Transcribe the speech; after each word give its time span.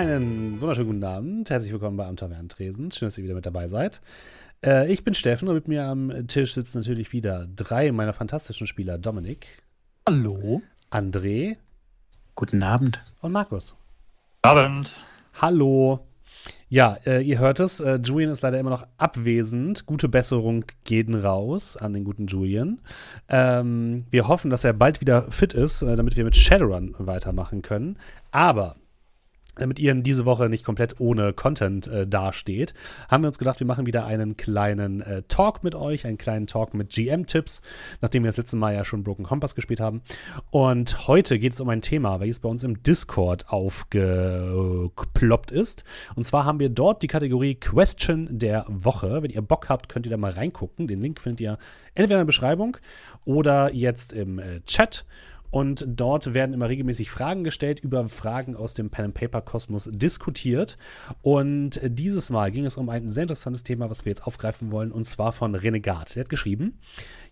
Einen 0.00 0.58
wunderschönen 0.62 0.88
guten 0.88 1.04
Abend. 1.04 1.50
Herzlich 1.50 1.72
willkommen 1.72 1.98
bei 1.98 2.06
Am 2.06 2.16
Tresen. 2.16 2.90
Schön, 2.90 3.08
dass 3.08 3.18
ihr 3.18 3.24
wieder 3.24 3.34
mit 3.34 3.44
dabei 3.44 3.68
seid. 3.68 4.00
Äh, 4.64 4.90
ich 4.90 5.04
bin 5.04 5.12
Steffen 5.12 5.46
und 5.46 5.54
mit 5.54 5.68
mir 5.68 5.84
am 5.84 6.26
Tisch 6.26 6.54
sitzen 6.54 6.78
natürlich 6.78 7.12
wieder 7.12 7.46
drei 7.54 7.92
meiner 7.92 8.14
fantastischen 8.14 8.66
Spieler: 8.66 8.96
Dominik. 8.96 9.62
Hallo. 10.08 10.62
André. 10.90 11.58
Guten 12.34 12.62
Abend. 12.62 12.98
Und 13.20 13.32
Markus. 13.32 13.76
Abend. 14.40 14.90
Hallo. 15.38 16.00
Ja, 16.70 16.96
äh, 17.04 17.20
ihr 17.20 17.38
hört 17.38 17.60
es. 17.60 17.80
Äh, 17.80 18.00
Julian 18.02 18.30
ist 18.30 18.40
leider 18.40 18.58
immer 18.58 18.70
noch 18.70 18.86
abwesend. 18.96 19.84
Gute 19.84 20.08
Besserung 20.08 20.64
gehen 20.84 21.14
raus 21.14 21.76
an 21.76 21.92
den 21.92 22.04
guten 22.04 22.26
Julian. 22.26 22.80
Ähm, 23.28 24.06
wir 24.08 24.28
hoffen, 24.28 24.50
dass 24.50 24.64
er 24.64 24.72
bald 24.72 25.02
wieder 25.02 25.30
fit 25.30 25.52
ist, 25.52 25.82
äh, 25.82 25.94
damit 25.94 26.16
wir 26.16 26.24
mit 26.24 26.36
Shadowrun 26.36 26.94
weitermachen 26.96 27.60
können. 27.60 27.98
Aber 28.30 28.76
damit 29.56 29.78
ihr 29.78 29.94
diese 29.94 30.24
Woche 30.24 30.48
nicht 30.48 30.64
komplett 30.64 31.00
ohne 31.00 31.32
Content 31.32 31.86
äh, 31.86 32.06
dasteht, 32.06 32.74
haben 33.08 33.24
wir 33.24 33.28
uns 33.28 33.38
gedacht, 33.38 33.60
wir 33.60 33.66
machen 33.66 33.86
wieder 33.86 34.06
einen 34.06 34.36
kleinen 34.36 35.00
äh, 35.00 35.22
Talk 35.28 35.64
mit 35.64 35.74
euch, 35.74 36.06
einen 36.06 36.18
kleinen 36.18 36.46
Talk 36.46 36.74
mit 36.74 36.90
GM-Tipps, 36.90 37.60
nachdem 38.00 38.22
wir 38.22 38.28
das 38.28 38.36
letzte 38.36 38.56
Mal 38.56 38.74
ja 38.74 38.84
schon 38.84 39.02
Broken 39.02 39.24
Compass 39.24 39.54
gespielt 39.54 39.80
haben. 39.80 40.02
Und 40.50 41.08
heute 41.08 41.38
geht 41.38 41.52
es 41.52 41.60
um 41.60 41.68
ein 41.68 41.82
Thema, 41.82 42.20
welches 42.20 42.40
bei 42.40 42.48
uns 42.48 42.62
im 42.62 42.82
Discord 42.82 43.50
aufgeploppt 43.50 45.50
ist. 45.50 45.84
Und 46.14 46.24
zwar 46.24 46.44
haben 46.44 46.60
wir 46.60 46.68
dort 46.68 47.02
die 47.02 47.08
Kategorie 47.08 47.54
Question 47.54 48.28
der 48.30 48.64
Woche. 48.68 49.22
Wenn 49.22 49.30
ihr 49.30 49.42
Bock 49.42 49.68
habt, 49.68 49.88
könnt 49.88 50.06
ihr 50.06 50.10
da 50.10 50.16
mal 50.16 50.32
reingucken. 50.32 50.86
Den 50.86 51.00
Link 51.00 51.20
findet 51.20 51.40
ihr 51.40 51.58
entweder 51.94 52.16
in 52.16 52.22
der 52.22 52.26
Beschreibung 52.26 52.76
oder 53.24 53.74
jetzt 53.74 54.12
im 54.12 54.38
äh, 54.38 54.60
Chat. 54.62 55.04
Und 55.50 55.84
dort 55.86 56.32
werden 56.32 56.54
immer 56.54 56.68
regelmäßig 56.68 57.10
Fragen 57.10 57.44
gestellt, 57.44 57.80
über 57.80 58.08
Fragen 58.08 58.54
aus 58.54 58.74
dem 58.74 58.90
Pen 58.90 59.06
and 59.06 59.14
Paper 59.14 59.40
Kosmos 59.40 59.88
diskutiert. 59.92 60.78
Und 61.22 61.80
dieses 61.82 62.30
Mal 62.30 62.52
ging 62.52 62.66
es 62.66 62.76
um 62.76 62.88
ein 62.88 63.08
sehr 63.08 63.22
interessantes 63.22 63.64
Thema, 63.64 63.90
was 63.90 64.04
wir 64.04 64.10
jetzt 64.10 64.26
aufgreifen 64.26 64.70
wollen, 64.70 64.92
und 64.92 65.04
zwar 65.04 65.32
von 65.32 65.54
Renegat. 65.54 66.16
Er 66.16 66.22
hat 66.22 66.28
geschrieben: 66.28 66.78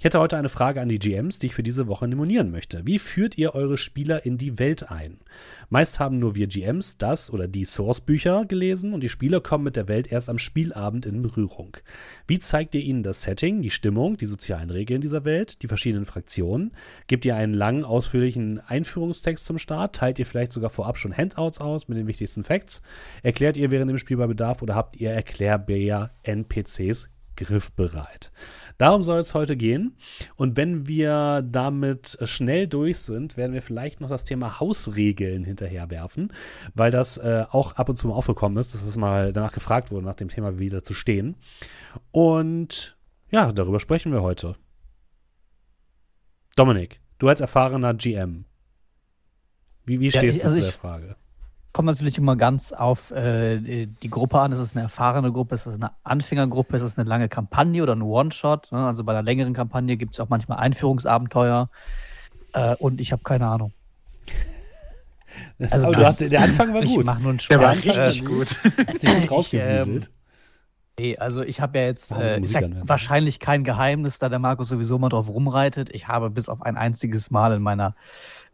Ich 0.00 0.04
hätte 0.04 0.20
heute 0.20 0.36
eine 0.36 0.48
Frage 0.48 0.80
an 0.80 0.88
die 0.88 1.00
GMs, 1.00 1.40
die 1.40 1.46
ich 1.46 1.54
für 1.56 1.64
diese 1.64 1.88
Woche 1.88 2.06
nominieren 2.06 2.52
möchte. 2.52 2.86
Wie 2.86 3.00
führt 3.00 3.36
ihr 3.36 3.56
eure 3.56 3.76
Spieler 3.76 4.24
in 4.24 4.38
die 4.38 4.60
Welt 4.60 4.92
ein? 4.92 5.18
Meist 5.70 5.98
haben 5.98 6.20
nur 6.20 6.36
wir 6.36 6.46
GMs 6.46 6.98
das 6.98 7.32
oder 7.32 7.48
die 7.48 7.64
Source-Bücher 7.64 8.44
gelesen 8.44 8.92
und 8.92 9.00
die 9.00 9.08
Spieler 9.08 9.40
kommen 9.40 9.64
mit 9.64 9.74
der 9.74 9.88
Welt 9.88 10.12
erst 10.12 10.28
am 10.28 10.38
Spielabend 10.38 11.04
in 11.04 11.20
Berührung. 11.20 11.78
Wie 12.28 12.38
zeigt 12.38 12.76
ihr 12.76 12.80
ihnen 12.80 13.02
das 13.02 13.22
Setting, 13.22 13.60
die 13.60 13.72
Stimmung, 13.72 14.16
die 14.16 14.26
sozialen 14.26 14.70
Regeln 14.70 15.00
dieser 15.00 15.24
Welt, 15.24 15.62
die 15.62 15.66
verschiedenen 15.66 16.06
Fraktionen? 16.06 16.70
Gebt 17.08 17.24
ihr 17.24 17.34
einen 17.34 17.54
langen, 17.54 17.84
ausführlichen 17.84 18.60
Einführungstext 18.60 19.44
zum 19.44 19.58
Start? 19.58 19.96
Teilt 19.96 20.20
ihr 20.20 20.26
vielleicht 20.26 20.52
sogar 20.52 20.70
vorab 20.70 20.98
schon 20.98 21.16
Handouts 21.16 21.60
aus 21.60 21.88
mit 21.88 21.98
den 21.98 22.06
wichtigsten 22.06 22.44
Facts? 22.44 22.82
Erklärt 23.24 23.56
ihr 23.56 23.72
während 23.72 23.90
dem 23.90 23.98
Spiel 23.98 24.18
bei 24.18 24.28
Bedarf 24.28 24.62
oder 24.62 24.76
habt 24.76 24.94
ihr 24.94 25.10
Erklärbär 25.10 26.12
NPCs 26.22 27.08
griffbereit? 27.34 28.30
Darum 28.78 29.02
soll 29.02 29.18
es 29.18 29.34
heute 29.34 29.56
gehen. 29.56 29.96
Und 30.36 30.56
wenn 30.56 30.86
wir 30.86 31.42
damit 31.42 32.16
schnell 32.22 32.68
durch 32.68 32.98
sind, 33.00 33.36
werden 33.36 33.52
wir 33.52 33.62
vielleicht 33.62 34.00
noch 34.00 34.08
das 34.08 34.24
Thema 34.24 34.60
Hausregeln 34.60 35.42
hinterherwerfen, 35.44 36.32
weil 36.74 36.92
das 36.92 37.18
äh, 37.18 37.44
auch 37.50 37.72
ab 37.72 37.88
und 37.88 37.96
zu 37.96 38.06
mal 38.06 38.14
aufgekommen 38.14 38.56
ist, 38.56 38.74
dass 38.74 38.84
es 38.84 38.96
mal 38.96 39.32
danach 39.32 39.52
gefragt 39.52 39.90
wurde, 39.90 40.06
nach 40.06 40.14
dem 40.14 40.28
Thema 40.28 40.60
wieder 40.60 40.84
zu 40.84 40.94
stehen. 40.94 41.36
Und 42.12 42.96
ja, 43.30 43.52
darüber 43.52 43.80
sprechen 43.80 44.12
wir 44.12 44.22
heute. 44.22 44.54
Dominik, 46.54 47.00
du 47.18 47.28
als 47.28 47.40
erfahrener 47.40 47.94
GM, 47.94 48.44
wie, 49.84 50.00
wie 50.00 50.10
stehst 50.10 50.42
ja, 50.42 50.48
also 50.48 50.60
du 50.60 50.66
zu 50.66 50.70
der 50.70 50.78
Frage? 50.78 51.16
Kommt 51.72 51.86
natürlich 51.86 52.18
immer 52.18 52.36
ganz 52.36 52.72
auf 52.72 53.10
äh, 53.10 53.86
die 53.86 54.10
Gruppe 54.10 54.40
an. 54.40 54.52
Ist 54.52 54.58
es 54.58 54.74
eine 54.74 54.82
erfahrene 54.82 55.32
Gruppe, 55.32 55.54
ist 55.54 55.66
es 55.66 55.74
eine 55.76 55.92
Anfängergruppe, 56.02 56.76
ist 56.76 56.82
es 56.82 56.98
eine 56.98 57.08
lange 57.08 57.28
Kampagne 57.28 57.82
oder 57.82 57.94
ein 57.94 58.02
One-Shot? 58.02 58.72
Ne? 58.72 58.86
Also 58.86 59.04
bei 59.04 59.12
einer 59.12 59.22
längeren 59.22 59.54
Kampagne 59.54 59.96
gibt 59.96 60.14
es 60.14 60.20
auch 60.20 60.28
manchmal 60.28 60.58
Einführungsabenteuer. 60.58 61.68
Äh, 62.52 62.74
und 62.76 63.00
ich 63.00 63.12
habe 63.12 63.22
keine 63.22 63.46
Ahnung. 63.46 63.72
Das, 65.58 65.72
also, 65.72 65.86
aber 65.86 66.06
hast, 66.06 66.32
der 66.32 66.40
Anfang 66.40 66.74
war 66.74 66.80
gut. 66.82 67.00
Ich 67.00 67.06
mach 67.06 67.18
nur 67.20 67.30
einen 67.30 67.38
Spaß. 67.38 67.48
Der 67.48 67.60
war 67.60 67.72
richtig 67.72 68.22
äh, 68.22 68.24
gut. 68.24 68.56
Hast 68.88 69.02
dich 69.02 69.20
gut 69.20 69.30
rausgewieselt. 69.30 70.06
Ähm, 70.06 70.12
nee, 70.98 71.16
also 71.16 71.42
ich 71.42 71.60
habe 71.60 71.78
ja 71.78 71.84
jetzt 71.84 72.10
äh, 72.10 72.40
ist 72.40 72.54
ja 72.54 72.62
wahrscheinlich 72.82 73.38
kein 73.38 73.62
Geheimnis, 73.62 74.18
da 74.18 74.30
der 74.30 74.38
Markus 74.40 74.68
sowieso 74.68 74.98
mal 74.98 75.10
drauf 75.10 75.28
rumreitet. 75.28 75.90
Ich 75.90 76.08
habe 76.08 76.30
bis 76.30 76.48
auf 76.48 76.62
ein 76.62 76.76
einziges 76.76 77.30
Mal 77.30 77.52
in 77.52 77.62
meiner 77.62 77.94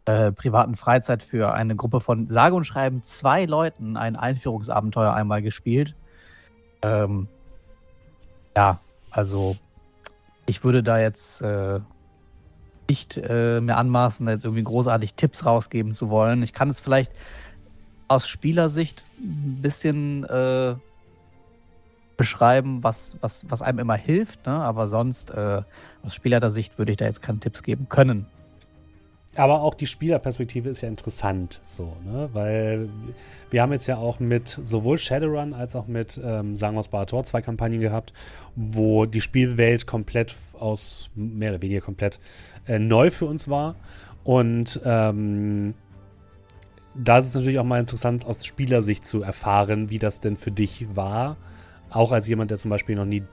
äh, 0.05 0.31
privaten 0.31 0.75
Freizeit 0.75 1.23
für 1.23 1.53
eine 1.53 1.75
Gruppe 1.75 1.99
von 1.99 2.27
sage 2.27 2.55
und 2.55 2.65
schreiben 2.65 3.03
zwei 3.03 3.45
Leuten 3.45 3.97
ein 3.97 4.15
Einführungsabenteuer 4.15 5.13
einmal 5.13 5.41
gespielt. 5.41 5.95
Ähm, 6.83 7.27
ja, 8.55 8.79
also 9.11 9.57
ich 10.45 10.63
würde 10.63 10.83
da 10.83 10.99
jetzt 10.99 11.41
äh, 11.41 11.79
nicht 12.87 13.17
äh, 13.17 13.59
mehr 13.61 13.77
anmaßen, 13.77 14.27
jetzt 14.27 14.45
irgendwie 14.45 14.63
großartig 14.63 15.15
Tipps 15.15 15.45
rausgeben 15.45 15.93
zu 15.93 16.09
wollen. 16.09 16.43
Ich 16.43 16.53
kann 16.53 16.69
es 16.69 16.79
vielleicht 16.79 17.11
aus 18.07 18.27
Spielersicht 18.27 19.03
ein 19.19 19.59
bisschen 19.61 20.23
äh, 20.25 20.75
beschreiben, 22.17 22.83
was, 22.83 23.15
was, 23.21 23.45
was 23.49 23.61
einem 23.61 23.79
immer 23.79 23.95
hilft, 23.95 24.45
ne? 24.45 24.53
aber 24.53 24.87
sonst 24.87 25.31
äh, 25.31 25.63
aus 26.03 26.13
Spielersicht 26.13 26.77
würde 26.77 26.91
ich 26.91 26.97
da 26.97 27.05
jetzt 27.05 27.21
keine 27.21 27.39
Tipps 27.39 27.63
geben 27.63 27.89
können. 27.89 28.27
Aber 29.37 29.61
auch 29.61 29.73
die 29.73 29.87
Spielerperspektive 29.87 30.69
ist 30.69 30.81
ja 30.81 30.87
interessant, 30.87 31.61
so, 31.65 31.97
ne? 32.05 32.29
Weil 32.31 32.87
wir 33.49 33.61
haben 33.61 33.73
jetzt 33.73 33.85
ja 33.85 33.97
auch 33.97 34.19
mit 34.21 34.59
sowohl 34.63 34.97
Shadowrun 34.97 35.53
als 35.53 35.75
auch 35.75 35.87
mit 35.87 36.19
ähm, 36.23 36.55
Sagen 36.55 36.77
aus 36.77 36.87
Barator 36.87 37.25
zwei 37.25 37.41
Kampagnen 37.41 37.81
gehabt, 37.81 38.13
wo 38.55 39.05
die 39.05 39.19
Spielwelt 39.19 39.87
komplett 39.87 40.35
aus, 40.53 41.09
mehr 41.15 41.51
oder 41.51 41.61
weniger 41.61 41.81
komplett 41.81 42.19
äh, 42.65 42.79
neu 42.79 43.11
für 43.11 43.25
uns 43.25 43.49
war. 43.49 43.75
Und 44.23 44.79
ähm, 44.85 45.73
da 46.95 47.17
ist 47.17 47.25
es 47.25 47.35
natürlich 47.35 47.59
auch 47.59 47.65
mal 47.65 47.79
interessant, 47.79 48.25
aus 48.25 48.45
Spielersicht 48.45 49.05
zu 49.05 49.21
erfahren, 49.21 49.89
wie 49.89 49.99
das 49.99 50.21
denn 50.21 50.37
für 50.37 50.51
dich 50.51 50.87
war. 50.95 51.35
Auch 51.89 52.13
als 52.13 52.27
jemand, 52.27 52.51
der 52.51 52.57
zum 52.57 52.71
Beispiel 52.71 52.95
noch 52.95 53.05
nie 53.05 53.23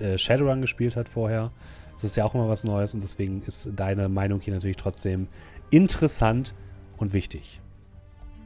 äh, 0.00 0.18
Shadowrun 0.18 0.60
gespielt 0.60 0.94
hat 0.94 1.08
vorher. 1.08 1.50
Das 2.00 2.04
ist 2.12 2.16
ja 2.16 2.24
auch 2.24 2.34
immer 2.34 2.48
was 2.48 2.62
Neues 2.62 2.94
und 2.94 3.02
deswegen 3.02 3.42
ist 3.42 3.70
deine 3.74 4.08
Meinung 4.08 4.40
hier 4.40 4.54
natürlich 4.54 4.76
trotzdem 4.76 5.26
interessant 5.70 6.54
und 6.96 7.12
wichtig. 7.12 7.60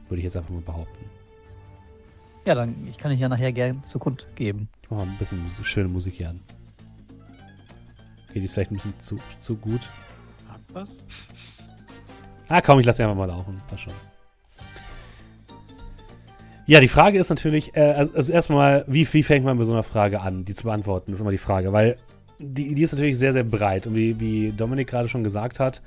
Würde 0.09 0.19
ich 0.19 0.23
jetzt 0.23 0.35
einfach 0.35 0.49
mal 0.49 0.61
behaupten. 0.61 1.05
Ja, 2.45 2.55
dann 2.55 2.87
ich 2.87 2.97
kann 2.97 3.11
ich 3.11 3.19
ja 3.19 3.29
nachher 3.29 3.51
gerne 3.53 3.81
zur 3.83 4.01
Kund 4.01 4.27
geben. 4.35 4.69
Ich 4.81 4.89
mache 4.89 5.05
mal 5.05 5.11
ein 5.11 5.17
bisschen 5.17 5.39
schöne 5.61 5.87
Musik 5.87 6.15
hier 6.15 6.29
an. 6.29 6.41
Okay, 8.27 8.39
die 8.39 8.45
ist 8.45 8.53
vielleicht 8.53 8.71
ein 8.71 8.75
bisschen 8.75 8.99
zu, 8.99 9.19
zu 9.39 9.55
gut. 9.55 9.81
Hat 10.49 10.61
was? 10.73 10.97
Ah, 12.47 12.61
komm, 12.61 12.79
ich 12.79 12.85
lasse 12.85 12.97
sie 12.97 13.03
einfach 13.03 13.15
mal 13.15 13.25
laufen. 13.25 13.61
Passt 13.69 13.83
schon. 13.83 13.93
Ja, 16.65 16.79
die 16.79 16.87
Frage 16.87 17.19
ist 17.19 17.29
natürlich, 17.29 17.75
äh, 17.75 17.81
also, 17.81 18.15
also 18.15 18.31
erstmal, 18.31 18.85
wie, 18.87 19.11
wie 19.13 19.23
fängt 19.23 19.45
man 19.45 19.57
mit 19.57 19.67
so 19.67 19.73
einer 19.73 19.83
Frage 19.83 20.21
an, 20.21 20.45
die 20.45 20.53
zu 20.53 20.63
beantworten, 20.63 21.13
ist 21.13 21.19
immer 21.19 21.31
die 21.31 21.37
Frage, 21.37 21.73
weil 21.73 21.97
die, 22.39 22.75
die 22.75 22.81
ist 22.81 22.93
natürlich 22.93 23.17
sehr, 23.17 23.33
sehr 23.33 23.43
breit. 23.43 23.87
Und 23.87 23.95
wie, 23.95 24.19
wie 24.19 24.51
Dominik 24.51 24.89
gerade 24.89 25.09
schon 25.09 25.23
gesagt 25.23 25.59
hat, 25.59 25.81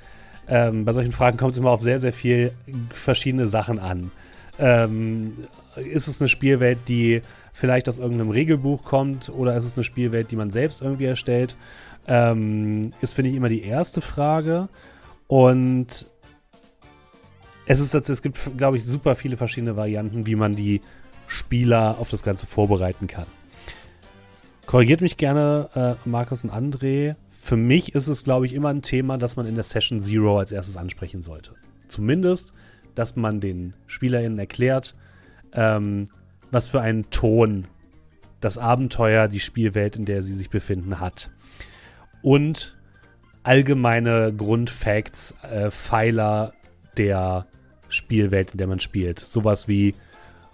ähm, 0.47 0.85
bei 0.85 0.93
solchen 0.93 1.11
Fragen 1.11 1.37
kommt 1.37 1.53
es 1.53 1.59
immer 1.59 1.71
auf 1.71 1.81
sehr, 1.81 1.99
sehr 1.99 2.13
viel 2.13 2.51
verschiedene 2.91 3.47
Sachen 3.47 3.79
an. 3.79 4.11
Ähm, 4.59 5.33
ist 5.75 6.07
es 6.07 6.21
eine 6.21 6.29
Spielwelt, 6.29 6.79
die 6.87 7.21
vielleicht 7.53 7.89
aus 7.89 7.99
irgendeinem 7.99 8.31
Regelbuch 8.31 8.83
kommt 8.83 9.29
oder 9.29 9.55
ist 9.55 9.65
es 9.65 9.75
eine 9.75 9.83
Spielwelt, 9.83 10.31
die 10.31 10.35
man 10.35 10.51
selbst 10.51 10.81
irgendwie 10.81 11.05
erstellt? 11.05 11.55
Ähm, 12.07 12.93
ist, 13.01 13.13
finde 13.13 13.31
ich, 13.31 13.35
immer 13.35 13.49
die 13.49 13.63
erste 13.63 14.01
Frage. 14.01 14.69
Und 15.27 16.07
es 17.65 17.79
ist 17.79 17.93
es 17.93 18.21
gibt, 18.21 18.39
glaube 18.57 18.77
ich, 18.77 18.85
super 18.85 19.15
viele 19.15 19.35
verschiedene 19.35 19.75
Varianten, 19.75 20.25
wie 20.25 20.35
man 20.35 20.55
die 20.55 20.81
Spieler 21.27 21.97
auf 21.99 22.09
das 22.09 22.23
Ganze 22.23 22.47
vorbereiten 22.47 23.07
kann. 23.07 23.27
Korrigiert 24.67 24.99
mich 24.99 25.15
gerne, 25.15 25.69
äh, 25.75 26.07
Markus 26.07 26.43
und 26.43 26.51
André. 26.51 27.15
Für 27.29 27.55
mich 27.55 27.95
ist 27.95 28.09
es, 28.09 28.25
glaube 28.25 28.45
ich, 28.45 28.53
immer 28.53 28.67
ein 28.67 28.81
Thema, 28.81 29.17
das 29.17 29.37
man 29.37 29.45
in 29.47 29.55
der 29.55 29.63
Session 29.63 30.01
Zero 30.01 30.37
als 30.37 30.51
erstes 30.51 30.75
ansprechen 30.75 31.21
sollte. 31.21 31.51
Zumindest, 31.87 32.51
dass 32.93 33.15
man 33.15 33.39
den 33.39 33.75
SpielerInnen 33.87 34.37
erklärt, 34.37 34.93
ähm, 35.53 36.07
was 36.51 36.67
für 36.67 36.81
einen 36.81 37.09
Ton 37.11 37.67
das 38.41 38.57
Abenteuer, 38.57 39.29
die 39.29 39.39
Spielwelt, 39.39 39.95
in 39.95 40.03
der 40.03 40.21
sie 40.21 40.33
sich 40.33 40.49
befinden, 40.49 40.99
hat. 40.99 41.31
Und 42.21 42.75
allgemeine 43.43 44.33
Grundfacts, 44.35 45.33
äh, 45.49 45.71
Pfeiler 45.71 46.53
der 46.97 47.47
Spielwelt, 47.87 48.51
in 48.51 48.57
der 48.57 48.67
man 48.67 48.81
spielt. 48.81 49.19
Sowas 49.21 49.69
wie 49.69 49.95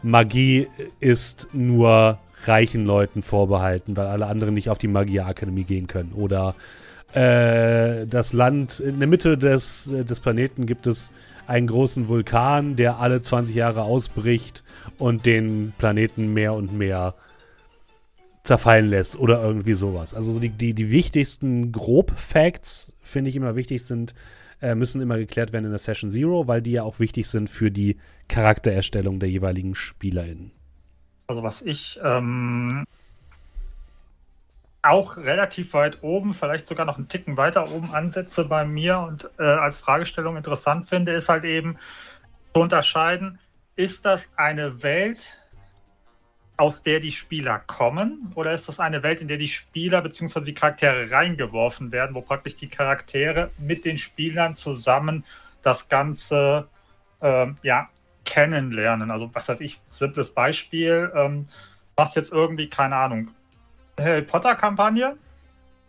Magie 0.04 0.68
ist 1.00 1.50
nur 1.52 2.20
reichen 2.48 2.86
Leuten 2.86 3.22
vorbehalten, 3.22 3.98
weil 3.98 4.08
alle 4.08 4.28
anderen 4.28 4.54
nicht 4.54 4.70
auf 4.70 4.78
die 4.78 4.88
Magierakademie 4.88 5.64
gehen 5.64 5.88
können. 5.88 6.14
Oder 6.14 6.56
äh, 7.14 8.08
das 8.08 8.34
Land, 8.34 8.80
in 8.80 9.00
der 9.00 9.08
Mitte 9.08 9.38
des, 9.38 9.90
des 9.92 10.20
Planeten 10.20 10.66
gibt 10.66 10.88
es 10.88 11.12
einen 11.48 11.68
großen 11.68 12.08
Vulkan, 12.08 12.76
der 12.76 13.00
alle 13.00 13.22
20 13.22 13.56
Jahre 13.56 13.84
ausbricht 13.84 14.64
und 14.98 15.26
den 15.26 15.74
Planeten 15.78 16.34
mehr 16.34 16.54
und 16.54 16.74
mehr 16.74 17.16
zerfallen 18.44 18.90
lässt 18.90 19.18
oder 19.18 19.42
irgendwie 19.42 19.74
sowas. 19.74 20.14
Also 20.14 20.40
die, 20.40 20.50
die, 20.50 20.74
die 20.74 20.92
wichtigsten 20.92 21.72
Grob-Facts, 21.72 22.94
finde 23.02 23.30
ich 23.30 23.36
immer 23.36 23.56
wichtig 23.56 23.84
sind, 23.86 24.14
äh, 24.62 24.76
müssen 24.76 25.02
immer 25.02 25.18
geklärt 25.18 25.54
werden 25.54 25.66
in 25.66 25.72
der 25.72 25.80
Session 25.80 26.10
Zero, 26.10 26.48
weil 26.48 26.62
die 26.62 26.72
ja 26.72 26.84
auch 26.84 27.00
wichtig 27.00 27.28
sind 27.28 27.50
für 27.50 27.72
die 27.72 27.98
Charaktererstellung 28.28 29.20
der 29.20 29.30
jeweiligen 29.30 29.76
SpielerInnen. 29.76 30.52
Also 31.28 31.44
was 31.44 31.62
ich 31.62 32.00
ähm, 32.04 32.86
auch 34.82 35.16
relativ 35.18 35.74
weit 35.74 36.04
oben, 36.04 36.34
vielleicht 36.34 36.68
sogar 36.68 36.86
noch 36.86 36.98
einen 36.98 37.08
Ticken 37.08 37.38
weiter 37.38 37.72
oben 37.72 37.94
ansetze 37.94 38.46
bei 38.46 38.66
mir 38.66 39.00
und 39.00 39.30
äh, 39.40 39.44
als 39.44 39.78
Fragestellung 39.78 40.36
interessant 40.36 40.90
finde, 40.90 41.14
ist 41.14 41.30
halt 41.30 41.46
eben 41.46 41.78
zu 42.54 42.62
unterscheiden, 42.62 43.40
ist 43.76 44.06
das 44.06 44.32
eine 44.36 44.84
Welt, 44.84 45.40
aus 46.58 46.84
der 46.84 47.00
die 47.00 47.12
Spieler 47.12 47.60
kommen, 47.60 48.32
oder 48.36 48.54
ist 48.54 48.68
das 48.68 48.80
eine 48.80 49.02
Welt, 49.02 49.22
in 49.22 49.28
der 49.28 49.38
die 49.38 49.48
Spieler 49.48 50.02
bzw. 50.02 50.42
die 50.42 50.54
Charaktere 50.54 51.10
reingeworfen 51.10 51.92
werden, 51.92 52.14
wo 52.14 52.22
praktisch 52.22 52.56
die 52.56 52.70
Charaktere 52.70 53.50
mit 53.58 53.86
den 53.86 53.98
Spielern 53.98 54.56
zusammen 54.56 55.26
das 55.64 55.90
Ganze 55.90 56.68
äh, 57.22 57.48
ja, 57.64 57.90
kennenlernen? 58.26 59.12
Also, 59.12 59.30
was 59.34 59.50
weiß 59.50 59.62
ich, 59.62 59.82
simples 59.90 60.34
Beispiel, 60.34 61.12
ähm, 61.16 61.48
machst 61.96 62.16
jetzt 62.16 62.32
irgendwie, 62.32 62.70
keine 62.70 62.96
Ahnung, 62.96 63.32
Harry 64.00 64.24
Potter-Kampagne, 64.24 65.18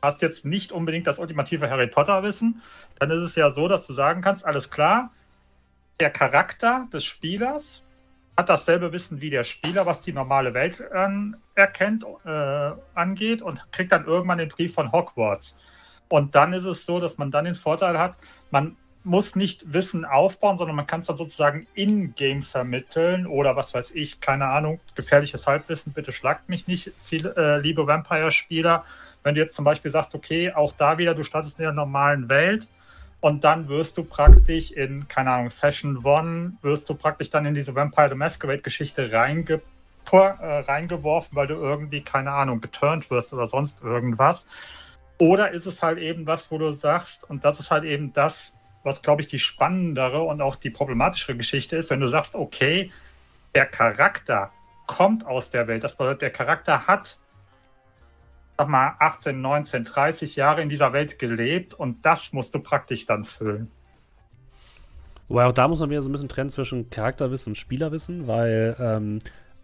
hast 0.03 0.23
jetzt 0.23 0.45
nicht 0.45 0.73
unbedingt 0.73 1.07
das 1.07 1.19
ultimative 1.19 1.71
Harry 1.71 1.87
Potter-Wissen, 1.87 2.61
dann 2.99 3.11
ist 3.11 3.23
es 3.23 3.35
ja 3.35 3.51
so, 3.51 3.69
dass 3.69 3.87
du 3.87 3.95
sagen 3.95 4.21
kannst, 4.21 4.45
alles 4.45 4.71
klar, 4.71 5.11
der 6.01 6.11
Charakter 6.11 6.89
des 6.93 7.05
Spielers 7.05 7.83
hat 8.37 8.49
dasselbe 8.49 8.93
Wissen 8.93 9.21
wie 9.21 9.31
der 9.31 9.45
Spieler, 9.45 9.87
was 9.87 10.03
die 10.03 10.13
normale 10.13 10.55
Welt 10.55 10.81
äh, 10.81 11.09
erkennt, 11.55 12.05
äh, 12.25 12.73
angeht 12.95 13.43
und 13.43 13.65
kriegt 13.73 13.93
dann 13.93 14.07
irgendwann 14.07 14.39
den 14.39 14.49
Brief 14.49 14.75
von 14.75 14.91
Hogwarts. 14.93 15.59
Und 16.09 16.35
dann 16.35 16.53
ist 16.53 16.65
es 16.65 16.85
so, 16.85 17.01
dass 17.01 17.17
man 17.17 17.31
dann 17.31 17.45
den 17.45 17.55
Vorteil 17.55 17.99
hat, 17.99 18.17
man 18.51 18.77
muss 19.05 19.37
nicht 19.37 19.73
Wissen 19.73 20.05
aufbauen, 20.05 20.59
sondern 20.59 20.77
man 20.77 20.87
kann 20.87 21.01
es 21.01 21.07
dann 21.07 21.17
sozusagen 21.17 21.67
in-game 21.75 22.43
vermitteln 22.43 23.27
oder 23.27 23.55
was 23.55 23.75
weiß 23.75 23.93
ich, 23.93 24.21
keine 24.21 24.49
Ahnung, 24.49 24.81
gefährliches 24.95 25.47
Halbwissen, 25.47 25.93
bitte 25.93 26.13
schlagt 26.13 26.49
mich 26.49 26.67
nicht, 26.67 26.93
viel, 27.03 27.27
äh, 27.37 27.59
liebe 27.59 27.87
Vampire-Spieler. 27.87 28.85
Wenn 29.23 29.35
du 29.35 29.41
jetzt 29.41 29.55
zum 29.55 29.65
Beispiel 29.65 29.91
sagst, 29.91 30.15
okay, 30.15 30.53
auch 30.53 30.73
da 30.73 30.99
wieder, 30.99 31.15
du 31.15 31.23
startest 31.23 31.59
in 31.59 31.65
der 31.65 31.73
normalen 31.73 32.29
Welt, 32.29 32.67
und 33.25 33.43
dann 33.43 33.71
wirst 33.71 33.97
du 33.97 34.05
praktisch 34.05 34.71
in, 34.71 35.09
keine 35.09 35.31
Ahnung, 35.31 35.49
Session 35.49 36.05
1, 36.05 36.57
wirst 36.61 36.91
du 36.91 36.95
praktisch 36.95 37.31
dann 37.31 37.47
in 37.47 37.55
diese 37.55 37.75
Vampire 37.75 38.11
the 38.11 38.15
Masquerade-Geschichte 38.17 39.11
reinge 39.13 39.63
äh, 40.13 40.17
reingeworfen, 40.17 41.35
weil 41.35 41.47
du 41.47 41.55
irgendwie, 41.55 42.03
keine 42.03 42.33
Ahnung, 42.33 42.61
geturnt 42.61 43.11
wirst 43.11 43.33
oder 43.33 43.47
sonst 43.47 43.83
irgendwas. 43.83 44.47
Oder 45.17 45.53
ist 45.53 45.65
es 45.65 45.83
halt 45.83 45.99
eben 45.99 46.27
was, 46.27 46.51
wo 46.51 46.59
du 46.59 46.75
sagst, 46.75 47.29
und 47.29 47.45
das 47.47 47.61
ist 47.61 47.71
halt 47.71 47.85
eben 47.85 48.13
das, 48.13 48.54
was, 48.85 49.03
glaube 49.03 49.23
ich, 49.23 49.27
die 49.27 49.39
spannendere 49.39 50.23
und 50.23 50.41
auch 50.41 50.57
die 50.57 50.71
problematischere 50.71 51.37
Geschichte 51.37 51.77
ist, 51.77 51.91
wenn 51.91 52.01
du 52.01 52.09
sagst, 52.09 52.35
okay, 52.35 52.93
der 53.55 53.67
Charakter 53.67 54.53
kommt 54.87 55.27
aus 55.27 55.51
der 55.51 55.67
Welt. 55.67 55.83
Das 55.83 55.97
bedeutet, 55.97 56.23
der 56.23 56.31
Charakter 56.31 56.87
hat 56.87 57.19
sag 58.57 58.69
mal, 58.69 58.95
18, 58.99 59.41
19, 59.41 59.85
30 59.85 60.37
Jahre 60.37 60.63
in 60.63 60.69
dieser 60.69 60.93
Welt 60.93 61.19
gelebt 61.19 61.75
und 61.75 62.05
das 62.05 62.33
musst 62.33 62.55
du 62.55 62.61
praktisch 62.61 63.07
dann 63.07 63.25
füllen. 63.25 63.71
Wobei 65.29 65.47
auch 65.47 65.53
da 65.53 65.69
muss 65.69 65.81
man 65.81 65.91
wieder 65.91 66.03
so 66.03 66.09
ein 66.09 66.13
bisschen 66.13 66.29
trennen 66.29 66.51
zwischen 66.51 66.91
Charakterwissen 66.91 67.53
und 67.53 67.57
Spielerwissen, 67.57 68.27
weil 68.27 68.77
ähm, 68.79 69.19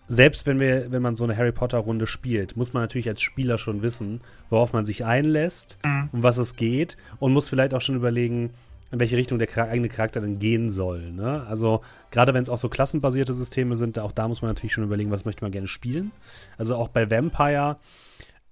selbst 0.09 0.47
wenn 0.47 0.59
wir, 0.59 0.91
wenn 0.91 1.03
man 1.03 1.15
so 1.15 1.25
eine 1.25 1.37
Harry 1.37 1.53
Potter-Runde 1.53 2.07
spielt, 2.07 2.57
muss 2.57 2.73
man 2.73 2.83
natürlich 2.83 3.09
als 3.09 3.23
Spieler 3.23 3.59
schon 3.59 3.83
wissen, 3.83 4.23
worauf 4.49 4.73
man 4.73 4.87
sich 4.87 5.05
einlässt, 5.05 5.79
mhm. 5.85 6.09
um 6.13 6.23
was 6.23 6.39
es 6.39 6.57
geht 6.57 6.97
und 7.21 7.33
muss 7.33 7.49
vielleicht 7.49 7.75
auch 7.75 7.83
schon 7.83 7.95
überlegen, 7.95 8.51
in 8.93 9.01
welche 9.01 9.17
Richtung 9.17 9.39
der 9.39 9.49
eigene 9.69 9.89
Charakter 9.89 10.21
dann 10.21 10.39
gehen 10.39 10.71
soll. 10.71 11.13
Ne? 11.13 11.47
Also 11.49 11.83
gerade 12.11 12.35
wenn 12.35 12.43
es 12.43 12.49
auch 12.49 12.59
so 12.59 12.69
klassenbasierte 12.69 13.33
Systeme 13.33 13.77
sind, 13.77 13.99
auch 13.99 14.13
da 14.13 14.27
muss 14.27 14.43
man 14.43 14.51
natürlich 14.51 14.73
schon 14.73 14.85
überlegen, 14.85 15.11
was 15.11 15.25
möchte 15.25 15.45
man 15.45 15.53
gerne 15.53 15.69
spielen. 15.69 16.11
Also 16.59 16.77
auch 16.77 16.89
bei 16.89 17.11
Vampire 17.11 17.77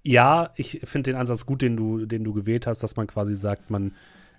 ja, 0.03 0.51
ich 0.55 0.81
finde 0.83 1.11
den 1.11 1.19
Ansatz 1.19 1.45
gut, 1.45 1.61
den 1.61 1.75
du, 1.75 2.05
den 2.05 2.23
du 2.23 2.33
gewählt 2.33 2.67
hast, 2.67 2.81
dass 2.83 2.95
man 2.95 3.07
quasi 3.07 3.35
sagt, 3.35 3.69
man 3.69 3.93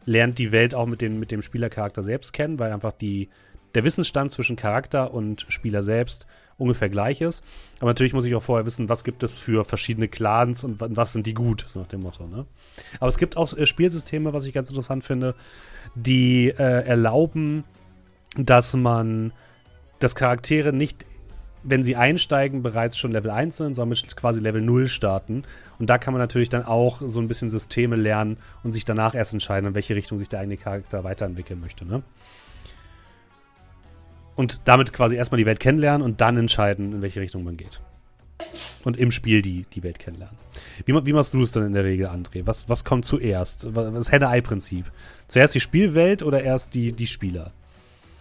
lernt 0.07 0.39
die 0.39 0.53
Welt 0.53 0.75
auch 0.75 0.87
mit, 0.87 1.01
den, 1.01 1.21
mit 1.21 1.31
dem 1.31 1.43
Spielercharakter 1.43 2.03
selbst 2.03 2.33
kennen, 2.33 2.59
weil 2.59 2.73
einfach 2.73 2.93
die, 2.93 3.29
der 3.75 3.85
Wissensstand 3.85 4.31
zwischen 4.31 4.57
Charakter 4.57 5.13
und 5.13 5.47
Spieler 5.49 5.83
selbst 5.83 6.27
ungefähr 6.57 6.89
gleich 6.89 7.21
ist. 7.21 7.45
Aber 7.79 7.91
natürlich 7.91 8.13
muss 8.13 8.25
ich 8.25 8.35
auch 8.35 8.43
vorher 8.43 8.67
wissen, 8.67 8.89
was 8.89 9.05
gibt 9.05 9.23
es 9.23 9.39
für 9.39 9.65
verschiedene 9.65 10.09
Clans 10.09 10.65
und 10.65 10.81
was 10.81 11.13
sind 11.13 11.27
die 11.27 11.35
gut, 11.35 11.67
so 11.69 11.81
nach 11.81 11.89
dem 11.89 12.03
Motto. 12.03 12.27
Ne? 12.27 12.47
Aber 12.99 13.09
es 13.09 13.19
gibt 13.19 13.37
auch 13.37 13.57
äh, 13.57 13.67
Spielsysteme, 13.67 14.33
was 14.33 14.47
ich 14.47 14.53
ganz 14.53 14.71
interessant 14.71 15.05
finde, 15.05 15.35
die 15.95 16.49
äh, 16.49 16.87
erlauben, 16.87 17.65
dass 18.37 18.75
man, 18.75 19.33
dass 19.99 20.15
Charaktere 20.15 20.73
nicht 20.73 21.05
wenn 21.63 21.83
sie 21.83 21.97
einsteigen, 21.97 22.63
bereits 22.63 22.97
schon 22.97 23.13
Level 23.13 23.31
1 23.31 23.57
sind, 23.57 23.75
sondern 23.75 23.91
mit 23.91 24.17
quasi 24.17 24.41
Level 24.41 24.63
0 24.63 24.89
starten. 24.89 25.45
Und 25.79 25.91
da 25.91 25.99
kann 25.99 26.15
man 26.15 26.21
natürlich 26.21 26.49
dann 26.49 26.65
auch 26.65 27.03
so 27.05 27.21
ein 27.21 27.29
bisschen 27.29 27.51
Systeme 27.51 27.97
lernen 27.97 28.39
und 28.63 28.73
sich 28.73 28.85
danach 28.85 29.15
erst 29.15 29.33
entscheiden, 29.33 29.69
in 29.69 29.75
welche 29.75 29.95
Richtung 29.95 30.19
sich 30.19 30.29
der 30.29 30.41
eigene 30.41 30.57
Charakter 30.57 31.05
weiterentwickeln 31.05 31.61
möchte. 31.61 31.85
Ne? 31.85 32.03
Und 34.37 34.61
damit 34.65 34.93
quasi 34.93 35.17
erstmal 35.17 35.39
die 35.39 35.47
Welt 35.47 35.61
kennenlernen 35.61 36.03
und 36.03 36.21
dann 36.21 36.37
entscheiden, 36.37 36.93
in 36.93 37.03
welche 37.03 37.21
Richtung 37.21 37.45
man 37.45 37.57
geht. 37.57 37.81
Und 38.85 38.97
im 38.97 39.11
Spiel 39.11 39.43
die, 39.43 39.67
die 39.73 39.83
Welt 39.83 39.99
kennenlernen. 39.99 40.37
Wie, 40.85 40.95
wie 40.95 41.13
machst 41.13 41.35
du 41.35 41.43
es 41.43 41.53
dann 41.53 41.67
in 41.67 41.73
der 41.73 41.85
Regel, 41.85 42.07
André? 42.07 42.47
Was, 42.47 42.69
was 42.69 42.85
kommt 42.85 43.05
zuerst? 43.05 43.69
Das 43.75 44.11
Henne-Ei-Prinzip. 44.11 44.91
Zuerst 45.29 45.55
die 45.55 45.61
Spielwelt 45.61 46.23
oder 46.23 46.43
erst 46.43 46.75
die, 46.75 46.93
die 46.93 47.07
Spieler? 47.07 47.53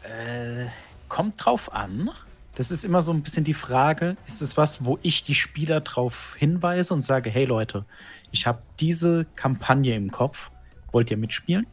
Äh, 0.03 0.65
kommt 1.07 1.43
drauf 1.43 1.73
an. 1.73 2.09
Das 2.55 2.71
ist 2.71 2.83
immer 2.83 3.01
so 3.01 3.13
ein 3.13 3.23
bisschen 3.23 3.45
die 3.45 3.53
Frage, 3.53 4.17
ist 4.27 4.41
es 4.41 4.57
was, 4.57 4.83
wo 4.83 4.99
ich 5.01 5.23
die 5.23 5.35
Spieler 5.35 5.79
drauf 5.79 6.35
hinweise 6.37 6.93
und 6.93 7.01
sage, 7.01 7.29
hey 7.29 7.45
Leute, 7.45 7.85
ich 8.31 8.47
habe 8.47 8.61
diese 8.79 9.25
Kampagne 9.35 9.95
im 9.95 10.11
Kopf, 10.11 10.51
wollt 10.91 11.09
ihr 11.09 11.17
mitspielen? 11.17 11.67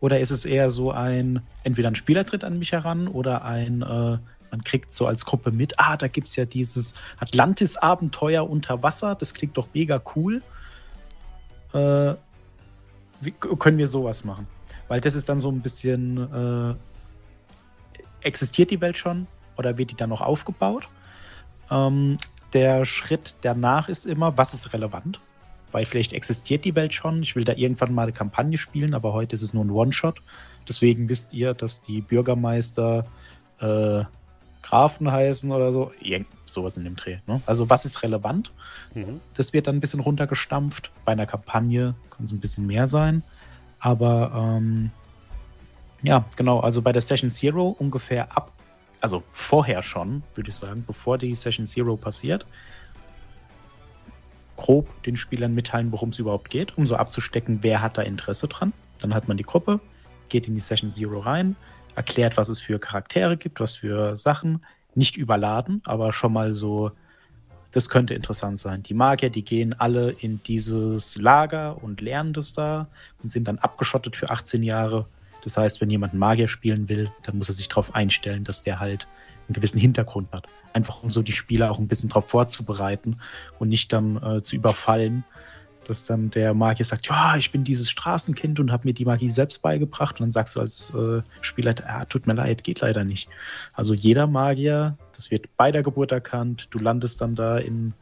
Oder 0.00 0.20
ist 0.20 0.30
es 0.30 0.44
eher 0.44 0.70
so 0.70 0.92
ein, 0.92 1.40
entweder 1.64 1.88
ein 1.88 1.94
Spieler 1.94 2.26
tritt 2.26 2.44
an 2.44 2.58
mich 2.58 2.72
heran 2.72 3.08
oder 3.08 3.44
ein, 3.44 3.82
äh, 3.82 4.18
man 4.50 4.64
kriegt 4.64 4.92
so 4.92 5.06
als 5.06 5.24
Gruppe 5.24 5.50
mit, 5.50 5.78
ah, 5.78 5.96
da 5.96 6.08
gibt 6.08 6.28
es 6.28 6.36
ja 6.36 6.44
dieses 6.44 6.94
Atlantis-Abenteuer 7.18 8.48
unter 8.48 8.82
Wasser, 8.82 9.14
das 9.14 9.34
klingt 9.34 9.56
doch 9.56 9.68
mega 9.74 10.02
cool. 10.16 10.42
Äh, 11.72 12.14
wie 13.20 13.32
können 13.32 13.78
wir 13.78 13.88
sowas 13.88 14.24
machen? 14.24 14.46
Weil 14.88 15.00
das 15.00 15.14
ist 15.14 15.28
dann 15.28 15.40
so 15.40 15.50
ein 15.50 15.60
bisschen, 15.60 16.72
äh, 16.72 16.74
existiert 18.22 18.70
die 18.70 18.80
Welt 18.80 18.96
schon? 18.96 19.26
oder 19.58 19.76
wird 19.76 19.90
die 19.90 19.96
dann 19.96 20.08
noch 20.08 20.22
aufgebaut? 20.22 20.88
Ähm, 21.70 22.16
der 22.54 22.86
Schritt 22.86 23.34
danach 23.42 23.90
ist 23.90 24.06
immer, 24.06 24.38
was 24.38 24.54
ist 24.54 24.72
relevant? 24.72 25.20
Weil 25.70 25.84
vielleicht 25.84 26.14
existiert 26.14 26.64
die 26.64 26.74
Welt 26.74 26.94
schon. 26.94 27.22
Ich 27.22 27.36
will 27.36 27.44
da 27.44 27.52
irgendwann 27.52 27.92
mal 27.92 28.04
eine 28.04 28.12
Kampagne 28.12 28.56
spielen, 28.56 28.94
aber 28.94 29.12
heute 29.12 29.34
ist 29.34 29.42
es 29.42 29.52
nur 29.52 29.64
ein 29.64 29.70
One-Shot. 29.70 30.22
Deswegen 30.66 31.10
wisst 31.10 31.34
ihr, 31.34 31.52
dass 31.52 31.82
die 31.82 32.00
Bürgermeister 32.00 33.04
äh, 33.60 34.04
Grafen 34.68 35.10
heißen 35.10 35.50
oder 35.50 35.72
so. 35.72 35.92
Irgend 36.00 36.28
sowas 36.46 36.76
in 36.76 36.84
dem 36.84 36.96
Dreh. 36.96 37.18
Ne? 37.26 37.40
Also 37.46 37.70
was 37.70 37.84
ist 37.84 38.02
relevant? 38.02 38.52
Mhm. 38.94 39.20
Das 39.34 39.52
wird 39.52 39.66
dann 39.66 39.76
ein 39.76 39.80
bisschen 39.80 40.00
runtergestampft. 40.00 40.90
Bei 41.04 41.12
einer 41.12 41.26
Kampagne 41.26 41.94
kann 42.10 42.26
es 42.26 42.32
ein 42.32 42.40
bisschen 42.40 42.66
mehr 42.66 42.86
sein. 42.86 43.22
Aber 43.78 44.32
ähm, 44.34 44.90
ja, 46.02 46.24
genau. 46.36 46.60
Also 46.60 46.82
bei 46.82 46.92
der 46.92 47.02
Session 47.02 47.30
Zero 47.30 47.74
ungefähr 47.78 48.36
ab 48.36 48.52
also 49.00 49.22
vorher 49.32 49.82
schon, 49.82 50.22
würde 50.34 50.50
ich 50.50 50.56
sagen, 50.56 50.84
bevor 50.86 51.18
die 51.18 51.34
Session 51.34 51.66
Zero 51.66 51.96
passiert, 51.96 52.46
grob 54.56 55.02
den 55.04 55.16
Spielern 55.16 55.54
mitteilen, 55.54 55.92
worum 55.92 56.08
es 56.08 56.18
überhaupt 56.18 56.50
geht, 56.50 56.76
um 56.76 56.86
so 56.86 56.96
abzustecken, 56.96 57.58
wer 57.62 57.80
hat 57.80 57.96
da 57.96 58.02
Interesse 58.02 58.48
dran. 58.48 58.72
Dann 58.98 59.14
hat 59.14 59.28
man 59.28 59.36
die 59.36 59.44
Gruppe, 59.44 59.80
geht 60.28 60.48
in 60.48 60.54
die 60.54 60.60
Session 60.60 60.90
Zero 60.90 61.20
rein, 61.20 61.56
erklärt, 61.98 62.36
was 62.36 62.48
es 62.48 62.60
für 62.60 62.78
Charaktere 62.78 63.36
gibt, 63.36 63.60
was 63.60 63.76
für 63.76 64.16
Sachen. 64.16 64.64
Nicht 64.94 65.16
überladen, 65.16 65.82
aber 65.84 66.12
schon 66.12 66.32
mal 66.32 66.54
so, 66.54 66.92
das 67.72 67.90
könnte 67.90 68.14
interessant 68.14 68.58
sein. 68.58 68.82
Die 68.82 68.94
Magier, 68.94 69.30
die 69.30 69.44
gehen 69.44 69.78
alle 69.78 70.10
in 70.10 70.42
dieses 70.42 71.16
Lager 71.16 71.82
und 71.82 72.00
lernen 72.00 72.32
das 72.32 72.54
da 72.54 72.88
und 73.22 73.30
sind 73.30 73.46
dann 73.46 73.58
abgeschottet 73.58 74.16
für 74.16 74.30
18 74.30 74.62
Jahre 74.62 75.06
das 75.42 75.56
heißt, 75.56 75.80
wenn 75.80 75.90
jemand 75.90 76.12
einen 76.12 76.20
Magier 76.20 76.48
spielen 76.48 76.88
will, 76.88 77.10
dann 77.22 77.38
muss 77.38 77.48
er 77.48 77.54
sich 77.54 77.68
darauf 77.68 77.94
einstellen, 77.94 78.44
dass 78.44 78.62
der 78.62 78.80
halt 78.80 79.06
einen 79.46 79.54
gewissen 79.54 79.78
Hintergrund 79.78 80.30
hat. 80.32 80.46
Einfach 80.72 81.02
um 81.02 81.10
so 81.10 81.22
die 81.22 81.32
Spieler 81.32 81.70
auch 81.70 81.78
ein 81.78 81.88
bisschen 81.88 82.10
darauf 82.10 82.28
vorzubereiten 82.28 83.18
und 83.58 83.68
nicht 83.68 83.92
dann 83.92 84.22
äh, 84.22 84.42
zu 84.42 84.56
überfallen. 84.56 85.24
Dass 85.88 86.04
dann 86.04 86.30
der 86.30 86.54
Magier 86.54 86.84
sagt, 86.84 87.06
ja, 87.06 87.36
ich 87.36 87.50
bin 87.50 87.64
dieses 87.64 87.90
Straßenkind 87.90 88.60
und 88.60 88.70
habe 88.70 88.86
mir 88.86 88.92
die 88.92 89.06
Magie 89.06 89.30
selbst 89.30 89.62
beigebracht. 89.62 90.20
Und 90.20 90.24
dann 90.24 90.30
sagst 90.30 90.54
du 90.54 90.60
als 90.60 90.94
äh, 90.94 91.22
Spieler, 91.40 91.74
ah, 91.86 92.04
tut 92.04 92.26
mir 92.26 92.34
leid, 92.34 92.62
geht 92.62 92.80
leider 92.80 93.04
nicht. 93.04 93.28
Also 93.72 93.94
jeder 93.94 94.26
Magier, 94.26 94.98
das 95.14 95.30
wird 95.30 95.46
bei 95.56 95.72
der 95.72 95.82
Geburt 95.82 96.12
erkannt, 96.12 96.68
du 96.70 96.78
landest 96.78 97.20
dann 97.20 97.34
da 97.34 97.58
in 97.58 97.94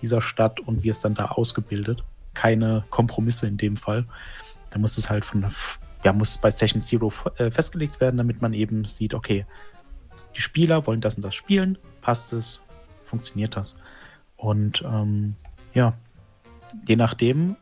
dieser 0.00 0.20
Stadt 0.20 0.60
und 0.60 0.84
wirst 0.84 1.04
dann 1.04 1.14
da 1.14 1.26
ausgebildet. 1.26 2.04
Keine 2.34 2.84
Kompromisse 2.90 3.46
in 3.46 3.56
dem 3.56 3.76
Fall. 3.76 4.06
Da 4.70 4.78
muss 4.78 4.96
es 4.96 5.10
halt 5.10 5.24
von, 5.24 5.44
ja, 6.04 6.12
muss 6.12 6.38
bei 6.38 6.50
Session 6.50 6.80
Zero 6.80 7.12
äh, 7.36 7.50
festgelegt 7.50 8.00
werden, 8.00 8.16
damit 8.16 8.42
man 8.42 8.52
eben 8.52 8.84
sieht, 8.84 9.12
okay, 9.14 9.44
die 10.36 10.40
Spieler 10.40 10.86
wollen 10.86 11.00
das 11.00 11.16
und 11.16 11.22
das 11.22 11.34
spielen, 11.34 11.78
passt 12.00 12.32
es, 12.32 12.60
funktioniert 13.04 13.56
das. 13.56 13.76
Und 14.36 14.84
ähm, 14.86 15.34
ja, 15.74 15.94
je 16.86 16.96
nachdem 16.96 17.56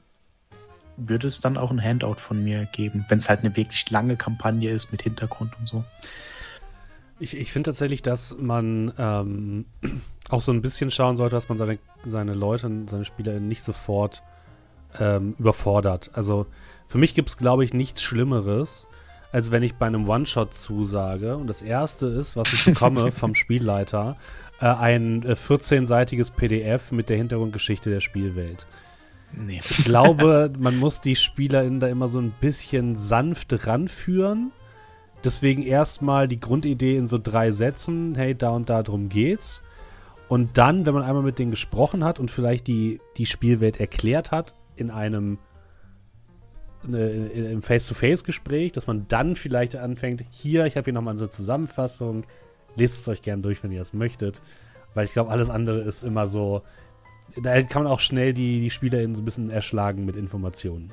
würde 0.97 1.27
es 1.27 1.41
dann 1.41 1.57
auch 1.57 1.71
ein 1.71 1.83
Handout 1.83 2.17
von 2.17 2.43
mir 2.43 2.67
geben, 2.67 3.05
wenn 3.09 3.19
es 3.19 3.29
halt 3.29 3.41
eine 3.41 3.57
wirklich 3.57 3.91
lange 3.91 4.17
Kampagne 4.17 4.71
ist 4.71 4.93
mit 4.93 5.03
Hintergrund 5.03 5.53
und 5.59 5.67
so. 5.67 5.85
Ich, 7.19 7.37
ich 7.37 7.53
finde 7.53 7.71
tatsächlich, 7.71 8.03
dass 8.03 8.37
man 8.39 8.93
ähm, 8.99 9.67
auch 10.29 10.41
so 10.41 10.53
ein 10.53 10.63
bisschen 10.63 10.91
schauen 10.91 11.17
sollte, 11.17 11.37
dass 11.37 11.49
man 11.49 11.59
seine, 11.59 11.79
seine 12.05 12.35
Leute 12.35 12.67
und 12.67 12.91
seine 12.91 13.05
Spieler 13.05 13.41
nicht 13.41 13.63
sofort 13.63 14.23
ähm, 14.99 15.35
überfordert. 15.39 16.11
Also 16.15 16.47
für 16.87 16.99
mich 16.99 17.15
gibt 17.15 17.31
es, 17.31 17.37
glaube 17.37 17.65
ich, 17.65 17.73
nichts 17.73 18.03
Schlimmeres, 18.03 18.89
als 19.31 19.51
wenn 19.51 19.63
ich 19.63 19.75
bei 19.75 19.87
einem 19.87 20.09
One-Shot 20.09 20.55
zusage 20.55 21.37
und 21.37 21.47
das 21.47 21.63
erste 21.63 22.07
ist, 22.07 22.37
was 22.37 22.53
ich 22.53 22.65
bekomme 22.65 23.13
vom 23.13 23.35
Spielleiter, 23.35 24.17
äh, 24.61 24.67
ein 24.67 25.23
äh, 25.23 25.33
14-seitiges 25.33 26.33
PDF 26.33 26.93
mit 26.93 27.09
der 27.09 27.17
Hintergrundgeschichte 27.17 27.89
der 27.89 28.01
Spielwelt. 28.01 28.67
Nee. 29.37 29.61
Ich 29.69 29.85
glaube, 29.85 30.53
man 30.59 30.79
muss 30.79 31.01
die 31.01 31.17
SpielerInnen 31.17 31.81
da 31.81 31.89
immer 31.89 32.09
so 32.09 32.19
ein 32.19 32.33
bisschen 32.41 32.97
sanft 32.97 33.67
ranführen. 33.67 34.53
Deswegen 35.25 35.63
erstmal 35.63 36.29
die 36.29 36.41
Grundidee 36.41 36.97
in 36.97 37.07
so 37.07 37.19
drei 37.19 37.51
Sätzen, 37.51 38.15
hey, 38.17 38.35
da 38.35 38.51
und 38.51 38.69
da 38.69 38.83
drum 38.83 39.09
geht's. 39.09 39.63
Und 40.29 40.59
dann, 40.59 40.87
wenn 40.87 40.95
man 40.95 41.03
einmal 41.03 41.23
mit 41.23 41.39
denen 41.39 41.51
gesprochen 41.51 42.05
hat 42.05 42.19
und 42.19 42.31
vielleicht 42.31 42.67
die, 42.67 43.01
die 43.17 43.27
Spielwelt 43.27 43.79
erklärt 43.79 44.31
hat, 44.31 44.55
in 44.77 44.91
einem 44.91 45.39
eine, 46.85 47.07
im 47.07 47.63
Face-to-Face-Gespräch, 47.63 48.73
dass 48.73 48.87
man 48.87 49.07
dann 49.09 49.37
vielleicht 49.37 49.77
anfängt, 49.77 50.25
hier, 50.31 50.67
ich 50.67 50.77
habe 50.77 50.85
hier 50.85 50.93
nochmal 50.95 51.17
eine 51.17 51.29
Zusammenfassung, 51.29 52.25
lest 52.75 52.99
es 52.99 53.09
euch 53.09 53.23
gerne 53.23 53.43
durch, 53.43 53.63
wenn 53.63 53.71
ihr 53.71 53.79
das 53.79 53.93
möchtet. 53.93 54.43
Weil 54.95 55.05
ich 55.05 55.13
glaube, 55.13 55.31
alles 55.31 55.51
andere 55.51 55.81
ist 55.81 56.03
immer 56.03 56.27
so, 56.27 56.63
da 57.41 57.63
kann 57.63 57.85
man 57.85 57.93
auch 57.93 58.01
schnell 58.01 58.33
die, 58.33 58.61
die 58.61 58.71
SpielerInnen 58.71 59.15
so 59.15 59.23
ein 59.23 59.25
bisschen 59.25 59.51
erschlagen 59.51 60.05
mit 60.05 60.17
Informationen. 60.17 60.93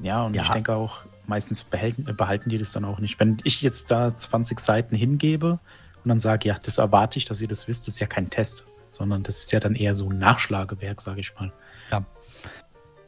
Ja, 0.00 0.24
und 0.24 0.34
ja. 0.34 0.42
ich 0.42 0.48
denke 0.50 0.74
auch, 0.74 1.00
meistens 1.26 1.64
behalten, 1.64 2.04
behalten 2.16 2.50
die 2.50 2.58
das 2.58 2.72
dann 2.72 2.84
auch 2.84 2.98
nicht. 2.98 3.18
Wenn 3.18 3.38
ich 3.44 3.62
jetzt 3.62 3.90
da 3.90 4.16
20 4.16 4.60
Seiten 4.60 4.94
hingebe 4.94 5.58
und 6.04 6.08
dann 6.08 6.18
sage, 6.18 6.48
ja, 6.48 6.56
das 6.62 6.78
erwarte 6.78 7.18
ich, 7.18 7.24
dass 7.24 7.40
ihr 7.40 7.48
das 7.48 7.68
wisst, 7.68 7.86
das 7.86 7.94
ist 7.94 8.00
ja 8.00 8.06
kein 8.06 8.30
Test, 8.30 8.66
sondern 8.92 9.22
das 9.22 9.38
ist 9.38 9.52
ja 9.52 9.60
dann 9.60 9.74
eher 9.74 9.94
so 9.94 10.08
ein 10.08 10.18
Nachschlagewerk, 10.18 11.00
sage 11.00 11.20
ich 11.20 11.34
mal. 11.34 11.52
Ja. 11.90 12.04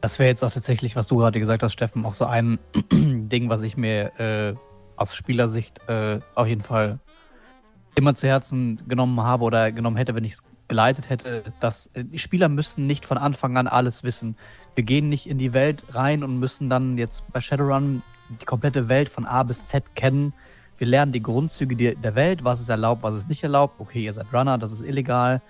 Das 0.01 0.17
wäre 0.17 0.29
jetzt 0.29 0.43
auch 0.43 0.51
tatsächlich, 0.51 0.95
was 0.95 1.07
du 1.07 1.17
gerade 1.17 1.39
gesagt 1.39 1.61
hast, 1.61 1.73
Steffen, 1.73 2.05
auch 2.05 2.13
so 2.13 2.25
ein 2.25 2.59
Ding, 2.91 3.49
was 3.49 3.61
ich 3.61 3.77
mir 3.77 4.19
äh, 4.19 4.55
aus 4.95 5.15
Spielersicht 5.15 5.79
äh, 5.87 6.19
auf 6.35 6.47
jeden 6.47 6.63
Fall 6.63 6.99
immer 7.95 8.15
zu 8.15 8.27
Herzen 8.27 8.81
genommen 8.87 9.21
habe 9.21 9.43
oder 9.43 9.71
genommen 9.71 9.97
hätte, 9.97 10.15
wenn 10.15 10.23
ich 10.23 10.33
es 10.33 10.43
geleitet 10.69 11.09
hätte, 11.09 11.43
dass 11.59 11.87
äh, 11.93 12.05
die 12.05 12.19
Spieler 12.19 12.47
müssen 12.47 12.87
nicht 12.87 13.05
von 13.05 13.17
Anfang 13.17 13.57
an 13.57 13.67
alles 13.67 14.03
wissen. 14.03 14.37
Wir 14.75 14.83
gehen 14.85 15.09
nicht 15.09 15.27
in 15.27 15.37
die 15.37 15.51
Welt 15.51 15.83
rein 15.91 16.23
und 16.23 16.39
müssen 16.39 16.69
dann 16.69 16.97
jetzt 16.97 17.23
bei 17.33 17.41
Shadowrun 17.41 18.01
die 18.41 18.45
komplette 18.45 18.87
Welt 18.87 19.09
von 19.09 19.25
A 19.25 19.43
bis 19.43 19.65
Z 19.65 19.95
kennen. 19.95 20.33
Wir 20.77 20.87
lernen 20.87 21.11
die 21.11 21.21
Grundzüge 21.21 21.95
der 21.95 22.15
Welt, 22.15 22.45
was 22.45 22.61
ist 22.61 22.69
erlaubt, 22.69 23.03
was 23.03 23.15
ist 23.15 23.27
nicht 23.27 23.43
erlaubt. 23.43 23.79
Okay, 23.79 24.05
ihr 24.05 24.13
seid 24.13 24.27
Runner, 24.31 24.57
das 24.57 24.71
ist 24.71 24.81
illegal. 24.81 25.41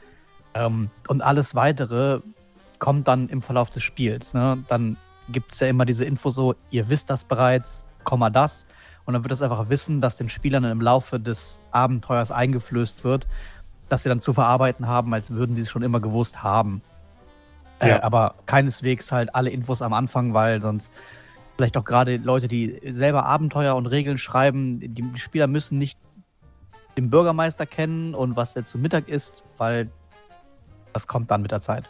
Ähm, 0.55 0.89
und 1.07 1.21
alles 1.21 1.53
weitere 1.53 2.21
kommt 2.79 3.07
dann 3.07 3.29
im 3.29 3.43
Verlauf 3.43 3.69
des 3.69 3.83
Spiels. 3.83 4.33
Ne? 4.33 4.63
Dann 4.69 4.97
gibt 5.27 5.53
es 5.53 5.59
ja 5.59 5.67
immer 5.67 5.85
diese 5.85 6.05
Info 6.05 6.31
so, 6.31 6.55
ihr 6.71 6.89
wisst 6.89 7.09
das 7.09 7.25
bereits, 7.25 7.87
Komma 8.03 8.29
das. 8.29 8.65
Und 9.05 9.13
dann 9.13 9.23
wird 9.23 9.33
es 9.33 9.41
einfach 9.41 9.69
wissen, 9.69 10.01
dass 10.01 10.17
den 10.17 10.29
Spielern 10.29 10.63
im 10.63 10.81
Laufe 10.81 11.19
des 11.19 11.59
Abenteuers 11.71 12.31
eingeflößt 12.31 13.03
wird, 13.03 13.27
dass 13.89 14.03
sie 14.03 14.09
dann 14.09 14.21
zu 14.21 14.33
verarbeiten 14.33 14.87
haben, 14.87 15.13
als 15.13 15.31
würden 15.31 15.55
sie 15.55 15.63
es 15.63 15.69
schon 15.69 15.81
immer 15.81 15.99
gewusst 15.99 16.43
haben. 16.43 16.81
Äh, 17.79 17.89
ja. 17.89 17.97
Äh, 17.97 18.01
aber 18.01 18.35
keineswegs 18.45 19.11
halt 19.11 19.35
alle 19.35 19.49
Infos 19.49 19.81
am 19.81 19.93
Anfang, 19.93 20.33
weil 20.33 20.61
sonst 20.61 20.91
vielleicht 21.57 21.75
auch 21.75 21.83
gerade 21.83 22.17
Leute, 22.17 22.47
die 22.47 22.79
selber 22.89 23.25
Abenteuer 23.25 23.75
und 23.75 23.87
Regeln 23.87 24.17
schreiben, 24.17 24.79
die, 24.79 24.87
die 24.87 25.19
Spieler 25.19 25.47
müssen 25.47 25.77
nicht 25.77 25.97
den 26.97 27.09
Bürgermeister 27.09 27.65
kennen 27.65 28.15
und 28.15 28.35
was 28.35 28.53
der 28.53 28.65
zu 28.65 28.77
Mittag 28.77 29.09
ist, 29.09 29.43
weil 29.57 29.89
das 30.93 31.07
kommt 31.07 31.31
dann 31.31 31.41
mit 31.41 31.51
der 31.51 31.61
Zeit. 31.61 31.85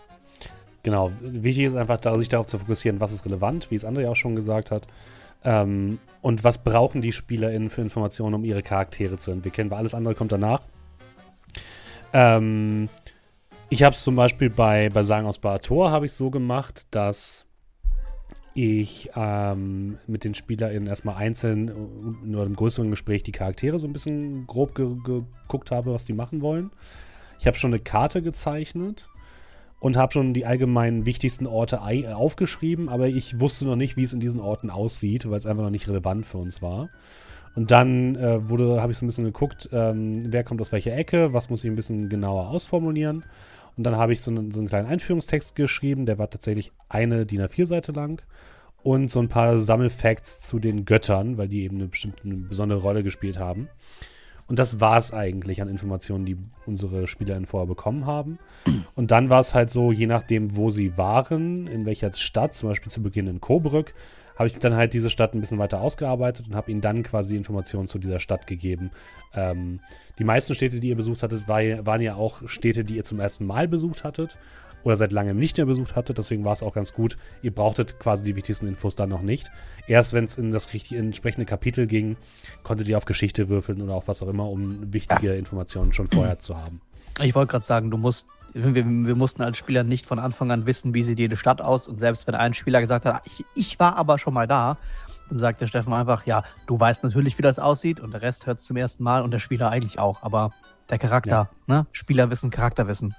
Genau, 0.84 1.12
wichtig 1.22 1.65
ist 1.65 1.75
einfach, 1.75 2.00
sich 2.18 2.29
darauf 2.29 2.48
zu 2.48 2.58
fokussieren, 2.58 3.01
was 3.01 3.12
ist 3.12 3.25
relevant, 3.25 3.70
wie 3.70 3.75
es 3.75 3.86
André 3.86 4.10
auch 4.10 4.15
schon 4.15 4.36
gesagt 4.36 4.72
hat. 4.72 4.88
Ähm, 5.44 6.00
und 6.22 6.44
was 6.44 6.63
brauchen 6.63 7.01
die 7.01 7.12
SpielerInnen 7.12 7.70
für 7.70 7.82
Informationen, 7.82 8.36
um 8.36 8.44
ihre 8.44 8.62
Charaktere 8.62 9.18
zu 9.18 9.32
entwickeln, 9.32 9.70
weil 9.72 9.79
alles 9.79 9.94
andere 9.94 10.15
kommt 10.15 10.32
danach. 10.32 10.62
Ähm, 12.13 12.89
ich 13.70 13.84
habe 13.84 13.96
es 13.96 14.04
zum 14.04 14.16
Beispiel 14.16 14.50
bei, 14.50 14.89
bei 14.89 15.04
Sagen 15.04 15.28
aus 15.28 15.38
Barator 15.38 15.92
habe 15.92 16.06
ich 16.06 16.13
so 16.13 16.30
gemacht, 16.30 16.88
dass 16.92 17.46
ich 18.56 19.10
ähm, 19.16 19.98
mit 20.08 20.24
den 20.24 20.34
SpielerInnen 20.34 20.88
erstmal 20.88 21.16
einzeln 21.16 22.20
nur 22.24 22.46
im 22.46 22.56
größeren 22.56 22.89
Gespräch 22.89 23.24
die 23.24 23.32
Charaktere 23.32 23.80
so 23.80 23.88
ein 23.88 23.94
bisschen 23.94 24.48
grob 24.48 24.75
ge 24.75 24.96
geguckt 25.04 25.72
habe, 25.72 25.94
was 25.94 26.06
die 26.06 26.13
machen 26.13 26.42
wollen. 26.42 26.72
Ich 27.39 27.48
habe 27.48 27.58
schon 27.58 27.74
eine 27.74 27.82
Karte 27.82 28.22
gezeichnet 28.22 29.08
und 29.80 29.96
habe 29.96 30.12
schon 30.12 30.34
die 30.34 30.46
allgemeinen 30.46 31.06
wichtigsten 31.06 31.48
Orte 31.48 31.82
aufgeschrieben, 31.82 32.89
aber 32.89 33.08
ich 33.08 33.39
wusste 33.39 33.66
noch 33.66 33.78
nicht, 33.78 33.96
wie 33.96 34.04
es 34.04 34.13
in 34.13 34.20
diesen 34.20 34.42
Orten 34.42 34.70
aussieht, 34.70 35.30
weil 35.30 35.38
es 35.38 35.46
einfach 35.46 35.63
noch 35.63 35.70
nicht 35.70 35.88
relevant 35.88 36.25
für 36.25 36.39
uns 36.39 36.62
war. 36.62 36.89
Und 37.60 37.72
dann 37.72 38.16
äh, 38.16 38.48
wurde, 38.48 38.82
habe 38.82 38.94
ich 38.94 38.98
so 38.98 39.06
ein 39.06 39.10
bisschen 39.10 39.25
geguckt, 39.25 39.68
ähm, 39.74 40.32
wer 40.32 40.46
kommt 40.46 40.62
aus 40.62 40.72
welcher 40.72 40.96
Ecke, 40.96 41.34
was 41.34 41.50
muss 41.50 41.62
ich 41.62 41.70
ein 41.70 41.75
bisschen 41.75 42.08
genauer 42.08 42.48
ausformulieren. 42.48 43.25
Und 43.75 43.84
dann 43.84 43.98
habe 43.98 44.13
ich 44.13 44.22
so 44.22 44.32
einen, 44.32 44.54
so 44.54 44.60
einen 44.60 44.70
kleinen 44.70 44.88
Einführungstext 44.88 45.58
geschrieben, 45.58 46.06
der 46.06 46.18
war 46.18 46.30
tatsächlich 46.30 46.72
eine 46.88 47.25
DIN 47.25 47.42
A4-Seite 47.42 47.92
lang. 47.92 48.22
Und 48.82 49.12
so 49.12 49.20
ein 49.20 49.28
paar 49.28 49.60
Sammelfacts 49.60 50.39
zu 50.39 50.60
den 50.60 50.86
Göttern, 50.86 51.38
weil 51.38 51.50
die 51.50 51.63
eben 51.63 51.75
eine 51.75 51.88
bestimmte 51.88 52.24
eine 52.24 52.36
besondere 52.36 52.80
Rolle 52.80 53.04
gespielt 53.04 53.38
haben. 53.38 53.68
Und 54.48 54.58
das 54.58 54.80
war 54.80 54.98
es 54.98 55.13
eigentlich 55.13 55.62
an 55.62 55.68
Informationen, 55.68 56.25
die 56.25 56.38
unsere 56.66 57.08
SpielerInnen 57.08 57.46
vorher 57.46 57.68
bekommen 57.68 58.06
haben. 58.06 58.39
Und 58.96 59.12
dann 59.12 59.30
war 59.30 59.42
es 59.42 59.54
halt 59.54 59.70
so, 59.70 59.92
je 59.92 60.08
nachdem, 60.08 60.56
wo 60.56 60.70
sie 60.70 60.98
waren, 60.98 61.68
in 61.68 61.86
welcher 61.86 62.13
Stadt, 62.13 62.54
zum 62.54 62.70
Beispiel 62.70 62.89
zu 62.89 63.04
Beginn 63.04 63.28
in 63.28 63.42
Coburg, 63.42 63.94
habe 64.39 64.48
ich 64.48 64.58
dann 64.58 64.74
halt 64.75 64.93
diese 64.93 65.10
Stadt 65.10 65.36
ein 65.36 65.41
bisschen 65.41 65.60
weiter 65.60 65.81
ausgearbeitet 65.81 66.48
und 66.48 66.55
habe 66.55 66.72
ihnen 66.72 66.79
dann 66.79 67.03
quasi 67.03 67.36
Informationen 67.36 67.88
zu 67.88 68.00
dieser 68.00 68.19
Stadt 68.19 68.48
gegeben. 68.48 68.89
Ähm, 69.36 69.81
die 70.17 70.24
meisten 70.24 70.55
Städte, 70.55 70.79
die 70.79 70.88
ihr 70.88 70.96
besucht 70.96 71.22
hattet, 71.22 71.50
war, 71.50 71.62
waren 71.86 72.01
ja 72.01 72.15
auch 72.15 72.48
Städte, 72.48 72.86
die 72.86 72.96
ihr 72.96 73.03
zum 73.03 73.19
ersten 73.19 73.46
Mal 73.46 73.67
besucht 73.67 74.05
hattet 74.05 74.38
oder 74.84 74.96
seit 74.96 75.12
langem 75.12 75.38
nicht 75.38 75.58
mehr 75.58 75.65
besucht 75.65 75.98
hattet. 75.98 76.17
Deswegen 76.17 76.46
war 76.46 76.53
es 76.53 76.63
auch 76.63 76.74
ganz 76.74 76.93
gut. 76.93 77.17
Ihr 77.41 77.53
brauchtet 77.53 78.00
quasi 78.00 78.24
die 78.24 78.38
wichtigsten 78.38 78.65
Infos 78.65 78.96
dann 78.96 79.10
noch 79.10 79.22
nicht. 79.22 79.51
Erst 79.88 80.13
wenn 80.13 80.24
es 80.24 80.38
in 80.38 80.51
das 80.51 80.72
richtige, 80.72 81.01
entsprechende 81.01 81.46
Kapitel 81.46 81.86
ging, 81.86 82.15
konntet 82.63 82.88
ihr 82.88 82.96
auf 82.96 83.03
Geschichte 83.03 83.50
würfeln 83.50 83.81
oder 83.81 83.96
auf 83.96 84.08
was 84.08 84.24
auch 84.24 84.29
immer, 84.29 84.50
um 84.50 84.93
wichtige 84.93 85.34
Informationen 85.34 85.91
schon 85.91 86.08
vorher 86.08 86.39
zu 86.39 86.55
haben. 86.55 86.79
Ich 87.22 87.36
wollte 87.36 87.51
gerade 87.51 87.65
sagen, 87.65 87.91
du 87.91 87.98
musst, 87.98 88.27
wir, 88.53 88.86
wir, 88.86 89.15
mussten 89.15 89.41
als 89.41 89.58
Spieler 89.58 89.84
nicht 89.84 90.06
von 90.06 90.20
Anfang 90.20 90.51
an 90.51 90.65
wissen, 90.65 90.94
wie 90.94 91.03
sieht 91.03 91.20
jede 91.20 91.38
Stadt 91.38 91.62
aus. 91.62 91.88
Und 91.88 92.00
selbst 92.00 92.27
wenn 92.27 92.36
ein 92.36 92.53
Spieler 92.53 92.82
gesagt 92.82 93.06
hat, 93.06 93.22
ich, 93.25 93.46
ich 93.56 93.79
war 93.79 93.96
aber 93.96 94.18
schon 94.18 94.34
mal 94.34 94.48
da, 94.48 94.77
dann 95.29 95.38
sagt 95.38 95.62
der 95.62 95.68
Steffen 95.68 95.94
einfach, 95.94 96.25
ja, 96.25 96.44
du 96.68 96.79
weißt 96.79 97.03
natürlich, 97.03 97.38
wie 97.38 97.41
das 97.41 97.60
aussieht 97.60 98.00
und 98.00 98.12
der 98.12 98.22
Rest 98.22 98.48
hört 98.48 98.60
es 98.60 98.65
zum 98.65 98.77
ersten 98.77 99.03
Mal 99.03 99.22
und 99.22 99.32
der 99.32 99.39
Spieler 99.39 99.70
eigentlich 99.70 100.00
auch. 100.00 100.24
Aber 100.24 100.51
der 100.89 100.98
Charakter, 100.98 101.50
ja. 101.68 101.75
ne? 101.75 101.88
Spielerwissen, 101.91 102.50
Charakterwissen. 102.50 103.15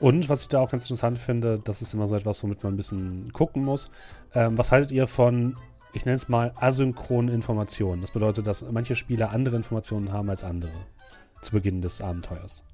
Und 0.00 0.28
was 0.28 0.42
ich 0.42 0.48
da 0.48 0.60
auch 0.60 0.70
ganz 0.70 0.84
interessant 0.84 1.18
finde, 1.18 1.58
das 1.58 1.82
ist 1.82 1.92
immer 1.94 2.06
so 2.06 2.14
etwas, 2.14 2.42
womit 2.42 2.62
man 2.62 2.74
ein 2.74 2.76
bisschen 2.76 3.32
gucken 3.32 3.64
muss. 3.64 3.90
Ähm, 4.34 4.56
was 4.56 4.70
haltet 4.70 4.92
ihr 4.92 5.06
von, 5.06 5.56
ich 5.92 6.04
nenne 6.04 6.16
es 6.16 6.28
mal, 6.28 6.52
asynchronen 6.56 7.34
Informationen? 7.34 8.02
Das 8.02 8.12
bedeutet, 8.12 8.46
dass 8.46 8.64
manche 8.70 8.94
Spieler 8.94 9.30
andere 9.30 9.56
Informationen 9.56 10.12
haben 10.12 10.30
als 10.30 10.44
andere 10.44 10.74
zu 11.40 11.52
Beginn 11.52 11.80
des 11.80 12.00
Abenteuers. 12.00 12.64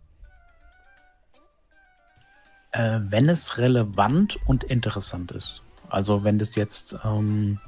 Äh, 2.73 3.01
wenn 3.03 3.29
es 3.29 3.59
relevant 3.59 4.37
und 4.47 4.65
interessant 4.65 5.33
ist. 5.33 5.63
Also 5.89 6.25
wenn 6.25 6.39
das 6.39 6.57
jetzt, 6.57 6.97
ähm, 7.05 7.61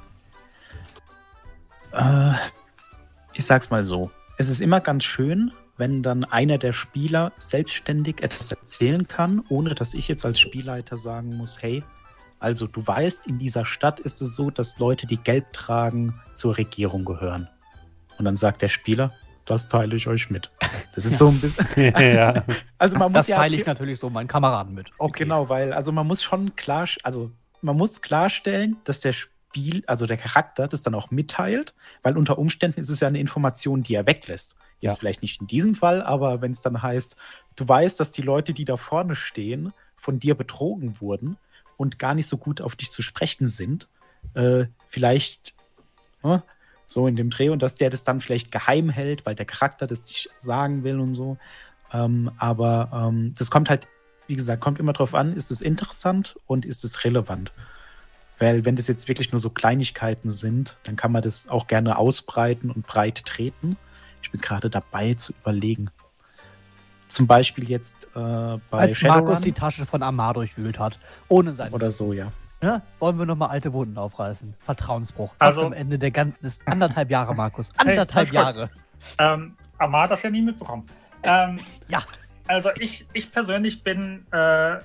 äh, 1.93 2.33
ich 3.35 3.47
sag's 3.47 3.71
mal 3.71 3.85
so, 3.85 4.11
es 4.39 4.49
ist 4.49 4.61
immer 4.61 4.81
ganz 4.81 5.05
schön, 5.05 5.53
wenn 5.77 6.03
dann 6.03 6.25
einer 6.25 6.59
der 6.59 6.73
Spieler 6.73 7.33
selbstständig 7.39 8.23
etwas 8.23 8.51
erzählen 8.51 9.07
kann, 9.07 9.45
ohne 9.49 9.75
dass 9.75 9.95
ich 9.95 10.09
jetzt 10.09 10.25
als 10.25 10.41
Spielleiter 10.41 10.97
sagen 10.97 11.37
muss, 11.37 11.63
hey, 11.63 11.85
also 12.39 12.67
du 12.67 12.87
weißt, 12.87 13.27
in 13.27 13.39
dieser 13.39 13.65
Stadt 13.65 14.01
ist 14.01 14.21
es 14.21 14.35
so, 14.35 14.51
dass 14.51 14.79
Leute, 14.79 15.07
die 15.07 15.17
gelb 15.17 15.53
tragen, 15.53 16.21
zur 16.33 16.57
Regierung 16.57 17.05
gehören. 17.05 17.49
Und 18.19 18.25
dann 18.25 18.37
sagt 18.37 18.63
der 18.63 18.69
Spieler, 18.69 19.13
das 19.47 19.69
teile 19.69 19.97
ich 19.97 20.09
euch 20.09 20.29
mit. 20.29 20.51
Das 20.95 21.05
ist 21.05 21.19
so 21.19 21.29
ein 21.29 21.41
bisschen. 21.41 21.67
ja. 21.99 22.45
Also 22.79 22.99
man 22.99 23.13
muss 23.13 23.21
das 23.21 23.29
ja 23.29 23.37
teile 23.37 23.57
ich 23.57 23.65
natürlich 23.65 23.99
so 23.99 24.11
meinen 24.11 24.29
Kameraden 24.29 24.75
mit. 24.75 24.89
Okay. 24.99 25.23
Genau, 25.23 25.49
weil 25.49 25.73
also 25.73 25.93
man 25.93 26.07
muss 26.07 26.23
schon 26.23 26.55
klar, 26.57 26.87
also 27.03 27.31
man 27.63 27.77
muss 27.77 28.03
klarstellen, 28.03 28.77
dass 28.85 29.01
der 29.01 29.13
Spiel, 29.13 29.83
also 29.87 30.07
der 30.07 30.17
Charakter, 30.17 30.69
das 30.69 30.83
dann 30.83 30.95
auch 30.95 31.11
mitteilt, 31.11 31.75
weil 32.03 32.17
unter 32.17 32.39
Umständen 32.39 32.81
ist 32.81 32.91
es 32.91 33.01
ja 33.01 33.09
eine 33.09 33.21
Information, 33.21 33.83
die 33.83 33.95
er 33.95 34.07
weglässt. 34.07 34.57
Jetzt 34.81 34.97
ja. 34.97 34.99
vielleicht 34.99 35.23
nicht 35.23 35.41
in 35.41 35.47
diesem 35.47 35.75
Fall, 35.75 36.03
aber 36.03 36.43
wenn 36.43 36.53
es 36.53 36.61
dann 36.61 36.83
heißt, 36.83 37.17
du 37.55 37.67
weißt, 37.67 37.99
dass 37.99 38.13
die 38.13 38.23
Leute, 38.23 38.53
die 38.53 38.67
da 38.67 38.77
vorne 38.77 39.17
stehen, 39.17 39.73
von 39.97 40.19
dir 40.19 40.35
betrogen 40.35 41.01
wurden 41.01 41.39
und 41.77 41.99
gar 41.99 42.15
nicht 42.15 42.27
so 42.27 42.37
gut 42.37 42.61
auf 42.61 42.77
dich 42.77 42.91
zu 42.91 43.01
sprechen 43.01 43.47
sind, 43.47 43.89
äh, 44.35 44.67
vielleicht 44.89 45.55
äh, 46.23 46.41
so 46.87 47.07
in 47.07 47.17
dem 47.17 47.31
Dreh 47.31 47.51
und 47.51 47.61
dass 47.61 47.75
der 47.75 47.91
das 47.91 48.05
dann 48.05 48.21
vielleicht 48.21 48.51
geheim 48.53 48.89
hält, 48.89 49.27
weil 49.27 49.35
der 49.35 49.45
Charakter 49.45 49.87
das 49.87 50.07
nicht 50.07 50.31
sagen 50.39 50.85
will 50.85 51.01
und 51.01 51.13
so. 51.13 51.37
Ähm, 51.93 52.31
aber 52.39 52.91
ähm, 52.95 53.35
das 53.37 53.51
kommt 53.51 53.69
halt, 53.69 53.87
wie 54.29 54.37
gesagt, 54.37 54.63
kommt 54.63 54.79
immer 54.79 54.93
drauf 54.93 55.15
an, 55.15 55.35
ist 55.37 55.51
es 55.51 55.61
interessant 55.61 56.37
und 56.47 56.65
ist 56.65 56.85
es 56.85 57.05
relevant. 57.05 57.53
Weil 58.39 58.65
wenn 58.65 58.77
das 58.77 58.87
jetzt 58.87 59.09
wirklich 59.09 59.33
nur 59.33 59.39
so 59.39 59.51
Kleinigkeiten 59.51 60.31
sind, 60.31 60.77
dann 60.85 60.97
kann 60.97 61.11
man 61.11 61.23
das 61.23 61.49
auch 61.49 61.67
gerne 61.67 61.99
ausbreiten 61.99 62.71
und 62.71 62.87
breit 62.87 63.25
treten. 63.25 63.77
Ich 64.23 64.31
bin 64.31 64.41
gerade 64.41 64.71
dabei 64.71 65.15
zu 65.15 65.33
überlegen. 65.41 65.91
Zum 67.09 67.27
Beispiel 67.27 67.69
jetzt 67.69 68.05
äh, 68.15 68.19
bei 68.19 68.59
Als 68.71 68.99
Shadowrun. 68.99 69.25
Markus 69.25 69.43
die 69.43 69.53
Tasche 69.53 69.87
von 69.87 70.03
Amar 70.03 70.35
durchwühlt 70.35 70.79
hat. 70.79 70.99
Ohne 71.29 71.55
sein. 71.55 71.73
Oder 71.73 71.91
so, 71.91 72.13
ja. 72.13 72.33
Ja. 72.63 72.83
Wollen 72.99 73.19
wir 73.19 73.27
nochmal 73.27 73.51
alte 73.51 73.73
Wunden 73.73 73.99
aufreißen? 73.99 74.55
Vertrauensbruch. 74.65 75.35
Also 75.39 75.65
am 75.65 75.73
Ende 75.73 75.99
der 75.99 76.11
ganzen 76.11 76.43
des 76.43 76.67
anderthalb 76.67 77.11
Jahre, 77.11 77.35
Markus. 77.35 77.71
Anderthalb 77.77 78.29
hey, 78.29 78.35
Jahre. 78.35 78.71
Ähm, 79.19 79.57
Amar 79.79 80.05
hat 80.05 80.11
das 80.13 80.23
ja 80.23 80.31
nie 80.31 80.43
mitbekommen. 80.43 80.87
Ähm, 81.23 81.61
ja. 81.89 82.03
Also 82.47 82.71
ich, 82.79 83.07
ich 83.13 83.33
persönlich 83.33 83.83
bin, 83.83 84.27
äh, 84.31 84.79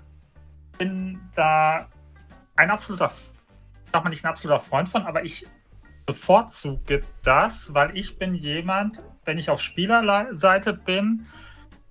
bin 0.77 1.19
da 1.35 1.87
ein 2.55 2.71
absoluter, 2.71 3.11
sag 3.93 4.03
mal 4.03 4.09
nicht 4.09 4.25
ein 4.25 4.29
absoluter 4.29 4.59
Freund 4.59 4.89
von, 4.89 5.03
aber 5.03 5.23
ich 5.23 5.47
bevorzuge 6.05 7.03
das, 7.23 7.73
weil 7.73 7.95
ich 7.95 8.17
bin 8.17 8.33
jemand, 8.33 8.97
wenn 9.25 9.37
ich 9.37 9.49
auf 9.49 9.61
Spielerseite 9.61 10.73
bin, 10.73 11.27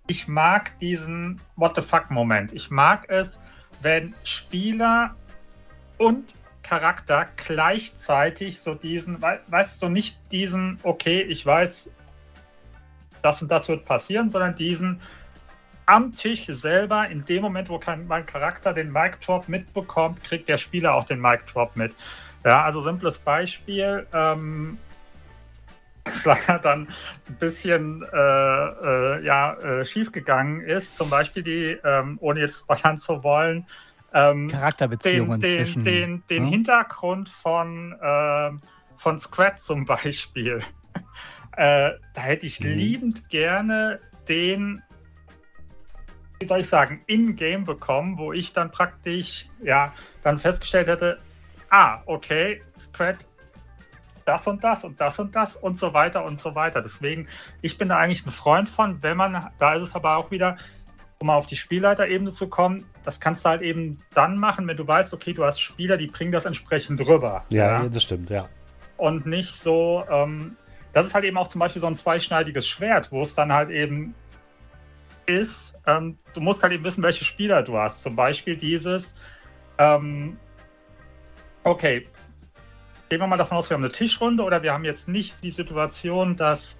ich 0.06 0.26
mag 0.26 0.78
diesen 0.80 1.40
What 1.54 1.76
the 1.76 1.82
fuck-Moment. 1.82 2.52
Ich 2.52 2.70
mag 2.70 3.08
es, 3.08 3.38
wenn 3.80 4.14
Spieler 4.24 5.14
und 6.00 6.34
Charakter 6.62 7.28
gleichzeitig 7.36 8.60
so 8.60 8.74
diesen, 8.74 9.20
weißt 9.20 9.74
du, 9.74 9.86
so 9.86 9.88
nicht 9.88 10.18
diesen, 10.32 10.78
okay, 10.82 11.20
ich 11.22 11.44
weiß, 11.44 11.90
das 13.22 13.42
und 13.42 13.50
das 13.50 13.68
wird 13.68 13.84
passieren, 13.84 14.30
sondern 14.30 14.54
diesen 14.56 15.00
am 15.84 16.14
Tisch 16.14 16.46
selber, 16.46 17.08
in 17.08 17.24
dem 17.26 17.42
Moment, 17.42 17.68
wo 17.68 17.80
mein 18.06 18.24
Charakter 18.24 18.72
den 18.72 18.92
Mic 18.92 19.18
Drop 19.24 19.48
mitbekommt, 19.48 20.22
kriegt 20.24 20.48
der 20.48 20.56
Spieler 20.56 20.94
auch 20.94 21.04
den 21.04 21.20
Mic 21.20 21.40
Drop 21.52 21.76
mit. 21.76 21.94
Ja, 22.44 22.62
also 22.62 22.80
simples 22.80 23.18
Beispiel. 23.18 24.06
Ähm, 24.14 24.78
es 26.04 26.24
leider 26.24 26.58
dann 26.62 26.88
ein 27.28 27.34
bisschen 27.34 28.02
äh, 28.02 28.16
äh, 28.16 29.24
ja, 29.24 29.54
äh, 29.54 29.84
schiefgegangen 29.84 30.62
ist. 30.62 30.96
Zum 30.96 31.10
Beispiel 31.10 31.42
die, 31.42 31.78
ähm, 31.84 32.18
ohne 32.20 32.40
jetzt 32.40 32.60
spoilern 32.60 32.98
zu 32.98 33.22
wollen, 33.22 33.66
ähm, 34.12 34.48
Charakterbeziehungen 34.48 35.40
den, 35.40 35.50
den, 35.50 35.64
zwischen, 35.64 35.84
den, 35.84 36.22
den 36.28 36.44
ja? 36.44 36.50
Hintergrund 36.50 37.28
von, 37.28 37.96
äh, 38.00 38.50
von 38.96 39.18
Scrat 39.18 39.60
zum 39.60 39.84
Beispiel. 39.86 40.60
äh, 41.56 41.92
da 42.14 42.20
hätte 42.20 42.46
ich 42.46 42.60
mhm. 42.60 42.70
liebend 42.70 43.28
gerne 43.28 44.00
den, 44.28 44.82
wie 46.38 46.46
soll 46.46 46.60
ich 46.60 46.68
sagen, 46.68 47.02
in-game 47.06 47.64
bekommen, 47.64 48.18
wo 48.18 48.32
ich 48.32 48.52
dann 48.52 48.70
praktisch, 48.70 49.48
ja, 49.62 49.92
dann 50.22 50.38
festgestellt 50.38 50.88
hätte, 50.88 51.20
ah, 51.70 52.02
okay, 52.06 52.62
Scrat 52.78 53.26
das 54.24 54.46
und 54.46 54.62
das 54.62 54.84
und 54.84 55.00
das 55.00 55.18
und 55.18 55.34
das 55.34 55.56
und 55.56 55.78
so 55.78 55.92
weiter 55.92 56.24
und 56.24 56.38
so 56.38 56.54
weiter. 56.54 56.82
Deswegen, 56.82 57.26
ich 57.62 57.78
bin 57.78 57.88
da 57.88 57.96
eigentlich 57.96 58.24
ein 58.26 58.30
Freund 58.30 58.68
von, 58.68 59.02
wenn 59.02 59.16
man, 59.16 59.50
da 59.58 59.74
ist 59.74 59.88
es 59.88 59.94
aber 59.94 60.16
auch 60.16 60.30
wieder, 60.30 60.56
um 61.20 61.26
mal 61.26 61.36
auf 61.36 61.46
die 61.46 61.56
Spielleiterebene 61.56 62.32
zu 62.32 62.48
kommen, 62.48 62.86
das 63.04 63.20
kannst 63.20 63.44
du 63.44 63.50
halt 63.50 63.60
eben 63.60 64.00
dann 64.14 64.38
machen, 64.38 64.66
wenn 64.66 64.78
du 64.78 64.86
weißt, 64.86 65.12
okay, 65.12 65.34
du 65.34 65.44
hast 65.44 65.60
Spieler, 65.60 65.98
die 65.98 66.06
bringen 66.06 66.32
das 66.32 66.46
entsprechend 66.46 66.98
rüber. 67.06 67.44
Ja, 67.50 67.82
ja. 67.82 67.88
das 67.88 68.02
stimmt, 68.02 68.30
ja. 68.30 68.48
Und 68.96 69.26
nicht 69.26 69.54
so, 69.54 70.02
ähm, 70.10 70.56
das 70.94 71.06
ist 71.06 71.14
halt 71.14 71.26
eben 71.26 71.36
auch 71.36 71.48
zum 71.48 71.58
Beispiel 71.58 71.80
so 71.80 71.86
ein 71.86 71.94
zweischneidiges 71.94 72.66
Schwert, 72.66 73.12
wo 73.12 73.20
es 73.20 73.34
dann 73.34 73.52
halt 73.52 73.68
eben 73.68 74.14
ist, 75.26 75.78
ähm, 75.86 76.18
du 76.32 76.40
musst 76.40 76.62
halt 76.62 76.72
eben 76.72 76.84
wissen, 76.84 77.02
welche 77.02 77.24
Spieler 77.24 77.62
du 77.62 77.76
hast. 77.76 78.02
Zum 78.02 78.16
Beispiel 78.16 78.56
dieses, 78.56 79.14
ähm, 79.76 80.38
okay, 81.64 82.08
gehen 83.10 83.20
wir 83.20 83.26
mal 83.26 83.36
davon 83.36 83.58
aus, 83.58 83.68
wir 83.68 83.74
haben 83.74 83.84
eine 83.84 83.92
Tischrunde 83.92 84.42
oder 84.42 84.62
wir 84.62 84.72
haben 84.72 84.84
jetzt 84.84 85.06
nicht 85.06 85.42
die 85.42 85.50
Situation, 85.50 86.36
dass 86.36 86.79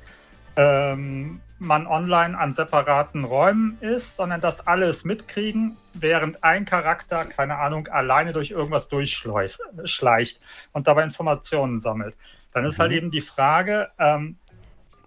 ähm, 0.61 1.40
man 1.59 1.87
online 1.87 2.37
an 2.37 2.53
separaten 2.53 3.25
Räumen 3.25 3.79
ist, 3.81 4.16
sondern 4.16 4.42
dass 4.42 4.66
alle 4.66 4.87
es 4.87 5.05
mitkriegen, 5.05 5.79
während 5.94 6.44
ein 6.44 6.66
Charakter, 6.66 7.25
keine 7.25 7.57
Ahnung, 7.57 7.88
alleine 7.88 8.35
durch 8.35 8.51
irgendwas 8.51 8.88
durchschleicht 8.88 10.40
und 10.73 10.87
dabei 10.87 11.05
Informationen 11.05 11.81
sammelt. 11.81 12.14
Dann 12.53 12.66
ist 12.66 12.79
halt 12.79 12.90
mhm. 12.90 12.94
halt 12.94 13.03
eben 13.03 13.11
die 13.11 13.23
Frage, 13.23 13.90
ähm, 13.99 14.37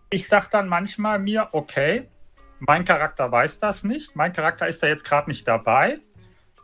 ich 0.10 0.28
sage 0.28 0.48
dann 0.52 0.68
manchmal 0.68 1.20
mir, 1.20 1.50
okay, 1.52 2.08
mein 2.60 2.84
Charakter 2.84 3.32
weiß 3.32 3.60
das 3.60 3.84
nicht, 3.84 4.16
mein 4.16 4.34
Charakter 4.34 4.68
ist 4.68 4.82
da 4.82 4.88
jetzt 4.88 5.06
gerade 5.06 5.30
nicht 5.30 5.48
dabei. 5.48 6.00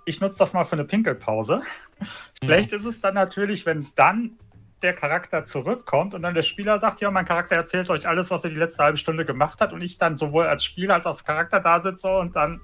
Ich 0.06 0.20
nutze 0.20 0.40
das 0.40 0.54
mal 0.54 0.66
für 0.66 0.74
eine 0.74 0.86
Pinkelpause. 0.86 1.62
Schlecht 2.44 2.72
ist 2.72 2.86
es 2.86 3.02
dann 3.02 3.14
natürlich, 3.14 3.68
wenn 3.68 3.88
dann 3.96 4.38
der 4.82 4.94
Charakter 4.94 5.44
zurückkommt 5.44 6.14
und 6.14 6.22
dann 6.22 6.34
der 6.34 6.44
Spieler 6.44 6.80
sagt, 6.80 7.02
ja, 7.02 7.12
mein 7.12 7.26
Charakter 7.26 7.56
erzählt 7.56 7.90
euch 7.90 8.08
alles, 8.08 8.32
was 8.32 8.44
er 8.44 8.50
die 8.50 8.56
letzte 8.56 8.84
halbe 8.84 8.98
Stunde 8.98 9.26
gemacht 9.26 9.60
hat 9.62 9.74
und 9.74 9.82
ich 9.82 9.98
dann 9.98 10.18
sowohl 10.18 10.46
als 10.46 10.64
Spieler 10.64 10.96
als 10.96 11.06
auch 11.06 11.12
als 11.12 11.26
Charakter 11.26 11.60
da 11.60 11.82
sitze 11.82 12.18
und 12.18 12.36
dann, 12.36 12.62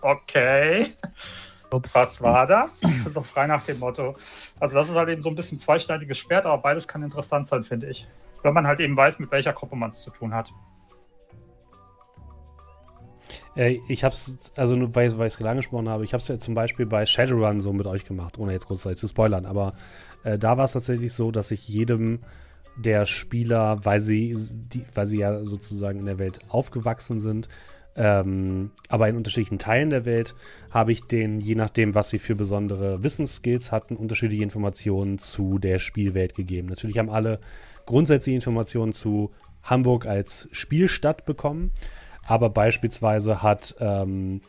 okay, 0.00 0.94
Ups. 1.70 1.94
was 1.94 2.20
war 2.22 2.46
das? 2.46 2.80
so 3.06 3.22
frei 3.22 3.46
nach 3.46 3.64
dem 3.64 3.78
Motto. 3.78 4.16
Also 4.60 4.76
das 4.76 4.88
ist 4.88 4.94
halt 4.94 5.08
eben 5.08 5.22
so 5.22 5.30
ein 5.30 5.34
bisschen 5.34 5.58
zweischneidiges 5.58 6.18
Schwert, 6.18 6.46
aber 6.46 6.58
beides 6.58 6.86
kann 6.86 7.02
interessant 7.02 7.46
sein, 7.46 7.64
finde 7.64 7.88
ich. 7.88 8.06
Wenn 8.42 8.54
man 8.54 8.66
halt 8.66 8.80
eben 8.80 8.96
weiß, 8.96 9.18
mit 9.18 9.30
welcher 9.30 9.52
Gruppe 9.52 9.76
man 9.76 9.90
es 9.90 10.00
zu 10.00 10.10
tun 10.10 10.34
hat. 10.34 10.52
Äh, 13.56 13.78
ich 13.88 14.04
habe 14.04 14.14
es, 14.14 14.52
also 14.56 14.76
nur 14.76 14.94
weil, 14.94 15.16
weil 15.18 15.28
ich 15.28 15.34
es 15.34 15.38
gerade 15.38 15.50
angesprochen 15.50 15.88
habe, 15.88 16.04
ich 16.04 16.12
habe 16.12 16.20
es 16.20 16.28
ja 16.28 16.38
zum 16.38 16.54
Beispiel 16.54 16.86
bei 16.86 17.06
Shadowrun 17.06 17.60
so 17.60 17.72
mit 17.72 17.86
euch 17.86 18.04
gemacht, 18.04 18.38
ohne 18.38 18.52
jetzt 18.52 18.66
großartig 18.66 18.98
zu 18.98 19.08
spoilern, 19.08 19.46
aber 19.46 19.74
äh, 20.24 20.38
da 20.38 20.56
war 20.56 20.64
es 20.64 20.72
tatsächlich 20.72 21.12
so, 21.12 21.30
dass 21.30 21.50
ich 21.50 21.68
jedem 21.68 22.20
der 22.76 23.04
Spieler, 23.04 23.84
weil 23.84 24.00
sie, 24.00 24.36
die, 24.50 24.84
weil 24.94 25.06
sie 25.06 25.18
ja 25.18 25.44
sozusagen 25.44 25.98
in 25.98 26.06
der 26.06 26.18
Welt 26.18 26.40
aufgewachsen 26.48 27.20
sind, 27.20 27.48
ähm, 27.94 28.70
aber 28.88 29.08
in 29.08 29.16
unterschiedlichen 29.16 29.58
Teilen 29.58 29.90
der 29.90 30.06
Welt 30.06 30.34
habe 30.70 30.92
ich 30.92 31.02
denen, 31.02 31.40
je 31.40 31.54
nachdem, 31.54 31.94
was 31.94 32.08
sie 32.08 32.18
für 32.18 32.34
besondere 32.34 33.04
Wissensskills 33.04 33.70
hatten, 33.70 33.96
unterschiedliche 33.96 34.42
Informationen 34.42 35.18
zu 35.18 35.58
der 35.58 35.78
Spielwelt 35.78 36.34
gegeben. 36.34 36.68
Natürlich 36.68 36.96
haben 36.96 37.10
alle 37.10 37.38
grundsätzliche 37.84 38.36
Informationen 38.36 38.92
zu 38.92 39.32
Hamburg 39.62 40.06
als 40.06 40.48
Spielstadt 40.52 41.26
bekommen, 41.26 41.70
aber 42.26 42.50
beispielsweise 42.50 43.42
hat, 43.42 43.74
ähm, 43.80 44.40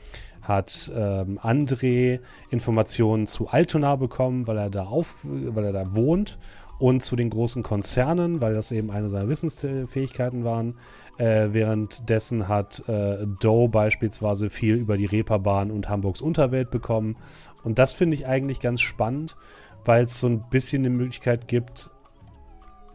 hat 0.41 0.91
ähm, 0.95 1.39
André 1.39 2.19
Informationen 2.49 3.27
zu 3.27 3.47
Altona 3.47 3.95
bekommen, 3.95 4.47
weil 4.47 4.57
er 4.57 4.69
da 4.69 4.83
auf, 4.83 5.17
weil 5.23 5.65
er 5.65 5.73
da 5.73 5.95
wohnt 5.95 6.37
und 6.79 7.01
zu 7.01 7.15
den 7.15 7.29
großen 7.29 7.63
Konzernen, 7.63 8.41
weil 8.41 8.53
das 8.53 8.71
eben 8.71 8.91
eine 8.91 9.09
seiner 9.09 9.29
Wissensfähigkeiten 9.29 10.43
waren. 10.43 10.75
Äh, 11.17 11.49
währenddessen 11.51 12.47
hat 12.47 12.87
äh, 12.89 13.25
Doe 13.39 13.69
beispielsweise 13.69 14.49
viel 14.49 14.75
über 14.75 14.97
die 14.97 15.05
Reeperbahn 15.05 15.71
und 15.71 15.87
Hamburgs 15.87 16.21
Unterwelt 16.21 16.71
bekommen. 16.71 17.15
Und 17.63 17.79
das 17.79 17.93
finde 17.93 18.15
ich 18.15 18.27
eigentlich 18.27 18.59
ganz 18.59 18.81
spannend, 18.81 19.37
weil 19.85 20.03
es 20.05 20.19
so 20.19 20.27
ein 20.27 20.43
bisschen 20.49 20.81
eine 20.81 20.89
Möglichkeit 20.89 21.47
gibt, 21.47 21.91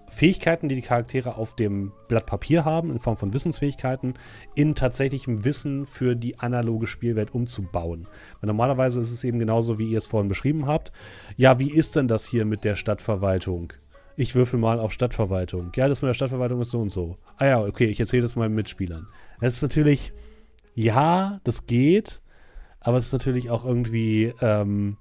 Fähigkeiten, 0.08 0.68
die 0.68 0.74
die 0.74 0.82
Charaktere 0.82 1.36
auf 1.36 1.54
dem 1.54 1.92
Blatt 2.08 2.26
Papier 2.26 2.64
haben, 2.64 2.90
in 2.90 2.98
Form 2.98 3.16
von 3.16 3.32
Wissensfähigkeiten, 3.32 4.14
in 4.54 4.74
tatsächlichem 4.74 5.44
Wissen 5.44 5.86
für 5.86 6.16
die 6.16 6.38
analoge 6.38 6.86
Spielwelt 6.86 7.34
umzubauen. 7.34 8.08
Weil 8.40 8.48
normalerweise 8.48 9.00
ist 9.00 9.12
es 9.12 9.24
eben 9.24 9.38
genauso, 9.38 9.78
wie 9.78 9.90
ihr 9.90 9.98
es 9.98 10.06
vorhin 10.06 10.28
beschrieben 10.28 10.66
habt. 10.66 10.92
Ja, 11.36 11.58
wie 11.58 11.70
ist 11.70 11.96
denn 11.96 12.08
das 12.08 12.26
hier 12.26 12.44
mit 12.44 12.64
der 12.64 12.76
Stadtverwaltung? 12.76 13.72
ich 14.18 14.34
würfel 14.34 14.58
mal 14.58 14.80
auf 14.80 14.92
Stadtverwaltung. 14.92 15.70
Ja, 15.76 15.86
das 15.86 16.02
mit 16.02 16.08
der 16.08 16.14
Stadtverwaltung 16.14 16.60
ist 16.60 16.72
so 16.72 16.80
und 16.80 16.90
so. 16.90 17.18
Ah 17.36 17.46
ja, 17.46 17.60
okay, 17.62 17.84
ich 17.84 18.00
erzähle 18.00 18.22
das 18.22 18.34
meinen 18.34 18.54
Mitspielern. 18.54 19.06
Das 19.40 19.54
ist 19.54 19.62
natürlich, 19.62 20.12
ja, 20.74 21.40
das 21.44 21.66
geht, 21.66 22.20
aber 22.80 22.98
es 22.98 23.06
ist 23.06 23.12
natürlich 23.12 23.48
auch 23.48 23.64
irgendwie, 23.64 24.34
ähm, 24.40 24.96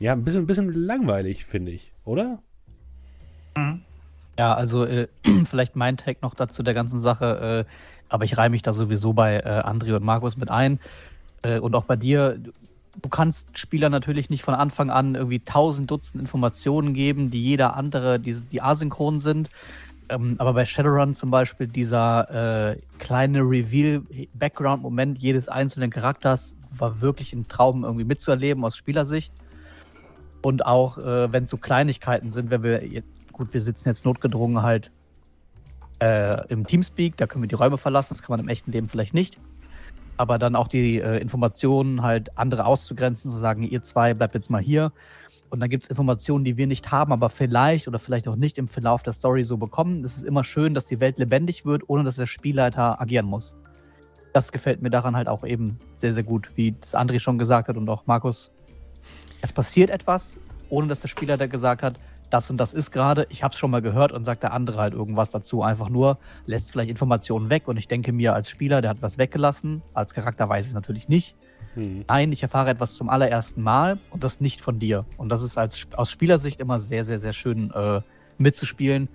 ja, 0.00 0.12
ein 0.12 0.22
bisschen, 0.22 0.42
ein 0.42 0.46
bisschen 0.46 0.70
langweilig, 0.70 1.46
finde 1.46 1.72
ich, 1.72 1.94
oder? 2.04 2.42
Mhm. 3.56 3.84
Ja, 4.38 4.54
also 4.54 4.84
äh, 4.84 5.08
vielleicht 5.44 5.76
mein 5.76 5.96
Tag 5.96 6.22
noch 6.22 6.34
dazu 6.34 6.62
der 6.62 6.72
ganzen 6.72 7.00
Sache, 7.00 7.66
äh, 7.66 7.72
aber 8.08 8.24
ich 8.24 8.38
reihe 8.38 8.50
mich 8.50 8.62
da 8.62 8.72
sowieso 8.72 9.12
bei 9.12 9.40
äh, 9.40 9.62
André 9.64 9.94
und 9.94 10.04
Markus 10.04 10.36
mit 10.36 10.48
ein 10.48 10.78
äh, 11.42 11.58
und 11.58 11.74
auch 11.74 11.84
bei 11.84 11.96
dir. 11.96 12.38
Du 13.00 13.08
kannst 13.08 13.58
Spieler 13.58 13.90
natürlich 13.90 14.30
nicht 14.30 14.42
von 14.42 14.54
Anfang 14.54 14.90
an 14.90 15.14
irgendwie 15.14 15.40
tausend 15.40 15.90
Dutzend 15.90 16.20
Informationen 16.20 16.94
geben, 16.94 17.30
die 17.30 17.42
jeder 17.42 17.76
andere, 17.76 18.18
die, 18.18 18.34
die 18.40 18.62
asynchron 18.62 19.20
sind. 19.20 19.50
Ähm, 20.08 20.36
aber 20.38 20.54
bei 20.54 20.64
Shadowrun 20.64 21.14
zum 21.14 21.30
Beispiel 21.30 21.66
dieser 21.68 22.72
äh, 22.72 22.78
kleine 22.98 23.40
Reveal-Background-Moment 23.40 25.18
jedes 25.18 25.48
einzelnen 25.48 25.90
Charakters 25.90 26.56
war 26.70 27.00
wirklich 27.00 27.32
ein 27.32 27.46
Traum 27.46 27.84
irgendwie 27.84 28.04
mitzuerleben 28.04 28.64
aus 28.64 28.76
Spielersicht. 28.76 29.32
Und 30.42 30.64
auch 30.64 30.98
äh, 30.98 31.32
wenn 31.32 31.44
es 31.44 31.50
so 31.50 31.56
Kleinigkeiten 31.56 32.30
sind, 32.30 32.50
wenn 32.50 32.62
wir, 32.62 32.82
gut, 33.38 33.54
wir 33.54 33.62
sitzen 33.62 33.88
jetzt 33.88 34.04
notgedrungen 34.04 34.62
halt 34.62 34.90
äh, 36.00 36.46
im 36.48 36.66
Teamspeak, 36.66 37.16
da 37.16 37.26
können 37.26 37.42
wir 37.42 37.48
die 37.48 37.54
Räume 37.54 37.78
verlassen, 37.78 38.14
das 38.14 38.22
kann 38.22 38.34
man 38.34 38.40
im 38.40 38.48
echten 38.48 38.72
Leben 38.72 38.88
vielleicht 38.88 39.14
nicht. 39.14 39.38
Aber 40.16 40.38
dann 40.38 40.56
auch 40.56 40.68
die 40.68 40.98
äh, 40.98 41.18
Informationen 41.18 42.02
halt 42.02 42.36
andere 42.36 42.66
auszugrenzen, 42.66 43.30
zu 43.30 43.36
sagen, 43.38 43.62
ihr 43.62 43.82
zwei 43.82 44.14
bleibt 44.14 44.34
jetzt 44.34 44.50
mal 44.50 44.60
hier. 44.60 44.92
Und 45.50 45.60
dann 45.60 45.70
gibt 45.70 45.84
es 45.84 45.90
Informationen, 45.90 46.44
die 46.44 46.56
wir 46.56 46.66
nicht 46.66 46.90
haben, 46.90 47.12
aber 47.12 47.30
vielleicht 47.30 47.88
oder 47.88 47.98
vielleicht 47.98 48.28
auch 48.28 48.36
nicht 48.36 48.58
im 48.58 48.68
Verlauf 48.68 49.02
der 49.02 49.14
Story 49.14 49.44
so 49.44 49.56
bekommen. 49.56 50.04
Es 50.04 50.16
ist 50.16 50.24
immer 50.24 50.44
schön, 50.44 50.74
dass 50.74 50.86
die 50.86 51.00
Welt 51.00 51.18
lebendig 51.18 51.64
wird, 51.64 51.88
ohne 51.88 52.04
dass 52.04 52.16
der 52.16 52.26
Spielleiter 52.26 53.00
agieren 53.00 53.24
muss. 53.24 53.56
Das 54.34 54.52
gefällt 54.52 54.82
mir 54.82 54.90
daran 54.90 55.16
halt 55.16 55.26
auch 55.26 55.44
eben 55.44 55.78
sehr, 55.94 56.12
sehr 56.12 56.22
gut, 56.22 56.50
wie 56.56 56.72
das 56.72 56.94
André 56.94 57.18
schon 57.18 57.38
gesagt 57.38 57.68
hat 57.68 57.76
und 57.76 57.88
auch 57.88 58.06
Markus. 58.06 58.50
Es 59.40 59.52
passiert 59.52 59.88
etwas, 59.88 60.38
ohne 60.68 60.88
dass 60.88 61.00
der 61.00 61.08
Spielleiter 61.08 61.48
gesagt 61.48 61.82
hat, 61.82 61.98
das 62.30 62.50
und 62.50 62.58
das 62.58 62.72
ist 62.72 62.90
gerade, 62.90 63.26
ich 63.30 63.42
habe 63.42 63.52
es 63.52 63.58
schon 63.58 63.70
mal 63.70 63.82
gehört 63.82 64.12
und 64.12 64.24
sagt 64.24 64.42
der 64.42 64.52
andere 64.52 64.78
halt 64.78 64.94
irgendwas 64.94 65.30
dazu. 65.30 65.62
Einfach 65.62 65.88
nur, 65.88 66.18
lässt 66.46 66.72
vielleicht 66.72 66.90
Informationen 66.90 67.50
weg 67.50 67.68
und 67.68 67.76
ich 67.76 67.88
denke 67.88 68.12
mir 68.12 68.34
als 68.34 68.50
Spieler, 68.50 68.80
der 68.82 68.90
hat 68.90 69.02
was 69.02 69.18
weggelassen. 69.18 69.82
Als 69.94 70.14
Charakter 70.14 70.48
weiß 70.48 70.66
ich 70.66 70.70
es 70.70 70.74
natürlich 70.74 71.08
nicht. 71.08 71.36
Mhm. 71.74 72.04
Nein, 72.08 72.32
ich 72.32 72.42
erfahre 72.42 72.70
etwas 72.70 72.94
zum 72.94 73.08
allerersten 73.08 73.62
Mal 73.62 73.98
und 74.10 74.24
das 74.24 74.40
nicht 74.40 74.60
von 74.60 74.78
dir. 74.78 75.04
Und 75.16 75.28
das 75.30 75.42
ist 75.42 75.56
als, 75.56 75.86
aus 75.96 76.10
Spielersicht 76.10 76.60
immer 76.60 76.80
sehr, 76.80 77.04
sehr, 77.04 77.18
sehr 77.18 77.32
schön 77.32 77.70
äh, 77.72 78.00
mitzuspielen. 78.36 79.08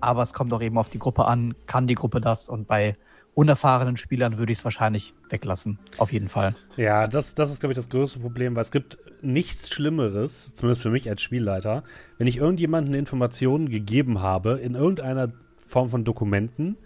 Aber 0.00 0.22
es 0.22 0.32
kommt 0.32 0.52
auch 0.52 0.62
eben 0.62 0.78
auf 0.78 0.88
die 0.88 0.98
Gruppe 0.98 1.26
an, 1.26 1.54
kann 1.66 1.86
die 1.86 1.94
Gruppe 1.94 2.20
das 2.20 2.48
und 2.48 2.66
bei 2.66 2.96
unerfahrenen 3.40 3.96
Spielern 3.96 4.36
würde 4.36 4.52
ich 4.52 4.58
es 4.58 4.64
wahrscheinlich 4.64 5.14
weglassen. 5.30 5.78
Auf 5.96 6.12
jeden 6.12 6.28
Fall. 6.28 6.54
Ja, 6.76 7.08
das, 7.08 7.34
das 7.34 7.50
ist, 7.50 7.60
glaube 7.60 7.72
ich, 7.72 7.76
das 7.76 7.88
größte 7.88 8.20
Problem, 8.20 8.54
weil 8.54 8.60
es 8.60 8.70
gibt 8.70 8.98
nichts 9.22 9.72
Schlimmeres, 9.72 10.54
zumindest 10.54 10.82
für 10.82 10.90
mich 10.90 11.08
als 11.08 11.22
Spielleiter, 11.22 11.82
wenn 12.18 12.26
ich 12.26 12.36
irgendjemanden 12.36 12.92
Informationen 12.92 13.70
gegeben 13.70 14.20
habe 14.20 14.60
in 14.62 14.74
irgendeiner 14.74 15.32
Form 15.66 15.88
von 15.88 16.04
Dokumenten 16.04 16.76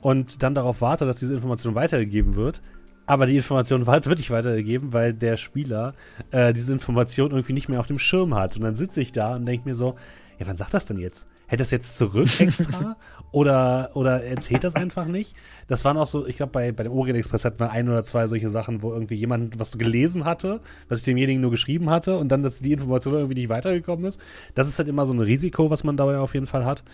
und 0.00 0.42
dann 0.42 0.54
darauf 0.54 0.80
warte, 0.80 1.04
dass 1.04 1.18
diese 1.18 1.34
Information 1.34 1.74
weitergegeben 1.74 2.36
wird, 2.36 2.62
aber 3.04 3.26
die 3.26 3.36
Information 3.36 3.86
wird 3.86 4.06
nicht 4.06 4.30
weitergegeben, 4.30 4.94
weil 4.94 5.12
der 5.12 5.36
Spieler 5.36 5.92
äh, 6.30 6.54
diese 6.54 6.72
Information 6.72 7.32
irgendwie 7.32 7.52
nicht 7.52 7.68
mehr 7.68 7.80
auf 7.80 7.86
dem 7.86 7.98
Schirm 7.98 8.34
hat. 8.34 8.56
Und 8.56 8.62
dann 8.62 8.76
sitze 8.76 9.02
ich 9.02 9.12
da 9.12 9.36
und 9.36 9.44
denke 9.44 9.68
mir 9.68 9.74
so, 9.74 9.96
ja, 10.38 10.46
wann 10.46 10.56
sagt 10.56 10.72
das 10.72 10.86
denn 10.86 10.98
jetzt? 10.98 11.26
Hält 11.48 11.60
das 11.60 11.72
jetzt 11.72 11.96
zurück 11.96 12.28
extra 12.40 12.96
oder, 13.32 13.90
oder 13.94 14.22
erzählt 14.22 14.62
das 14.62 14.76
einfach 14.76 15.06
nicht? 15.06 15.34
Das 15.66 15.84
waren 15.84 15.96
auch 15.96 16.06
so, 16.06 16.26
ich 16.26 16.36
glaube, 16.36 16.52
bei, 16.52 16.70
bei 16.70 16.84
dem 16.84 16.92
Orient 16.92 17.18
Express 17.18 17.44
hatten 17.44 17.58
wir 17.58 17.70
ein 17.72 17.88
oder 17.88 18.04
zwei 18.04 18.28
solche 18.28 18.50
Sachen, 18.50 18.82
wo 18.82 18.92
irgendwie 18.92 19.16
jemand 19.16 19.58
was 19.58 19.76
gelesen 19.76 20.24
hatte, 20.24 20.60
was 20.88 21.00
ich 21.00 21.04
demjenigen 21.04 21.40
nur 21.40 21.50
geschrieben 21.50 21.90
hatte 21.90 22.16
und 22.18 22.28
dann, 22.28 22.42
dass 22.42 22.60
die 22.60 22.72
Information 22.72 23.14
irgendwie 23.14 23.34
nicht 23.34 23.48
weitergekommen 23.48 24.04
ist. 24.04 24.20
Das 24.54 24.68
ist 24.68 24.78
halt 24.78 24.88
immer 24.88 25.06
so 25.06 25.12
ein 25.12 25.20
Risiko, 25.20 25.70
was 25.70 25.82
man 25.82 25.96
dabei 25.96 26.18
auf 26.18 26.34
jeden 26.34 26.46
Fall 26.46 26.64
hat. 26.64 26.84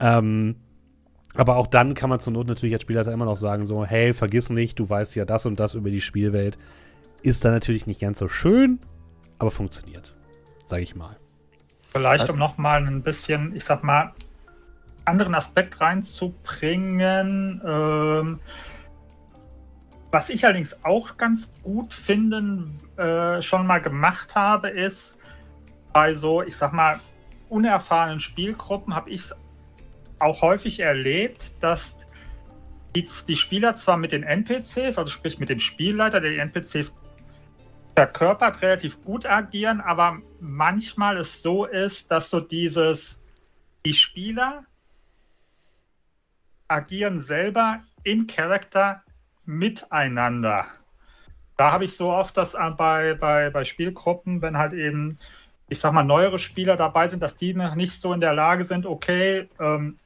Ähm, 0.00 0.56
aber 1.34 1.56
auch 1.56 1.66
dann 1.66 1.94
kann 1.94 2.08
man 2.08 2.20
zur 2.20 2.32
Not 2.32 2.46
natürlich 2.46 2.74
als 2.74 2.82
Spieler 2.82 3.06
immer 3.08 3.24
noch 3.24 3.36
sagen, 3.36 3.66
so, 3.66 3.84
hey, 3.84 4.12
vergiss 4.12 4.50
nicht, 4.50 4.78
du 4.78 4.88
weißt 4.88 5.16
ja 5.16 5.24
das 5.24 5.46
und 5.46 5.58
das 5.58 5.74
über 5.74 5.90
die 5.90 6.00
Spielwelt. 6.00 6.56
Ist 7.22 7.44
da 7.44 7.50
natürlich 7.50 7.86
nicht 7.86 8.00
ganz 8.00 8.20
so 8.20 8.28
schön, 8.28 8.78
aber 9.38 9.50
funktioniert. 9.50 10.14
Sag 10.66 10.80
ich 10.80 10.94
mal. 10.94 11.16
Vielleicht, 11.94 12.28
um 12.28 12.38
nochmal 12.38 12.84
ein 12.84 13.02
bisschen, 13.02 13.54
ich 13.54 13.64
sag 13.64 13.84
mal, 13.84 14.12
anderen 15.04 15.34
Aspekt 15.34 15.80
reinzubringen. 15.80 17.62
Ähm, 17.64 18.40
was 20.10 20.28
ich 20.28 20.44
allerdings 20.44 20.84
auch 20.84 21.16
ganz 21.16 21.54
gut 21.62 21.94
finden, 21.94 22.80
äh, 22.96 23.40
schon 23.42 23.66
mal 23.66 23.80
gemacht 23.80 24.34
habe, 24.34 24.68
ist 24.70 25.18
bei 25.92 26.14
so, 26.14 26.42
ich 26.42 26.56
sag 26.56 26.72
mal, 26.72 26.98
unerfahrenen 27.48 28.18
Spielgruppen 28.18 28.94
habe 28.94 29.10
ich 29.10 29.20
es 29.20 29.36
auch 30.18 30.42
häufig 30.42 30.80
erlebt, 30.80 31.52
dass 31.60 31.98
die, 32.96 33.06
die, 33.28 33.36
Spieler 33.36 33.76
zwar 33.76 33.96
mit 33.96 34.12
den 34.12 34.22
NPCs, 34.22 34.98
also 34.98 35.10
sprich 35.10 35.38
mit 35.38 35.48
dem 35.48 35.58
Spielleiter, 35.60 36.20
der 36.20 36.30
die 36.32 36.38
NPCs 36.38 36.96
verkörpert, 37.94 38.60
relativ 38.62 39.02
gut 39.04 39.24
agieren, 39.26 39.80
aber 39.80 40.18
manchmal 40.40 41.16
es 41.16 41.42
so 41.42 41.64
ist, 41.64 42.10
dass 42.10 42.30
so 42.30 42.40
dieses, 42.40 43.22
die 43.86 43.94
Spieler 43.94 44.64
agieren 46.68 47.20
selber 47.20 47.82
in 48.02 48.26
Charakter 48.26 49.02
miteinander. 49.44 50.66
Da 51.56 51.70
habe 51.70 51.84
ich 51.84 51.96
so 51.96 52.10
oft 52.10 52.36
das 52.36 52.56
bei, 52.76 53.14
bei, 53.14 53.50
bei 53.50 53.64
Spielgruppen, 53.64 54.42
wenn 54.42 54.58
halt 54.58 54.72
eben, 54.72 55.18
ich 55.68 55.78
sag 55.78 55.92
mal, 55.92 56.02
neuere 56.02 56.38
Spieler 56.38 56.76
dabei 56.76 57.08
sind, 57.08 57.22
dass 57.22 57.36
die 57.36 57.54
noch 57.54 57.76
nicht 57.76 57.92
so 57.92 58.12
in 58.12 58.20
der 58.20 58.34
Lage 58.34 58.64
sind, 58.64 58.86
okay, 58.86 59.48
ähm, 59.60 59.98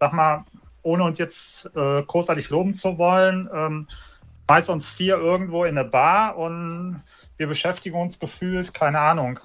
sag 0.00 0.12
mal, 0.12 0.44
ohne 0.82 1.04
uns 1.04 1.18
jetzt 1.18 1.66
äh, 1.76 2.02
großartig 2.02 2.50
loben 2.50 2.74
zu 2.74 2.98
wollen, 2.98 3.48
ähm, 3.52 3.86
meist 4.48 4.70
uns 4.70 4.90
vier 4.90 5.18
irgendwo 5.18 5.64
in 5.64 5.78
eine 5.78 5.88
Bar 5.88 6.36
und 6.36 7.02
wir 7.38 7.46
beschäftigen 7.46 7.98
uns 7.98 8.18
gefühlt, 8.18 8.74
keine 8.74 9.00
Ahnung, 9.00 9.40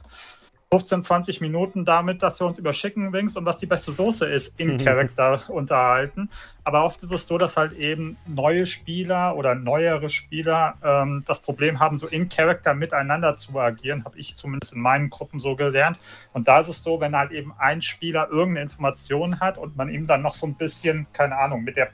15, 0.74 1.04
20 1.04 1.42
Minuten 1.42 1.86
damit, 1.86 2.24
dass 2.24 2.40
wir 2.40 2.48
uns 2.48 2.58
über 2.58 2.72
Chicken 2.72 3.14
Wings 3.14 3.38
und 3.38 3.46
was 3.46 3.60
die 3.60 3.68
beste 3.68 3.92
Soße 3.92 4.26
ist, 4.26 4.60
in 4.60 4.80
Character 4.84 5.44
unterhalten. 5.50 6.32
Aber 6.64 6.84
oft 6.84 7.04
ist 7.04 7.12
es 7.12 7.28
so, 7.28 7.38
dass 7.38 7.58
halt 7.58 7.74
eben 7.74 8.18
neue 8.26 8.66
Spieler 8.66 9.36
oder 9.36 9.54
neuere 9.54 10.10
Spieler 10.10 10.74
ähm, 10.84 11.24
das 11.28 11.44
Problem 11.44 11.80
haben, 11.80 11.96
so 11.96 12.08
in 12.08 12.28
Character 12.28 12.74
miteinander 12.74 13.38
zu 13.38 13.60
agieren. 13.60 14.04
Habe 14.04 14.18
ich 14.18 14.36
zumindest 14.36 14.74
in 14.74 14.82
meinen 14.82 15.12
Gruppen 15.12 15.40
so 15.40 15.56
gelernt. 15.56 16.00
Und 16.34 16.48
da 16.48 16.62
ist 16.62 16.70
es 16.70 16.82
so, 16.82 17.00
wenn 17.00 17.16
halt 17.16 17.32
eben 17.34 17.54
ein 17.60 17.84
Spieler 17.84 18.30
irgendeine 18.32 18.64
Information 18.64 19.40
hat 19.40 19.60
und 19.60 19.78
man 19.78 19.90
ihm 19.90 20.08
dann 20.08 20.24
noch 20.24 20.34
so 20.34 20.48
ein 20.48 20.56
bisschen, 20.56 21.06
keine 21.14 21.38
Ahnung, 21.38 21.64
mit 21.64 21.78
der 21.78 21.92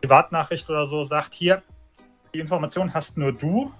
Privatnachricht 0.00 0.70
oder 0.70 0.86
so 0.86 1.02
sagt, 1.02 1.34
hier, 1.34 1.64
die 2.32 2.38
Information 2.38 2.94
hast 2.94 3.18
nur 3.18 3.32
du, 3.32 3.72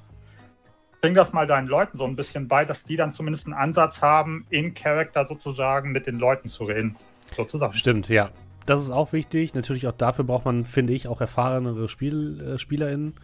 bring 1.03 1.15
das 1.15 1.33
mal 1.33 1.49
deinen 1.49 1.67
Leuten 1.67 1.99
so 1.99 2.05
ein 2.05 2.15
bisschen 2.17 2.47
bei, 2.47 2.65
dass 2.65 2.85
die 2.85 2.97
dann 2.97 3.12
zumindest 3.12 3.47
einen 3.47 3.55
Ansatz 3.55 4.01
haben, 4.03 4.47
in 4.51 4.73
Character 4.73 5.25
sozusagen 5.25 5.91
mit 5.91 6.07
den 6.07 6.19
Leuten 6.19 6.49
zu 6.49 6.65
reden. 6.65 6.97
Sozusagen. 7.37 7.73
Stimmt, 7.73 8.09
ja. 8.09 8.31
Das 8.67 8.81
ist 8.81 8.93
auch 8.93 9.12
wichtig. 9.12 9.53
Natürlich 9.55 9.88
auch 9.88 9.93
dafür 9.93 10.25
braucht 10.25 10.45
man, 10.45 10.65
finde 10.65 10.93
ich, 10.93 11.09
auch 11.09 11.21
erfahrenere 11.21 11.88
Spiel, 11.88 12.41
äh, 12.41 12.59
SpielerInnen, 12.59 13.15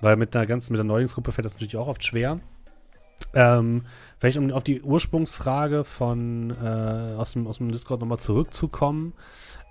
weil 0.00 0.14
mit 0.14 0.34
einer 0.34 0.46
ganzen, 0.46 0.72
mit 0.72 0.78
der 0.78 0.84
Neulingsgruppe 0.84 1.32
fällt 1.32 1.44
das 1.44 1.54
natürlich 1.54 1.76
auch 1.76 1.88
oft 1.88 2.04
schwer. 2.04 2.38
Ähm, 3.32 3.82
vielleicht 4.18 4.38
um 4.38 4.52
auf 4.52 4.62
die 4.62 4.82
Ursprungsfrage 4.82 5.82
von 5.82 6.50
äh, 6.50 7.16
aus, 7.16 7.32
dem, 7.32 7.48
aus 7.48 7.58
dem 7.58 7.72
Discord 7.72 8.00
nochmal 8.00 8.18
zurückzukommen. 8.18 9.12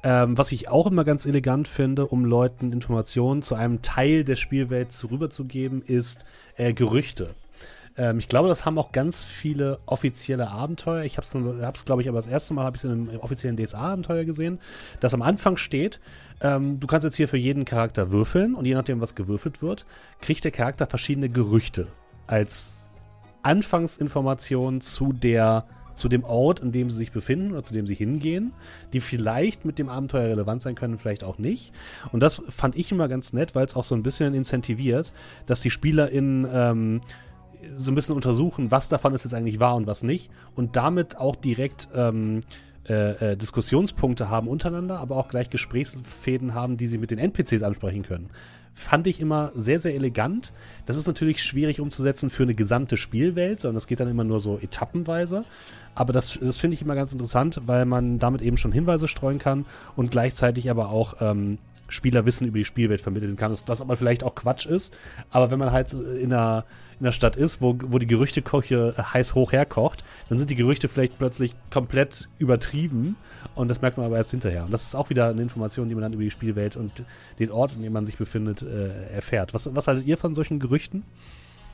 Ähm, 0.03 0.37
was 0.37 0.51
ich 0.51 0.67
auch 0.67 0.87
immer 0.87 1.05
ganz 1.05 1.25
elegant 1.25 1.69
finde, 1.69 2.07
um 2.07 2.25
Leuten 2.25 2.73
Informationen 2.73 3.41
zu 3.41 3.55
einem 3.55 3.81
Teil 3.81 4.25
der 4.25 4.35
Spielwelt 4.35 4.91
zu 4.91 5.07
rüberzugeben, 5.07 5.81
ist 5.81 6.25
äh, 6.57 6.73
Gerüchte. 6.73 7.35
Ähm, 7.97 8.19
ich 8.19 8.27
glaube, 8.27 8.49
das 8.49 8.65
haben 8.65 8.77
auch 8.77 8.91
ganz 8.91 9.23
viele 9.23 9.79
offizielle 9.85 10.49
Abenteuer. 10.49 11.03
Ich 11.03 11.17
habe 11.17 11.25
es, 11.25 11.85
glaube 11.85 12.01
ich, 12.01 12.09
aber 12.09 12.17
das 12.17 12.27
erste 12.27 12.53
Mal 12.53 12.65
habe 12.65 12.75
ich 12.75 12.83
es 12.83 12.89
in 12.89 13.09
einem 13.09 13.19
offiziellen 13.19 13.57
DSA-Abenteuer 13.57 14.25
gesehen, 14.25 14.59
dass 14.99 15.13
am 15.13 15.21
Anfang 15.21 15.57
steht, 15.57 15.99
ähm, 16.41 16.79
du 16.79 16.87
kannst 16.87 17.05
jetzt 17.05 17.15
hier 17.15 17.27
für 17.27 17.37
jeden 17.37 17.65
Charakter 17.65 18.11
würfeln 18.11 18.55
und 18.55 18.65
je 18.65 18.73
nachdem, 18.73 19.01
was 19.01 19.15
gewürfelt 19.15 19.61
wird, 19.61 19.85
kriegt 20.21 20.43
der 20.43 20.51
Charakter 20.51 20.87
verschiedene 20.87 21.29
Gerüchte 21.29 21.87
als 22.27 22.73
Anfangsinformation 23.43 24.81
zu 24.81 25.13
der 25.13 25.65
zu 25.95 26.09
dem 26.09 26.23
Ort, 26.23 26.59
in 26.59 26.71
dem 26.71 26.89
sie 26.89 26.97
sich 26.97 27.11
befinden 27.11 27.51
oder 27.51 27.63
zu 27.63 27.73
dem 27.73 27.85
sie 27.85 27.93
hingehen, 27.93 28.53
die 28.93 28.99
vielleicht 28.99 29.63
mit 29.63 29.77
dem 29.77 29.89
Abenteuer 29.89 30.29
relevant 30.29 30.61
sein 30.61 30.73
können, 30.73 30.97
vielleicht 30.97 31.23
auch 31.23 31.37
nicht. 31.37 31.71
Und 32.11 32.21
das 32.21 32.41
fand 32.49 32.75
ich 32.75 32.91
immer 32.91 33.07
ganz 33.07 33.31
nett, 33.31 33.53
weil 33.53 33.65
es 33.65 33.75
auch 33.75 33.83
so 33.83 33.93
ein 33.93 34.01
bisschen 34.01 34.33
incentiviert, 34.33 35.13
dass 35.45 35.61
die 35.61 35.69
SpielerInnen 35.69 36.47
ähm, 36.51 37.01
so 37.75 37.91
ein 37.91 37.95
bisschen 37.95 38.15
untersuchen, 38.15 38.71
was 38.71 38.89
davon 38.89 39.13
ist 39.13 39.23
jetzt 39.23 39.33
eigentlich 39.33 39.59
wahr 39.59 39.75
und 39.75 39.87
was 39.87 40.03
nicht. 40.03 40.29
Und 40.55 40.75
damit 40.75 41.17
auch 41.17 41.35
direkt 41.35 41.87
ähm, 41.95 42.41
äh, 42.87 43.31
äh, 43.31 43.37
Diskussionspunkte 43.37 44.29
haben 44.29 44.47
untereinander, 44.47 44.99
aber 44.99 45.15
auch 45.15 45.29
gleich 45.29 45.49
Gesprächsfäden 45.49 46.53
haben, 46.53 46.75
die 46.77 46.87
sie 46.87 46.97
mit 46.97 47.11
den 47.11 47.19
NPCs 47.19 47.63
ansprechen 47.63 48.03
können. 48.03 48.29
Fand 48.73 49.07
ich 49.07 49.21
immer 49.21 49.51
sehr, 49.53 49.79
sehr 49.79 49.93
elegant. 49.93 50.51
Das 50.85 50.97
ist 50.97 51.07
natürlich 51.07 51.43
schwierig 51.43 51.79
umzusetzen 51.79 52.29
für 52.29 52.43
eine 52.43 52.55
gesamte 52.55 52.97
Spielwelt, 52.97 53.59
sondern 53.59 53.75
das 53.75 53.87
geht 53.87 53.99
dann 53.99 54.09
immer 54.09 54.23
nur 54.23 54.39
so 54.39 54.57
etappenweise. 54.57 55.45
Aber 55.95 56.11
das, 56.11 56.37
das 56.39 56.57
finde 56.57 56.75
ich 56.75 56.81
immer 56.81 56.95
ganz 56.95 57.11
interessant, 57.13 57.61
weil 57.67 57.85
man 57.85 58.19
damit 58.19 58.41
eben 58.41 58.57
schon 58.57 58.71
Hinweise 58.71 59.07
streuen 59.07 59.37
kann 59.37 59.65
und 59.95 60.11
gleichzeitig 60.11 60.69
aber 60.69 60.89
auch 60.89 61.21
ähm, 61.21 61.59
Spieler 61.93 62.25
Wissen 62.25 62.47
über 62.47 62.57
die 62.57 62.65
Spielwelt 62.65 63.01
vermitteln 63.01 63.35
kann. 63.35 63.51
Was 63.67 63.81
aber 63.81 63.95
vielleicht 63.95 64.23
auch 64.23 64.35
Quatsch 64.35 64.65
ist. 64.65 64.95
Aber 65.29 65.51
wenn 65.51 65.59
man 65.59 65.71
halt 65.71 65.93
in 65.93 66.33
einer, 66.33 66.65
in 66.99 67.05
einer 67.05 67.11
Stadt 67.11 67.35
ist, 67.35 67.61
wo, 67.61 67.77
wo 67.85 67.99
die 67.99 68.07
Gerüchtekoche 68.07 68.95
heiß 68.97 69.35
hoch 69.35 69.51
herkocht, 69.51 70.03
dann 70.29 70.37
sind 70.37 70.49
die 70.49 70.55
Gerüchte 70.55 70.87
vielleicht 70.87 71.17
plötzlich 71.17 71.55
komplett 71.69 72.29
übertrieben. 72.39 73.15
Und 73.55 73.67
das 73.69 73.81
merkt 73.81 73.97
man 73.97 74.05
aber 74.05 74.17
erst 74.17 74.31
hinterher. 74.31 74.65
Und 74.65 74.71
das 74.71 74.83
ist 74.83 74.95
auch 74.95 75.09
wieder 75.09 75.29
eine 75.29 75.41
Information, 75.41 75.87
die 75.87 75.95
man 75.95 76.01
dann 76.01 76.13
über 76.13 76.23
die 76.23 76.31
Spielwelt 76.31 76.75
und 76.75 77.03
den 77.39 77.51
Ort, 77.51 77.73
in 77.75 77.83
dem 77.83 77.93
man 77.93 78.05
sich 78.05 78.17
befindet, 78.17 78.61
äh, 78.63 79.13
erfährt. 79.13 79.53
Was, 79.53 79.73
was 79.73 79.87
haltet 79.87 80.05
ihr 80.05 80.17
von 80.17 80.33
solchen 80.35 80.59
Gerüchten? 80.59 81.03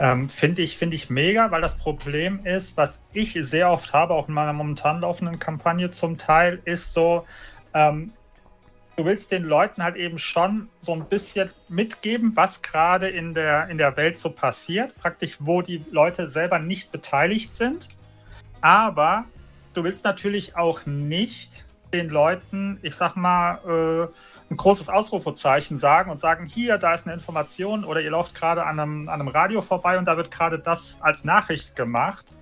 Ähm, 0.02 0.30
Finde 0.30 0.62
ich, 0.62 0.78
find 0.78 0.94
ich 0.94 1.10
mega, 1.10 1.52
weil 1.52 1.62
das 1.62 1.78
Problem 1.78 2.46
ist, 2.46 2.78
was 2.78 3.04
ich 3.12 3.38
sehr 3.42 3.70
oft 3.70 3.92
habe, 3.92 4.14
auch 4.14 4.30
in 4.30 4.34
meiner 4.34 4.54
momentan 4.54 5.02
laufenden 5.02 5.40
Kampagne 5.40 5.90
zum 5.90 6.18
Teil, 6.18 6.62
ist 6.64 6.94
so, 6.94 7.26
ähm, 7.74 8.14
du 9.00 9.06
willst 9.06 9.32
den 9.32 9.46
Leuten 9.46 9.82
halt 9.82 9.96
eben 9.96 10.20
schon 10.20 10.68
so 10.82 10.92
ein 10.92 11.06
bisschen 11.06 11.50
mitgeben, 11.70 12.36
was 12.36 12.62
gerade 12.62 13.08
in 13.08 13.34
der, 13.34 13.70
in 13.70 13.78
der 13.78 13.96
Welt 13.96 14.18
so 14.18 14.30
passiert, 14.30 14.94
praktisch 14.96 15.38
wo 15.40 15.62
die 15.62 15.86
Leute 15.90 16.28
selber 16.28 16.60
nicht 16.60 16.92
beteiligt 16.92 17.54
sind. 17.54 17.88
Aber 18.60 19.24
du 19.74 19.86
willst 19.86 20.04
natürlich 20.04 20.58
auch 20.58 20.86
nicht 20.86 21.64
den 21.94 22.10
Leuten, 22.10 22.78
ich 22.82 22.94
sag 22.94 23.16
mal, 23.16 24.10
äh, 24.10 24.52
ein 24.52 24.58
großes 24.58 24.90
Ausrufezeichen 24.90 25.78
sagen 25.78 26.12
und 26.12 26.18
sagen, 26.18 26.46
hier, 26.46 26.78
da 26.78 26.94
ist 26.94 27.08
eine 27.08 27.14
Information 27.14 27.86
oder 27.86 28.02
ihr 28.02 28.12
lauft 28.12 28.36
gerade 28.36 28.66
an 28.66 28.82
einem, 28.82 29.08
an 29.08 29.22
einem 29.22 29.30
Radio 29.30 29.62
vorbei 29.62 29.98
und 29.98 30.04
da 30.06 30.18
wird 30.18 30.30
gerade 30.30 30.60
das 30.60 30.98
als 31.00 31.24
Nachricht 31.24 31.74
gemacht. 31.78 32.34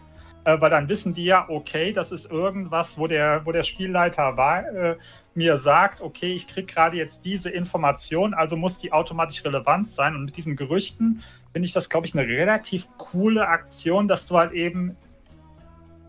Äh, 0.47 0.61
weil 0.61 0.69
dann 0.69 0.87
wissen 0.87 1.13
die 1.13 1.25
ja, 1.25 1.45
okay, 1.49 1.91
das 1.91 2.13
ist 2.13 2.31
irgendwas, 2.31 2.97
wo 2.97 3.05
der, 3.05 3.45
wo 3.45 3.51
der 3.51 3.63
Spielleiter 3.63 4.37
war, 4.37 4.65
äh, 4.65 4.95
mir 5.37 5.59
sagt, 5.59 6.01
okay, 6.01 6.33
ich 6.33 6.47
kriege 6.47 6.65
gerade 6.65 6.97
jetzt 6.97 7.23
diese 7.23 7.49
Information, 7.49 8.33
also 8.33 8.57
muss 8.57 8.79
die 8.79 8.91
automatisch 8.91 9.45
relevant 9.45 9.87
sein. 9.87 10.15
Und 10.15 10.25
mit 10.25 10.35
diesen 10.35 10.55
Gerüchten 10.55 11.23
finde 11.53 11.67
ich 11.67 11.73
das, 11.73 11.89
glaube 11.89 12.07
ich, 12.07 12.17
eine 12.17 12.27
relativ 12.27 12.87
coole 12.97 13.47
Aktion, 13.47 14.07
dass 14.07 14.27
du 14.27 14.37
halt 14.37 14.51
eben 14.51 14.97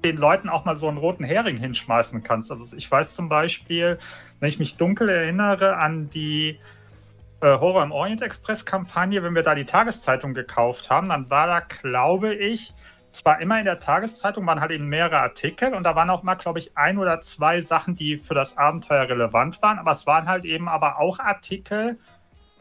den 0.02 0.16
Leuten 0.16 0.48
auch 0.48 0.64
mal 0.64 0.78
so 0.78 0.88
einen 0.88 0.96
roten 0.96 1.24
Hering 1.24 1.58
hinschmeißen 1.58 2.22
kannst. 2.22 2.50
Also 2.50 2.74
ich 2.74 2.90
weiß 2.90 3.14
zum 3.14 3.28
Beispiel, 3.28 3.98
wenn 4.40 4.48
ich 4.48 4.58
mich 4.58 4.76
dunkel 4.76 5.10
erinnere 5.10 5.76
an 5.76 6.08
die 6.08 6.58
äh, 7.42 7.58
Horror 7.58 7.82
im 7.82 7.92
Orient 7.92 8.22
Express 8.22 8.64
Kampagne, 8.64 9.22
wenn 9.22 9.34
wir 9.34 9.42
da 9.42 9.54
die 9.54 9.66
Tageszeitung 9.66 10.32
gekauft 10.32 10.88
haben, 10.88 11.10
dann 11.10 11.28
war 11.28 11.46
da, 11.46 11.60
glaube 11.60 12.34
ich, 12.34 12.72
zwar 13.10 13.40
immer 13.40 13.58
in 13.58 13.64
der 13.64 13.80
Tageszeitung, 13.80 14.46
waren 14.46 14.60
halt 14.60 14.70
eben 14.70 14.88
mehrere 14.88 15.20
Artikel 15.20 15.74
und 15.74 15.84
da 15.84 15.94
waren 15.94 16.10
auch 16.10 16.22
mal, 16.22 16.34
glaube 16.34 16.58
ich, 16.58 16.76
ein 16.76 16.98
oder 16.98 17.20
zwei 17.20 17.60
Sachen, 17.60 17.94
die 17.96 18.18
für 18.18 18.34
das 18.34 18.56
Abenteuer 18.56 19.08
relevant 19.08 19.60
waren, 19.62 19.78
aber 19.78 19.92
es 19.92 20.06
waren 20.06 20.28
halt 20.28 20.44
eben 20.44 20.68
aber 20.68 20.98
auch 20.98 21.18
Artikel, 21.18 21.98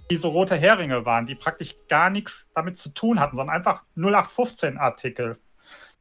die 0.10 0.18
so 0.18 0.30
rote 0.30 0.56
Heringe 0.56 1.06
waren, 1.06 1.26
die 1.26 1.36
praktisch 1.36 1.76
gar 1.90 2.10
nichts 2.10 2.50
damit 2.54 2.78
zu 2.78 2.90
tun 2.90 3.20
hatten, 3.20 3.36
sondern 3.36 3.56
einfach 3.56 3.84
0815 3.96 4.78
Artikel. 4.78 5.38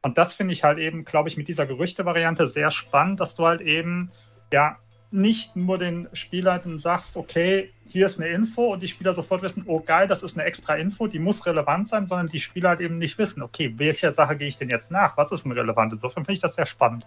Und 0.01 0.17
das 0.17 0.35
finde 0.35 0.53
ich 0.53 0.63
halt 0.63 0.77
eben, 0.79 1.03
glaube 1.03 1.27
ich, 1.29 1.37
mit 1.37 1.47
dieser 1.47 1.65
Gerüchte-Variante 1.65 2.47
sehr 2.47 2.71
spannend, 2.71 3.19
dass 3.19 3.35
du 3.35 3.45
halt 3.45 3.61
eben, 3.61 4.11
ja, 4.53 4.77
nicht 5.11 5.55
nur 5.55 5.77
den 5.77 6.07
Spielern 6.13 6.79
sagst, 6.79 7.15
okay, 7.15 7.71
hier 7.87 8.05
ist 8.05 8.19
eine 8.19 8.29
Info 8.29 8.73
und 8.73 8.83
die 8.83 8.87
Spieler 8.87 9.13
sofort 9.13 9.41
wissen, 9.41 9.63
oh 9.65 9.79
geil, 9.79 10.07
das 10.07 10.23
ist 10.23 10.37
eine 10.37 10.45
extra 10.45 10.75
Info, 10.75 11.07
die 11.07 11.19
muss 11.19 11.45
relevant 11.45 11.87
sein, 11.87 12.05
sondern 12.05 12.27
die 12.27 12.39
Spieler 12.39 12.69
halt 12.69 12.81
eben 12.81 12.97
nicht 12.97 13.17
wissen, 13.17 13.41
okay, 13.41 13.73
welcher 13.77 14.11
Sache 14.11 14.35
gehe 14.37 14.49
ich 14.49 14.57
denn 14.57 14.69
jetzt 14.69 14.91
nach? 14.91 15.15
Was 15.15 15.31
ist 15.31 15.43
denn 15.43 15.53
relevant? 15.53 15.93
Insofern 15.93 16.25
finde 16.25 16.33
ich 16.33 16.41
das 16.41 16.55
sehr 16.55 16.65
spannend. 16.65 17.05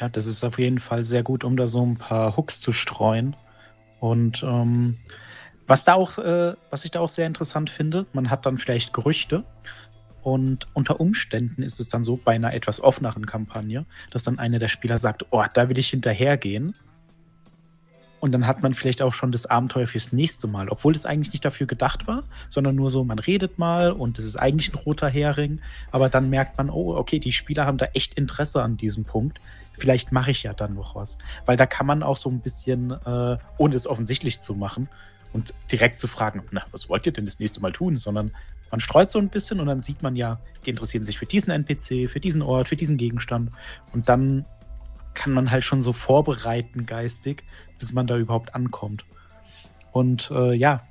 Ja, 0.00 0.08
das 0.08 0.26
ist 0.26 0.42
auf 0.42 0.58
jeden 0.58 0.78
Fall 0.78 1.04
sehr 1.04 1.22
gut, 1.22 1.44
um 1.44 1.56
da 1.56 1.66
so 1.66 1.84
ein 1.84 1.96
paar 1.96 2.36
Hooks 2.36 2.60
zu 2.60 2.72
streuen. 2.72 3.36
Und 4.00 4.42
ähm, 4.42 4.98
was 5.66 5.84
da 5.84 5.94
auch, 5.94 6.18
äh, 6.18 6.54
was 6.70 6.84
ich 6.84 6.90
da 6.90 7.00
auch 7.00 7.10
sehr 7.10 7.26
interessant 7.26 7.70
finde, 7.70 8.06
man 8.12 8.30
hat 8.30 8.46
dann 8.46 8.58
vielleicht 8.58 8.92
Gerüchte 8.92 9.44
und 10.22 10.68
unter 10.72 11.00
Umständen 11.00 11.62
ist 11.62 11.80
es 11.80 11.88
dann 11.88 12.02
so 12.02 12.16
bei 12.16 12.34
einer 12.34 12.54
etwas 12.54 12.80
offeneren 12.80 13.26
Kampagne, 13.26 13.84
dass 14.10 14.24
dann 14.24 14.38
einer 14.38 14.58
der 14.58 14.68
Spieler 14.68 14.98
sagt, 14.98 15.26
oh, 15.30 15.44
da 15.52 15.68
will 15.68 15.78
ich 15.78 15.88
hinterhergehen. 15.88 16.74
Und 18.20 18.30
dann 18.30 18.46
hat 18.46 18.62
man 18.62 18.72
vielleicht 18.72 19.02
auch 19.02 19.14
schon 19.14 19.32
das 19.32 19.46
Abenteuer 19.46 19.88
fürs 19.88 20.12
nächste 20.12 20.46
Mal, 20.46 20.68
obwohl 20.68 20.94
es 20.94 21.06
eigentlich 21.06 21.32
nicht 21.32 21.44
dafür 21.44 21.66
gedacht 21.66 22.06
war, 22.06 22.22
sondern 22.50 22.76
nur 22.76 22.88
so, 22.88 23.02
man 23.02 23.18
redet 23.18 23.58
mal 23.58 23.90
und 23.90 24.16
es 24.16 24.24
ist 24.24 24.36
eigentlich 24.36 24.72
ein 24.72 24.76
roter 24.76 25.08
Hering. 25.08 25.60
Aber 25.90 26.08
dann 26.08 26.30
merkt 26.30 26.56
man, 26.56 26.70
oh, 26.70 26.94
okay, 26.94 27.18
die 27.18 27.32
Spieler 27.32 27.66
haben 27.66 27.78
da 27.78 27.86
echt 27.94 28.14
Interesse 28.14 28.62
an 28.62 28.76
diesem 28.76 29.04
Punkt. 29.04 29.40
Vielleicht 29.72 30.12
mache 30.12 30.30
ich 30.30 30.44
ja 30.44 30.52
dann 30.52 30.74
noch 30.74 30.94
was. 30.94 31.18
Weil 31.46 31.56
da 31.56 31.66
kann 31.66 31.86
man 31.86 32.04
auch 32.04 32.16
so 32.16 32.30
ein 32.30 32.38
bisschen, 32.38 32.92
äh, 32.92 33.38
ohne 33.58 33.74
es 33.74 33.88
offensichtlich 33.88 34.38
zu 34.38 34.54
machen 34.54 34.88
und 35.32 35.52
direkt 35.72 35.98
zu 35.98 36.06
fragen, 36.06 36.44
na, 36.52 36.62
was 36.70 36.88
wollt 36.88 37.06
ihr 37.06 37.12
denn 37.12 37.26
das 37.26 37.40
nächste 37.40 37.60
Mal 37.60 37.72
tun, 37.72 37.96
sondern 37.96 38.30
man 38.72 38.80
streut 38.80 39.10
so 39.10 39.18
ein 39.18 39.28
bisschen 39.28 39.60
und 39.60 39.66
dann 39.66 39.82
sieht 39.82 40.02
man 40.02 40.16
ja, 40.16 40.40
die 40.64 40.70
interessieren 40.70 41.04
sich 41.04 41.18
für 41.18 41.26
diesen 41.26 41.50
NPC, 41.50 42.08
für 42.10 42.20
diesen 42.20 42.40
Ort, 42.40 42.68
für 42.68 42.76
diesen 42.76 42.96
Gegenstand. 42.96 43.50
Und 43.92 44.08
dann 44.08 44.46
kann 45.12 45.34
man 45.34 45.50
halt 45.50 45.62
schon 45.62 45.82
so 45.82 45.92
vorbereiten 45.92 46.86
geistig, 46.86 47.44
bis 47.78 47.92
man 47.92 48.06
da 48.06 48.16
überhaupt 48.16 48.54
ankommt. 48.54 49.04
Und 49.92 50.30
äh, 50.30 50.54
ja, 50.54 50.82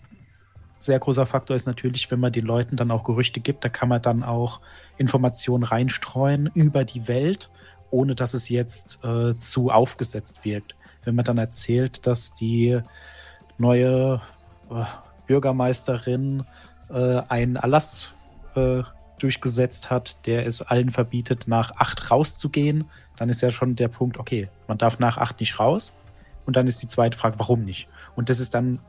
sehr 0.77 0.99
großer 0.99 1.25
Faktor 1.25 1.55
ist 1.55 1.65
natürlich, 1.65 2.11
wenn 2.11 2.19
man 2.19 2.31
den 2.31 2.45
Leuten 2.45 2.75
dann 2.75 2.91
auch 2.91 3.03
Gerüchte 3.03 3.39
gibt, 3.39 3.63
da 3.63 3.69
kann 3.69 3.89
man 3.89 4.01
dann 4.01 4.21
auch 4.21 4.59
Informationen 4.97 5.63
reinstreuen 5.63 6.51
über 6.53 6.85
die 6.85 7.07
Welt, 7.07 7.49
ohne 7.89 8.13
dass 8.13 8.35
es 8.35 8.47
jetzt 8.47 9.03
äh, 9.03 9.35
zu 9.35 9.71
aufgesetzt 9.71 10.45
wirkt. 10.45 10.75
Wenn 11.03 11.15
man 11.15 11.25
dann 11.25 11.39
erzählt, 11.39 12.05
dass 12.05 12.35
die 12.35 12.79
neue 13.57 14.21
äh, 14.69 14.83
Bürgermeisterin 15.25 16.43
äh, 16.93 17.21
einen 17.29 17.55
Erlass 17.55 18.13
äh, 18.55 18.83
durchgesetzt 19.19 19.89
hat, 19.89 20.25
der 20.25 20.45
es 20.45 20.61
allen 20.61 20.89
verbietet, 20.89 21.47
nach 21.47 21.71
acht 21.75 22.11
rauszugehen, 22.11 22.85
dann 23.17 23.29
ist 23.29 23.41
ja 23.41 23.51
schon 23.51 23.75
der 23.75 23.87
Punkt, 23.87 24.17
okay, 24.17 24.49
man 24.67 24.77
darf 24.77 24.99
nach 24.99 25.17
acht 25.17 25.39
nicht 25.39 25.59
raus. 25.59 25.95
Und 26.45 26.55
dann 26.55 26.67
ist 26.67 26.81
die 26.81 26.87
zweite 26.87 27.17
Frage, 27.17 27.37
warum 27.37 27.63
nicht? 27.63 27.87
Und 28.15 28.29
das 28.29 28.39
ist 28.39 28.55
dann, 28.55 28.79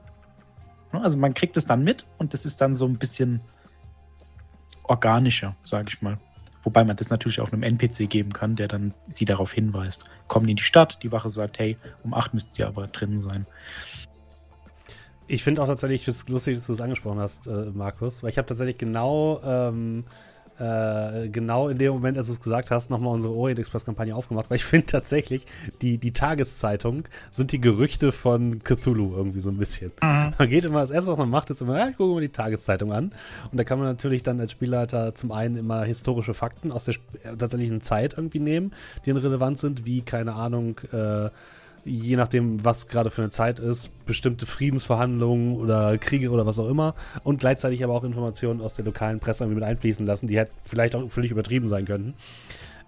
ne, 0.92 1.02
also 1.02 1.18
man 1.18 1.34
kriegt 1.34 1.56
es 1.56 1.66
dann 1.66 1.84
mit 1.84 2.06
und 2.16 2.32
das 2.32 2.46
ist 2.46 2.60
dann 2.60 2.74
so 2.74 2.86
ein 2.86 2.96
bisschen 2.96 3.40
organischer, 4.84 5.54
sage 5.62 5.88
ich 5.88 6.00
mal. 6.00 6.18
Wobei 6.62 6.84
man 6.84 6.96
das 6.96 7.10
natürlich 7.10 7.40
auch 7.40 7.52
einem 7.52 7.62
NPC 7.62 8.08
geben 8.08 8.32
kann, 8.32 8.56
der 8.56 8.68
dann 8.68 8.94
sie 9.08 9.24
darauf 9.24 9.52
hinweist. 9.52 10.04
Kommen 10.28 10.48
in 10.48 10.56
die 10.56 10.62
Stadt, 10.62 10.98
die 11.02 11.12
Wache 11.12 11.28
sagt, 11.28 11.58
hey, 11.58 11.76
um 12.04 12.14
acht 12.14 12.32
müsst 12.32 12.58
ihr 12.58 12.68
aber 12.68 12.86
drin 12.86 13.16
sein. 13.16 13.46
Ich 15.32 15.44
finde 15.44 15.62
auch 15.62 15.66
tatsächlich, 15.66 16.06
es 16.06 16.28
lustig, 16.28 16.56
dass 16.56 16.66
du 16.66 16.74
es 16.74 16.80
angesprochen 16.82 17.18
hast, 17.18 17.46
äh, 17.46 17.70
Markus, 17.72 18.22
weil 18.22 18.28
ich 18.28 18.36
habe 18.36 18.46
tatsächlich 18.46 18.76
genau, 18.76 19.40
ähm, 19.42 20.04
äh, 20.58 21.30
genau 21.30 21.68
in 21.68 21.78
dem 21.78 21.94
Moment, 21.94 22.18
als 22.18 22.26
du 22.26 22.34
es 22.34 22.40
gesagt 22.40 22.70
hast, 22.70 22.90
nochmal 22.90 23.14
unsere 23.14 23.32
Orient 23.32 23.58
Express-Kampagne 23.58 24.14
aufgemacht, 24.14 24.50
weil 24.50 24.56
ich 24.56 24.64
finde 24.66 24.84
tatsächlich, 24.84 25.46
die, 25.80 25.96
die 25.96 26.12
Tageszeitung 26.12 27.04
sind 27.30 27.52
die 27.52 27.62
Gerüchte 27.62 28.12
von 28.12 28.62
Cthulhu 28.62 29.14
irgendwie 29.16 29.40
so 29.40 29.48
ein 29.48 29.56
bisschen. 29.56 29.90
Mhm. 30.02 30.34
Man 30.38 30.48
geht 30.50 30.66
immer, 30.66 30.80
das 30.80 30.90
erste, 30.90 31.10
was 31.10 31.16
man 31.16 31.30
macht, 31.30 31.48
ist 31.48 31.62
immer, 31.62 31.78
ja, 31.78 31.88
ich 31.88 31.96
gucke 31.96 32.14
mir 32.14 32.20
die 32.20 32.28
Tageszeitung 32.28 32.92
an. 32.92 33.14
Und 33.50 33.58
da 33.58 33.64
kann 33.64 33.78
man 33.78 33.88
natürlich 33.88 34.22
dann 34.22 34.38
als 34.38 34.52
Spielleiter 34.52 35.14
zum 35.14 35.32
einen 35.32 35.56
immer 35.56 35.82
historische 35.84 36.34
Fakten 36.34 36.70
aus 36.70 36.84
der 36.84 36.96
tatsächlichen 37.38 37.80
Zeit 37.80 38.18
irgendwie 38.18 38.38
nehmen, 38.38 38.72
die 39.06 39.14
dann 39.14 39.22
relevant 39.22 39.58
sind, 39.58 39.86
wie, 39.86 40.02
keine 40.02 40.34
Ahnung, 40.34 40.78
äh, 40.92 41.30
je 41.84 42.16
nachdem, 42.16 42.64
was 42.64 42.88
gerade 42.88 43.10
für 43.10 43.22
eine 43.22 43.30
Zeit 43.30 43.58
ist, 43.58 43.90
bestimmte 44.06 44.46
Friedensverhandlungen 44.46 45.56
oder 45.56 45.98
Kriege 45.98 46.30
oder 46.30 46.46
was 46.46 46.58
auch 46.58 46.68
immer 46.68 46.94
und 47.24 47.40
gleichzeitig 47.40 47.82
aber 47.82 47.94
auch 47.94 48.04
Informationen 48.04 48.60
aus 48.60 48.74
der 48.74 48.84
lokalen 48.84 49.20
Presse 49.20 49.46
mit 49.46 49.62
einfließen 49.62 50.06
lassen, 50.06 50.26
die 50.26 50.38
halt 50.38 50.50
vielleicht 50.64 50.94
auch 50.94 51.10
völlig 51.10 51.30
übertrieben 51.30 51.68
sein 51.68 51.84
könnten. 51.84 52.14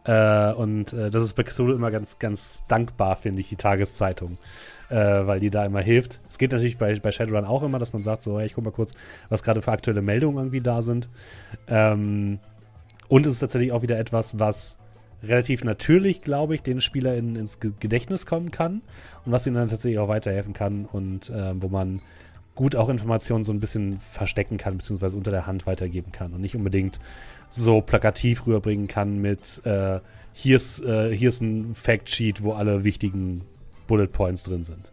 Äh, 0.05 0.53
und 0.53 0.93
äh, 0.93 1.11
das 1.11 1.23
ist 1.23 1.35
bei 1.35 1.43
Cthulhu 1.43 1.73
immer 1.73 1.91
ganz, 1.91 2.19
ganz 2.19 2.63
dankbar, 2.69 3.17
finde 3.17 3.41
ich, 3.41 3.49
die 3.49 3.57
Tageszeitung, 3.57 4.37
äh, 4.91 4.97
weil 4.97 5.41
die 5.41 5.51
da 5.51 5.65
immer 5.65 5.81
hilft. 5.81 6.21
Es 6.29 6.37
geht 6.37 6.53
natürlich 6.53 6.77
bei, 6.77 6.95
bei 6.99 7.11
Shadowrun 7.11 7.47
auch 7.47 7.63
immer, 7.63 7.79
dass 7.79 7.95
man 7.95 8.03
sagt, 8.03 8.23
so, 8.23 8.39
hey, 8.39 8.47
ich 8.47 8.55
guck 8.55 8.65
mal 8.65 8.71
kurz, 8.71 8.95
was 9.31 9.43
gerade 9.43 9.63
für 9.63 9.73
aktuelle 9.73 10.03
Meldungen 10.03 10.39
irgendwie 10.39 10.61
da 10.61 10.83
sind. 10.83 11.09
Ähm, 11.69 12.39
und 13.09 13.27
es 13.27 13.35
ist 13.35 13.41
tatsächlich 13.41 13.73
auch 13.73 13.83
wieder 13.83 13.99
etwas, 13.99 14.39
was 14.39 14.79
relativ 15.29 15.65
natürlich, 15.65 16.23
glaube 16.23 16.55
ich, 16.55 16.63
den 16.63 16.81
Spieler 16.81 17.15
ins 17.15 17.59
Gedächtnis 17.61 18.27
kommen 18.27 18.51
kann 18.51 18.83
und 19.25 19.33
was 19.33 19.47
ihnen 19.47 19.57
dann 19.57 19.69
tatsächlich 19.69 19.99
auch 19.99 20.09
weiterhelfen 20.09 20.53
kann 20.53 20.85
und 20.85 21.31
äh, 21.31 21.53
wo 21.61 21.69
man 21.69 22.01
gut 22.55 22.77
auch 22.77 22.89
Informationen 22.89 23.45
so 23.45 23.53
ein 23.53 23.61
bisschen 23.61 23.99
verstecken 23.99 24.59
kann, 24.59 24.79
beziehungsweise 24.79 25.17
unter 25.17 25.31
der 25.31 25.47
Hand 25.47 25.67
weitergeben 25.67 26.13
kann 26.13 26.33
und 26.33 26.41
nicht 26.41 26.55
unbedingt 26.55 27.01
so 27.51 27.81
plakativ 27.81 28.47
rüberbringen 28.47 28.89
kann 28.89 29.21
mit 29.21 29.65
äh, 29.65 30.01
hier, 30.33 30.57
ist, 30.57 30.85
äh, 30.85 31.15
hier 31.15 31.29
ist 31.29 31.41
ein 31.41 31.75
Factsheet, 31.75 32.43
wo 32.43 32.53
alle 32.53 32.85
wichtigen 32.85 33.43
Bullet 33.87 34.09
Points 34.09 34.45
drin 34.45 34.65
sind. 34.65 34.93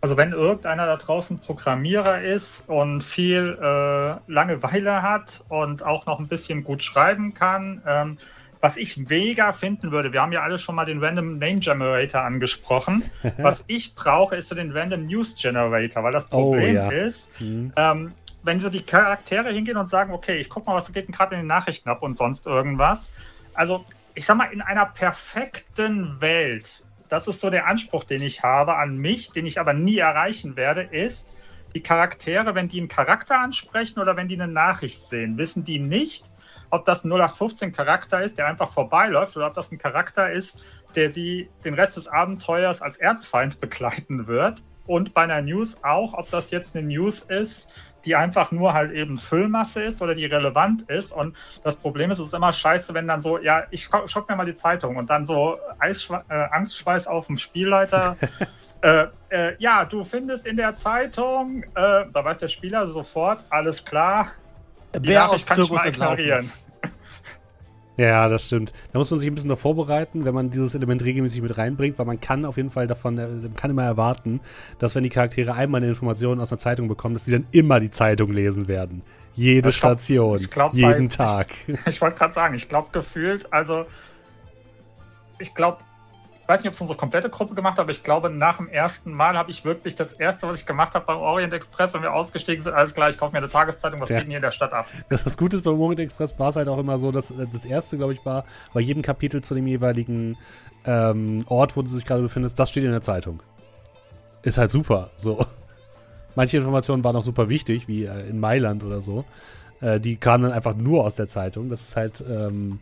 Also 0.00 0.16
wenn 0.16 0.32
irgendeiner 0.32 0.84
da 0.86 0.96
draußen 0.96 1.38
Programmierer 1.38 2.22
ist 2.22 2.68
und 2.68 3.02
viel 3.02 3.56
äh, 3.60 4.16
Langeweile 4.26 5.00
hat 5.00 5.44
und 5.48 5.84
auch 5.84 6.06
noch 6.06 6.18
ein 6.18 6.26
bisschen 6.26 6.64
gut 6.64 6.82
schreiben 6.82 7.34
kann, 7.34 7.82
ähm, 7.86 8.18
was 8.62 8.76
ich 8.76 8.96
mega 8.96 9.52
finden 9.52 9.90
würde, 9.90 10.12
wir 10.12 10.22
haben 10.22 10.30
ja 10.30 10.42
alle 10.42 10.56
schon 10.56 10.76
mal 10.76 10.84
den 10.84 11.02
Random 11.02 11.38
Name 11.38 11.58
Generator 11.58 12.22
angesprochen. 12.22 13.02
was 13.38 13.64
ich 13.66 13.96
brauche, 13.96 14.36
ist 14.36 14.48
so 14.48 14.54
den 14.54 14.70
Random 14.70 15.04
News 15.04 15.34
Generator, 15.34 16.04
weil 16.04 16.12
das 16.12 16.26
oh, 16.26 16.50
Problem 16.52 16.76
oh, 16.76 16.78
ja. 16.78 16.88
ist, 16.90 17.28
mhm. 17.40 17.72
ähm, 17.76 18.12
wenn 18.44 18.60
so 18.60 18.70
die 18.70 18.82
Charaktere 18.82 19.50
hingehen 19.50 19.76
und 19.76 19.88
sagen, 19.88 20.12
okay, 20.12 20.40
ich 20.40 20.48
guck 20.48 20.64
mal, 20.64 20.76
was 20.76 20.92
geht 20.92 21.08
denn 21.08 21.14
gerade 21.14 21.34
in 21.34 21.40
den 21.42 21.48
Nachrichten 21.48 21.88
ab 21.88 22.02
und 22.02 22.16
sonst 22.16 22.46
irgendwas. 22.46 23.10
Also, 23.52 23.84
ich 24.14 24.24
sag 24.24 24.36
mal, 24.36 24.52
in 24.52 24.62
einer 24.62 24.86
perfekten 24.86 26.20
Welt, 26.20 26.84
das 27.08 27.26
ist 27.26 27.40
so 27.40 27.50
der 27.50 27.66
Anspruch, 27.66 28.04
den 28.04 28.22
ich 28.22 28.44
habe 28.44 28.76
an 28.76 28.96
mich, 28.96 29.32
den 29.32 29.44
ich 29.44 29.58
aber 29.58 29.72
nie 29.72 29.98
erreichen 29.98 30.56
werde, 30.56 30.82
ist, 30.82 31.28
die 31.74 31.82
Charaktere, 31.82 32.54
wenn 32.54 32.68
die 32.68 32.78
einen 32.78 32.88
Charakter 32.88 33.40
ansprechen 33.40 33.98
oder 33.98 34.16
wenn 34.16 34.28
die 34.28 34.40
eine 34.40 34.52
Nachricht 34.52 35.02
sehen, 35.02 35.36
wissen 35.36 35.64
die 35.64 35.80
nicht, 35.80 36.31
ob 36.72 36.86
das 36.86 37.04
ein 37.04 37.12
0815-Charakter 37.12 38.24
ist, 38.24 38.38
der 38.38 38.46
einfach 38.46 38.72
vorbeiläuft, 38.72 39.36
oder 39.36 39.46
ob 39.48 39.54
das 39.54 39.70
ein 39.70 39.78
Charakter 39.78 40.30
ist, 40.30 40.58
der 40.96 41.10
sie 41.10 41.50
den 41.64 41.74
Rest 41.74 41.98
des 41.98 42.08
Abenteuers 42.08 42.80
als 42.80 42.96
Erzfeind 42.96 43.60
begleiten 43.60 44.26
wird. 44.26 44.62
Und 44.86 45.12
bei 45.12 45.22
einer 45.22 45.42
News 45.42 45.84
auch, 45.84 46.14
ob 46.14 46.30
das 46.30 46.50
jetzt 46.50 46.74
eine 46.74 46.86
News 46.86 47.20
ist, 47.22 47.68
die 48.06 48.16
einfach 48.16 48.52
nur 48.52 48.72
halt 48.72 48.92
eben 48.92 49.18
Füllmasse 49.18 49.82
ist 49.82 50.00
oder 50.00 50.14
die 50.14 50.24
relevant 50.24 50.82
ist. 50.88 51.12
Und 51.12 51.36
das 51.62 51.76
Problem 51.76 52.10
ist, 52.10 52.18
es 52.18 52.28
ist 52.28 52.34
immer 52.34 52.52
scheiße, 52.54 52.94
wenn 52.94 53.06
dann 53.06 53.20
so, 53.20 53.38
ja, 53.38 53.64
ich 53.70 53.90
schock 54.06 54.28
mir 54.28 54.34
mal 54.34 54.46
die 54.46 54.54
Zeitung 54.54 54.96
und 54.96 55.10
dann 55.10 55.26
so 55.26 55.58
Eisschwe 55.78 56.24
äh, 56.30 56.34
Angstschweiß 56.50 57.06
auf 57.06 57.26
dem 57.26 57.36
Spielleiter. 57.36 58.16
äh, 58.80 59.06
äh, 59.28 59.56
ja, 59.58 59.84
du 59.84 60.04
findest 60.04 60.46
in 60.46 60.56
der 60.56 60.74
Zeitung, 60.74 61.64
äh, 61.64 61.66
da 61.74 62.24
weiß 62.24 62.38
der 62.38 62.48
Spieler 62.48 62.86
sofort, 62.86 63.44
alles 63.50 63.84
klar. 63.84 64.28
Die 64.94 64.98
Bär 65.00 65.20
Nachricht 65.20 65.46
kann 65.46 65.60
ich 65.60 65.70
mal 65.70 65.86
ignorieren. 65.86 66.52
Ja, 67.96 68.28
das 68.28 68.46
stimmt. 68.46 68.72
Da 68.92 68.98
muss 68.98 69.10
man 69.10 69.20
sich 69.20 69.28
ein 69.28 69.34
bisschen 69.34 69.50
noch 69.50 69.58
vorbereiten, 69.58 70.24
wenn 70.24 70.34
man 70.34 70.50
dieses 70.50 70.74
Element 70.74 71.04
regelmäßig 71.04 71.42
mit 71.42 71.58
reinbringt, 71.58 71.98
weil 71.98 72.06
man 72.06 72.20
kann 72.20 72.44
auf 72.44 72.56
jeden 72.56 72.70
Fall 72.70 72.86
davon, 72.86 73.18
äh, 73.18 73.28
kann 73.54 73.70
immer 73.70 73.82
erwarten, 73.82 74.40
dass 74.78 74.94
wenn 74.94 75.02
die 75.02 75.10
Charaktere 75.10 75.54
einmal 75.54 75.80
eine 75.80 75.88
Information 75.88 76.40
aus 76.40 76.50
einer 76.50 76.58
Zeitung 76.58 76.88
bekommen, 76.88 77.14
dass 77.14 77.26
sie 77.26 77.32
dann 77.32 77.46
immer 77.52 77.80
die 77.80 77.90
Zeitung 77.90 78.32
lesen 78.32 78.66
werden. 78.66 79.02
Jede 79.34 79.70
ich 79.70 79.80
glaub, 79.80 79.92
Station, 79.92 80.36
ich 80.38 80.50
glaub, 80.50 80.72
jeden 80.72 81.08
bei, 81.08 81.14
Tag. 81.14 81.48
Ich, 81.66 81.78
ich 81.86 82.00
wollte 82.00 82.18
gerade 82.18 82.34
sagen, 82.34 82.54
ich 82.54 82.68
glaube 82.68 82.88
gefühlt, 82.92 83.52
also 83.52 83.86
ich 85.38 85.54
glaube, 85.54 85.78
ich 86.42 86.48
weiß 86.48 86.62
nicht, 86.62 86.68
ob 86.68 86.74
es 86.74 86.80
unsere 86.80 86.98
komplette 86.98 87.30
Gruppe 87.30 87.54
gemacht 87.54 87.74
hat, 87.74 87.80
aber 87.80 87.92
ich 87.92 88.02
glaube, 88.02 88.28
nach 88.28 88.56
dem 88.56 88.68
ersten 88.68 89.12
Mal 89.12 89.38
habe 89.38 89.52
ich 89.52 89.64
wirklich 89.64 89.94
das 89.94 90.12
erste, 90.12 90.48
was 90.48 90.58
ich 90.58 90.66
gemacht 90.66 90.94
habe 90.94 91.06
beim 91.06 91.18
Orient 91.18 91.52
Express, 91.52 91.94
wenn 91.94 92.02
wir 92.02 92.12
ausgestiegen 92.12 92.60
sind, 92.60 92.74
alles 92.74 92.92
klar, 92.94 93.10
ich 93.10 93.18
kaufe 93.18 93.32
mir 93.32 93.38
eine 93.38 93.48
Tageszeitung, 93.48 94.00
was 94.00 94.08
ja. 94.08 94.16
geht 94.16 94.24
denn 94.24 94.30
hier 94.30 94.38
in 94.38 94.42
der 94.42 94.50
Stadt 94.50 94.72
ab? 94.72 94.86
Das, 95.08 95.24
was 95.24 95.36
gut 95.36 95.54
ist 95.54 95.62
beim 95.62 95.80
Orient 95.80 96.00
Express 96.00 96.36
war 96.38 96.50
es 96.50 96.56
halt 96.56 96.68
auch 96.68 96.78
immer 96.78 96.98
so, 96.98 97.12
dass 97.12 97.30
äh, 97.30 97.46
das 97.52 97.64
erste, 97.64 97.96
glaube 97.96 98.12
ich, 98.12 98.24
war, 98.26 98.44
bei 98.74 98.80
jedem 98.80 99.02
Kapitel 99.02 99.42
zu 99.42 99.54
dem 99.54 99.68
jeweiligen 99.68 100.36
ähm, 100.84 101.44
Ort, 101.46 101.76
wo 101.76 101.82
du 101.82 101.88
dich 101.88 102.04
gerade 102.04 102.22
befindest, 102.22 102.58
das 102.58 102.70
steht 102.70 102.82
in 102.82 102.90
der 102.90 103.02
Zeitung. 103.02 103.40
Ist 104.42 104.58
halt 104.58 104.70
super, 104.70 105.10
so. 105.16 105.46
Manche 106.34 106.56
Informationen 106.56 107.04
waren 107.04 107.14
auch 107.14 107.22
super 107.22 107.48
wichtig, 107.48 107.86
wie 107.86 108.04
äh, 108.04 108.28
in 108.28 108.40
Mailand 108.40 108.82
oder 108.82 109.00
so. 109.00 109.24
Äh, 109.80 110.00
die 110.00 110.16
kamen 110.16 110.42
dann 110.42 110.52
einfach 110.52 110.74
nur 110.74 111.04
aus 111.04 111.14
der 111.14 111.28
Zeitung. 111.28 111.68
Das 111.68 111.82
ist 111.82 111.94
halt, 111.94 112.24
ähm, 112.28 112.80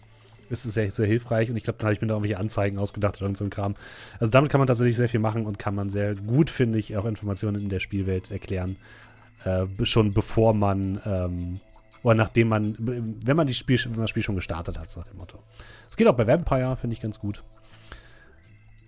ist 0.50 0.64
es 0.64 0.74
sehr, 0.74 0.90
sehr 0.90 1.06
hilfreich 1.06 1.50
und 1.50 1.56
ich 1.56 1.64
glaube, 1.64 1.78
dann 1.78 1.86
habe 1.86 1.94
ich 1.94 2.00
mir 2.00 2.08
da 2.08 2.14
irgendwelche 2.14 2.38
Anzeigen 2.38 2.78
ausgedacht 2.78 3.22
oder 3.22 3.34
so 3.34 3.44
ein 3.44 3.50
Kram. 3.50 3.76
Also 4.18 4.30
damit 4.30 4.50
kann 4.50 4.60
man 4.60 4.66
tatsächlich 4.66 4.96
sehr 4.96 5.08
viel 5.08 5.20
machen 5.20 5.46
und 5.46 5.58
kann 5.58 5.74
man 5.74 5.90
sehr 5.90 6.14
gut, 6.14 6.50
finde 6.50 6.78
ich, 6.78 6.96
auch 6.96 7.04
Informationen 7.04 7.62
in 7.62 7.68
der 7.68 7.80
Spielwelt 7.80 8.30
erklären. 8.30 8.76
Äh, 9.44 9.66
schon 9.84 10.12
bevor 10.12 10.52
man 10.52 11.00
ähm, 11.06 11.60
oder 12.02 12.14
nachdem 12.14 12.48
man, 12.48 12.76
wenn 12.78 13.36
man, 13.36 13.48
Spiel, 13.52 13.78
wenn 13.84 13.92
man 13.92 14.02
das 14.02 14.10
Spiel 14.10 14.22
schon 14.22 14.34
gestartet 14.34 14.78
hat, 14.78 14.94
nach 14.96 15.06
dem 15.06 15.18
Motto. 15.18 15.38
Es 15.88 15.96
geht 15.96 16.08
auch 16.08 16.16
bei 16.16 16.26
Vampire, 16.26 16.76
finde 16.76 16.94
ich 16.94 17.02
ganz 17.02 17.18
gut. 17.18 17.42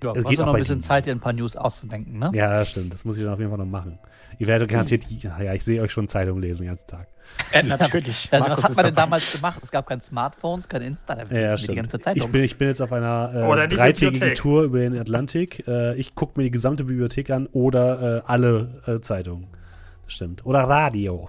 Ja, 0.02 0.12
es 0.14 0.24
geht 0.24 0.40
auch 0.40 0.46
noch 0.46 0.54
ein 0.54 0.60
bisschen 0.60 0.82
Zeit, 0.82 1.06
dir 1.06 1.12
ein 1.12 1.20
paar 1.20 1.32
News 1.32 1.56
auszudenken, 1.56 2.18
ne? 2.18 2.30
Ja, 2.34 2.58
das 2.58 2.70
stimmt. 2.70 2.92
Das 2.92 3.04
muss 3.04 3.16
ich 3.16 3.24
dann 3.24 3.32
auf 3.32 3.38
jeden 3.38 3.50
Fall 3.50 3.58
noch 3.58 3.66
machen. 3.66 3.98
Ihr 4.38 4.46
werdet 4.46 4.68
garantiert, 4.68 5.04
ja, 5.08 5.52
ich 5.52 5.62
sehe 5.62 5.80
euch 5.82 5.92
schon 5.92 6.08
Zeitungen 6.08 6.42
lesen 6.42 6.62
den 6.62 6.68
ganzen 6.68 6.88
Tag. 6.88 7.08
Äh, 7.52 7.62
natürlich. 7.62 8.28
Ja, 8.32 8.40
was 8.40 8.62
hat 8.62 8.76
man 8.76 8.86
denn 8.86 8.94
damals 8.94 9.32
gemacht? 9.32 9.60
Es 9.62 9.70
gab 9.70 9.86
kein 9.86 10.00
Smartphones, 10.00 10.68
kein 10.68 10.82
Insta, 10.82 11.14
da 11.14 11.22
ja, 11.24 11.56
die 11.56 11.74
ganze 11.74 11.98
Zeitung. 11.98 12.24
Ich 12.24 12.32
bin, 12.32 12.42
ich 12.42 12.56
bin 12.56 12.68
jetzt 12.68 12.80
auf 12.80 12.92
einer 12.92 13.32
äh, 13.34 13.68
dreitägigen 13.68 14.34
Tour 14.34 14.64
über 14.64 14.78
den 14.78 14.98
Atlantik. 14.98 15.66
Äh, 15.68 15.94
ich 15.96 16.14
gucke 16.14 16.38
mir 16.38 16.44
die 16.44 16.50
gesamte 16.50 16.84
Bibliothek 16.84 17.30
an 17.30 17.46
oder 17.46 18.18
äh, 18.18 18.22
alle 18.26 18.82
äh, 18.86 19.00
Zeitungen. 19.00 19.48
Das 20.04 20.14
stimmt. 20.14 20.44
Oder 20.46 20.60
Radio. 20.60 21.28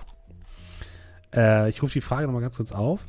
Äh, 1.36 1.70
ich 1.70 1.82
rufe 1.82 1.94
die 1.94 2.02
Frage 2.02 2.26
nochmal 2.26 2.42
ganz 2.42 2.58
kurz 2.58 2.72
auf. 2.72 3.02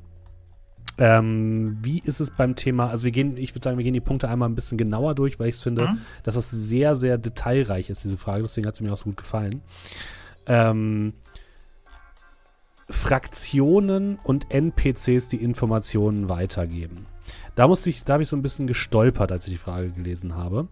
Ähm, 0.96 1.78
wie 1.83 1.98
ist 1.98 2.20
es 2.20 2.30
beim 2.30 2.54
Thema, 2.54 2.88
also 2.88 3.04
wir 3.04 3.11
gehen, 3.11 3.37
ich 3.37 3.54
würde 3.54 3.64
sagen, 3.64 3.78
wir 3.78 3.85
gehen 3.85 3.94
die 3.94 4.00
Punkte 4.00 4.28
einmal 4.28 4.48
ein 4.48 4.54
bisschen 4.54 4.78
genauer 4.78 5.14
durch, 5.14 5.40
weil 5.40 5.48
ich 5.48 5.57
finde, 5.57 5.88
mhm. 5.88 5.98
dass 6.22 6.37
das 6.37 6.50
sehr, 6.50 6.94
sehr 6.94 7.18
detailreich 7.18 7.90
ist, 7.90 8.04
diese 8.04 8.16
Frage, 8.16 8.42
deswegen 8.42 8.66
hat 8.66 8.76
sie 8.76 8.85
mir 8.85 8.92
auch 8.92 8.98
so 8.98 9.07
gut 9.07 9.16
gefallen. 9.16 9.62
Ähm, 10.46 11.14
Fraktionen 12.88 14.18
und 14.22 14.52
NPCs 14.52 15.28
die 15.28 15.42
Informationen 15.42 16.28
weitergeben. 16.28 17.07
Da 17.54 17.66
musste 17.66 17.90
ich, 17.90 18.04
da 18.04 18.14
habe 18.14 18.22
ich 18.22 18.28
so 18.28 18.37
ein 18.37 18.42
bisschen 18.42 18.66
gestolpert, 18.66 19.33
als 19.33 19.46
ich 19.46 19.54
die 19.54 19.59
Frage 19.59 19.90
gelesen 19.90 20.37
habe. 20.37 20.68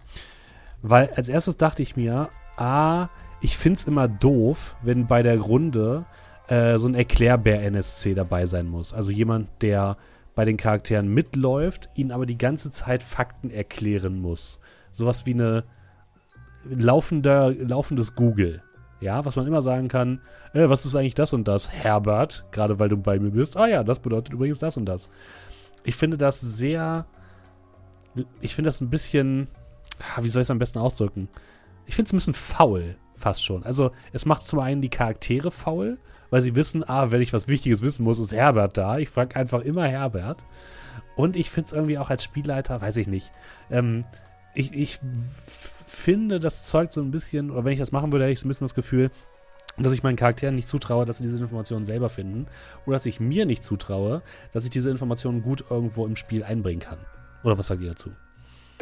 Weil 0.82 1.11
als 1.16 1.28
erstes 1.28 1.56
dachte 1.56 1.82
ich 1.82 1.96
mir, 1.96 2.28
ah, 2.56 3.08
ich 3.40 3.56
finde 3.56 3.78
es 3.78 3.87
immer 3.87 4.08
doof, 4.08 4.76
wenn 4.82 5.06
bei 5.06 5.22
der 5.22 5.38
Runde 5.38 6.04
äh, 6.48 6.78
so 6.78 6.87
ein 6.87 6.94
Erklärbär-NSC 6.94 8.14
dabei 8.14 8.46
sein 8.46 8.68
muss. 8.68 8.92
Also 8.92 9.11
jemand, 9.11 9.48
der 9.62 9.96
bei 10.35 10.45
den 10.45 10.57
Charakteren 10.57 11.09
mitläuft, 11.09 11.90
ihnen 11.95 12.12
aber 12.12 12.27
die 12.27 12.38
ganze 12.38 12.71
Zeit 12.71 13.03
Fakten 13.03 13.51
erklären 13.51 14.21
muss. 14.21 14.61
Sowas 14.92 15.27
wie 15.27 15.35
eine 15.35 15.64
laufender, 16.64 17.53
laufendes 17.53 18.14
Google. 18.14 18.62
Ja, 19.01 19.25
was 19.25 19.35
man 19.35 19.47
immer 19.47 19.62
sagen 19.62 19.88
kann, 19.88 20.21
äh, 20.55 20.68
was 20.68 20.87
ist 20.87 20.95
eigentlich 20.95 21.16
das 21.16 21.33
und 21.33 21.49
das, 21.49 21.71
Herbert, 21.73 22.47
gerade 22.53 22.79
weil 22.79 22.88
du 22.88 22.97
bei 22.97 23.18
mir 23.18 23.33
bist. 23.33 23.57
Ah 23.57 23.66
ja, 23.66 23.83
das 23.83 23.99
bedeutet 23.99 24.33
übrigens 24.33 24.61
das 24.61 24.77
und 24.77 24.87
das. 24.87 25.09
Ich 25.83 25.97
finde 25.97 26.16
das 26.16 26.40
sehr, 26.40 27.07
ich 28.40 28.55
finde 28.55 28.68
das 28.68 28.81
ein 28.81 28.90
bisschen, 28.90 29.49
wie 30.21 30.29
soll 30.29 30.42
ich 30.42 30.47
es 30.47 30.51
am 30.51 30.61
besten 30.61 30.79
ausdrücken? 30.79 31.29
Ich 31.87 31.97
finde 31.97 32.09
es 32.09 32.12
ein 32.12 32.16
bisschen 32.16 32.35
faul, 32.35 32.97
fast 33.14 33.45
schon. 33.45 33.64
Also, 33.64 33.90
es 34.12 34.25
macht 34.25 34.45
zum 34.45 34.61
einen 34.61 34.81
die 34.81 34.88
Charaktere 34.88 35.51
faul, 35.51 35.99
weil 36.33 36.40
sie 36.40 36.57
wissen, 36.57 36.83
ah, 36.88 37.11
wenn 37.11 37.21
ich 37.21 37.35
was 37.35 37.47
Wichtiges 37.47 37.83
wissen 37.83 38.05
muss, 38.05 38.18
ist 38.18 38.33
Herbert 38.33 38.79
da. 38.79 38.97
Ich 38.97 39.11
frage 39.11 39.37
einfach 39.37 39.61
immer 39.61 39.87
Herbert. 39.87 40.42
Und 41.14 41.37
ich 41.37 41.51
finde 41.51 41.66
es 41.66 41.73
irgendwie 41.75 41.99
auch 41.99 42.09
als 42.09 42.25
Spielleiter, 42.25 42.81
weiß 42.81 42.97
ich 42.97 43.07
nicht. 43.07 43.31
Ähm, 43.71 44.05
ich, 44.55 44.73
ich 44.73 44.99
finde, 45.87 46.40
das 46.40 46.64
zeugt 46.64 46.95
so 46.95 47.03
ein 47.03 47.11
bisschen, 47.11 47.51
oder 47.51 47.66
wenn 47.66 47.75
ich 47.75 47.79
das 47.79 47.92
machen 47.92 48.12
würde, 48.12 48.25
hätte 48.25 48.33
ich 48.33 48.40
so 48.40 48.47
ein 48.47 48.49
bisschen 48.49 48.64
das 48.64 48.75
Gefühl, 48.75 49.11
dass 49.77 49.92
ich 49.92 50.03
meinen 50.03 50.16
Charakteren 50.16 50.55
nicht 50.55 50.68
zutraue, 50.68 51.05
dass 51.05 51.18
sie 51.18 51.25
diese 51.25 51.37
Informationen 51.37 51.85
selber 51.85 52.09
finden. 52.09 52.47
Oder 52.87 52.95
dass 52.95 53.05
ich 53.05 53.21
mir 53.21 53.45
nicht 53.45 53.62
zutraue, 53.62 54.23
dass 54.53 54.65
ich 54.65 54.71
diese 54.71 54.90
Informationen 54.90 55.42
gut 55.42 55.67
irgendwo 55.69 56.06
im 56.06 56.17
Spiel 56.17 56.44
einbringen 56.44 56.81
kann. 56.81 56.98
Oder 57.44 57.59
was 57.59 57.67
sagt 57.67 57.83
ihr 57.83 57.90
dazu? 57.90 58.11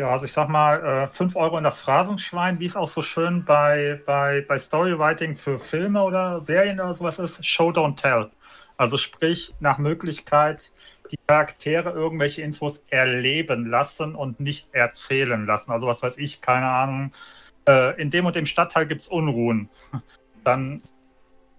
Ja, 0.00 0.08
also 0.08 0.24
ich 0.24 0.32
sag 0.32 0.48
mal, 0.48 1.10
5 1.12 1.34
äh, 1.34 1.38
Euro 1.38 1.58
in 1.58 1.64
das 1.64 1.78
Phrasenschwein, 1.78 2.58
wie 2.58 2.64
es 2.64 2.74
auch 2.74 2.88
so 2.88 3.02
schön 3.02 3.44
bei, 3.44 4.00
bei, 4.06 4.42
bei 4.48 4.56
Storywriting 4.56 5.36
für 5.36 5.58
Filme 5.58 6.02
oder 6.02 6.40
Serien 6.40 6.80
oder 6.80 6.94
sowas 6.94 7.18
ist, 7.18 7.44
Show 7.44 7.68
Don't 7.68 7.96
Tell. 7.96 8.30
Also 8.78 8.96
sprich, 8.96 9.54
nach 9.60 9.76
Möglichkeit 9.76 10.72
die 11.10 11.18
Charaktere 11.26 11.90
irgendwelche 11.90 12.40
Infos 12.40 12.82
erleben 12.88 13.66
lassen 13.66 14.14
und 14.14 14.40
nicht 14.40 14.72
erzählen 14.72 15.44
lassen. 15.44 15.70
Also 15.70 15.86
was 15.86 16.02
weiß 16.02 16.16
ich, 16.16 16.40
keine 16.40 16.68
Ahnung, 16.70 17.12
äh, 17.68 18.00
in 18.00 18.10
dem 18.10 18.24
und 18.24 18.34
dem 18.34 18.46
Stadtteil 18.46 18.86
gibt 18.86 19.02
es 19.02 19.08
Unruhen. 19.08 19.68
Dann 20.44 20.80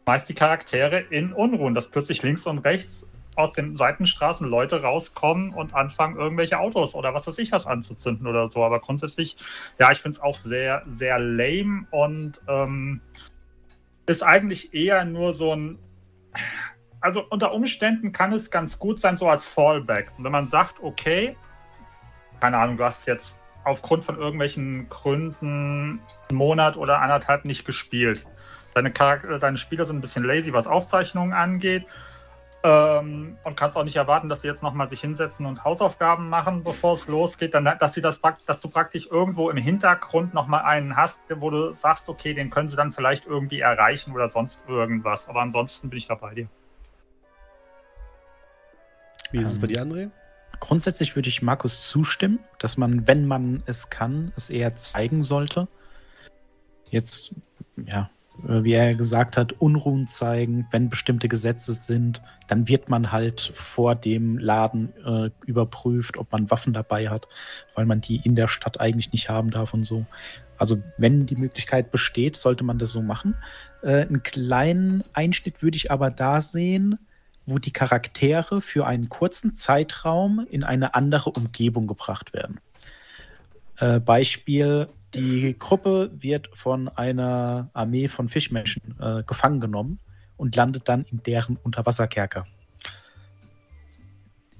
meist 0.07 0.27
die 0.29 0.33
Charaktere 0.33 0.99
in 0.99 1.31
Unruhen, 1.31 1.75
dass 1.75 1.91
plötzlich 1.91 2.23
links 2.23 2.47
und 2.47 2.57
rechts 2.57 3.05
aus 3.41 3.53
den 3.53 3.77
Seitenstraßen 3.77 4.47
Leute 4.47 4.81
rauskommen 4.81 5.53
und 5.53 5.73
anfangen, 5.73 6.17
irgendwelche 6.17 6.59
Autos 6.59 6.95
oder 6.95 7.13
was 7.13 7.27
weiß 7.27 7.37
ich 7.39 7.51
was 7.51 7.67
anzuzünden 7.67 8.27
oder 8.27 8.49
so. 8.49 8.63
Aber 8.63 8.79
grundsätzlich, 8.79 9.37
ja, 9.79 9.91
ich 9.91 9.99
finde 9.99 10.17
es 10.17 10.23
auch 10.23 10.37
sehr, 10.37 10.83
sehr 10.87 11.19
lame 11.19 11.85
und 11.91 12.41
ähm, 12.47 13.01
ist 14.05 14.23
eigentlich 14.23 14.73
eher 14.73 15.05
nur 15.05 15.33
so 15.33 15.55
ein. 15.55 15.79
Also 16.99 17.23
unter 17.29 17.53
Umständen 17.53 18.11
kann 18.11 18.31
es 18.31 18.51
ganz 18.51 18.77
gut 18.77 18.99
sein, 18.99 19.17
so 19.17 19.27
als 19.27 19.47
Fallback. 19.47 20.11
Und 20.17 20.23
wenn 20.23 20.31
man 20.31 20.45
sagt, 20.45 20.75
okay, 20.81 21.35
keine 22.39 22.57
Ahnung, 22.59 22.77
du 22.77 22.83
hast 22.83 23.07
jetzt 23.07 23.39
aufgrund 23.63 24.03
von 24.03 24.17
irgendwelchen 24.17 24.87
Gründen 24.89 25.99
einen 26.29 26.37
Monat 26.37 26.77
oder 26.77 26.99
anderthalb 26.99 27.45
nicht 27.45 27.65
gespielt 27.65 28.25
Deine, 28.73 28.91
Charakter, 28.91 29.37
deine 29.39 29.57
Spieler 29.57 29.85
sind 29.85 29.97
ein 29.97 30.01
bisschen 30.01 30.23
lazy, 30.23 30.53
was 30.53 30.67
Aufzeichnungen 30.67 31.33
angeht. 31.33 31.85
Ähm, 32.63 33.37
und 33.43 33.57
kannst 33.57 33.75
auch 33.75 33.83
nicht 33.83 33.95
erwarten, 33.95 34.29
dass 34.29 34.41
sie 34.41 34.47
jetzt 34.47 34.61
nochmal 34.61 34.87
sich 34.87 35.01
hinsetzen 35.01 35.47
und 35.47 35.63
Hausaufgaben 35.63 36.29
machen, 36.29 36.63
bevor 36.63 36.93
es 36.93 37.07
losgeht. 37.07 37.55
Dann, 37.55 37.65
dass, 37.65 37.93
sie 37.93 38.01
das, 38.01 38.19
dass 38.45 38.61
du 38.61 38.69
praktisch 38.69 39.07
irgendwo 39.09 39.49
im 39.49 39.57
Hintergrund 39.57 40.35
nochmal 40.35 40.61
einen 40.61 40.95
hast, 40.95 41.21
wo 41.37 41.49
du 41.49 41.73
sagst, 41.73 42.07
okay, 42.07 42.35
den 42.35 42.51
können 42.51 42.67
sie 42.67 42.75
dann 42.75 42.93
vielleicht 42.93 43.25
irgendwie 43.25 43.61
erreichen 43.61 44.13
oder 44.13 44.29
sonst 44.29 44.69
irgendwas. 44.69 45.27
Aber 45.27 45.41
ansonsten 45.41 45.89
bin 45.89 45.97
ich 45.97 46.07
da 46.07 46.13
bei 46.15 46.35
dir. 46.35 46.47
Wie 49.31 49.39
ist 49.39 49.51
es 49.51 49.59
bei 49.59 49.67
dir, 49.67 49.81
André? 49.81 50.11
Grundsätzlich 50.59 51.15
würde 51.15 51.29
ich 51.29 51.41
Markus 51.41 51.87
zustimmen, 51.87 52.39
dass 52.59 52.77
man, 52.77 53.07
wenn 53.07 53.25
man 53.25 53.63
es 53.65 53.89
kann, 53.89 54.33
es 54.35 54.51
eher 54.51 54.75
zeigen 54.75 55.23
sollte. 55.23 55.67
Jetzt, 56.91 57.35
ja, 57.77 58.11
wie 58.43 58.73
er 58.73 58.95
gesagt 58.95 59.37
hat, 59.37 59.53
Unruhen 59.53 60.07
zeigen, 60.07 60.67
wenn 60.71 60.89
bestimmte 60.89 61.27
Gesetze 61.27 61.73
sind, 61.73 62.21
dann 62.47 62.67
wird 62.67 62.89
man 62.89 63.11
halt 63.11 63.51
vor 63.55 63.95
dem 63.95 64.37
Laden 64.37 64.93
äh, 65.05 65.29
überprüft, 65.45 66.17
ob 66.17 66.31
man 66.31 66.49
Waffen 66.51 66.73
dabei 66.73 67.09
hat, 67.09 67.27
weil 67.75 67.85
man 67.85 68.01
die 68.01 68.17
in 68.17 68.35
der 68.35 68.47
Stadt 68.47 68.79
eigentlich 68.79 69.11
nicht 69.11 69.29
haben 69.29 69.51
darf 69.51 69.73
und 69.73 69.83
so. 69.83 70.05
Also 70.57 70.81
wenn 70.97 71.25
die 71.25 71.35
Möglichkeit 71.35 71.91
besteht, 71.91 72.35
sollte 72.35 72.63
man 72.63 72.77
das 72.77 72.91
so 72.91 73.01
machen. 73.01 73.35
Äh, 73.83 74.01
einen 74.01 74.23
kleinen 74.23 75.03
Einschnitt 75.13 75.61
würde 75.61 75.77
ich 75.77 75.91
aber 75.91 76.11
da 76.11 76.41
sehen, 76.41 76.99
wo 77.45 77.57
die 77.57 77.73
Charaktere 77.73 78.61
für 78.61 78.85
einen 78.85 79.09
kurzen 79.09 79.53
Zeitraum 79.53 80.45
in 80.49 80.63
eine 80.63 80.93
andere 80.93 81.31
Umgebung 81.31 81.87
gebracht 81.87 82.33
werden. 82.33 82.59
Äh, 83.77 83.99
Beispiel, 83.99 84.87
die 85.13 85.57
Gruppe 85.57 86.11
wird 86.13 86.49
von 86.53 86.87
einer 86.87 87.69
Armee 87.73 88.07
von 88.07 88.29
Fischmenschen 88.29 88.95
äh, 88.99 89.23
gefangen 89.23 89.59
genommen 89.59 89.99
und 90.37 90.55
landet 90.55 90.87
dann 90.87 91.03
in 91.03 91.21
deren 91.23 91.57
Unterwasserkerker. 91.57 92.45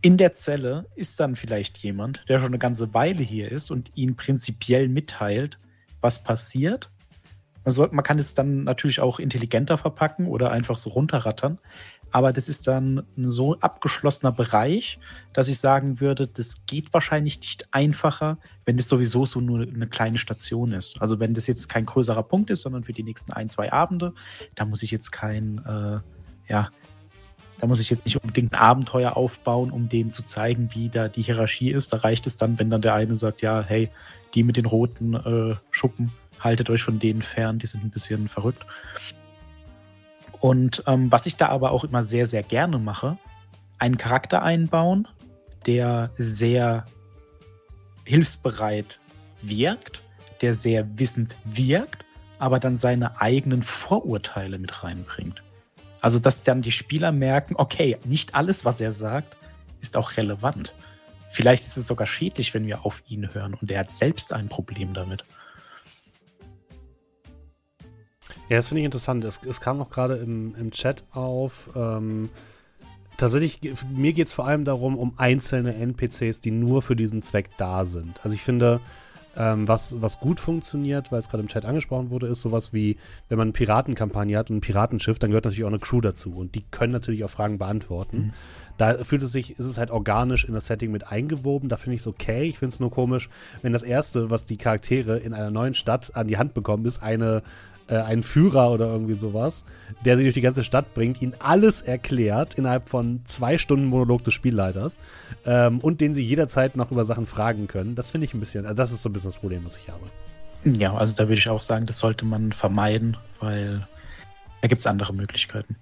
In 0.01 0.17
der 0.17 0.33
Zelle 0.33 0.87
ist 0.95 1.19
dann 1.19 1.35
vielleicht 1.35 1.77
jemand, 1.77 2.23
der 2.27 2.39
schon 2.39 2.47
eine 2.47 2.57
ganze 2.57 2.93
Weile 2.93 3.21
hier 3.21 3.51
ist 3.51 3.69
und 3.69 3.91
ihnen 3.95 4.15
prinzipiell 4.15 4.87
mitteilt, 4.87 5.59
was 6.01 6.23
passiert. 6.23 6.89
Man, 7.63 7.71
soll, 7.71 7.89
man 7.91 8.03
kann 8.03 8.17
es 8.17 8.33
dann 8.33 8.63
natürlich 8.63 8.99
auch 8.99 9.19
intelligenter 9.19 9.77
verpacken 9.77 10.25
oder 10.25 10.51
einfach 10.51 10.77
so 10.77 10.89
runterrattern 10.89 11.59
aber 12.11 12.33
das 12.33 12.49
ist 12.49 12.67
dann 12.67 13.03
ein 13.17 13.29
so 13.29 13.59
abgeschlossener 13.59 14.31
Bereich, 14.31 14.99
dass 15.33 15.47
ich 15.47 15.59
sagen 15.59 15.99
würde, 15.99 16.27
das 16.27 16.65
geht 16.65 16.93
wahrscheinlich 16.93 17.39
nicht 17.39 17.67
einfacher, 17.71 18.37
wenn 18.65 18.77
das 18.77 18.89
sowieso 18.89 19.25
so 19.25 19.39
nur 19.39 19.61
eine 19.61 19.87
kleine 19.87 20.17
Station 20.17 20.73
ist. 20.73 21.01
Also 21.01 21.19
wenn 21.19 21.33
das 21.33 21.47
jetzt 21.47 21.69
kein 21.69 21.85
größerer 21.85 22.23
Punkt 22.23 22.49
ist, 22.49 22.61
sondern 22.61 22.83
für 22.83 22.93
die 22.93 23.03
nächsten 23.03 23.31
ein, 23.31 23.49
zwei 23.49 23.71
Abende, 23.71 24.13
da 24.55 24.65
muss 24.65 24.83
ich 24.83 24.91
jetzt 24.91 25.11
kein, 25.11 25.59
äh, 25.65 26.51
ja, 26.51 26.69
da 27.59 27.67
muss 27.67 27.79
ich 27.79 27.89
jetzt 27.89 28.05
nicht 28.05 28.21
unbedingt 28.21 28.53
ein 28.53 28.59
Abenteuer 28.59 29.15
aufbauen, 29.15 29.71
um 29.71 29.87
denen 29.87 30.11
zu 30.11 30.23
zeigen, 30.23 30.69
wie 30.73 30.89
da 30.89 31.07
die 31.07 31.21
Hierarchie 31.21 31.71
ist. 31.71 31.93
Da 31.93 31.97
reicht 31.97 32.25
es 32.27 32.37
dann, 32.37 32.59
wenn 32.59 32.69
dann 32.69 32.81
der 32.81 32.95
eine 32.95 33.15
sagt, 33.15 33.41
ja, 33.41 33.61
hey, 33.61 33.89
die 34.33 34.43
mit 34.43 34.57
den 34.57 34.65
roten 34.65 35.13
äh, 35.13 35.55
Schuppen, 35.69 36.11
haltet 36.39 36.69
euch 36.69 36.83
von 36.83 36.99
denen 36.99 37.21
fern, 37.21 37.59
die 37.59 37.67
sind 37.67 37.83
ein 37.83 37.91
bisschen 37.91 38.27
verrückt. 38.27 38.65
Und 40.41 40.83
ähm, 40.87 41.11
was 41.11 41.27
ich 41.27 41.37
da 41.37 41.47
aber 41.49 41.71
auch 41.71 41.83
immer 41.83 42.03
sehr, 42.03 42.25
sehr 42.25 42.43
gerne 42.43 42.79
mache, 42.79 43.17
einen 43.77 43.97
Charakter 43.97 44.41
einbauen, 44.41 45.07
der 45.67 46.09
sehr 46.17 46.85
hilfsbereit 48.03 48.99
wirkt, 49.43 50.03
der 50.41 50.55
sehr 50.55 50.97
wissend 50.97 51.37
wirkt, 51.45 52.03
aber 52.39 52.59
dann 52.59 52.75
seine 52.75 53.21
eigenen 53.21 53.61
Vorurteile 53.61 54.57
mit 54.57 54.83
reinbringt. 54.83 55.43
Also, 56.01 56.17
dass 56.17 56.43
dann 56.43 56.63
die 56.63 56.71
Spieler 56.71 57.11
merken, 57.11 57.53
okay, 57.55 57.97
nicht 58.03 58.33
alles, 58.33 58.65
was 58.65 58.81
er 58.81 58.93
sagt, 58.93 59.37
ist 59.79 59.95
auch 59.95 60.17
relevant. 60.17 60.73
Vielleicht 61.29 61.67
ist 61.67 61.77
es 61.77 61.85
sogar 61.85 62.07
schädlich, 62.07 62.55
wenn 62.55 62.65
wir 62.65 62.83
auf 62.83 63.03
ihn 63.07 63.31
hören 63.33 63.53
und 63.53 63.69
er 63.69 63.81
hat 63.81 63.91
selbst 63.91 64.33
ein 64.33 64.49
Problem 64.49 64.95
damit. 64.95 65.23
Ja, 68.51 68.57
das 68.57 68.67
finde 68.67 68.81
ich 68.81 68.85
interessant. 68.85 69.23
Es, 69.23 69.39
es 69.49 69.61
kam 69.61 69.79
auch 69.79 69.89
gerade 69.89 70.15
im, 70.15 70.53
im 70.55 70.71
Chat 70.71 71.05
auf. 71.11 71.69
Ähm, 71.73 72.27
tatsächlich, 73.15 73.61
mir 73.89 74.11
geht 74.11 74.27
es 74.27 74.33
vor 74.33 74.45
allem 74.45 74.65
darum, 74.65 74.97
um 74.97 75.13
einzelne 75.15 75.73
NPCs, 75.73 76.41
die 76.41 76.51
nur 76.51 76.81
für 76.81 76.97
diesen 76.97 77.21
Zweck 77.21 77.51
da 77.55 77.85
sind. 77.85 78.19
Also 78.25 78.35
ich 78.35 78.41
finde, 78.41 78.81
ähm, 79.37 79.69
was, 79.69 80.01
was 80.01 80.19
gut 80.19 80.41
funktioniert, 80.41 81.13
weil 81.13 81.19
es 81.19 81.29
gerade 81.29 81.43
im 81.43 81.47
Chat 81.47 81.63
angesprochen 81.63 82.09
wurde, 82.09 82.27
ist 82.27 82.41
sowas 82.41 82.73
wie, 82.73 82.97
wenn 83.29 83.37
man 83.37 83.47
eine 83.47 83.53
Piratenkampagne 83.53 84.37
hat 84.37 84.49
und 84.49 84.57
ein 84.57 84.61
Piratenschiff, 84.61 85.17
dann 85.17 85.29
gehört 85.29 85.45
natürlich 85.45 85.63
auch 85.63 85.69
eine 85.69 85.79
Crew 85.79 86.01
dazu. 86.01 86.35
Und 86.35 86.53
die 86.55 86.65
können 86.71 86.91
natürlich 86.91 87.23
auch 87.23 87.29
Fragen 87.29 87.57
beantworten. 87.57 88.17
Mhm. 88.17 88.31
Da 88.77 88.95
fühlt 89.05 89.23
es 89.23 89.31
sich, 89.31 89.51
ist 89.51 89.65
es 89.65 89.77
halt 89.77 89.91
organisch 89.91 90.43
in 90.43 90.53
das 90.53 90.65
Setting 90.65 90.91
mit 90.91 91.09
eingewoben. 91.09 91.69
Da 91.69 91.77
finde 91.77 91.95
ich 91.95 92.01
es 92.01 92.07
okay. 92.07 92.43
Ich 92.49 92.59
finde 92.59 92.73
es 92.73 92.81
nur 92.81 92.91
komisch, 92.91 93.29
wenn 93.61 93.71
das 93.71 93.83
Erste, 93.83 94.29
was 94.29 94.45
die 94.45 94.57
Charaktere 94.57 95.19
in 95.19 95.33
einer 95.33 95.51
neuen 95.51 95.73
Stadt 95.73 96.17
an 96.17 96.27
die 96.27 96.37
Hand 96.37 96.53
bekommen, 96.53 96.83
ist 96.83 97.01
eine 97.01 97.43
äh, 97.91 97.97
einen 97.97 98.23
Führer 98.23 98.71
oder 98.71 98.87
irgendwie 98.87 99.15
sowas, 99.15 99.65
der 100.05 100.17
sie 100.17 100.23
durch 100.23 100.33
die 100.33 100.41
ganze 100.41 100.63
Stadt 100.63 100.93
bringt, 100.93 101.21
ihnen 101.21 101.35
alles 101.39 101.81
erklärt 101.81 102.53
innerhalb 102.55 102.89
von 102.89 103.21
zwei 103.25 103.57
Stunden 103.57 103.85
Monolog 103.85 104.23
des 104.23 104.33
Spielleiters 104.33 104.97
ähm, 105.45 105.79
und 105.79 106.01
den 106.01 106.15
sie 106.15 106.23
jederzeit 106.23 106.75
noch 106.75 106.91
über 106.91 107.05
Sachen 107.05 107.25
fragen 107.25 107.67
können. 107.67 107.95
Das 107.95 108.09
finde 108.09 108.25
ich 108.25 108.33
ein 108.33 108.39
bisschen, 108.39 108.65
also 108.65 108.77
das 108.77 108.91
ist 108.91 109.03
so 109.03 109.09
ein 109.09 109.13
bisschen 109.13 109.31
das 109.31 109.39
Problem, 109.39 109.65
was 109.65 109.77
ich 109.77 109.89
habe. 109.89 110.05
Ja, 110.63 110.95
also 110.95 111.15
da 111.15 111.23
würde 111.23 111.39
ich 111.39 111.49
auch 111.49 111.61
sagen, 111.61 111.85
das 111.85 111.97
sollte 111.97 112.23
man 112.23 112.51
vermeiden, 112.53 113.17
weil 113.39 113.87
da 114.61 114.67
gibt 114.67 114.79
es 114.79 114.87
andere 114.87 115.13
Möglichkeiten. 115.13 115.75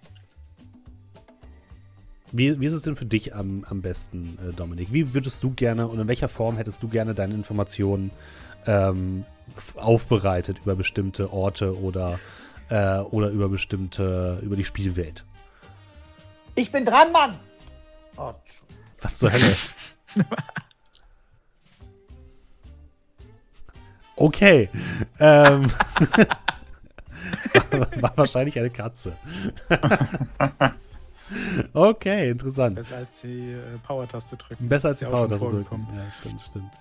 Wie, 2.32 2.60
wie, 2.60 2.66
ist 2.66 2.74
es 2.74 2.84
denn 2.84 2.96
für 2.96 3.06
dich 3.06 3.36
am, 3.36 3.66
am 3.68 3.82
besten, 3.82 4.38
äh, 4.40 4.54
Dominik? 4.54 4.90
Wie 4.92 5.14
würdest 5.14 5.44
du 5.44 5.52
gerne 5.52 5.88
und 5.88 6.00
in 6.00 6.08
welcher 6.08 6.30
Form 6.30 6.58
hättest 6.58 6.82
du 6.82 6.88
gerne 6.88 7.14
deine 7.14 7.34
Informationen 7.34 8.12
ähm, 8.68 9.26
aufbereitet 9.76 10.60
über 10.64 10.76
bestimmte 10.76 11.32
Orte 11.32 11.80
oder, 11.80 12.20
äh, 12.70 13.00
oder 13.00 13.30
über 13.30 13.50
bestimmte, 13.50 14.40
über 14.42 14.56
die 14.56 14.66
Spielwelt. 14.66 15.26
Ich 16.56 16.72
bin 16.72 16.86
dran, 16.86 17.12
Mann! 17.12 17.40
Oh, 18.18 18.34
Was 19.02 19.20
zur 19.20 19.32
Hölle? 19.32 19.56
okay. 24.16 24.70
Ähm, 25.20 25.72
war 28.02 28.18
wahrscheinlich 28.18 28.58
eine 28.60 28.70
Katze. 28.70 29.16
Okay, 31.74 32.32
interessant. 32.32 32.76
Besser 32.76 32.98
als 32.98 33.22
die 33.22 33.52
äh, 33.52 33.78
Power-Taste 33.86 34.38
drücken. 34.38 34.68
Besser 34.68 34.90
als 34.90 35.00
die 35.00 35.06
Power-Taste 35.06 35.48
drücken. 35.48 35.88
Ja, 35.96 36.12
stimmt, 36.12 36.42
stimmt. 36.42 36.72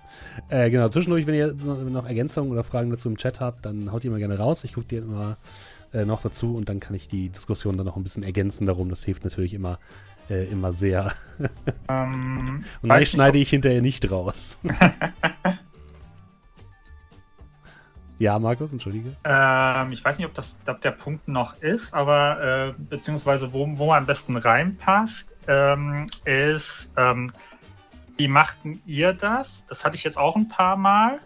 Äh, 0.49 0.69
genau, 0.69 0.89
zwischendurch, 0.89 1.27
wenn 1.27 1.35
ihr 1.35 1.53
noch 1.53 2.05
Ergänzungen 2.05 2.51
oder 2.51 2.63
Fragen 2.63 2.89
dazu 2.89 3.09
im 3.09 3.17
Chat 3.17 3.39
habt, 3.39 3.65
dann 3.65 3.91
haut 3.91 4.03
die 4.03 4.09
mal 4.09 4.19
gerne 4.19 4.37
raus. 4.37 4.63
Ich 4.63 4.73
gucke 4.73 4.87
die 4.87 4.97
immer 4.97 5.37
äh, 5.93 6.05
noch 6.05 6.21
dazu 6.21 6.55
und 6.55 6.69
dann 6.69 6.79
kann 6.79 6.95
ich 6.95 7.07
die 7.07 7.29
Diskussion 7.29 7.77
dann 7.77 7.85
noch 7.85 7.97
ein 7.97 8.03
bisschen 8.03 8.23
ergänzen 8.23 8.65
darum. 8.65 8.89
Das 8.89 9.03
hilft 9.03 9.23
natürlich 9.23 9.53
immer, 9.53 9.79
äh, 10.29 10.45
immer 10.45 10.71
sehr. 10.71 11.13
Um, 11.87 12.63
und 12.81 12.89
dann 12.89 13.05
schneide 13.05 13.37
ich 13.37 13.49
hinterher 13.49 13.81
nicht 13.81 14.09
raus. 14.11 14.59
Ja, 18.19 18.37
Markus, 18.37 18.73
entschuldige. 18.73 19.15
Ähm, 19.23 19.93
ich 19.93 20.03
weiß 20.03 20.17
nicht, 20.17 20.27
ob 20.27 20.33
das 20.33 20.59
ob 20.67 20.81
der 20.81 20.91
Punkt 20.91 21.29
noch 21.29 21.57
ist, 21.61 21.93
aber 21.93 22.67
äh, 22.67 22.73
beziehungsweise 22.77 23.53
wo, 23.53 23.65
wo 23.77 23.93
am 23.93 24.05
besten 24.05 24.35
reinpasst, 24.35 25.33
ähm, 25.47 26.07
ist, 26.25 26.91
ähm, 26.97 27.31
wie 28.17 28.27
machten 28.27 28.81
ihr 28.85 29.13
das? 29.13 29.65
Das 29.67 29.85
hatte 29.85 29.95
ich 29.95 30.03
jetzt 30.03 30.17
auch 30.17 30.35
ein 30.35 30.49
paar 30.49 30.75
Mal. 30.75 31.19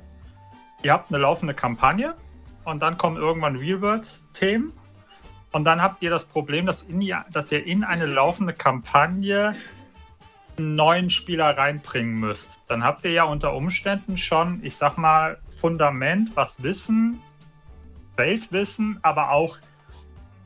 Ihr 0.83 0.93
habt 0.93 1.11
eine 1.11 1.17
laufende 1.17 1.55
Kampagne 1.55 2.13
und 2.63 2.81
dann 2.83 2.97
kommen 2.99 3.17
irgendwann 3.17 3.55
Real-World-Themen. 3.55 4.71
Und 5.51 5.65
dann 5.65 5.81
habt 5.81 6.03
ihr 6.03 6.11
das 6.11 6.25
Problem, 6.25 6.67
dass, 6.67 6.85
die, 6.85 7.15
dass 7.31 7.51
ihr 7.51 7.65
in 7.65 7.83
eine 7.83 8.05
laufende 8.05 8.53
Kampagne 8.53 9.55
einen 10.57 10.75
neuen 10.75 11.09
Spieler 11.09 11.57
reinbringen 11.57 12.19
müsst. 12.19 12.59
Dann 12.67 12.83
habt 12.83 13.03
ihr 13.05 13.11
ja 13.11 13.23
unter 13.23 13.53
Umständen 13.55 14.17
schon, 14.17 14.63
ich 14.63 14.75
sag 14.75 14.97
mal, 14.97 15.39
Fundament, 15.63 16.35
was 16.35 16.61
Wissen, 16.61 17.21
Weltwissen, 18.17 18.99
aber 19.01 19.31
auch 19.31 19.59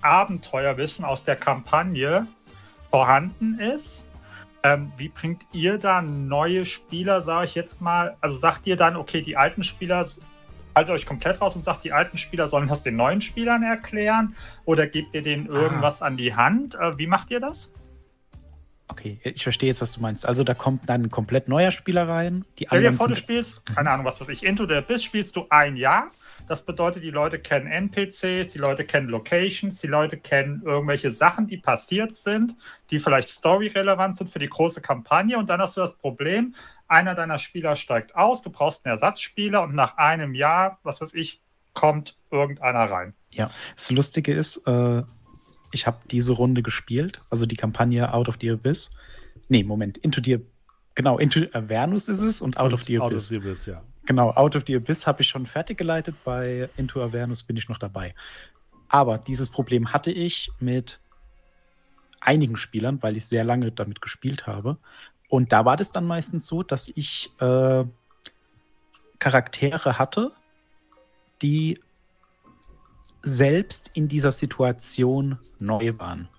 Abenteuerwissen 0.03 1.03
aus 1.03 1.23
der 1.23 1.35
Kampagne 1.35 2.27
vorhanden 2.91 3.57
ist. 3.57 4.05
Ähm, 4.61 4.91
wie 4.95 5.09
bringt 5.09 5.41
ihr 5.53 5.79
da 5.79 6.03
neue 6.03 6.65
Spieler, 6.65 7.23
sage 7.23 7.45
ich 7.45 7.55
jetzt 7.55 7.81
mal? 7.81 8.15
Also 8.21 8.37
sagt 8.37 8.67
ihr 8.67 8.75
dann, 8.75 8.95
okay, 8.95 9.23
die 9.23 9.37
alten 9.37 9.63
Spieler, 9.63 10.05
haltet 10.75 10.93
euch 10.93 11.07
komplett 11.07 11.41
raus 11.41 11.55
und 11.55 11.63
sagt, 11.63 11.83
die 11.83 11.93
alten 11.93 12.19
Spieler 12.19 12.47
sollen 12.47 12.67
das 12.67 12.83
den 12.83 12.95
neuen 12.95 13.21
Spielern 13.21 13.63
erklären? 13.63 14.35
Oder 14.65 14.85
gebt 14.85 15.15
ihr 15.15 15.23
denen 15.23 15.47
irgendwas 15.47 16.03
ah. 16.03 16.05
an 16.05 16.17
die 16.17 16.35
Hand? 16.35 16.75
Äh, 16.75 16.99
wie 16.99 17.07
macht 17.07 17.31
ihr 17.31 17.39
das? 17.39 17.71
Okay, 18.97 19.19
ich 19.23 19.43
verstehe 19.43 19.67
jetzt, 19.67 19.79
was 19.79 19.91
du 19.91 20.01
meinst. 20.01 20.25
Also 20.25 20.43
da 20.43 20.55
kommt 20.55 20.89
dann 20.89 21.03
ein 21.03 21.11
komplett 21.11 21.47
neuer 21.47 21.69
Spieler 21.69 22.07
rein. 22.09 22.45
Die 22.57 22.65
Stell 22.65 22.81
dir 22.81 22.93
vor, 22.93 23.07
du 23.07 23.15
spielst, 23.15 23.63
keine 23.67 23.91
Ahnung, 23.91 24.07
was 24.07 24.19
weiß 24.19 24.29
ich, 24.29 24.43
Into 24.43 24.65
the 24.67 24.73
Abyss 24.73 25.03
spielst 25.03 25.35
du 25.35 25.45
ein 25.51 25.77
Jahr. 25.77 26.11
Das 26.47 26.65
bedeutet, 26.65 27.03
die 27.03 27.11
Leute 27.11 27.37
kennen 27.37 27.67
NPCs, 27.67 28.49
die 28.53 28.57
Leute 28.57 28.85
kennen 28.85 29.07
Locations, 29.09 29.79
die 29.79 29.87
Leute 29.87 30.17
kennen 30.17 30.63
irgendwelche 30.65 31.11
Sachen, 31.11 31.45
die 31.45 31.57
passiert 31.57 32.15
sind, 32.15 32.55
die 32.89 32.99
vielleicht 32.99 33.29
storyrelevant 33.29 34.17
sind 34.17 34.31
für 34.31 34.39
die 34.39 34.49
große 34.49 34.81
Kampagne. 34.81 35.37
Und 35.37 35.47
dann 35.51 35.61
hast 35.61 35.77
du 35.77 35.81
das 35.81 35.95
Problem, 35.95 36.55
einer 36.87 37.13
deiner 37.13 37.37
Spieler 37.37 37.75
steigt 37.75 38.15
aus, 38.15 38.41
du 38.41 38.49
brauchst 38.49 38.83
einen 38.83 38.93
Ersatzspieler 38.93 39.61
und 39.61 39.75
nach 39.75 39.97
einem 39.97 40.33
Jahr, 40.33 40.79
was 40.81 41.01
weiß 41.01 41.13
ich, 41.13 41.41
kommt 41.73 42.17
irgendeiner 42.31 42.89
rein. 42.89 43.13
Ja, 43.29 43.51
das 43.75 43.91
Lustige 43.91 44.33
ist, 44.33 44.57
äh, 44.65 45.03
ich 45.71 45.87
habe 45.87 45.97
diese 46.09 46.33
Runde 46.33 46.63
gespielt, 46.63 47.19
also 47.29 47.45
die 47.45 47.55
Kampagne 47.55 48.13
Out 48.13 48.29
of 48.29 48.37
the 48.41 48.51
Abyss. 48.51 48.91
Nee, 49.49 49.63
Moment, 49.63 49.97
Into 49.97 50.21
the 50.23 50.39
Genau, 50.95 51.19
Into 51.19 51.41
Avernus 51.53 52.07
ist 52.07 52.23
es 52.23 52.41
und 52.41 52.57
Out 52.57 52.67
und 52.67 52.73
of 52.73 52.83
the 52.85 52.97
Abyss. 52.97 53.05
Out 53.05 53.13
of 53.13 53.23
the 53.23 53.37
Abyss, 53.37 53.65
ja. 53.67 53.83
Genau, 54.07 54.31
Out 54.31 54.55
of 54.55 54.63
the 54.65 54.75
Abyss 54.77 55.05
habe 55.05 55.21
ich 55.21 55.27
schon 55.27 55.45
fertig 55.45 55.77
geleitet, 55.77 56.15
bei 56.23 56.69
Into 56.75 57.03
Avernus 57.03 57.43
bin 57.43 57.55
ich 57.55 57.69
noch 57.69 57.77
dabei. 57.77 58.15
Aber 58.89 59.19
dieses 59.19 59.51
Problem 59.51 59.93
hatte 59.93 60.11
ich 60.11 60.49
mit 60.59 60.99
einigen 62.19 62.57
Spielern, 62.57 63.03
weil 63.03 63.15
ich 63.15 63.27
sehr 63.27 63.43
lange 63.43 63.71
damit 63.71 64.01
gespielt 64.01 64.47
habe. 64.47 64.77
Und 65.29 65.51
da 65.51 65.65
war 65.65 65.77
das 65.77 65.91
dann 65.91 66.07
meistens 66.07 66.47
so, 66.47 66.63
dass 66.63 66.87
ich 66.87 67.29
äh, 67.39 67.83
Charaktere 69.19 69.99
hatte, 69.99 70.31
die 71.41 71.79
selbst 73.27 73.91
in 73.93 74.07
dieser 74.07 74.31
Situation 74.31 75.37
neu 75.59 75.93
waren. 75.97 76.29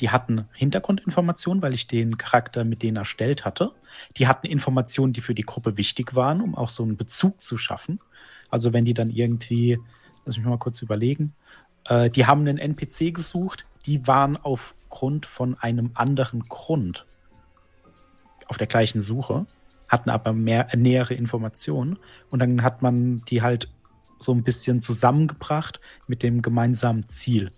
Die 0.00 0.10
hatten 0.10 0.48
Hintergrundinformationen, 0.52 1.62
weil 1.62 1.74
ich 1.74 1.86
den 1.86 2.18
Charakter 2.18 2.64
mit 2.64 2.82
denen 2.82 2.96
erstellt 2.96 3.44
hatte. 3.44 3.72
Die 4.16 4.26
hatten 4.26 4.46
Informationen, 4.46 5.12
die 5.12 5.20
für 5.20 5.34
die 5.34 5.42
Gruppe 5.42 5.76
wichtig 5.76 6.14
waren, 6.14 6.40
um 6.40 6.54
auch 6.54 6.70
so 6.70 6.82
einen 6.82 6.96
Bezug 6.96 7.40
zu 7.40 7.56
schaffen. 7.56 8.00
Also 8.50 8.72
wenn 8.72 8.84
die 8.84 8.94
dann 8.94 9.10
irgendwie, 9.10 9.78
lass 10.24 10.36
mich 10.36 10.46
mal 10.46 10.58
kurz 10.58 10.82
überlegen, 10.82 11.32
äh, 11.84 12.10
die 12.10 12.26
haben 12.26 12.40
einen 12.40 12.58
NPC 12.58 13.14
gesucht, 13.14 13.66
die 13.86 14.06
waren 14.06 14.36
aufgrund 14.36 15.26
von 15.26 15.56
einem 15.58 15.92
anderen 15.94 16.48
Grund 16.48 17.06
auf 18.48 18.58
der 18.58 18.66
gleichen 18.66 19.00
Suche, 19.00 19.46
hatten 19.88 20.10
aber 20.10 20.32
mehr 20.32 20.68
nähere 20.76 21.14
Informationen 21.14 21.98
und 22.30 22.40
dann 22.40 22.62
hat 22.62 22.82
man 22.82 23.24
die 23.26 23.42
halt 23.42 23.68
so 24.24 24.32
ein 24.32 24.42
bisschen 24.42 24.80
zusammengebracht 24.80 25.80
mit 26.06 26.22
dem 26.22 26.42
gemeinsamen 26.42 27.08
Ziel. 27.08 27.52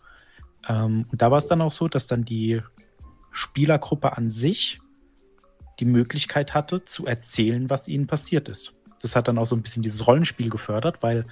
Ähm, 0.69 1.07
und 1.11 1.23
da 1.23 1.31
war 1.31 1.39
es 1.39 1.47
dann 1.47 1.61
auch 1.61 1.73
so, 1.73 1.89
dass 1.89 2.07
dann 2.07 2.25
die 2.25 2.61
Spielergruppe 3.33 4.17
an 4.17 4.31
sich 4.31 4.81
die 5.79 5.85
Möglichkeit 5.85 6.55
hatte, 6.55 6.85
zu 6.85 7.07
erzählen, 7.07 7.69
was 7.69 7.89
ihnen 7.89 8.07
passiert 8.07 8.49
ist. 8.49 8.75
Das 9.03 9.15
hat 9.15 9.29
dann 9.29 9.39
auch 9.39 9.45
so 9.45 9.55
ein 9.55 9.63
bisschen 9.63 9.83
dieses 9.83 10.07
Rollenspiel 10.07 10.49
gefördert, 10.49 11.03
weil 11.03 11.27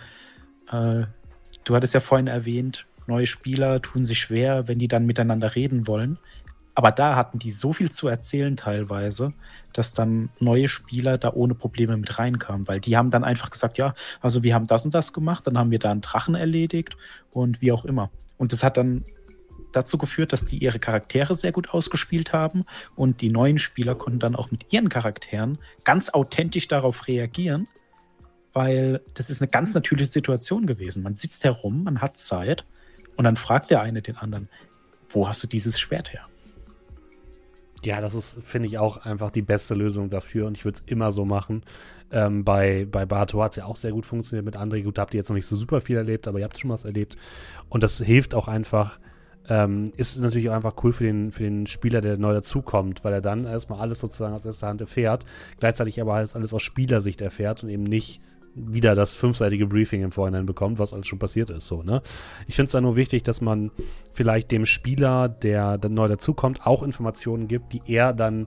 äh, 0.70 1.04
du 1.64 1.74
hattest 1.74 1.94
ja 1.94 2.00
vorhin 2.00 2.26
erwähnt, 2.26 2.86
neue 3.06 3.26
Spieler 3.26 3.80
tun 3.80 4.04
sich 4.04 4.18
schwer, 4.18 4.68
wenn 4.68 4.78
die 4.78 4.88
dann 4.88 5.06
miteinander 5.06 5.54
reden 5.54 5.86
wollen. 5.86 6.18
Aber 6.74 6.90
da 6.90 7.14
hatten 7.14 7.38
die 7.38 7.52
so 7.52 7.72
viel 7.72 7.90
zu 7.90 8.08
erzählen 8.08 8.56
teilweise, 8.56 9.32
dass 9.72 9.94
dann 9.94 10.30
neue 10.40 10.68
Spieler 10.68 11.18
da 11.18 11.32
ohne 11.32 11.54
Probleme 11.54 11.96
mit 11.96 12.18
reinkamen, 12.18 12.66
weil 12.66 12.80
die 12.80 12.96
haben 12.96 13.10
dann 13.10 13.24
einfach 13.24 13.50
gesagt, 13.50 13.78
ja, 13.78 13.94
also 14.20 14.42
wir 14.42 14.54
haben 14.54 14.66
das 14.66 14.84
und 14.84 14.94
das 14.94 15.12
gemacht, 15.12 15.46
dann 15.46 15.56
haben 15.56 15.70
wir 15.70 15.78
da 15.78 15.90
einen 15.92 16.00
Drachen 16.00 16.34
erledigt 16.34 16.96
und 17.30 17.60
wie 17.60 17.72
auch 17.72 17.84
immer. 17.84 18.10
Und 18.38 18.52
das 18.52 18.64
hat 18.64 18.76
dann 18.76 19.04
dazu 19.72 19.98
geführt, 19.98 20.32
dass 20.32 20.46
die 20.46 20.58
ihre 20.58 20.78
Charaktere 20.78 21.34
sehr 21.34 21.52
gut 21.52 21.70
ausgespielt 21.70 22.32
haben 22.32 22.64
und 22.94 23.20
die 23.20 23.30
neuen 23.30 23.58
Spieler 23.58 23.94
konnten 23.94 24.20
dann 24.20 24.36
auch 24.36 24.50
mit 24.50 24.72
ihren 24.72 24.88
Charakteren 24.88 25.58
ganz 25.84 26.10
authentisch 26.10 26.68
darauf 26.68 27.06
reagieren, 27.06 27.68
weil 28.52 29.00
das 29.14 29.30
ist 29.30 29.40
eine 29.40 29.50
ganz 29.50 29.74
natürliche 29.74 30.10
Situation 30.10 30.66
gewesen. 30.66 31.02
Man 31.02 31.14
sitzt 31.14 31.44
herum, 31.44 31.84
man 31.84 32.00
hat 32.00 32.18
Zeit 32.18 32.64
und 33.16 33.24
dann 33.24 33.36
fragt 33.36 33.70
der 33.70 33.80
eine 33.80 34.02
den 34.02 34.16
anderen, 34.16 34.48
wo 35.08 35.28
hast 35.28 35.42
du 35.42 35.46
dieses 35.46 35.78
Schwert 35.78 36.12
her? 36.12 36.26
Ja, 37.84 38.00
das 38.00 38.14
ist, 38.14 38.38
finde 38.42 38.66
ich, 38.66 38.78
auch 38.78 38.96
einfach 38.98 39.30
die 39.30 39.42
beste 39.42 39.74
Lösung 39.74 40.08
dafür 40.08 40.46
und 40.46 40.56
ich 40.56 40.64
würde 40.64 40.78
es 40.78 40.90
immer 40.90 41.12
so 41.12 41.24
machen. 41.24 41.62
Ähm, 42.10 42.44
bei, 42.44 42.86
bei 42.90 43.04
Bato 43.04 43.42
hat 43.42 43.52
es 43.52 43.56
ja 43.56 43.66
auch 43.66 43.76
sehr 43.76 43.92
gut 43.92 44.06
funktioniert 44.06 44.44
mit 44.44 44.56
André. 44.56 44.82
Gut, 44.82 44.98
da 44.98 45.02
habt 45.02 45.14
ihr 45.14 45.18
jetzt 45.18 45.28
noch 45.28 45.34
nicht 45.34 45.46
so 45.46 45.56
super 45.56 45.80
viel 45.80 45.96
erlebt, 45.96 46.26
aber 46.26 46.38
ihr 46.38 46.44
habt 46.44 46.58
schon 46.58 46.70
was 46.70 46.84
erlebt. 46.84 47.16
Und 47.68 47.82
das 47.82 47.98
hilft 47.98 48.34
auch 48.34 48.48
einfach, 48.48 48.98
ähm, 49.48 49.92
ist 49.96 50.18
natürlich 50.18 50.48
auch 50.48 50.54
einfach 50.54 50.74
cool 50.82 50.92
für 50.92 51.04
den, 51.04 51.30
für 51.30 51.42
den 51.42 51.66
Spieler, 51.66 52.00
der 52.00 52.16
neu 52.16 52.32
dazukommt, 52.32 53.04
weil 53.04 53.12
er 53.12 53.20
dann 53.20 53.44
erstmal 53.44 53.80
alles 53.80 54.00
sozusagen 54.00 54.34
aus 54.34 54.46
erster 54.46 54.68
Hand 54.68 54.80
erfährt, 54.80 55.26
gleichzeitig 55.58 56.00
aber 56.00 56.14
alles, 56.14 56.34
alles 56.34 56.54
aus 56.54 56.62
Spielersicht 56.62 57.20
erfährt 57.20 57.62
und 57.62 57.68
eben 57.68 57.84
nicht 57.84 58.22
wieder 58.54 58.94
das 58.94 59.14
fünfseitige 59.14 59.66
Briefing 59.66 60.02
im 60.02 60.12
Vorhinein 60.12 60.46
bekommt, 60.46 60.78
was 60.78 60.92
alles 60.92 61.06
schon 61.06 61.18
passiert 61.18 61.50
ist. 61.50 61.66
So, 61.66 61.82
ne? 61.82 62.02
Ich 62.46 62.54
finde 62.54 62.66
es 62.66 62.72
da 62.72 62.80
nur 62.80 62.96
wichtig, 62.96 63.22
dass 63.24 63.40
man 63.40 63.70
vielleicht 64.12 64.50
dem 64.50 64.66
Spieler, 64.66 65.28
der 65.28 65.78
dann 65.78 65.94
neu 65.94 66.08
dazukommt, 66.08 66.66
auch 66.66 66.82
Informationen 66.82 67.48
gibt, 67.48 67.72
die 67.72 67.82
er 67.86 68.12
dann 68.12 68.46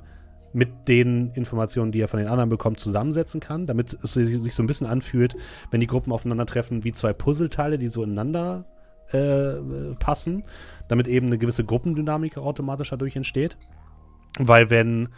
mit 0.54 0.88
den 0.88 1.32
Informationen, 1.32 1.92
die 1.92 2.02
er 2.02 2.08
von 2.08 2.20
den 2.20 2.30
anderen 2.30 2.50
bekommt, 2.50 2.80
zusammensetzen 2.80 3.42
kann, 3.42 3.68
damit 3.68 3.94
es 3.94 4.14
sich 4.14 4.56
so 4.56 4.64
ein 4.64 4.68
bisschen 4.68 4.88
anfühlt, 4.88 5.36
wenn 5.72 5.82
die 5.82 5.88
Gruppen 5.88 6.12
aufeinandertreffen, 6.14 6.84
wie 6.84 6.94
zwei 6.94 7.14
Puzzleteile, 7.14 7.78
die 7.78 7.90
so 7.90 8.02
ineinander 8.02 8.66
äh, 9.12 9.96
passen, 10.00 10.46
damit 10.88 11.08
eben 11.08 11.28
eine 11.28 11.38
gewisse 11.38 11.64
Gruppendynamik 11.64 12.38
automatisch 12.38 12.90
dadurch 12.90 13.16
entsteht. 13.16 13.58
Weil 14.40 14.70
wenn 14.70 15.10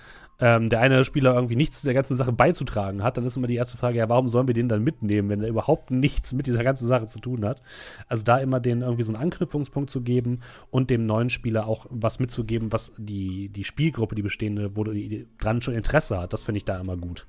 ähm, 0.41 0.69
der 0.69 0.79
eine 0.79 1.03
Spieler 1.03 1.35
irgendwie 1.35 1.57
nichts 1.57 1.81
der 1.81 1.93
ganzen 1.93 2.15
Sache 2.15 2.31
beizutragen 2.31 3.03
hat, 3.03 3.17
dann 3.17 3.25
ist 3.25 3.35
immer 3.35 3.47
die 3.47 3.55
erste 3.55 3.77
Frage, 3.77 3.97
ja, 3.97 4.07
warum 4.07 4.29
sollen 4.29 4.47
wir 4.47 4.53
den 4.53 4.69
dann 4.69 4.83
mitnehmen, 4.83 5.29
wenn 5.29 5.41
er 5.41 5.49
überhaupt 5.49 5.91
nichts 5.91 6.31
mit 6.31 6.47
dieser 6.47 6.63
ganzen 6.63 6.87
Sache 6.87 7.07
zu 7.07 7.19
tun 7.19 7.45
hat? 7.45 7.61
Also 8.07 8.23
da 8.23 8.37
immer 8.37 8.61
den 8.61 8.81
irgendwie 8.81 9.03
so 9.03 9.13
einen 9.13 9.21
Anknüpfungspunkt 9.21 9.89
zu 9.89 10.01
geben 10.01 10.39
und 10.71 10.89
dem 10.89 11.05
neuen 11.05 11.29
Spieler 11.29 11.67
auch 11.67 11.87
was 11.89 12.19
mitzugeben, 12.19 12.71
was 12.71 12.93
die, 12.97 13.49
die 13.49 13.65
Spielgruppe, 13.65 14.15
die 14.15 14.21
bestehende, 14.21 14.75
wo 14.77 14.85
die 14.85 15.27
dran 15.39 15.61
schon 15.61 15.73
Interesse 15.73 16.19
hat, 16.19 16.31
das 16.31 16.45
finde 16.45 16.57
ich 16.57 16.65
da 16.65 16.79
immer 16.79 16.95
gut. 16.95 17.27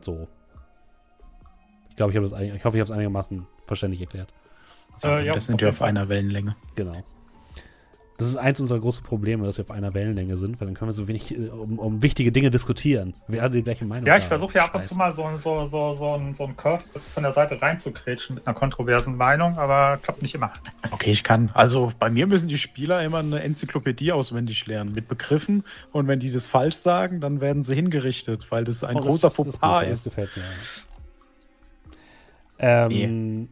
So. 0.00 0.28
Ich 1.90 1.96
glaube, 1.96 2.12
ich 2.12 2.16
habe 2.16 2.28
das, 2.28 2.40
ich 2.40 2.64
hoffe, 2.64 2.76
ich 2.76 2.80
habe 2.80 2.82
es 2.82 2.90
einigermaßen 2.92 3.46
verständlich 3.66 4.02
erklärt. 4.02 4.32
Äh, 5.02 5.26
ja, 5.26 5.34
das 5.34 5.46
sind 5.46 5.60
wir 5.60 5.70
auf 5.70 5.82
einer 5.82 6.08
Wellenlänge. 6.08 6.54
Genau. 6.76 7.02
Das 8.18 8.28
ist 8.28 8.36
eins 8.36 8.60
unserer 8.60 8.80
großen 8.80 9.04
Probleme, 9.04 9.44
dass 9.44 9.58
wir 9.58 9.64
auf 9.64 9.70
einer 9.70 9.92
Wellenlänge 9.92 10.38
sind, 10.38 10.60
weil 10.60 10.66
dann 10.66 10.74
können 10.74 10.88
wir 10.88 10.94
so 10.94 11.06
wenig 11.06 11.36
äh, 11.36 11.48
um, 11.48 11.78
um 11.78 12.02
wichtige 12.02 12.32
Dinge 12.32 12.50
diskutieren. 12.50 13.14
Wir 13.28 13.42
haben 13.42 13.52
die 13.52 13.62
gleiche 13.62 13.84
Meinung. 13.84 14.06
Ja, 14.06 14.16
ich 14.16 14.24
versuche 14.24 14.54
ja 14.54 14.64
ab 14.64 14.74
und 14.74 14.86
zu 14.86 14.94
mal 14.94 15.14
so, 15.14 15.28
so, 15.38 15.66
so, 15.66 15.96
so, 15.96 16.14
ein, 16.14 16.34
so 16.34 16.44
ein 16.44 16.56
Curve 16.56 16.82
von 17.12 17.22
der 17.22 17.32
Seite 17.32 17.60
reinzukretschen 17.60 18.36
mit 18.36 18.46
einer 18.46 18.54
kontroversen 18.54 19.16
Meinung, 19.16 19.58
aber 19.58 19.98
klappt 20.02 20.22
nicht 20.22 20.34
immer. 20.34 20.52
Okay, 20.92 21.10
ich 21.10 21.24
kann. 21.24 21.50
Also 21.52 21.92
bei 21.98 22.08
mir 22.08 22.26
müssen 22.26 22.48
die 22.48 22.58
Spieler 22.58 23.02
immer 23.02 23.18
eine 23.18 23.42
Enzyklopädie 23.42 24.12
auswendig 24.12 24.66
lernen 24.66 24.94
mit 24.94 25.08
Begriffen 25.08 25.64
und 25.92 26.06
wenn 26.06 26.20
die 26.20 26.32
das 26.32 26.46
falsch 26.46 26.76
sagen, 26.76 27.20
dann 27.20 27.40
werden 27.40 27.62
sie 27.62 27.74
hingerichtet, 27.74 28.46
weil 28.50 28.64
das 28.64 28.82
ein 28.82 28.96
oh, 28.96 29.00
großer 29.00 29.30
Fauxpas 29.30 29.82
ist. 29.82 30.06
Das 30.06 30.14
gefällt 30.14 30.30
mir. 30.36 30.44
Ähm, 32.58 33.48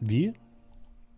wie? 0.00 0.34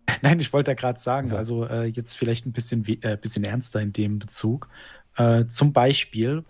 Nein, 0.23 0.41
ich 0.41 0.53
wollte 0.53 0.71
ja 0.71 0.75
gerade 0.75 1.01
sagen, 1.01 1.29
ja. 1.29 1.37
also 1.37 1.67
äh, 1.67 1.85
jetzt 1.85 2.17
vielleicht 2.17 2.47
ein 2.47 2.53
bisschen, 2.53 2.85
äh, 3.03 3.17
bisschen 3.21 3.45
ernster 3.45 3.81
in 3.81 3.93
dem 3.93 4.19
Bezug. 4.19 4.69
Äh, 5.17 5.47
zum 5.47 5.73
Beispiel, 5.73 6.45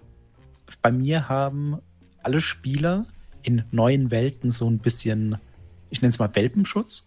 bei 0.82 0.90
mir 0.90 1.28
haben 1.28 1.78
alle 2.22 2.40
Spieler 2.40 3.06
in 3.42 3.64
neuen 3.70 4.10
Welten 4.10 4.50
so 4.50 4.68
ein 4.68 4.78
bisschen, 4.78 5.38
ich 5.90 6.00
nenne 6.00 6.10
es 6.10 6.18
mal 6.18 6.34
Welpenschutz. 6.34 7.06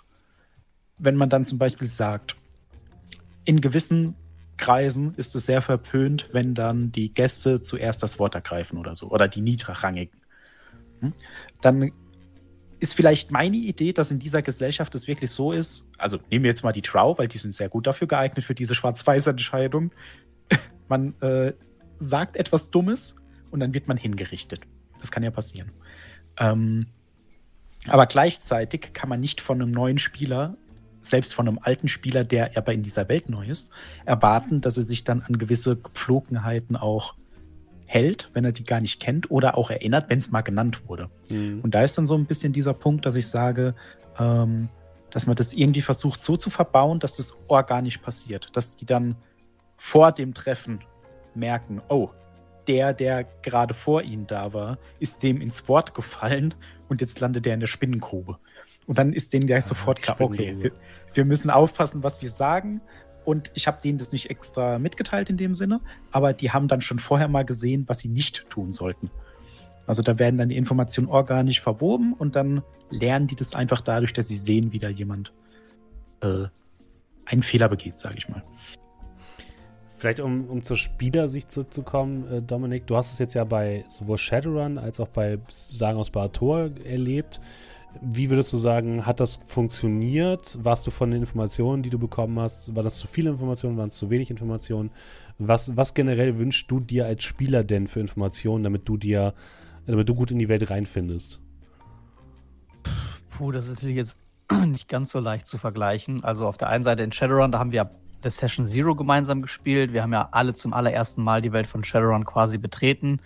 Wenn 0.99 1.15
man 1.15 1.29
dann 1.29 1.45
zum 1.45 1.57
Beispiel 1.57 1.87
sagt, 1.87 2.35
in 3.43 3.61
gewissen 3.61 4.15
Kreisen 4.57 5.13
ist 5.15 5.35
es 5.35 5.45
sehr 5.45 5.61
verpönt, 5.61 6.29
wenn 6.31 6.55
dann 6.55 6.91
die 6.91 7.13
Gäste 7.13 7.61
zuerst 7.61 8.03
das 8.03 8.19
Wort 8.19 8.35
ergreifen 8.35 8.77
oder 8.77 8.95
so, 8.95 9.09
oder 9.09 9.27
die 9.27 9.41
niedrigrangigen. 9.41 10.19
Hm? 10.99 11.13
Dann 11.61 11.91
ist 12.79 12.93
vielleicht 12.93 13.31
meine 13.31 13.57
Idee, 13.57 13.93
dass 13.93 14.11
in 14.11 14.19
dieser 14.19 14.41
Gesellschaft 14.41 14.93
es 14.95 15.07
wirklich 15.07 15.31
so 15.31 15.51
ist. 15.51 15.91
Also 15.97 16.19
nehmen 16.29 16.43
wir 16.43 16.49
jetzt 16.49 16.63
mal 16.63 16.73
die 16.73 16.81
Trau, 16.81 17.17
weil 17.17 17.27
die 17.27 17.37
sind 17.37 17.55
sehr 17.55 17.69
gut 17.69 17.87
dafür 17.87 18.07
geeignet 18.07 18.45
für 18.45 18.55
diese 18.55 18.75
Schwarz-Weiß-Entscheidung. 18.75 19.91
Man 20.87 21.19
äh, 21.21 21.53
sagt 21.97 22.35
etwas 22.35 22.71
Dummes 22.71 23.15
und 23.51 23.59
dann 23.59 23.73
wird 23.73 23.87
man 23.87 23.97
hingerichtet. 23.97 24.61
Das 24.99 25.11
kann 25.11 25.23
ja 25.23 25.31
passieren. 25.31 25.71
Ähm, 26.37 26.87
aber 27.87 28.05
gleichzeitig 28.05 28.93
kann 28.93 29.09
man 29.09 29.19
nicht 29.19 29.41
von 29.41 29.61
einem 29.61 29.71
neuen 29.71 29.97
Spieler, 29.97 30.57
selbst 30.99 31.33
von 31.33 31.47
einem 31.47 31.59
alten 31.61 31.87
Spieler, 31.87 32.23
der 32.23 32.57
aber 32.57 32.73
in 32.73 32.83
dieser 32.83 33.07
Welt 33.09 33.29
neu 33.29 33.47
ist, 33.47 33.71
erwarten, 34.05 34.61
dass 34.61 34.77
er 34.77 34.83
sich 34.83 35.03
dann 35.03 35.21
an 35.21 35.37
gewisse 35.37 35.77
Gepflogenheiten 35.77 36.75
auch 36.75 37.15
hält, 37.87 38.29
wenn 38.33 38.45
er 38.45 38.51
die 38.51 38.63
gar 38.63 38.81
nicht 38.81 38.99
kennt 38.99 39.31
oder 39.31 39.57
auch 39.57 39.71
erinnert, 39.71 40.09
wenn 40.09 40.19
es 40.19 40.29
mal 40.29 40.41
genannt 40.41 40.87
wurde. 40.87 41.09
Mhm. 41.29 41.61
Und 41.61 41.73
da 41.73 41.81
ist 41.81 41.97
dann 41.97 42.05
so 42.05 42.15
ein 42.15 42.25
bisschen 42.25 42.53
dieser 42.53 42.73
Punkt, 42.73 43.05
dass 43.05 43.15
ich 43.15 43.27
sage, 43.27 43.73
ähm, 44.19 44.69
dass 45.09 45.25
man 45.25 45.35
das 45.35 45.53
irgendwie 45.53 45.81
versucht 45.81 46.21
so 46.21 46.37
zu 46.37 46.49
verbauen, 46.49 46.99
dass 46.99 47.15
das 47.15 47.41
organisch 47.47 47.97
passiert. 47.97 48.49
Dass 48.53 48.75
die 48.75 48.85
dann 48.85 49.15
vor 49.77 50.11
dem 50.11 50.33
Treffen 50.33 50.81
merken, 51.33 51.81
oh, 51.87 52.09
der, 52.67 52.93
der 52.93 53.23
gerade 53.41 53.73
vor 53.73 54.01
ihnen 54.01 54.27
da 54.27 54.53
war, 54.53 54.77
ist 54.99 55.23
dem 55.23 55.39
ins 55.39 55.67
Wort 55.69 55.93
gefallen 55.93 56.53
und 56.89 56.99
jetzt 56.99 57.19
landet 57.19 57.47
er 57.47 57.53
in 57.53 57.61
der 57.61 57.67
Spinnengrube. 57.67 58.37
Und 58.85 58.97
dann 58.97 59.13
ist 59.13 59.33
denen 59.33 59.47
ja 59.47 59.57
ah, 59.57 59.61
sofort 59.61 60.01
klar, 60.01 60.19
okay, 60.19 60.55
wir, 60.59 60.71
wir, 61.13 61.25
müssen 61.25 61.49
aufpassen, 61.49 62.03
was 62.03 62.21
wir 62.21 62.31
sagen. 62.31 62.81
Und 63.27 63.51
ich 63.55 63.67
habe 63.67 63.81
denen 63.83 63.97
das 63.97 64.13
nicht 64.13 64.29
extra 64.29 64.79
mitgeteilt 64.79 65.29
in 65.29 65.35
dem 65.35 65.53
Sinne, 65.53 65.81
aber 66.11 66.31
die 66.31 66.51
haben 66.51 66.69
dann 66.69 66.79
schon 66.79 66.97
vorher 66.97 67.27
mal 67.27 67.43
gesehen, 67.43 67.83
was 67.85 67.99
sie 67.99 68.07
nicht 68.07 68.49
tun 68.49 68.71
sollten. 68.71 69.11
Also 69.85 70.01
da 70.01 70.17
werden 70.17 70.37
dann 70.37 70.47
die 70.47 70.55
Informationen 70.55 71.09
organisch 71.09 71.59
verwoben 71.59 72.13
und 72.13 72.37
dann 72.37 72.63
lernen 72.89 73.27
die 73.27 73.35
das 73.35 73.53
einfach 73.53 73.81
dadurch, 73.81 74.13
dass 74.13 74.29
sie 74.29 74.37
sehen, 74.37 74.71
wie 74.71 74.79
da 74.79 74.87
jemand 74.87 75.33
äh, 76.21 76.45
einen 77.25 77.43
Fehler 77.43 77.67
begeht, 77.67 77.99
sage 77.99 78.15
ich 78.17 78.29
mal. 78.29 78.41
Vielleicht 79.97 80.21
um, 80.21 80.47
um 80.47 80.63
zur 80.63 80.77
Spielersicht 80.77 81.51
zurückzukommen, 81.51 82.31
äh, 82.31 82.41
Dominik, 82.41 82.87
du 82.87 82.95
hast 82.95 83.11
es 83.11 83.19
jetzt 83.19 83.33
ja 83.33 83.43
bei 83.43 83.83
sowohl 83.89 84.19
Shadowrun 84.19 84.77
als 84.77 85.01
auch 85.01 85.09
bei 85.09 85.37
Sagen 85.49 85.97
aus 85.97 86.11
Barator 86.11 86.69
erlebt. 86.85 87.41
Wie 88.01 88.29
würdest 88.29 88.53
du 88.53 88.57
sagen, 88.57 89.05
hat 89.05 89.19
das 89.19 89.39
funktioniert? 89.43 90.57
Warst 90.63 90.85
du 90.85 90.91
von 90.91 91.09
den 91.11 91.21
Informationen, 91.21 91.83
die 91.83 91.89
du 91.89 91.97
bekommen 91.97 92.39
hast, 92.39 92.75
war 92.75 92.83
das 92.83 92.97
zu 92.99 93.07
viele 93.07 93.31
Informationen, 93.31 93.77
waren 93.77 93.87
es 93.87 93.97
zu 93.97 94.09
wenig 94.09 94.29
Informationen? 94.29 94.91
Was, 95.39 95.75
was 95.75 95.93
generell 95.93 96.37
wünschst 96.37 96.69
du 96.69 96.79
dir 96.79 97.05
als 97.05 97.23
Spieler 97.23 97.63
denn 97.63 97.87
für 97.87 97.99
Informationen, 97.99 98.63
damit 98.63 98.87
du 98.87 98.97
dir, 98.97 99.33
damit 99.85 100.09
du 100.09 100.15
gut 100.15 100.31
in 100.31 100.39
die 100.39 100.49
Welt 100.49 100.69
reinfindest? 100.69 101.39
Puh, 103.29 103.51
das 103.51 103.65
ist 103.65 103.75
natürlich 103.75 103.97
jetzt 103.97 104.17
nicht 104.67 104.87
ganz 104.89 105.11
so 105.11 105.19
leicht 105.19 105.47
zu 105.47 105.57
vergleichen. 105.57 106.23
Also 106.23 106.47
auf 106.47 106.57
der 106.57 106.69
einen 106.69 106.83
Seite 106.83 107.03
in 107.03 107.11
Shadowrun, 107.11 107.51
da 107.51 107.59
haben 107.59 107.71
wir 107.71 107.91
das 108.21 108.37
Session 108.37 108.65
Zero 108.65 108.95
gemeinsam 108.95 109.41
gespielt. 109.41 109.93
Wir 109.93 110.03
haben 110.03 110.13
ja 110.13 110.29
alle 110.31 110.53
zum 110.53 110.73
allerersten 110.73 111.23
Mal 111.23 111.41
die 111.41 111.51
Welt 111.51 111.67
von 111.67 111.83
Shadowrun 111.83 112.25
quasi 112.25 112.57
betreten. 112.57 113.21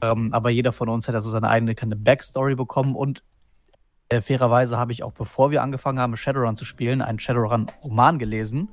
Ähm, 0.00 0.32
aber 0.32 0.50
jeder 0.50 0.72
von 0.72 0.88
uns 0.88 1.06
hat 1.06 1.14
ja 1.14 1.20
so 1.20 1.30
seine 1.30 1.48
eigene 1.48 1.74
kleine 1.74 1.96
Backstory 1.96 2.54
bekommen 2.54 2.96
und 2.96 3.22
äh, 4.12 4.20
fairerweise 4.20 4.78
habe 4.78 4.92
ich 4.92 5.02
auch, 5.02 5.12
bevor 5.12 5.50
wir 5.50 5.62
angefangen 5.62 5.98
haben, 5.98 6.16
Shadowrun 6.16 6.56
zu 6.56 6.64
spielen, 6.64 7.00
einen 7.00 7.18
Shadowrun-Roman 7.18 8.18
gelesen. 8.18 8.68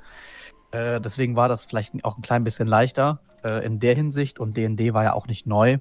Äh, 0.71 0.99
deswegen 0.99 1.35
war 1.35 1.47
das 1.47 1.65
vielleicht 1.65 2.03
auch 2.03 2.17
ein 2.17 2.21
klein 2.21 2.43
bisschen 2.43 2.67
leichter 2.67 3.19
äh, 3.43 3.65
in 3.65 3.79
der 3.79 3.95
Hinsicht. 3.95 4.39
Und 4.39 4.57
DD 4.57 4.93
war 4.93 5.03
ja 5.03 5.13
auch 5.13 5.27
nicht 5.27 5.47
neu 5.47 5.77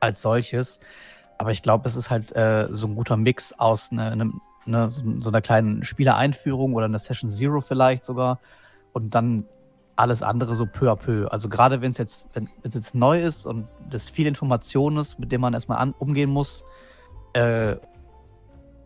als 0.00 0.22
solches. 0.22 0.80
Aber 1.38 1.52
ich 1.52 1.62
glaube, 1.62 1.88
es 1.88 1.96
ist 1.96 2.08
halt 2.08 2.34
äh, 2.34 2.68
so 2.70 2.86
ein 2.86 2.94
guter 2.94 3.16
Mix 3.16 3.52
aus 3.52 3.92
ne, 3.92 4.16
ne, 4.16 4.32
ne, 4.64 4.90
so, 4.90 5.02
so, 5.20 5.28
einer 5.28 5.42
kleinen 5.42 5.84
Spielereinführung 5.84 6.74
oder 6.74 6.86
einer 6.86 6.98
Session 6.98 7.30
Zero 7.30 7.60
vielleicht 7.60 8.04
sogar. 8.04 8.40
Und 8.92 9.14
dann 9.14 9.44
alles 9.96 10.22
andere 10.22 10.54
so 10.54 10.64
peu 10.64 10.90
à 10.90 10.96
peu. 10.96 11.28
Also 11.28 11.50
gerade 11.50 11.82
wenn 11.82 11.90
es 11.90 11.98
jetzt, 11.98 12.26
jetzt 12.64 12.94
neu 12.94 13.22
ist 13.22 13.44
und 13.44 13.68
das 13.90 14.08
viel 14.08 14.26
Information 14.26 14.96
ist, 14.96 15.18
mit 15.18 15.30
dem 15.30 15.42
man 15.42 15.52
erstmal 15.52 15.78
an, 15.78 15.94
umgehen 15.98 16.30
muss, 16.30 16.64
äh, 17.34 17.76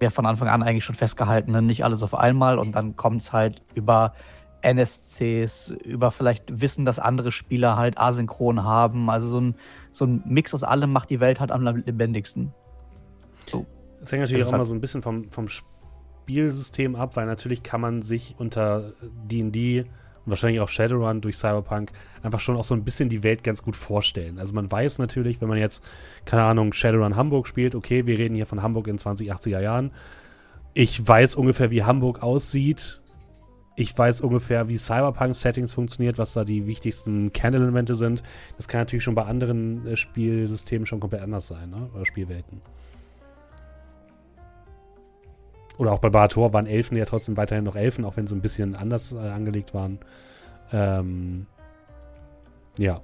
wäre 0.05 0.13
von 0.13 0.27
Anfang 0.27 0.49
an 0.49 0.63
eigentlich 0.63 0.85
schon 0.85 0.95
festgehalten, 0.95 1.53
ne? 1.53 1.63
nicht 1.63 1.83
alles 1.83 2.03
auf 2.03 2.15
einmal 2.15 2.59
und 2.59 2.75
dann 2.75 2.95
kommt 2.95 3.23
es 3.23 3.33
halt 3.33 3.63
über 3.75 4.13
NSCs, 4.61 5.71
über 5.83 6.11
vielleicht 6.11 6.61
Wissen, 6.61 6.85
dass 6.85 6.99
andere 6.99 7.33
Spieler 7.33 7.77
halt 7.77 7.99
asynchron 7.99 8.65
haben. 8.65 9.09
Also 9.09 9.29
so 9.29 9.41
ein, 9.41 9.55
so 9.91 10.05
ein 10.05 10.23
Mix 10.27 10.53
aus 10.53 10.63
allem 10.63 10.93
macht 10.93 11.09
die 11.09 11.21
Welt 11.21 11.41
halt 11.41 11.51
am 11.51 11.63
lebendigsten. 11.63 12.53
So. 13.51 13.65
Das 14.01 14.13
hängt 14.13 14.23
natürlich 14.23 14.43
das 14.43 14.49
auch 14.49 14.53
halt 14.53 14.61
mal 14.61 14.67
so 14.67 14.75
ein 14.75 14.81
bisschen 14.81 15.01
vom, 15.01 15.31
vom 15.31 15.49
Spielsystem 15.49 16.97
ab, 16.97 17.17
weil 17.17 17.25
natürlich 17.25 17.63
kann 17.63 17.81
man 17.81 18.03
sich 18.03 18.35
unter 18.39 18.93
D&D 19.27 19.87
und 20.25 20.31
wahrscheinlich 20.31 20.61
auch 20.61 20.69
Shadowrun 20.69 21.21
durch 21.21 21.37
Cyberpunk 21.37 21.93
einfach 22.23 22.41
schon 22.41 22.57
auch 22.57 22.65
so 22.65 22.75
ein 22.75 22.85
bisschen 22.85 23.09
die 23.09 23.23
Welt 23.23 23.45
ganz 23.45 23.63
gut 23.63 23.77
vorstellen. 23.77 24.39
Also 24.39 24.55
man 24.55 24.71
weiß 24.71 24.99
natürlich, 24.99 25.41
wenn 25.41 25.49
man 25.49 25.59
jetzt, 25.59 25.83
keine 26.25 26.43
Ahnung, 26.43 26.73
Shadowrun 26.73 27.17
Hamburg 27.17 27.47
spielt, 27.47 27.75
okay, 27.75 28.07
wir 28.07 28.19
reden 28.19 28.35
hier 28.35 28.47
von 28.47 28.63
Hamburg 28.63 28.87
in 28.89 28.99
2080er 28.99 29.61
Jahren. 29.61 29.91
Ich 30.73 31.07
weiß 31.07 31.35
ungefähr, 31.35 31.71
wie 31.71 31.85
Hamburg 31.85 32.23
aussieht. 32.23 33.01
Ich 33.77 33.97
weiß 33.97 34.21
ungefähr, 34.21 34.69
wie 34.69 34.79
Cyberpunk-Settings 34.79 35.73
funktioniert, 35.73 36.17
was 36.17 36.33
da 36.33 36.45
die 36.45 36.67
wichtigsten 36.67 37.33
Kernelemente 37.33 37.97
sind. 37.97 38.23
Das 38.57 38.69
kann 38.69 38.81
natürlich 38.81 39.03
schon 39.03 39.17
bei 39.17 39.25
anderen 39.25 39.87
äh, 39.87 39.97
Spielsystemen 39.97 40.87
schon 40.87 41.01
komplett 41.01 41.23
anders 41.23 41.49
sein, 41.49 41.71
ne? 41.71 41.91
oder 41.95 42.07
Spielwelten. 42.07 42.61
Oder 45.77 45.93
auch 45.93 45.99
bei 45.99 46.11
Barator 46.11 46.53
waren 46.53 46.67
Elfen 46.67 46.97
ja 46.97 47.05
trotzdem 47.05 47.37
weiterhin 47.37 47.65
noch 47.65 47.77
Elfen, 47.77 48.05
auch 48.05 48.17
wenn 48.17 48.27
sie 48.27 48.35
ein 48.35 48.41
bisschen 48.41 48.77
anders 48.77 49.13
äh, 49.13 49.19
angelegt 49.19 49.75
waren. 49.75 49.99
Ähm, 50.73 51.47
ja. 52.79 53.01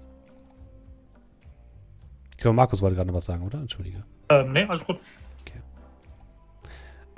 Ich 2.31 2.37
glaube, 2.39 2.57
Markus 2.57 2.81
wollte 2.81 2.97
gerade 2.97 3.09
noch 3.09 3.17
was 3.17 3.27
sagen, 3.27 3.45
oder? 3.45 3.59
Entschuldige. 3.59 4.05
Ähm, 4.29 4.53
nee, 4.53 4.65
alles 4.65 4.85
gut. 4.85 4.99
Okay. 5.43 5.61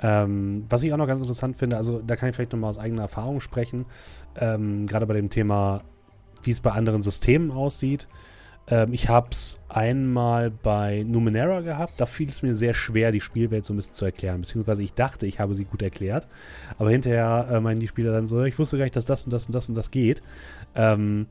Ähm, 0.01 0.65
was 0.69 0.83
ich 0.83 0.91
auch 0.91 0.97
noch 0.97 1.07
ganz 1.07 1.21
interessant 1.21 1.55
finde, 1.55 1.77
also 1.77 2.01
da 2.01 2.15
kann 2.15 2.29
ich 2.29 2.35
vielleicht 2.35 2.51
nochmal 2.51 2.71
aus 2.71 2.77
eigener 2.77 3.03
Erfahrung 3.03 3.39
sprechen, 3.39 3.85
ähm, 4.37 4.87
gerade 4.87 5.05
bei 5.05 5.13
dem 5.13 5.29
Thema, 5.29 5.83
wie 6.41 6.51
es 6.51 6.61
bei 6.61 6.71
anderen 6.71 7.01
Systemen 7.01 7.51
aussieht. 7.51 8.09
Ähm, 8.67 8.93
ich 8.93 9.09
habe 9.09 9.29
es 9.31 9.59
einmal 9.69 10.51
bei 10.51 11.03
Numenera 11.03 11.61
gehabt. 11.61 11.93
Da 11.97 12.05
fiel 12.05 12.29
es 12.29 12.43
mir 12.43 12.55
sehr 12.55 12.73
schwer, 12.73 13.11
die 13.11 13.21
Spielwelt 13.21 13.65
so 13.65 13.73
ein 13.73 13.77
bisschen 13.77 13.93
zu 13.93 14.05
erklären. 14.05 14.41
Beziehungsweise 14.41 14.83
ich 14.83 14.93
dachte, 14.93 15.25
ich 15.25 15.39
habe 15.39 15.55
sie 15.55 15.65
gut 15.65 15.81
erklärt. 15.81 16.27
Aber 16.77 16.89
hinterher 16.89 17.47
äh, 17.51 17.59
meinen 17.59 17.79
die 17.79 17.87
Spieler 17.87 18.13
dann 18.13 18.27
so, 18.27 18.43
ich 18.43 18.57
wusste 18.57 18.77
gar 18.77 18.85
nicht, 18.85 18.95
dass 18.95 19.05
das 19.05 19.23
und 19.25 19.31
das 19.31 19.47
und 19.47 19.55
das 19.55 19.69
und 19.69 19.75
das 19.75 19.91
geht. 19.91 20.21
Ähm, 20.75 21.27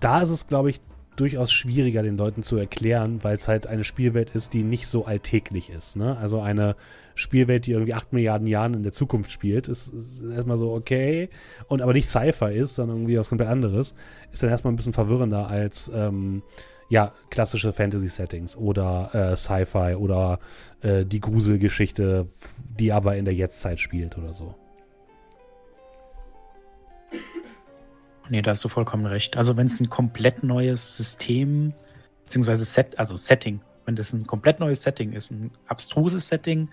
da 0.00 0.22
ist 0.22 0.30
es, 0.30 0.46
glaube 0.46 0.70
ich, 0.70 0.80
durchaus 1.20 1.52
schwieriger 1.52 2.02
den 2.02 2.16
Leuten 2.16 2.42
zu 2.42 2.56
erklären, 2.56 3.22
weil 3.22 3.36
es 3.36 3.48
halt 3.48 3.66
eine 3.66 3.84
Spielwelt 3.84 4.30
ist, 4.34 4.54
die 4.54 4.62
nicht 4.62 4.86
so 4.86 5.04
alltäglich 5.04 5.70
ist. 5.70 5.96
Ne? 5.96 6.16
Also 6.16 6.40
eine 6.40 6.76
Spielwelt, 7.14 7.66
die 7.66 7.72
irgendwie 7.72 7.94
8 7.94 8.12
Milliarden 8.12 8.46
Jahren 8.46 8.74
in 8.74 8.82
der 8.82 8.92
Zukunft 8.92 9.32
spielt, 9.32 9.68
ist, 9.68 9.92
ist 9.92 10.22
erstmal 10.22 10.58
so 10.58 10.72
okay 10.72 11.28
und 11.66 11.82
aber 11.82 11.92
nicht 11.92 12.08
Sci-Fi 12.08 12.54
ist, 12.54 12.76
sondern 12.76 12.98
irgendwie 12.98 13.18
was 13.18 13.28
komplett 13.28 13.48
anderes, 13.48 13.94
ist 14.32 14.42
dann 14.42 14.50
erstmal 14.50 14.72
ein 14.72 14.76
bisschen 14.76 14.92
verwirrender 14.92 15.48
als 15.48 15.90
ähm, 15.94 16.42
ja, 16.88 17.12
klassische 17.30 17.72
Fantasy-Settings 17.72 18.56
oder 18.56 19.10
äh, 19.12 19.36
Sci-Fi 19.36 19.96
oder 19.96 20.38
äh, 20.82 21.04
die 21.04 21.20
Gruselgeschichte, 21.20 22.26
die 22.78 22.92
aber 22.92 23.16
in 23.16 23.24
der 23.24 23.34
Jetztzeit 23.34 23.80
spielt 23.80 24.16
oder 24.16 24.32
so. 24.32 24.54
Nee, 28.30 28.42
da 28.42 28.50
hast 28.50 28.64
du 28.64 28.68
vollkommen 28.68 29.06
recht. 29.06 29.36
Also 29.36 29.56
wenn 29.56 29.66
es 29.66 29.80
ein 29.80 29.88
komplett 29.88 30.42
neues 30.42 30.96
System, 30.96 31.72
beziehungsweise 32.24 32.64
Set, 32.64 32.98
also 32.98 33.16
Setting, 33.16 33.60
wenn 33.86 33.96
das 33.96 34.12
ein 34.12 34.26
komplett 34.26 34.60
neues 34.60 34.82
Setting 34.82 35.12
ist, 35.12 35.30
ein 35.30 35.50
abstruses 35.66 36.28
Setting, 36.28 36.68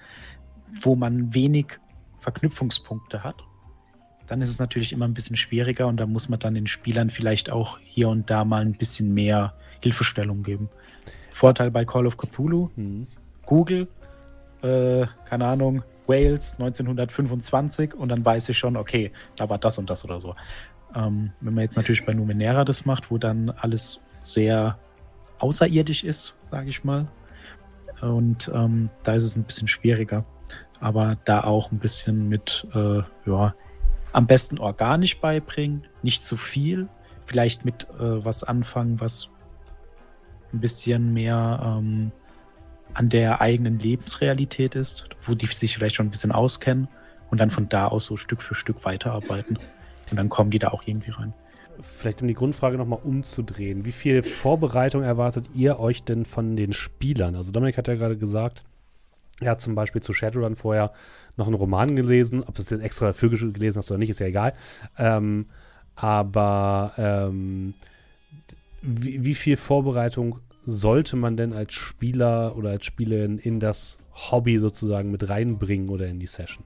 wo 0.82 0.96
man 0.96 1.34
wenig 1.34 1.80
Verknüpfungspunkte 2.20 3.24
hat, 3.24 3.38
dann 4.28 4.42
ist 4.42 4.50
es 4.50 4.60
natürlich 4.60 4.92
immer 4.92 5.08
ein 5.08 5.14
bisschen 5.14 5.38
schwieriger 5.38 5.88
und 5.88 5.98
da 5.98 6.08
muss 6.08 6.30
man 6.30 6.40
dann 6.40 6.56
den 6.56 6.68
Spielern 6.68 7.10
vielleicht 7.10 7.52
auch 7.52 7.80
hier 7.84 8.10
und 8.10 8.30
da 8.30 8.44
mal 8.44 8.62
ein 8.62 8.74
bisschen 8.74 9.14
mehr 9.14 9.54
Hilfestellung 9.82 10.44
geben. 10.44 10.70
Vorteil 11.32 11.72
bei 11.72 11.86
Call 11.86 12.08
of 12.08 12.18
Cthulhu, 12.18 12.70
hm. 12.76 13.08
Google, 13.46 13.88
äh, 14.64 15.06
keine 15.26 15.46
Ahnung, 15.46 15.84
Wales 16.08 16.54
1925 16.60 17.94
und 17.94 18.10
dann 18.10 18.26
weiß 18.26 18.50
ich 18.50 18.58
schon, 18.58 18.78
okay, 18.78 19.12
da 19.36 19.50
war 19.50 19.58
das 19.58 19.78
und 19.78 19.90
das 19.90 20.04
oder 20.04 20.20
so. 20.20 20.36
Ähm, 20.96 21.32
wenn 21.42 21.54
man 21.54 21.64
jetzt 21.64 21.76
natürlich 21.76 22.06
bei 22.06 22.14
Numenera 22.14 22.64
das 22.66 22.86
macht, 22.86 23.12
wo 23.12 23.18
dann 23.18 23.50
alles 23.50 24.04
sehr 24.24 24.78
außerirdisch 25.40 26.04
ist, 26.04 26.36
sage 26.50 26.70
ich 26.70 26.84
mal. 26.84 27.08
Und 28.02 28.52
ähm, 28.54 28.90
da 29.04 29.14
ist 29.14 29.24
es 29.24 29.36
ein 29.36 29.44
bisschen 29.44 29.68
schwieriger. 29.68 30.26
Aber 30.80 31.18
da 31.26 31.44
auch 31.44 31.72
ein 31.72 31.80
bisschen 31.80 32.28
mit, 32.30 32.68
äh, 32.74 33.02
ja, 33.26 33.56
am 34.12 34.28
besten 34.28 34.60
organisch 34.60 35.20
beibringen, 35.20 35.84
nicht 36.02 36.24
zu 36.24 36.38
viel. 36.38 36.88
Vielleicht 37.26 37.66
mit 37.66 37.88
äh, 38.00 38.24
was 38.24 38.44
anfangen, 38.44 39.00
was 39.00 39.30
ein 40.54 40.60
bisschen 40.60 41.14
mehr 41.14 41.60
ähm, 41.64 42.12
an 42.94 43.10
der 43.10 43.42
eigenen 43.42 43.80
Lebensrealität 43.80 44.76
ist, 44.76 45.10
wo 45.22 45.34
die 45.34 45.48
sich 45.48 45.76
vielleicht 45.76 45.96
schon 45.96 46.08
ein 46.08 46.12
bisschen 46.12 46.32
auskennen 46.32 46.88
und 47.30 47.40
dann 47.40 47.50
von 47.50 47.68
da 47.68 47.88
aus 47.88 48.06
so 48.06 48.16
Stück 48.16 48.42
für 48.42 48.56
Stück 48.56 48.86
weiterarbeiten. 48.86 49.58
Und 50.12 50.18
dann 50.18 50.30
kommen 50.30 50.52
die 50.52 50.60
da 50.60 50.70
auch 50.70 50.84
irgendwie 50.86 51.12
rein. 51.12 51.34
Vielleicht 51.80 52.22
um 52.22 52.28
die 52.28 52.34
Grundfrage 52.34 52.78
nochmal 52.78 53.00
umzudrehen. 53.04 53.84
Wie 53.86 53.92
viel 53.92 54.24
Vorbereitung 54.24 55.04
erwartet 55.04 55.50
ihr 55.54 55.80
euch 55.80 56.04
denn 56.04 56.26
von 56.26 56.56
den 56.56 56.74
Spielern? 56.74 57.36
Also 57.36 57.52
Dominik 57.52 57.78
hat 57.78 57.88
ja 57.88 57.96
gerade 57.96 58.18
gesagt, 58.18 58.64
er 59.42 59.52
hat 59.52 59.62
zum 59.62 59.76
Beispiel 59.76 60.02
zu 60.02 60.14
Shadowrun 60.14 60.56
vorher 60.56 60.94
noch 61.36 61.48
einen 61.48 61.56
Roman 61.56 61.96
gelesen. 61.96 62.44
Ob 62.44 62.56
das 62.56 62.70
jetzt 62.70 62.82
extra 62.82 63.08
dafür 63.08 63.30
gelesen 63.30 63.80
hast 63.80 63.92
oder 63.92 63.98
nicht, 63.98 64.10
ist 64.10 64.20
ja 64.20 64.28
egal. 64.28 64.54
Ähm, 64.98 65.48
aber 65.96 66.94
ähm, 66.98 67.74
wie, 68.82 69.24
wie, 69.24 69.36
viel 69.36 69.58
Vorbereitung 69.58 70.40
sollte 70.66 71.16
man 71.16 71.38
denn 71.38 71.54
als 71.54 71.74
Spieler 71.74 72.56
oder 72.56 72.70
als 72.70 72.86
Spielerin 72.86 73.38
in 73.38 73.60
das 73.60 74.00
Hobby 74.14 74.58
sozusagen 74.60 75.12
mit 75.12 75.28
reinbringen 75.30 75.90
oder 75.90 76.08
in 76.08 76.20
die 76.20 76.28
Session? 76.28 76.64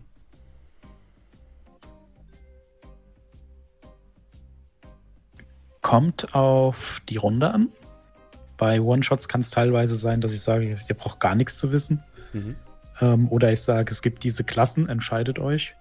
Kommt 5.89 6.35
auf 6.35 7.01
die 7.09 7.17
Runde 7.17 7.51
an. 7.51 7.69
Bei 8.59 8.79
One-Shots 8.79 9.27
kann 9.27 9.41
es 9.41 9.49
teilweise 9.49 9.95
sein, 9.95 10.21
dass 10.21 10.33
ich 10.33 10.41
sage, 10.41 10.79
ihr 10.87 10.95
braucht 10.95 11.19
gar 11.19 11.33
nichts 11.33 11.57
zu 11.57 11.71
wissen. 11.71 12.03
Mhm. 12.31 12.55
Ähm, 13.01 13.27
oder 13.31 13.51
ich 13.51 13.63
sage, 13.63 13.89
es 13.89 14.03
gibt 14.03 14.23
diese 14.23 14.43
Klassen, 14.43 14.87
entscheidet 14.87 15.39
euch. 15.39 15.73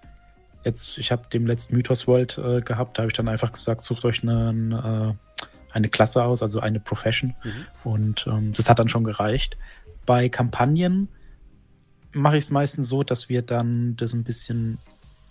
Jetzt, 0.63 0.97
ich 0.97 1.11
habe 1.11 1.27
dem 1.31 1.45
letzten 1.45 1.75
Mythos 1.75 2.07
World 2.07 2.39
äh, 2.39 2.61
gehabt, 2.61 2.97
da 2.97 3.03
habe 3.03 3.11
ich 3.11 3.17
dann 3.17 3.27
einfach 3.27 3.51
gesagt, 3.51 3.81
sucht 3.83 4.03
euch 4.03 4.23
eine, 4.23 5.15
äh, 5.15 5.75
eine 5.75 5.89
Klasse 5.89 6.23
aus, 6.23 6.41
also 6.41 6.59
eine 6.59 6.79
Profession. 6.79 7.35
Mhm. 7.43 7.65
Und 7.83 8.25
ähm, 8.25 8.51
das 8.53 8.67
hat 8.67 8.79
dann 8.79 8.89
schon 8.89 9.03
gereicht. 9.03 9.57
Bei 10.07 10.27
Kampagnen 10.27 11.09
mache 12.13 12.37
ich 12.37 12.45
es 12.45 12.49
meistens 12.49 12.87
so, 12.87 13.03
dass 13.03 13.29
wir 13.29 13.43
dann 13.43 13.95
das 13.95 14.13
ein 14.13 14.23
bisschen 14.23 14.79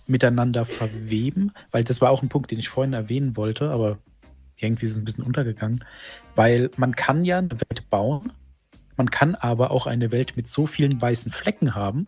miteinander 0.07 0.63
verweben, 0.63 1.51
weil 1.71 1.83
das 1.83 1.99
war 1.99 2.11
auch 2.11 2.23
ein 2.23 2.29
Punkt, 2.29 2.49
den 2.49 2.59
ich 2.59 2.69
vorhin 2.69 2.93
erwähnen 2.93 3.35
wollte, 3.35 3.71
aber 3.71 3.97
irgendwie 4.59 4.85
ist 4.85 4.93
es 4.93 4.99
ein 4.99 5.05
bisschen 5.05 5.23
untergegangen, 5.23 5.83
weil 6.35 6.69
man 6.77 6.95
kann 6.95 7.25
ja 7.25 7.39
eine 7.39 7.51
Welt 7.51 7.89
bauen, 7.89 8.31
man 8.97 9.09
kann 9.09 9.35
aber 9.35 9.71
auch 9.71 9.87
eine 9.87 10.11
Welt 10.11 10.35
mit 10.35 10.47
so 10.47 10.65
vielen 10.65 11.01
weißen 11.01 11.31
Flecken 11.31 11.73
haben, 11.73 12.07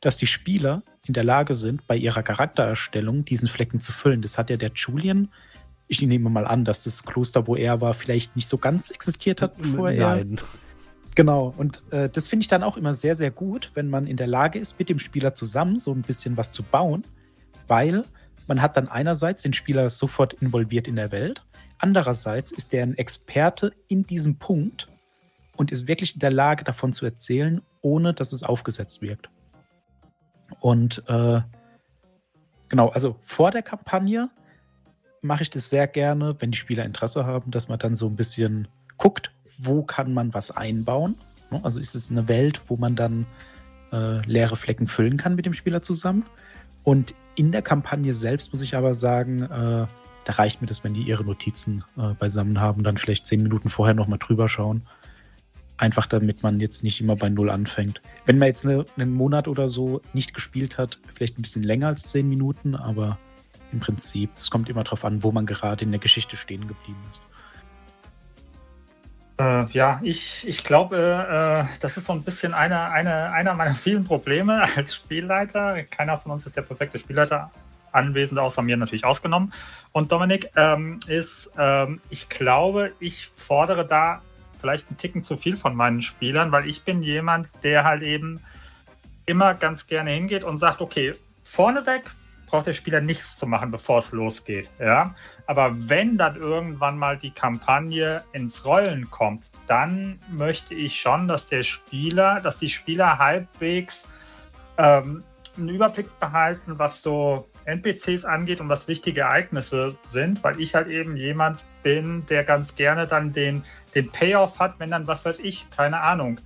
dass 0.00 0.16
die 0.16 0.26
Spieler 0.26 0.82
in 1.06 1.14
der 1.14 1.24
Lage 1.24 1.54
sind, 1.54 1.86
bei 1.86 1.96
ihrer 1.96 2.22
Charaktererstellung 2.22 3.24
diesen 3.24 3.48
Flecken 3.48 3.80
zu 3.80 3.92
füllen. 3.92 4.22
Das 4.22 4.38
hat 4.38 4.48
ja 4.48 4.56
der 4.56 4.70
Julian. 4.74 5.28
Ich 5.88 6.00
nehme 6.02 6.30
mal 6.30 6.46
an, 6.46 6.64
dass 6.64 6.84
das 6.84 7.04
Kloster, 7.04 7.48
wo 7.48 7.56
er 7.56 7.80
war, 7.80 7.94
vielleicht 7.94 8.36
nicht 8.36 8.48
so 8.48 8.58
ganz 8.58 8.90
existiert 8.90 9.42
hat, 9.42 9.58
bevor 9.58 9.90
Nein. 9.90 10.36
er. 10.38 10.44
Genau, 11.16 11.52
und 11.56 11.82
äh, 11.90 12.08
das 12.08 12.28
finde 12.28 12.44
ich 12.44 12.48
dann 12.48 12.62
auch 12.62 12.76
immer 12.76 12.94
sehr, 12.94 13.16
sehr 13.16 13.32
gut, 13.32 13.72
wenn 13.74 13.90
man 13.90 14.06
in 14.06 14.16
der 14.16 14.28
Lage 14.28 14.60
ist, 14.60 14.78
mit 14.78 14.88
dem 14.88 15.00
Spieler 15.00 15.34
zusammen 15.34 15.78
so 15.78 15.92
ein 15.92 16.02
bisschen 16.02 16.36
was 16.36 16.52
zu 16.52 16.62
bauen, 16.62 17.04
weil 17.66 18.04
man 18.46 18.62
hat 18.62 18.76
dann 18.76 18.88
einerseits 18.88 19.42
den 19.42 19.52
Spieler 19.52 19.90
sofort 19.90 20.34
involviert 20.34 20.86
in 20.86 20.96
der 20.96 21.10
Welt, 21.10 21.42
andererseits 21.80 22.52
ist 22.52 22.72
er 22.74 22.82
ein 22.82 22.96
Experte 22.96 23.72
in 23.88 24.06
diesem 24.06 24.36
Punkt 24.36 24.88
und 25.56 25.72
ist 25.72 25.88
wirklich 25.88 26.14
in 26.14 26.20
der 26.20 26.30
Lage, 26.30 26.64
davon 26.64 26.92
zu 26.92 27.04
erzählen, 27.04 27.60
ohne 27.82 28.14
dass 28.14 28.32
es 28.32 28.42
aufgesetzt 28.42 29.02
wirkt. 29.02 29.28
Und 30.60 31.02
äh, 31.08 31.40
genau, 32.68 32.88
also 32.88 33.16
vor 33.22 33.50
der 33.50 33.62
Kampagne 33.62 34.30
mache 35.22 35.42
ich 35.42 35.50
das 35.50 35.68
sehr 35.68 35.86
gerne, 35.86 36.36
wenn 36.38 36.50
die 36.50 36.58
Spieler 36.58 36.84
Interesse 36.84 37.26
haben, 37.26 37.50
dass 37.50 37.68
man 37.68 37.78
dann 37.78 37.96
so 37.96 38.06
ein 38.06 38.16
bisschen 38.16 38.68
guckt, 38.96 39.32
wo 39.58 39.82
kann 39.82 40.14
man 40.14 40.32
was 40.34 40.50
einbauen. 40.50 41.16
Ne? 41.50 41.60
Also 41.62 41.80
ist 41.80 41.94
es 41.94 42.10
eine 42.10 42.28
Welt, 42.28 42.62
wo 42.68 42.76
man 42.76 42.96
dann 42.96 43.26
äh, 43.92 44.24
leere 44.26 44.56
Flecken 44.56 44.86
füllen 44.86 45.16
kann 45.16 45.34
mit 45.34 45.46
dem 45.46 45.54
Spieler 45.54 45.82
zusammen. 45.82 46.24
Und 46.82 47.14
in 47.34 47.52
der 47.52 47.62
Kampagne 47.62 48.14
selbst 48.14 48.52
muss 48.52 48.62
ich 48.62 48.74
aber 48.74 48.94
sagen, 48.94 49.42
äh, 49.42 49.86
da 50.24 50.34
reicht 50.34 50.60
mir 50.60 50.66
das, 50.66 50.84
wenn 50.84 50.94
die 50.94 51.02
ihre 51.02 51.24
Notizen 51.24 51.84
äh, 51.96 52.14
beisammen 52.14 52.60
haben, 52.60 52.82
dann 52.82 52.96
vielleicht 52.96 53.26
zehn 53.26 53.42
Minuten 53.42 53.70
vorher 53.70 53.94
nochmal 53.94 54.18
drüber 54.18 54.48
schauen 54.48 54.82
Einfach 55.80 56.04
damit 56.04 56.42
man 56.42 56.60
jetzt 56.60 56.84
nicht 56.84 57.00
immer 57.00 57.16
bei 57.16 57.30
Null 57.30 57.48
anfängt. 57.48 58.02
Wenn 58.26 58.36
man 58.36 58.48
jetzt 58.48 58.66
eine, 58.66 58.84
einen 58.98 59.14
Monat 59.14 59.48
oder 59.48 59.70
so 59.70 60.02
nicht 60.12 60.34
gespielt 60.34 60.76
hat, 60.76 60.98
vielleicht 61.14 61.38
ein 61.38 61.42
bisschen 61.42 61.62
länger 61.62 61.86
als 61.86 62.02
zehn 62.02 62.28
Minuten, 62.28 62.74
aber 62.74 63.16
im 63.72 63.80
Prinzip, 63.80 64.28
es 64.36 64.50
kommt 64.50 64.68
immer 64.68 64.84
darauf 64.84 65.06
an, 65.06 65.22
wo 65.22 65.32
man 65.32 65.46
gerade 65.46 65.82
in 65.82 65.90
der 65.90 65.98
Geschichte 65.98 66.36
stehen 66.36 66.68
geblieben 66.68 67.02
ist. 67.10 67.20
Äh, 69.38 69.72
ja, 69.72 70.00
ich, 70.02 70.46
ich 70.46 70.64
glaube, 70.64 70.98
äh, 70.98 71.78
das 71.80 71.96
ist 71.96 72.04
so 72.04 72.12
ein 72.12 72.24
bisschen 72.24 72.52
eine, 72.52 72.90
eine, 72.90 73.32
einer 73.32 73.54
meiner 73.54 73.74
vielen 73.74 74.04
Probleme 74.04 74.68
als 74.76 74.94
Spielleiter. 74.94 75.82
Keiner 75.84 76.18
von 76.18 76.32
uns 76.32 76.44
ist 76.44 76.58
der 76.58 76.62
perfekte 76.62 76.98
Spielleiter. 76.98 77.50
Anwesende 77.92 78.42
außer 78.42 78.62
mir 78.62 78.76
natürlich 78.76 79.04
ausgenommen. 79.04 79.52
Und 79.92 80.12
Dominik 80.12 80.50
ähm, 80.56 81.00
ist, 81.06 81.52
ähm, 81.58 82.00
ich 82.10 82.28
glaube, 82.28 82.92
ich 83.00 83.30
fordere 83.36 83.86
da 83.86 84.22
vielleicht 84.60 84.88
einen 84.88 84.98
Ticken 84.98 85.22
zu 85.22 85.36
viel 85.36 85.56
von 85.56 85.74
meinen 85.74 86.02
Spielern, 86.02 86.52
weil 86.52 86.68
ich 86.68 86.84
bin 86.84 87.02
jemand, 87.02 87.52
der 87.64 87.84
halt 87.84 88.02
eben 88.02 88.40
immer 89.26 89.54
ganz 89.54 89.86
gerne 89.86 90.10
hingeht 90.10 90.44
und 90.44 90.58
sagt, 90.58 90.80
okay, 90.80 91.14
vorneweg 91.42 92.10
braucht 92.46 92.66
der 92.66 92.74
Spieler 92.74 93.00
nichts 93.00 93.36
zu 93.36 93.46
machen, 93.46 93.70
bevor 93.70 93.98
es 93.98 94.12
losgeht. 94.12 94.68
Ja? 94.78 95.14
Aber 95.46 95.88
wenn 95.88 96.18
dann 96.18 96.36
irgendwann 96.36 96.98
mal 96.98 97.16
die 97.16 97.30
Kampagne 97.30 98.24
ins 98.32 98.64
Rollen 98.64 99.10
kommt, 99.10 99.44
dann 99.66 100.18
möchte 100.28 100.74
ich 100.74 101.00
schon, 101.00 101.28
dass 101.28 101.46
der 101.46 101.62
Spieler, 101.62 102.40
dass 102.40 102.58
die 102.58 102.68
Spieler 102.68 103.18
halbwegs 103.18 104.08
ähm, 104.78 105.22
einen 105.56 105.68
Überblick 105.68 106.18
behalten, 106.18 106.78
was 106.78 107.02
so 107.02 107.48
NPCs 107.64 108.24
angeht 108.24 108.60
und 108.60 108.68
was 108.68 108.88
wichtige 108.88 109.22
Ereignisse 109.22 109.96
sind, 110.02 110.42
weil 110.42 110.60
ich 110.60 110.74
halt 110.74 110.88
eben 110.88 111.16
jemand 111.16 111.60
bin, 111.82 112.26
der 112.26 112.44
ganz 112.44 112.76
gerne 112.76 113.06
dann 113.06 113.32
den 113.32 113.64
den 113.94 114.10
Payoff 114.10 114.58
hat, 114.58 114.74
wenn 114.78 114.90
dann, 114.90 115.06
was 115.06 115.24
weiß 115.24 115.38
ich, 115.40 115.68
keine 115.70 116.00
Ahnung, 116.00 116.40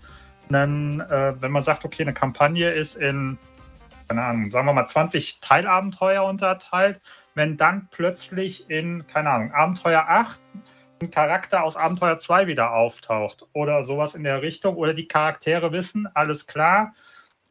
dann, 0.49 1.01
äh, 1.01 1.35
wenn 1.41 1.53
man 1.53 1.63
sagt, 1.63 1.85
okay, 1.85 2.03
eine 2.03 2.15
Kampagne 2.15 2.71
ist 2.71 2.97
in, 2.97 3.39
keine 4.09 4.23
Ahnung, 4.23 4.51
sagen 4.51 4.67
wir 4.67 4.73
mal 4.73 4.87
20 4.87 5.41
Teilabenteuer 5.41 6.25
unterteilt, 6.25 7.01
wenn 7.35 7.57
dann 7.57 7.89
plötzlich 7.91 8.71
in, 8.71 9.07
keine 9.07 9.31
Ahnung, 9.31 9.53
Abenteuer 9.53 10.05
8 10.07 10.39
ein 11.03 11.11
Charakter 11.11 11.65
aus 11.65 11.77
Abenteuer 11.77 12.19
2 12.19 12.47
wieder 12.47 12.73
auftaucht 12.73 13.47
oder 13.53 13.83
sowas 13.83 14.15
in 14.15 14.23
der 14.23 14.43
Richtung 14.43 14.77
oder 14.77 14.95
die 14.95 15.09
Charaktere 15.09 15.73
wissen, 15.73 16.09
alles 16.15 16.47
klar, 16.47 16.95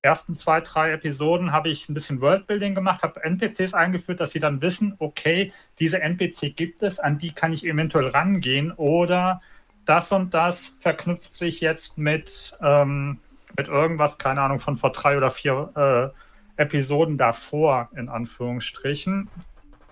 ersten 0.04 0.36
zwei, 0.36 0.60
drei 0.62 0.91
Episoden 0.91 1.54
habe 1.54 1.70
ich 1.70 1.88
ein 1.88 1.93
bisschen 1.93 2.20
Worldbuilding 2.22 2.76
gemacht, 2.76 3.01
habe 3.01 3.24
NPCs 3.24 3.74
eingeführt, 3.74 4.20
dass 4.20 4.32
sie 4.32 4.39
dann 4.41 4.62
wissen, 4.62 4.95
okay, 4.99 5.54
diese 5.80 6.01
NPC 6.01 6.56
gibt 6.56 6.84
es, 6.84 6.99
an 6.99 7.18
die 7.18 7.32
kann 7.32 7.54
ich 7.54 7.66
eventuell 7.66 8.10
rangehen 8.10 8.74
oder 8.74 9.41
das 9.86 10.12
und 10.12 10.34
das 10.34 10.76
verknüpft 10.80 11.34
sich 11.34 11.62
jetzt 11.62 11.97
mit, 11.97 12.56
ähm, 12.62 13.20
mit 13.58 13.70
irgendwas, 13.70 14.18
keine 14.18 14.41
Ahnung, 14.41 14.60
von 14.60 14.76
vor 14.76 14.91
drei 14.91 15.18
oder 15.18 15.32
vier 15.32 16.14
äh, 16.58 16.62
Episoden 16.62 17.18
davor, 17.18 17.89
in 17.95 18.10
Anführungsstrichen. 18.10 19.30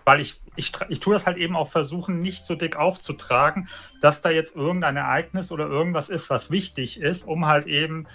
Weil 0.04 0.20
ich, 0.20 0.42
ich, 0.58 0.74
ich 0.90 1.00
tue 1.00 1.14
das 1.14 1.26
halt 1.26 1.38
eben 1.38 1.56
auch 1.56 1.70
versuchen, 1.70 2.22
nicht 2.22 2.46
so 2.46 2.56
dick 2.56 2.76
aufzutragen, 2.76 3.70
dass 4.02 4.22
da 4.22 4.30
jetzt 4.30 4.56
irgendein 4.58 4.98
Ereignis 4.98 5.52
oder 5.52 5.68
irgendwas 5.68 6.10
ist, 6.10 6.30
was 6.30 6.52
wichtig 6.52 7.00
ist, 7.00 7.24
um 7.24 7.46
halt 7.46 7.68
eben 7.68 8.08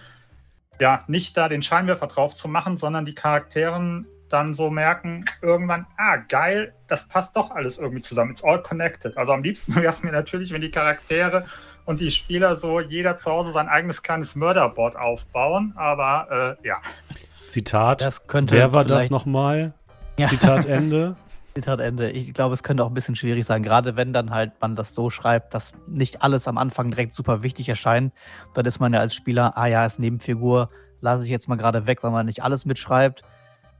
ja 0.81 1.05
nicht 1.07 1.37
da 1.37 1.49
den 1.49 1.62
Scheinwerfer 1.62 2.07
drauf 2.07 2.35
zu 2.35 2.49
machen, 2.49 2.77
sondern 2.77 3.05
die 3.05 3.14
Charakteren 3.14 4.07
dann 4.29 4.55
so 4.55 4.70
merken, 4.70 5.24
irgendwann, 5.41 5.87
ah, 5.97 6.16
geil, 6.16 6.74
das 6.89 7.07
passt 7.09 7.37
doch 7.37 7.51
alles 7.51 7.79
irgendwie 7.79 8.03
zusammen. 8.03 8.33
It's 8.33 8.43
all 8.43 8.62
connected. 8.62 9.16
Also 9.16 9.33
am 9.33 9.43
liebsten 9.43 9.74
wäre 9.77 9.89
es 9.89 10.03
mir 10.03 10.12
natürlich, 10.12 10.53
wenn 10.53 10.61
die 10.61 10.70
Charaktere 10.70 11.47
und 11.85 12.01
die 12.01 12.11
Spieler 12.11 12.57
so 12.57 12.81
jeder 12.81 13.16
zu 13.16 13.31
Hause 13.31 13.53
sein 13.53 13.68
eigenes 13.68 14.03
kleines 14.03 14.35
Mörderboard 14.35 14.97
aufbauen, 14.97 15.72
aber 15.77 16.57
äh, 16.61 16.66
ja. 16.66 16.81
Zitat, 17.49 18.20
wer 18.33 18.72
war 18.72 18.85
das 18.85 19.11
nochmal? 19.11 19.72
Ja. 20.18 20.29
Zitat 20.29 20.66
Ende. 20.66 21.16
Zitat 21.57 21.80
Ende. 21.80 22.11
Ich 22.11 22.34
glaube, 22.34 22.52
es 22.52 22.62
könnte 22.62 22.84
auch 22.84 22.88
ein 22.88 22.94
bisschen 22.94 23.16
schwierig 23.16 23.46
sein, 23.46 23.62
gerade 23.62 23.96
wenn 23.96 24.12
dann 24.12 24.30
halt 24.30 24.52
man 24.61 24.76
das 24.76 24.92
so 24.92 25.09
schreibt, 25.09 25.54
dass 25.54 25.72
nicht 25.86 26.22
alles 26.22 26.46
am 26.48 26.59
Anfang 26.59 26.90
direkt 26.90 27.14
super 27.14 27.42
wichtig 27.42 27.70
erscheint. 27.70 28.12
Dann 28.52 28.66
ist 28.66 28.78
man 28.78 28.92
ja 28.92 29.00
als 29.00 29.14
Spieler, 29.14 29.57
ah 29.57 29.66
ja, 29.66 29.86
ist 29.86 29.98
Nebenfigur, 29.98 30.68
lasse 31.00 31.24
ich 31.24 31.30
jetzt 31.30 31.48
mal 31.48 31.57
gerade 31.57 31.86
weg, 31.86 32.02
weil 32.02 32.11
man 32.11 32.26
nicht 32.26 32.42
alles 32.42 32.66
mitschreibt. 32.66 33.22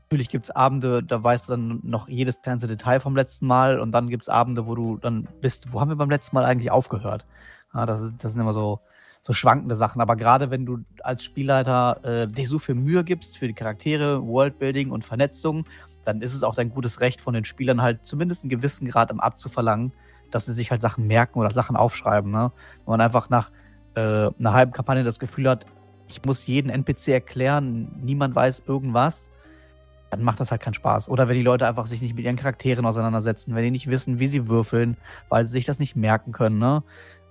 Natürlich 0.05 0.31
gibt 0.31 0.47
es 0.47 0.51
Abende, 0.51 1.03
da 1.03 1.23
weißt 1.23 1.49
du 1.49 1.53
dann 1.53 1.81
noch 1.83 2.09
jedes 2.09 2.41
kleinste 2.41 2.67
Detail 2.67 2.99
vom 2.99 3.15
letzten 3.15 3.47
Mal 3.47 3.79
und 3.79 3.93
dann 3.93 4.09
gibt 4.09 4.23
es 4.23 4.31
Abende, 4.31 4.67
wo 4.67 4.75
du 4.75 4.97
dann 4.97 5.29
bist, 5.43 5.71
wo 5.73 5.81
haben 5.81 5.91
wir 5.91 5.97
beim 5.97 6.11
letzten 6.11 6.35
Mal 6.35 6.47
eigentlich 6.47 6.71
aufgehört? 6.71 7.27
Ja, 7.75 7.85
das, 7.85 8.01
ist, 8.01 8.15
das 8.25 8.33
sind 8.33 8.41
immer 8.41 8.55
so, 8.55 8.81
so 9.21 9.35
schwankende 9.35 9.77
Sachen. 9.77 10.01
Aber 10.01 10.17
gerade 10.17 10.51
wenn 10.51 10.65
du 10.65 10.79
als 11.03 11.25
Spielleiter 11.25 12.01
äh, 12.05 12.29
dir 12.29 12.49
so 12.49 12.59
viel 12.59 12.77
Mühe 12.77 13.05
gibst 13.05 13.37
für 13.37 13.49
die 13.49 13.55
Charaktere, 13.55 14.25
Worldbuilding 14.25 14.91
und 14.91 15.05
Vernetzung, 15.05 15.67
dann 16.07 16.23
ist 16.23 16.35
es 16.35 16.43
auch 16.43 16.55
dein 16.55 16.71
gutes 16.71 17.01
Recht 17.01 17.21
von 17.21 17.35
den 17.35 17.45
Spielern 17.45 17.83
halt 17.83 18.07
zumindest 18.07 18.45
einen 18.45 18.51
gewissen 18.51 18.87
Grad 18.87 19.11
im 19.11 19.21
abzuverlangen, 19.21 19.93
dass 20.31 20.47
sie 20.47 20.53
sich 20.53 20.71
halt 20.71 20.81
Sachen 20.81 21.07
merken 21.07 21.39
oder 21.39 21.51
Sachen 21.51 21.77
aufschreiben. 21.77 22.31
Ne? 22.31 22.53
Wenn 22.85 22.93
man 22.93 23.01
einfach 23.01 23.29
nach 23.29 23.51
äh, 23.95 24.01
einer 24.39 24.53
halben 24.53 24.73
Kampagne 24.73 25.05
das 25.05 25.19
Gefühl 25.19 25.49
hat, 25.49 25.67
ich 26.09 26.25
muss 26.25 26.47
jeden 26.47 26.71
NPC 26.71 27.09
erklären, 27.09 27.91
niemand 28.01 28.35
weiß 28.37 28.63
irgendwas, 28.67 29.31
dann 30.11 30.23
macht 30.23 30.39
das 30.39 30.53
halt 30.53 30.61
keinen 30.61 30.75
Spaß. 30.75 31.09
Oder 31.09 31.29
wenn 31.29 31.37
die 31.37 31.43
Leute 31.43 31.67
einfach 31.67 31.87
sich 31.87 32.01
nicht 32.01 32.15
mit 32.15 32.25
ihren 32.25 32.37
Charakteren 32.37 32.87
auseinandersetzen, 32.87 33.55
wenn 33.57 33.65
die 33.65 33.73
nicht 33.73 33.89
wissen, 33.89 34.21
wie 34.21 34.29
sie 34.29 34.49
würfeln, 34.49 34.97
weil 35.29 35.45
sie 35.45 35.53
sich 35.53 35.65
das 35.65 35.81
nicht 35.81 35.97
merken 35.97 36.31
können. 36.31 36.59
Ne? 36.59 36.85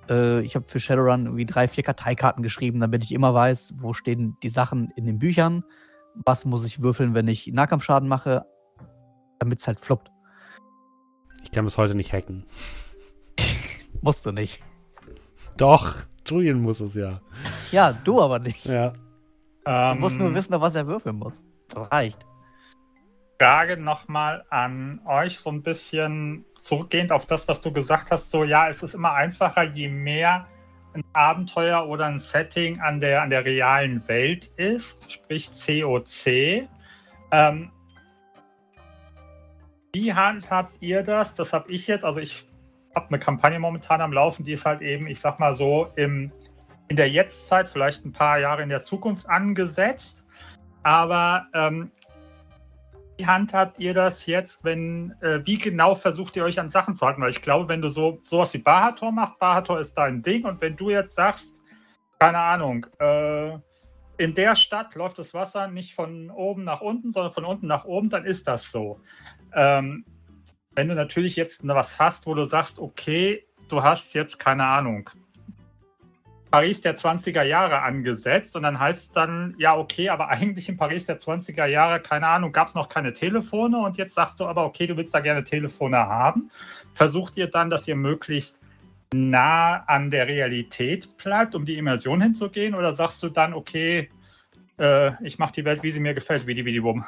Äh, 0.10 0.42
ich 0.42 0.56
habe 0.56 0.66
für 0.68 0.82
Shadowrun 0.82 1.26
irgendwie 1.26 1.46
drei, 1.46 1.70
vier 1.70 1.84
Karteikarten 1.84 2.44
geschrieben, 2.44 2.82
damit 2.82 3.04
ich 3.04 3.14
immer 3.14 3.34
weiß, 3.34 3.76
wo 3.78 3.94
stehen 3.94 4.36
die 4.44 4.50
Sachen 4.50 4.92
in 4.98 5.06
den 5.06 5.20
Büchern, 5.20 5.64
was 6.26 6.44
muss 6.44 6.66
ich 6.66 6.82
würfeln, 6.82 7.14
wenn 7.14 7.28
ich 7.30 7.48
Nahkampfschaden 7.48 8.10
mache, 8.10 8.46
damit 9.46 9.60
es 9.60 9.68
halt 9.68 9.80
fluppt. 9.80 10.12
Ich 11.44 11.52
kann 11.52 11.66
bis 11.66 11.78
heute 11.78 11.96
nicht 11.96 12.12
hacken. 12.12 12.46
Musst 14.02 14.26
du 14.26 14.32
nicht. 14.32 14.62
Doch, 15.58 15.96
Julian 16.28 16.62
muss 16.62 16.82
es 16.82 16.96
ja. 16.96 17.22
Ja, 17.72 17.94
du 17.94 18.22
aber 18.22 18.40
nicht. 18.40 18.66
Ja. 18.66 18.94
Du 19.64 20.00
musst 20.00 20.18
nur 20.20 20.28
ähm. 20.28 20.36
wissen, 20.36 20.54
auf 20.54 20.62
was 20.62 20.76
er 20.76 20.86
würfeln 20.86 21.16
muss. 21.16 21.34
Das 21.70 21.92
reicht. 21.92 22.26
Frage 23.40 23.78
nochmal 23.78 24.44
an 24.50 25.02
euch, 25.06 25.40
so 25.40 25.50
ein 25.50 25.64
bisschen 25.64 26.46
zurückgehend 26.60 27.12
auf 27.12 27.26
das, 27.26 27.48
was 27.48 27.62
du 27.62 27.72
gesagt 27.72 28.12
hast. 28.12 28.32
So, 28.32 28.44
ja, 28.44 28.68
es 28.70 28.84
ist 28.84 28.94
immer 28.94 29.14
einfacher, 29.14 29.64
je 29.64 29.88
mehr 29.88 30.48
ein 30.94 31.04
Abenteuer 31.14 31.88
oder 31.88 32.06
ein 32.06 32.20
Setting 32.20 32.80
an 32.80 33.00
der, 33.00 33.22
an 33.22 33.30
der 33.30 33.46
realen 33.46 34.08
Welt 34.08 34.48
ist, 34.58 35.12
sprich 35.12 35.50
COC. 35.52 36.68
Ähm, 37.32 37.72
wie 39.96 40.14
handhabt 40.14 40.76
ihr 40.82 41.04
das? 41.04 41.36
Das 41.36 41.54
habe 41.54 41.72
ich 41.72 41.88
jetzt, 41.88 42.04
also 42.04 42.20
ich 42.20 42.46
habe 42.94 43.08
eine 43.08 43.20
Kampagne 43.20 43.60
momentan 43.60 44.02
am 44.02 44.12
Laufen, 44.12 44.44
die 44.44 44.52
ist 44.52 44.66
halt 44.66 44.82
eben, 44.82 45.08
ich 45.08 45.22
sag 45.22 45.40
mal 45.40 45.56
so, 45.56 45.88
im, 45.96 46.34
in 46.90 46.98
der 46.98 47.10
Jetztzeit, 47.10 47.70
vielleicht 47.70 48.04
ein 48.04 48.12
paar 48.12 48.38
Jahre 48.40 48.62
in 48.62 48.68
der 48.68 48.82
Zukunft 48.82 49.26
angesetzt. 49.30 50.26
Aber 50.84 51.48
ähm, 51.54 51.92
wie 53.18 53.26
handhabt 53.26 53.80
ihr 53.80 53.94
das 53.94 54.26
jetzt, 54.26 54.66
wenn, 54.66 55.16
äh, 55.22 55.40
wie 55.46 55.58
genau 55.58 55.96
versucht 55.96 56.36
ihr 56.36 56.44
euch 56.44 56.60
an 56.60 56.70
Sachen 56.70 56.94
zu 56.94 57.06
halten? 57.06 57.22
Weil 57.22 57.30
ich 57.30 57.42
glaube, 57.42 57.70
wenn 57.70 57.82
du 57.82 57.88
so 57.88 58.20
sowas 58.24 58.54
wie 58.54 58.58
Bahator 58.58 59.14
machst, 59.14 59.40
Bahator 59.40 59.80
ist 59.80 59.94
dein 59.94 60.22
Ding 60.22 60.44
und 60.44 60.60
wenn 60.60 60.76
du 60.76 60.90
jetzt 60.90 61.16
sagst, 61.16 61.56
keine 62.20 62.40
Ahnung, 62.40 62.86
äh, 63.00 63.58
in 64.18 64.34
der 64.34 64.56
Stadt 64.56 64.94
läuft 64.96 65.20
das 65.20 65.34
Wasser 65.34 65.70
nicht 65.70 65.96
von 65.96 66.30
oben 66.32 66.66
nach 66.66 66.82
unten, 66.82 67.14
sondern 67.14 67.32
von 67.32 67.46
unten 67.46 67.68
nach 67.68 67.86
oben, 67.86 68.10
dann 68.10 68.26
ist 68.26 68.46
das 68.48 68.70
so. 68.70 69.00
Ähm, 69.56 70.06
wenn 70.76 70.90
du 70.90 70.96
natürlich 70.96 71.36
jetzt 71.36 71.66
was 71.66 72.00
hast, 72.00 72.28
wo 72.28 72.34
du 72.34 72.46
sagst, 72.46 72.80
okay, 72.80 73.46
du 73.70 73.82
hast 73.82 74.14
jetzt 74.14 74.38
keine 74.38 74.66
Ahnung, 74.66 75.10
Paris 76.52 76.80
der 76.80 76.96
20er 76.96 77.44
Jahre 77.44 77.82
angesetzt 77.82 78.56
und 78.56 78.64
dann 78.64 78.80
heißt 78.80 79.00
es 79.00 79.12
dann, 79.12 79.56
ja, 79.58 79.76
okay, 79.76 80.08
aber 80.08 80.30
eigentlich 80.30 80.70
in 80.70 80.78
Paris 80.78 81.06
der 81.06 81.20
20er 81.20 81.66
Jahre, 81.66 82.00
keine 82.00 82.28
Ahnung, 82.28 82.52
gab 82.52 82.70
es 82.70 82.76
noch 82.76 82.88
keine 82.88 83.14
Telefone 83.14 83.78
und 83.78 83.98
jetzt 83.98 84.16
sagst 84.16 84.40
du 84.40 84.46
aber, 84.46 84.66
okay, 84.66 84.88
du 84.88 84.96
willst 84.96 85.14
da 85.14 85.20
gerne 85.20 85.44
Telefone 85.44 85.98
haben. 85.98 86.50
Versucht 86.94 87.36
ihr 87.36 87.48
dann, 87.48 87.70
dass 87.70 87.88
ihr 87.88 87.96
möglichst 87.96 88.62
nah 89.14 89.84
an 89.88 90.12
der 90.12 90.28
Realität 90.28 91.18
bleibt, 91.18 91.56
um 91.56 91.66
die 91.66 91.78
Immersion 91.78 92.22
hinzugehen 92.22 92.74
oder 92.74 92.94
sagst 92.94 93.22
du 93.24 93.28
dann, 93.28 93.54
okay, 93.54 94.10
äh, 94.80 95.12
ich 95.26 95.38
mache 95.38 95.54
die 95.54 95.66
Welt, 95.66 95.84
wie 95.84 95.92
sie 95.92 96.00
mir 96.00 96.14
gefällt, 96.14 96.48
wie 96.48 96.54
die, 96.54 96.66
wie 96.66 96.72
die 96.72 96.84
Wum? 96.84 97.06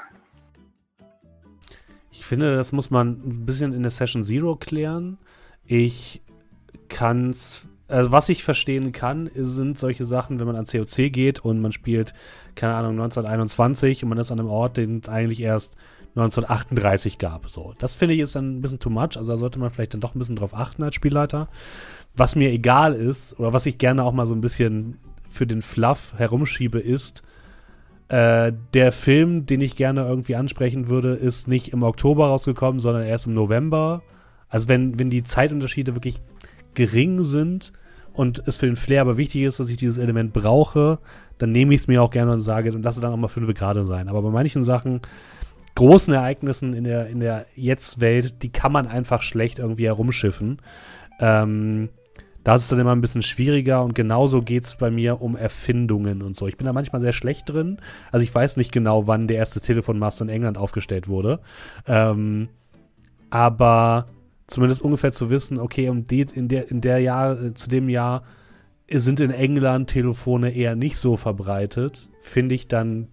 Ich 2.17 2.25
finde, 2.25 2.55
das 2.55 2.71
muss 2.71 2.89
man 2.89 3.09
ein 3.09 3.45
bisschen 3.45 3.73
in 3.73 3.83
der 3.83 3.91
Session 3.91 4.23
Zero 4.23 4.55
klären. 4.55 5.17
Ich 5.65 6.21
kann 6.89 7.29
es 7.29 7.67
also 7.89 8.11
was 8.11 8.27
ich 8.27 8.43
verstehen 8.43 8.91
kann, 8.91 9.29
sind 9.33 9.77
solche 9.77 10.03
Sachen, 10.03 10.39
wenn 10.39 10.47
man 10.47 10.57
an 10.57 10.65
COC 10.65 11.11
geht 11.11 11.39
und 11.39 11.61
man 11.61 11.71
spielt, 11.71 12.13
keine 12.55 12.75
Ahnung, 12.75 12.93
1921 12.93 14.03
und 14.03 14.09
man 14.09 14.17
ist 14.17 14.31
an 14.31 14.39
einem 14.39 14.49
Ort, 14.49 14.75
den 14.75 14.99
es 14.99 15.07
eigentlich 15.07 15.39
erst 15.39 15.77
1938 16.09 17.17
gab. 17.17 17.49
So, 17.49 17.73
das 17.79 17.95
finde 17.95 18.15
ich 18.15 18.21
ist 18.21 18.35
dann 18.35 18.57
ein 18.57 18.61
bisschen 18.61 18.79
too 18.79 18.89
much. 18.89 19.15
Also 19.15 19.31
da 19.31 19.37
sollte 19.37 19.59
man 19.59 19.69
vielleicht 19.69 19.93
dann 19.93 20.01
doch 20.01 20.15
ein 20.15 20.19
bisschen 20.19 20.35
drauf 20.35 20.53
achten 20.53 20.83
als 20.83 20.95
Spielleiter. 20.95 21.47
Was 22.15 22.35
mir 22.35 22.51
egal 22.51 22.93
ist 22.93 23.39
oder 23.39 23.53
was 23.53 23.65
ich 23.65 23.77
gerne 23.77 24.03
auch 24.03 24.11
mal 24.11 24.27
so 24.27 24.33
ein 24.33 24.41
bisschen 24.41 24.97
für 25.29 25.47
den 25.47 25.61
Fluff 25.61 26.13
herumschiebe, 26.17 26.79
ist, 26.79 27.23
äh, 28.09 28.53
der 28.73 28.91
Film, 28.91 29.45
den 29.45 29.61
ich 29.61 29.75
gerne 29.75 30.01
irgendwie 30.07 30.35
ansprechen 30.35 30.87
würde, 30.87 31.13
ist 31.13 31.47
nicht 31.47 31.73
im 31.73 31.83
Oktober 31.83 32.27
rausgekommen, 32.27 32.79
sondern 32.79 33.03
erst 33.03 33.27
im 33.27 33.33
November. 33.33 34.01
Also 34.49 34.69
wenn, 34.69 34.97
wenn 34.97 35.09
die 35.09 35.23
Zeitunterschiede 35.23 35.95
wirklich 35.95 36.21
gering 36.73 37.23
sind 37.23 37.73
und 38.13 38.41
es 38.45 38.57
für 38.57 38.65
den 38.65 38.75
Flair 38.75 39.01
aber 39.01 39.17
wichtig 39.17 39.41
ist, 39.41 39.59
dass 39.59 39.69
ich 39.69 39.77
dieses 39.77 39.97
Element 39.97 40.31
brauche, 40.31 40.99
dann 41.37 41.51
nehme 41.51 41.73
ich 41.73 41.81
es 41.81 41.87
mir 41.87 42.01
auch 42.01 42.11
gerne 42.11 42.31
und 42.31 42.39
sage 42.39 42.71
und 42.71 42.83
lasse 42.83 43.01
dann 43.01 43.11
auch 43.11 43.17
mal 43.17 43.27
fünf 43.27 43.53
gerade 43.53 43.85
sein. 43.85 44.07
Aber 44.07 44.21
bei 44.21 44.29
manchen 44.29 44.63
Sachen, 44.63 45.01
großen 45.75 46.13
Ereignissen 46.13 46.73
in 46.73 46.85
der, 46.85 47.07
in 47.07 47.19
der 47.19 47.45
Jetzt-Welt, 47.55 48.41
die 48.41 48.51
kann 48.51 48.71
man 48.71 48.87
einfach 48.87 49.21
schlecht 49.21 49.59
irgendwie 49.59 49.85
herumschiffen. 49.85 50.61
Ähm, 51.19 51.89
das 52.47 52.61
ist 52.61 52.71
dann 52.71 52.79
immer 52.79 52.95
ein 52.95 53.01
bisschen 53.01 53.23
schwieriger 53.23 53.83
und 53.83 53.93
genauso 53.93 54.41
geht 54.41 54.63
es 54.63 54.77
bei 54.77 54.89
mir 54.89 55.21
um 55.21 55.35
Erfindungen 55.35 56.21
und 56.21 56.33
so. 56.33 56.47
Ich 56.47 56.55
bin 56.55 56.65
da 56.65 56.71
manchmal 56.71 57.01
sehr 57.01 57.11
schlecht 57.11 57.49
drin. 57.49 57.77
Also 58.09 58.23
ich 58.23 58.33
weiß 58.33 58.55
nicht 58.55 58.71
genau, 58.71 59.05
wann 59.05 59.27
der 59.27 59.35
erste 59.35 59.59
Telefonmast 59.59 60.21
in 60.21 60.29
England 60.29 60.57
aufgestellt 60.57 61.09
wurde. 61.09 61.41
Ähm, 61.87 62.47
aber 63.29 64.07
zumindest 64.47 64.81
ungefähr 64.81 65.11
zu 65.11 65.29
wissen, 65.29 65.59
okay, 65.59 65.89
um 65.89 66.07
die, 66.07 66.21
in 66.21 66.47
der, 66.47 66.71
in 66.71 66.79
der 66.79 66.99
Jahr, 66.99 67.37
äh, 67.37 67.53
zu 67.53 67.67
dem 67.67 67.89
Jahr 67.89 68.23
sind 68.89 69.19
in 69.19 69.31
England 69.31 69.89
Telefone 69.89 70.51
eher 70.51 70.77
nicht 70.77 70.95
so 70.95 71.17
verbreitet, 71.17 72.07
finde 72.21 72.55
ich 72.55 72.69
dann 72.69 73.09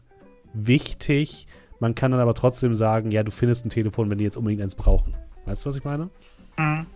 wichtig. 0.53 1.49
Man 1.81 1.97
kann 1.97 2.13
dann 2.13 2.21
aber 2.21 2.35
trotzdem 2.35 2.77
sagen, 2.77 3.11
ja, 3.11 3.25
du 3.25 3.33
findest 3.33 3.67
ein 3.67 3.71
Telefon, 3.71 4.13
wenn 4.13 4.19
die 4.19 4.25
jetzt 4.25 4.37
unbedingt 4.37 4.63
eins 4.63 4.77
brauchen. 4.77 5.17
Weißt 5.45 5.65
du, 5.65 5.71
was 5.71 5.77
ich 5.77 5.83
meine? 5.83 6.11
Mhm. 6.57 6.87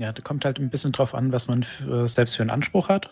Ja, 0.00 0.12
da 0.12 0.22
kommt 0.22 0.46
halt 0.46 0.58
ein 0.58 0.70
bisschen 0.70 0.92
drauf 0.92 1.14
an, 1.14 1.30
was 1.30 1.46
man 1.46 1.62
für, 1.62 2.08
selbst 2.08 2.34
für 2.34 2.42
einen 2.42 2.48
Anspruch 2.48 2.88
hat 2.88 3.10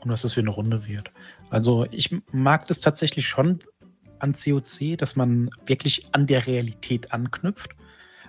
und 0.00 0.10
was 0.10 0.20
das 0.20 0.34
für 0.34 0.40
eine 0.40 0.50
Runde 0.50 0.86
wird. 0.86 1.10
Also 1.48 1.86
ich 1.90 2.14
mag 2.30 2.66
das 2.66 2.80
tatsächlich 2.80 3.26
schon, 3.26 3.60
an 4.18 4.34
COC, 4.34 4.98
dass 4.98 5.16
man 5.16 5.48
wirklich 5.64 6.08
an 6.12 6.26
der 6.26 6.46
Realität 6.46 7.14
anknüpft, 7.14 7.70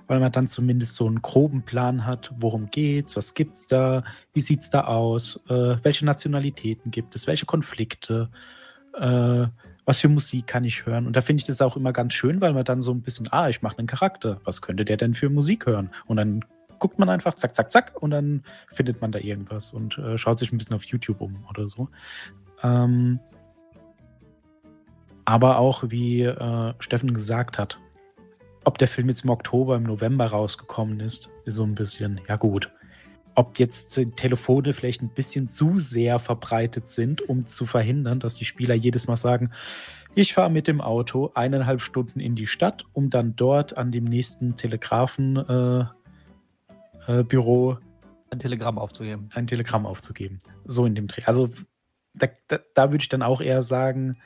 weil 0.08 0.22
man 0.22 0.32
dann 0.32 0.48
zumindest 0.48 0.96
so 0.96 1.06
einen 1.06 1.22
groben 1.22 1.64
Plan 1.64 2.06
hat, 2.06 2.32
worum 2.40 2.72
geht's, 2.72 3.18
was 3.18 3.34
gibt's 3.34 3.68
da, 3.68 4.06
wie 4.32 4.40
sieht's 4.40 4.70
da 4.70 4.86
aus, 4.86 5.44
äh, 5.50 5.76
welche 5.84 6.06
Nationalitäten 6.06 6.92
gibt 6.92 7.14
es, 7.16 7.28
welche 7.28 7.46
Konflikte, 7.46 8.30
äh, 8.98 9.48
was 9.84 10.00
für 10.00 10.08
Musik 10.08 10.48
kann 10.48 10.64
ich 10.64 10.86
hören. 10.86 11.08
Und 11.08 11.18
da 11.18 11.20
finde 11.20 11.42
ich 11.42 11.48
das 11.48 11.62
auch 11.62 11.76
immer 11.76 11.92
ganz 11.92 12.14
schön, 12.14 12.40
weil 12.40 12.54
man 12.54 12.64
dann 12.64 12.80
so 12.80 12.94
ein 12.94 13.02
bisschen, 13.02 13.28
ah, 13.34 13.50
ich 13.50 13.62
mache 13.62 13.80
einen 13.80 13.88
Charakter, 13.88 14.40
was 14.46 14.62
könnte 14.62 14.86
der 14.86 14.96
denn 14.96 15.14
für 15.14 15.30
Musik 15.30 15.66
hören? 15.66 15.90
Und 16.06 16.16
dann 16.16 16.46
guckt 16.82 17.00
man 17.00 17.10
einfach, 17.10 17.36
zack, 17.36 17.56
zack, 17.56 17.72
zack, 17.72 17.94
und 18.02 18.12
dann 18.12 18.44
findet 18.74 19.02
man 19.02 19.14
da 19.14 19.20
irgendwas 19.20 19.72
und 19.72 19.98
äh, 20.00 20.18
schaut 20.18 20.40
sich 20.40 20.52
ein 20.52 20.58
bisschen 20.58 20.76
auf 20.76 20.84
YouTube 20.84 21.22
um 21.22 21.46
oder 21.50 21.68
so. 21.68 21.88
Ähm, 22.64 23.20
aber 25.24 25.60
auch, 25.60 25.84
wie 25.88 26.24
äh, 26.24 26.74
Steffen 26.80 27.14
gesagt 27.14 27.58
hat, 27.58 27.80
ob 28.66 28.78
der 28.80 28.88
Film 28.88 29.10
jetzt 29.10 29.24
im 29.24 29.30
Oktober, 29.30 29.76
im 29.76 29.84
November 29.84 30.28
rausgekommen 30.28 31.00
ist, 31.00 31.30
ist 31.46 31.56
so 31.56 31.64
ein 31.64 31.76
bisschen, 31.76 32.20
ja 32.28 32.36
gut. 32.36 32.72
Ob 33.36 33.60
jetzt 33.60 34.00
Telefone 34.18 34.74
vielleicht 34.74 35.02
ein 35.02 35.10
bisschen 35.10 35.48
zu 35.48 35.80
sehr 35.80 36.20
verbreitet 36.20 36.88
sind, 36.88 37.22
um 37.30 37.46
zu 37.46 37.66
verhindern, 37.66 38.20
dass 38.20 38.36
die 38.36 38.46
Spieler 38.46 38.76
jedes 38.76 39.08
Mal 39.08 39.16
sagen, 39.16 39.52
ich 40.16 40.34
fahre 40.34 40.50
mit 40.50 40.68
dem 40.68 40.82
Auto 40.82 41.32
eineinhalb 41.36 41.82
Stunden 41.82 42.20
in 42.20 42.36
die 42.36 42.48
Stadt, 42.48 42.86
um 42.92 43.10
dann 43.10 43.36
dort 43.36 43.78
an 43.78 43.92
dem 43.92 44.04
nächsten 44.04 44.58
Telegrafenbüro 44.58 45.88
äh, 47.20 47.20
äh, 47.20 47.76
ein 48.32 48.40
Telegramm 48.40 48.78
aufzugeben. 48.78 49.30
Ein 49.34 49.48
Telegramm 49.48 49.86
aufzugeben. 49.86 50.40
So 50.66 50.86
in 50.86 50.96
dem 50.96 51.08
Dreh. 51.08 51.24
Also 51.26 51.50
da, 52.14 52.28
da, 52.48 52.60
da 52.74 52.92
würde 52.92 53.02
ich 53.02 53.10
dann 53.10 53.22
auch 53.22 53.42
eher 53.42 53.64
sagen, 53.64 54.18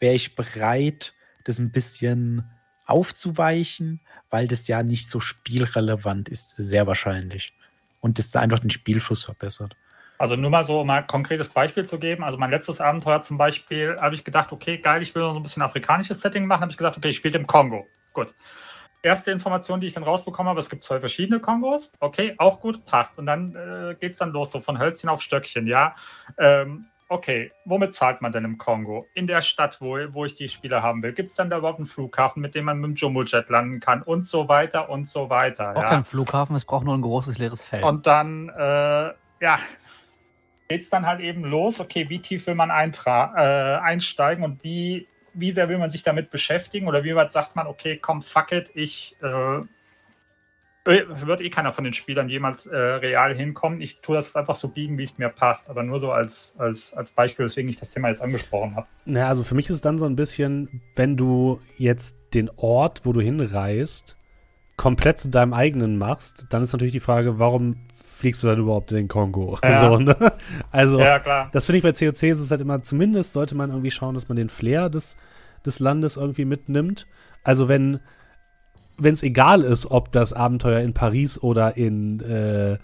wäre 0.00 0.14
ich 0.14 0.34
bereit, 0.34 1.14
das 1.44 1.58
ein 1.58 1.72
bisschen 1.72 2.44
aufzuweichen, 2.86 4.00
weil 4.30 4.48
das 4.48 4.68
ja 4.68 4.82
nicht 4.82 5.08
so 5.08 5.20
spielrelevant 5.20 6.28
ist, 6.28 6.54
sehr 6.58 6.86
wahrscheinlich. 6.86 7.52
Und 8.00 8.18
das 8.18 8.30
da 8.30 8.40
einfach 8.40 8.58
den 8.58 8.70
Spielfluss 8.70 9.24
verbessert. 9.24 9.76
Also 10.18 10.36
nur 10.36 10.50
mal 10.50 10.64
so, 10.64 10.80
um 10.80 10.90
ein 10.90 11.06
konkretes 11.06 11.48
Beispiel 11.48 11.84
zu 11.84 11.98
geben. 11.98 12.22
Also 12.22 12.38
mein 12.38 12.50
letztes 12.50 12.80
Abenteuer 12.80 13.22
zum 13.22 13.38
Beispiel, 13.38 13.96
habe 14.00 14.14
ich 14.14 14.24
gedacht, 14.24 14.52
okay, 14.52 14.78
geil, 14.78 15.02
ich 15.02 15.14
will 15.14 15.22
noch 15.22 15.34
so 15.34 15.40
ein 15.40 15.42
bisschen 15.42 15.62
afrikanisches 15.62 16.20
Setting 16.20 16.46
machen. 16.46 16.62
Habe 16.62 16.70
ich 16.70 16.76
gesagt, 16.76 16.96
okay, 16.96 17.08
ich 17.08 17.16
spiele 17.16 17.38
im 17.38 17.46
Kongo. 17.46 17.86
Gut. 18.12 18.32
Erste 19.04 19.32
Information, 19.32 19.80
die 19.80 19.88
ich 19.88 19.94
dann 19.94 20.04
rausbekommen 20.04 20.48
habe, 20.48 20.60
es 20.60 20.70
gibt 20.70 20.84
zwei 20.84 21.00
verschiedene 21.00 21.40
Kongos. 21.40 21.92
Okay, 21.98 22.34
auch 22.38 22.60
gut, 22.60 22.86
passt. 22.86 23.18
Und 23.18 23.26
dann 23.26 23.54
äh, 23.56 23.96
geht 23.96 24.12
es 24.12 24.18
dann 24.18 24.30
los, 24.30 24.52
so 24.52 24.60
von 24.60 24.78
Hölzchen 24.78 25.10
auf 25.10 25.20
Stöckchen, 25.22 25.66
ja. 25.66 25.96
Ähm, 26.38 26.86
okay, 27.08 27.50
womit 27.64 27.94
zahlt 27.94 28.22
man 28.22 28.30
denn 28.30 28.44
im 28.44 28.58
Kongo? 28.58 29.06
In 29.14 29.26
der 29.26 29.42
Stadt, 29.42 29.78
wo, 29.80 29.98
wo 30.12 30.24
ich 30.24 30.36
die 30.36 30.48
Spieler 30.48 30.82
haben 30.82 31.02
will. 31.02 31.12
Gibt 31.12 31.30
es 31.30 31.36
dann 31.36 31.50
da 31.50 31.58
überhaupt 31.58 31.78
einen 31.78 31.86
Flughafen, 31.86 32.40
mit 32.40 32.54
dem 32.54 32.64
man 32.64 32.78
mit 32.78 32.90
dem 32.90 32.94
Jumbo-Jet 32.94 33.48
landen 33.50 33.80
kann 33.80 34.02
und 34.02 34.26
so 34.26 34.48
weiter 34.48 34.88
und 34.88 35.08
so 35.08 35.28
weiter? 35.28 35.76
Auch 35.76 35.82
ja. 35.82 35.88
kein 35.88 36.04
Flughafen, 36.04 36.54
es 36.54 36.64
braucht 36.64 36.84
nur 36.84 36.94
ein 36.96 37.02
großes 37.02 37.38
leeres 37.38 37.64
Feld. 37.64 37.84
Und 37.84 38.06
dann, 38.06 38.50
äh, 38.50 39.12
ja, 39.40 39.58
geht 40.68 40.80
es 40.80 40.90
dann 40.90 41.06
halt 41.06 41.20
eben 41.20 41.44
los, 41.44 41.80
okay, 41.80 42.08
wie 42.08 42.20
tief 42.20 42.46
will 42.46 42.54
man 42.54 42.70
äh, 42.70 43.82
einsteigen 43.82 44.44
und 44.44 44.62
wie, 44.64 45.06
wie 45.34 45.50
sehr 45.50 45.68
will 45.68 45.78
man 45.78 45.90
sich 45.90 46.02
damit 46.02 46.30
beschäftigen 46.30 46.88
oder 46.88 47.04
wie 47.04 47.14
weit 47.14 47.32
sagt 47.32 47.56
man, 47.56 47.66
okay, 47.66 47.98
komm, 48.00 48.22
fuck 48.22 48.52
it, 48.52 48.70
ich 48.74 49.16
äh, 49.22 49.60
äh, 50.84 51.04
wird 51.26 51.40
eh 51.40 51.50
keiner 51.50 51.72
von 51.72 51.84
den 51.84 51.94
Spielern 51.94 52.28
jemals 52.28 52.66
äh, 52.66 52.76
real 52.76 53.34
hinkommen. 53.34 53.80
Ich 53.80 54.00
tue 54.00 54.16
das 54.16 54.34
einfach 54.34 54.56
so 54.56 54.68
biegen, 54.68 54.98
wie 54.98 55.04
es 55.04 55.16
mir 55.16 55.28
passt, 55.28 55.70
aber 55.70 55.84
nur 55.84 56.00
so 56.00 56.10
als, 56.10 56.54
als, 56.58 56.92
als 56.94 57.12
Beispiel, 57.12 57.44
weswegen 57.44 57.70
ich 57.70 57.76
das 57.76 57.92
Thema 57.92 58.08
jetzt 58.08 58.20
angesprochen 58.20 58.74
habe. 58.74 58.86
Naja, 59.04 59.28
also 59.28 59.44
für 59.44 59.54
mich 59.54 59.66
ist 59.66 59.76
es 59.76 59.80
dann 59.80 59.98
so 59.98 60.06
ein 60.06 60.16
bisschen, 60.16 60.82
wenn 60.96 61.16
du 61.16 61.60
jetzt 61.78 62.16
den 62.34 62.50
Ort, 62.56 63.06
wo 63.06 63.12
du 63.12 63.20
hinreist, 63.20 64.16
komplett 64.76 65.20
zu 65.20 65.28
deinem 65.28 65.52
eigenen 65.52 65.98
machst, 65.98 66.46
dann 66.50 66.62
ist 66.62 66.72
natürlich 66.72 66.92
die 66.92 67.00
Frage, 67.00 67.38
warum 67.38 67.76
fliegst 68.22 68.42
du 68.42 68.46
dann 68.46 68.60
überhaupt 68.60 68.90
in 68.92 68.96
den 68.96 69.08
Kongo? 69.08 69.58
Ja. 69.62 69.82
So, 69.90 69.98
ne? 69.98 70.16
Also, 70.70 71.00
ja, 71.00 71.48
das 71.50 71.66
finde 71.66 71.78
ich 71.78 71.82
bei 71.82 71.92
COC 71.92 72.22
ist 72.22 72.40
es 72.40 72.50
halt 72.50 72.60
immer, 72.60 72.82
zumindest 72.82 73.32
sollte 73.32 73.54
man 73.54 73.70
irgendwie 73.70 73.90
schauen, 73.90 74.14
dass 74.14 74.28
man 74.28 74.36
den 74.36 74.48
Flair 74.48 74.88
des, 74.88 75.16
des 75.66 75.80
Landes 75.80 76.16
irgendwie 76.16 76.44
mitnimmt. 76.44 77.06
Also 77.44 77.68
wenn 77.68 78.00
wenn 78.98 79.14
es 79.14 79.22
egal 79.22 79.62
ist, 79.62 79.90
ob 79.90 80.12
das 80.12 80.32
Abenteuer 80.32 80.80
in 80.80 80.92
Paris 80.92 81.42
oder 81.42 81.76
in, 81.76 82.20
äh, 82.20 82.78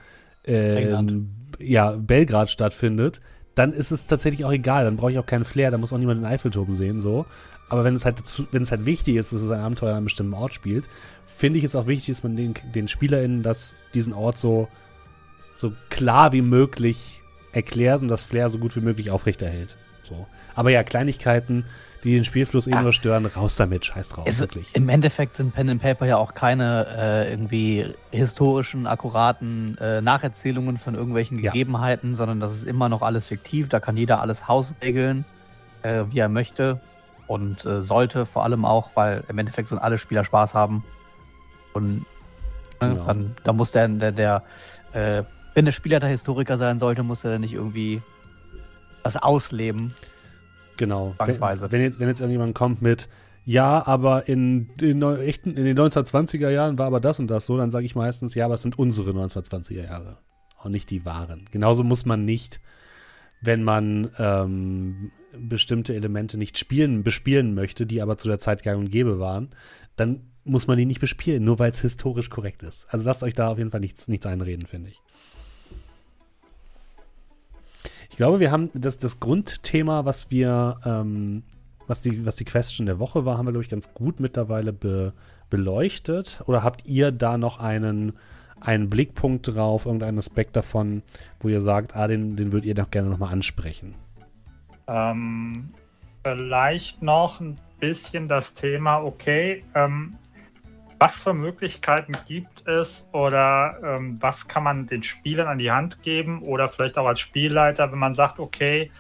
ähm, 0.45 1.30
ja, 1.59 1.93
Belgrad 1.93 2.51
stattfindet, 2.51 3.20
dann 3.55 3.72
ist 3.72 3.91
es 3.91 4.07
tatsächlich 4.07 4.45
auch 4.45 4.53
egal. 4.53 4.84
Dann 4.84 4.97
brauche 4.97 5.12
ich 5.12 5.18
auch 5.18 5.26
keinen 5.26 5.45
Flair, 5.45 5.70
da 5.70 5.78
muss 5.78 5.93
auch 5.93 5.99
niemand 5.99 6.20
den 6.20 6.26
Eiffelturm 6.26 6.72
sehen, 6.74 7.01
so. 7.01 7.26
Aber 7.68 7.84
wenn 7.84 7.95
es 7.95 8.05
halt, 8.05 8.22
wenn 8.51 8.62
es 8.62 8.70
halt 8.70 8.86
wichtig 8.86 9.16
ist, 9.16 9.32
dass 9.32 9.43
es 9.43 9.51
ein 9.51 9.61
Abenteuer 9.61 9.91
an 9.91 9.97
einem 9.99 10.05
bestimmten 10.05 10.34
Ort 10.34 10.55
spielt, 10.55 10.89
finde 11.26 11.59
ich 11.59 11.64
es 11.64 11.76
auch 11.76 11.86
wichtig, 11.86 12.14
dass 12.14 12.22
man 12.22 12.34
den, 12.34 12.55
den 12.74 12.89
SpielerInnen 12.89 13.43
das, 13.43 13.76
diesen 13.95 14.14
Ort 14.14 14.39
so, 14.39 14.68
so 15.59 15.72
klar 15.90 16.32
wie 16.32 16.42
möglich 16.42 17.20
erklärt 17.52 18.00
und 18.00 18.09
das 18.09 18.22
Flair 18.22 18.48
so 18.48 18.59
gut 18.59 18.76
wie 18.76 18.80
möglich 18.80 19.11
aufrechterhält. 19.11 19.76
So. 20.04 20.26
Aber 20.54 20.70
ja, 20.70 20.84
Kleinigkeiten, 20.84 21.64
die 22.04 22.14
den 22.14 22.24
Spielfluss 22.24 22.68
eh 22.68 22.80
nur 22.80 22.92
stören, 22.92 23.26
raus 23.26 23.56
damit, 23.56 23.84
scheiß 23.84 24.11
drauf, 24.11 24.26
also, 24.26 24.40
wirklich. 24.40 24.72
Im 24.76 24.88
Endeffekt 24.88 25.34
sind 25.34 25.52
Pen 25.52 25.68
and 25.68 25.82
Paper 25.82 26.06
ja 26.06 26.16
auch 26.16 26.34
keine 26.34 26.86
äh, 26.96 27.30
irgendwie 27.30 27.92
historischen, 28.12 28.86
akkuraten 28.86 29.76
äh, 29.78 30.00
Nacherzählungen 30.00 30.78
von 30.78 30.94
irgendwelchen 30.94 31.40
ja. 31.40 31.50
Gegebenheiten, 31.50 32.14
sondern 32.14 32.38
das 32.38 32.52
ist 32.52 32.64
immer 32.64 32.88
noch 32.88 33.02
alles 33.02 33.26
fiktiv. 33.26 33.68
Da 33.68 33.80
kann 33.80 33.96
jeder 33.96 34.20
alles 34.20 34.46
hausregeln, 34.46 35.24
äh, 35.82 36.04
wie 36.11 36.20
er 36.20 36.28
möchte 36.28 36.80
und 37.26 37.64
äh, 37.64 37.82
sollte 37.82 38.26
vor 38.26 38.44
allem 38.44 38.64
auch, 38.64 38.90
weil 38.94 39.24
im 39.26 39.38
Endeffekt 39.38 39.66
sollen 39.66 39.82
alle 39.82 39.98
Spieler 39.98 40.24
Spaß 40.24 40.54
haben. 40.54 40.84
Und 41.72 42.04
ne, 42.80 42.90
genau. 42.90 43.06
dann, 43.06 43.36
dann 43.42 43.56
muss 43.56 43.72
der, 43.72 43.88
der, 43.88 44.12
der 44.12 44.42
äh, 44.92 45.24
wenn 45.59 45.64
der 45.64 45.72
Spieler 45.72 45.98
der 45.98 46.09
Historiker 46.09 46.56
sein 46.56 46.78
sollte, 46.78 47.02
muss 47.02 47.24
er 47.24 47.40
nicht 47.40 47.52
irgendwie 47.52 48.00
das 49.02 49.16
ausleben. 49.16 49.92
Genau. 50.76 51.16
Wenn, 51.18 51.40
wenn, 51.40 51.80
jetzt, 51.80 51.98
wenn 51.98 52.06
jetzt 52.06 52.20
irgendjemand 52.20 52.54
kommt 52.54 52.80
mit, 52.80 53.09
ja, 53.44 53.84
aber 53.84 54.28
in, 54.28 54.70
in, 54.80 55.02
in 55.02 55.64
den 55.64 55.76
1920er 55.76 56.48
Jahren 56.48 56.78
war 56.78 56.86
aber 56.86 57.00
das 57.00 57.18
und 57.18 57.28
das 57.28 57.44
so, 57.44 57.56
dann 57.56 57.72
sage 57.72 57.86
ich 57.86 57.96
meistens, 57.96 58.36
ja, 58.36 58.44
aber 58.44 58.54
es 58.54 58.62
sind 58.62 58.78
unsere 58.78 59.11
1920er 59.11 59.82
Jahre. 59.82 60.18
Und 60.62 60.70
nicht 60.70 60.90
die 60.90 61.04
wahren. 61.04 61.46
Genauso 61.50 61.82
muss 61.82 62.06
man 62.06 62.24
nicht, 62.24 62.61
wenn 63.40 63.64
man 63.64 64.12
ähm, 64.16 65.11
bestimmte 65.36 65.92
Elemente 65.92 66.38
nicht 66.38 66.56
spielen, 66.56 67.02
bespielen 67.02 67.54
möchte, 67.54 67.84
die 67.84 68.00
aber 68.00 68.16
zu 68.16 68.28
der 68.28 68.38
Zeit 68.38 68.62
gang 68.62 68.78
und 68.78 68.92
gäbe 68.92 69.18
waren, 69.18 69.48
dann 69.96 70.20
muss 70.44 70.68
man 70.68 70.78
die 70.78 70.86
nicht 70.86 71.00
bespielen, 71.00 71.42
nur 71.42 71.59
weil 71.59 71.72
es 71.72 71.80
historisch 71.80 72.30
korrekt 72.30 72.62
ist. 72.62 72.86
Also 72.90 73.04
lasst 73.04 73.24
euch 73.24 73.34
da 73.34 73.48
auf 73.48 73.59
jeden 73.59 73.72
Fall 73.72 73.80
nichts, 73.80 74.06
nichts 74.06 74.24
einreden, 74.24 74.64
finde 74.64 74.90
ich. 74.90 75.02
Glaube, 78.18 78.40
wir 78.40 78.50
haben 78.50 78.70
das, 78.74 78.98
das 78.98 79.20
Grundthema, 79.20 80.04
was 80.04 80.30
wir, 80.30 80.74
ähm, 80.84 81.44
was, 81.86 82.00
die, 82.00 82.26
was 82.26 82.34
die 82.34 82.44
Question 82.44 82.86
der 82.86 82.98
Woche 82.98 83.24
war, 83.24 83.38
haben 83.38 83.46
wir, 83.46 83.52
glaube 83.52 83.62
ich, 83.64 83.70
ganz 83.70 83.94
gut 83.94 84.18
mittlerweile 84.18 84.72
be, 84.72 85.12
beleuchtet. 85.50 86.42
Oder 86.46 86.64
habt 86.64 86.84
ihr 86.84 87.12
da 87.12 87.38
noch 87.38 87.60
einen, 87.60 88.14
einen 88.60 88.90
Blickpunkt 88.90 89.46
drauf, 89.46 89.86
irgendeinen 89.86 90.18
Aspekt 90.18 90.56
davon, 90.56 91.02
wo 91.38 91.48
ihr 91.48 91.62
sagt, 91.62 91.94
ah, 91.94 92.08
den, 92.08 92.34
den 92.34 92.50
würdet 92.52 92.66
ihr 92.66 92.74
doch 92.74 92.90
gerne 92.90 93.08
nochmal 93.08 93.32
ansprechen? 93.32 93.94
Ähm, 94.88 95.70
vielleicht 96.24 97.00
noch 97.00 97.40
ein 97.40 97.54
bisschen 97.78 98.26
das 98.26 98.54
Thema, 98.54 99.00
okay, 99.00 99.62
ähm, 99.76 100.16
was 100.99 101.20
für 101.20 101.34
Möglichkeiten 101.34 102.16
gibt 102.26 102.66
es 102.66 103.07
oder 103.12 103.78
ähm, 103.82 104.16
was 104.20 104.49
kann 104.49 104.64
man 104.64 104.86
den 104.86 105.03
Spielern 105.03 105.46
an 105.46 105.59
die 105.59 105.70
Hand 105.70 106.03
geben 106.03 106.42
oder 106.42 106.68
vielleicht 106.68 106.99
auch 106.99 107.07
als 107.07 107.20
Spielleiter, 107.20 107.92
wenn 107.92 107.99
man 107.99 108.14
sagt, 108.14 108.38
okay, 108.38 108.90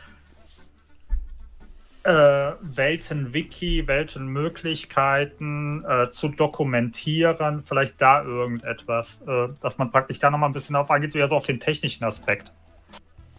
äh, 2.04 2.52
Welten-Wiki, 2.62 3.86
Weltenmöglichkeiten 3.86 5.84
äh, 5.84 6.10
zu 6.10 6.28
dokumentieren, 6.28 7.64
vielleicht 7.64 8.00
da 8.00 8.22
irgendetwas, 8.22 9.22
äh, 9.22 9.48
dass 9.60 9.78
man 9.78 9.90
praktisch 9.90 10.18
da 10.18 10.30
nochmal 10.30 10.48
ein 10.48 10.52
bisschen 10.52 10.76
auf 10.76 10.90
eingeht, 10.90 11.12
so 11.12 11.36
auf 11.36 11.46
den 11.46 11.60
technischen 11.60 12.04
Aspekt. 12.04 12.52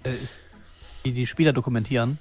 Äh, 0.03 0.13
die, 1.05 1.13
die 1.13 1.25
Spieler 1.25 1.53
dokumentieren? 1.53 2.19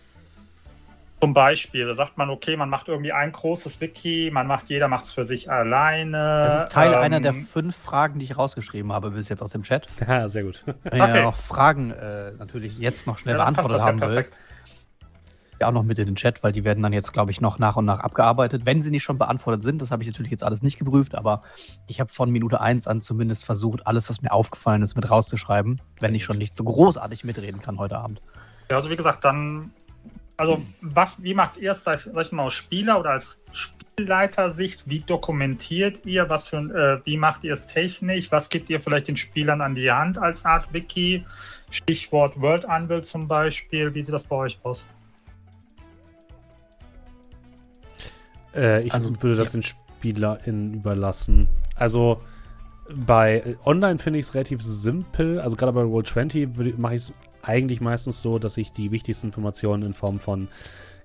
Zum 1.20 1.34
Beispiel, 1.34 1.84
da 1.84 1.94
sagt 1.94 2.16
man, 2.16 2.30
okay, 2.30 2.56
man 2.56 2.70
macht 2.70 2.86
irgendwie 2.86 3.12
ein 3.12 3.32
großes 3.32 3.80
Wiki, 3.80 4.30
man 4.32 4.46
macht, 4.46 4.68
jeder 4.68 4.86
macht 4.86 5.06
es 5.06 5.12
für 5.12 5.24
sich 5.24 5.50
alleine. 5.50 6.44
Das 6.46 6.64
ist 6.64 6.72
Teil 6.72 6.92
ähm, 6.92 6.98
einer 6.98 7.20
der 7.20 7.34
fünf 7.34 7.76
Fragen, 7.76 8.20
die 8.20 8.24
ich 8.24 8.38
rausgeschrieben 8.38 8.92
habe 8.92 9.10
bis 9.10 9.28
jetzt 9.28 9.42
aus 9.42 9.50
dem 9.50 9.64
Chat. 9.64 9.86
Ja, 10.08 10.28
sehr 10.28 10.44
gut. 10.44 10.62
Wenn 10.84 11.02
okay. 11.02 11.18
ihr 11.18 11.22
noch 11.24 11.36
Fragen 11.36 11.90
äh, 11.90 12.32
natürlich 12.38 12.78
jetzt 12.78 13.06
noch 13.06 13.18
schnell 13.18 13.36
ja, 13.36 13.42
beantwortet 13.42 13.80
haben 13.80 13.98
ja 13.98 14.08
will. 14.08 14.26
Ja, 15.60 15.66
auch 15.68 15.72
noch 15.72 15.82
mit 15.82 15.98
in 15.98 16.06
den 16.06 16.14
Chat, 16.14 16.44
weil 16.44 16.52
die 16.52 16.62
werden 16.62 16.84
dann 16.84 16.92
jetzt, 16.92 17.12
glaube 17.12 17.32
ich, 17.32 17.40
noch 17.40 17.58
nach 17.58 17.74
und 17.74 17.84
nach 17.84 17.98
abgearbeitet. 17.98 18.64
Wenn 18.64 18.80
sie 18.80 18.90
nicht 18.90 19.02
schon 19.02 19.18
beantwortet 19.18 19.64
sind, 19.64 19.82
das 19.82 19.90
habe 19.90 20.04
ich 20.04 20.08
natürlich 20.08 20.30
jetzt 20.30 20.44
alles 20.44 20.62
nicht 20.62 20.78
geprüft, 20.78 21.16
aber 21.16 21.42
ich 21.88 21.98
habe 21.98 22.12
von 22.12 22.30
Minute 22.30 22.60
1 22.60 22.86
an 22.86 23.00
zumindest 23.00 23.44
versucht, 23.44 23.86
alles, 23.88 24.08
was 24.08 24.22
mir 24.22 24.30
aufgefallen 24.30 24.82
ist, 24.82 24.94
mit 24.94 25.10
rauszuschreiben, 25.10 25.80
wenn 25.98 26.14
ich 26.14 26.22
schon 26.22 26.38
nicht 26.38 26.54
so 26.54 26.62
großartig 26.62 27.24
mitreden 27.24 27.60
kann 27.60 27.78
heute 27.78 27.98
Abend. 27.98 28.22
Ja, 28.70 28.76
also 28.76 28.88
wie 28.88 28.96
gesagt, 28.96 29.24
dann 29.24 29.72
also 30.38 30.62
was, 30.80 31.20
wie 31.22 31.34
macht 31.34 31.56
ihr 31.58 31.72
es, 31.72 31.84
sag, 31.84 31.98
sag 31.98 32.24
ich 32.24 32.32
mal, 32.32 32.44
aus 32.44 32.54
Spieler 32.54 33.00
oder 33.00 33.10
als 33.10 33.40
Spielleiter-Sicht? 33.52 34.84
Wie 34.86 35.00
dokumentiert 35.00 36.06
ihr? 36.06 36.30
Was 36.30 36.46
für, 36.46 36.58
äh, 36.58 37.04
wie 37.04 37.16
macht 37.16 37.42
ihr 37.42 37.54
es 37.54 37.66
technisch? 37.66 38.30
Was 38.30 38.48
gibt 38.48 38.70
ihr 38.70 38.80
vielleicht 38.80 39.08
den 39.08 39.16
Spielern 39.16 39.60
an 39.60 39.74
die 39.74 39.90
Hand 39.90 40.16
als 40.16 40.44
Art 40.44 40.72
Wiki? 40.72 41.26
Stichwort 41.70 42.40
World 42.40 42.64
Anvil 42.66 43.02
zum 43.02 43.26
Beispiel. 43.26 43.92
Wie 43.94 44.02
sieht 44.02 44.14
das 44.14 44.24
bei 44.24 44.36
euch 44.36 44.58
aus? 44.62 44.86
Äh, 48.54 48.84
ich 48.84 48.94
also, 48.94 49.10
würde 49.20 49.36
das 49.36 49.52
ja. 49.52 49.60
den 49.60 49.62
SpielerInnen 49.64 50.74
überlassen. 50.74 51.48
Also 51.74 52.22
bei 52.94 53.40
äh, 53.40 53.56
Online 53.64 53.98
finde 53.98 54.20
ich 54.20 54.26
es 54.26 54.34
relativ 54.34 54.62
simpel. 54.62 55.40
Also 55.40 55.56
gerade 55.56 55.72
bei 55.72 55.82
Roll 55.82 56.04
20 56.04 56.78
mache 56.78 56.94
ich 56.94 57.02
es 57.02 57.12
eigentlich 57.48 57.80
meistens 57.80 58.22
so, 58.22 58.38
dass 58.38 58.56
ich 58.56 58.72
die 58.72 58.90
wichtigsten 58.90 59.28
Informationen 59.28 59.82
in 59.82 59.92
Form 59.92 60.20
von 60.20 60.48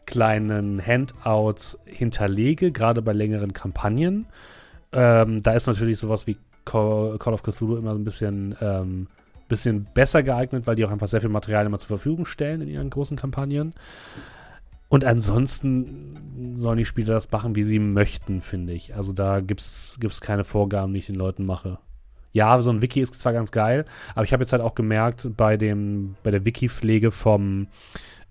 kleinen 0.06 0.86
Handouts 0.86 1.80
hinterlege, 1.86 2.72
gerade 2.72 3.02
bei 3.02 3.14
längeren 3.14 3.54
Kampagnen. 3.54 4.26
Ähm, 4.92 5.42
da 5.42 5.54
ist 5.54 5.68
natürlich 5.68 5.98
sowas 6.00 6.28
wie 6.28 6.38
Call, 6.66 7.18
of 7.18 7.44
Cthulhu 7.44 7.78
immer 7.78 7.94
so 7.94 8.00
ein 8.00 8.04
bisschen, 8.04 8.56
ähm, 8.62 9.08
bisschen 9.48 9.88
besser 9.94 10.24
geeignet, 10.24 10.68
weil 10.68 10.76
die 10.76 10.86
auch 10.86 10.92
einfach 10.92 11.08
sehr 11.08 11.22
viel 11.22 11.30
Material 11.30 11.66
immer 11.66 11.80
zur 11.80 11.88
Verfügung 11.88 12.26
stellen 12.26 12.62
in 12.62 12.70
ihren 12.70 12.90
großen 12.90 13.18
Kampagnen. 13.18 13.74
Und 14.90 15.06
ansonsten 15.06 16.54
sollen 16.56 16.78
die 16.78 16.86
Spieler 16.86 17.16
das 17.16 17.32
machen, 17.32 17.56
wie 17.56 17.64
sie 17.64 17.80
möchten, 17.80 18.42
finde 18.42 18.74
ich. 18.74 18.96
Also 18.96 19.12
da 19.12 19.40
gibt 19.40 19.62
es 19.62 20.22
keine 20.22 20.44
Vorgaben, 20.44 20.94
die 20.94 21.00
ich 21.00 21.08
den 21.08 21.16
Leuten 21.16 21.46
mache 21.46 21.80
ja, 22.34 22.60
so 22.62 22.72
ein 22.72 22.82
Wiki 22.82 23.00
ist 23.00 23.14
zwar 23.20 23.32
ganz 23.32 23.52
geil, 23.52 23.86
aber 24.16 24.26
ich 24.26 24.34
habe 24.34 24.44
jetzt 24.44 24.52
halt 24.52 24.62
auch 24.62 24.76
gemerkt 24.76 25.30
bei 25.38 25.56
dem, 25.56 26.16
bei 26.24 26.32
der 26.32 26.44
Wiki-Pflege 26.44 27.12
vom 27.12 27.68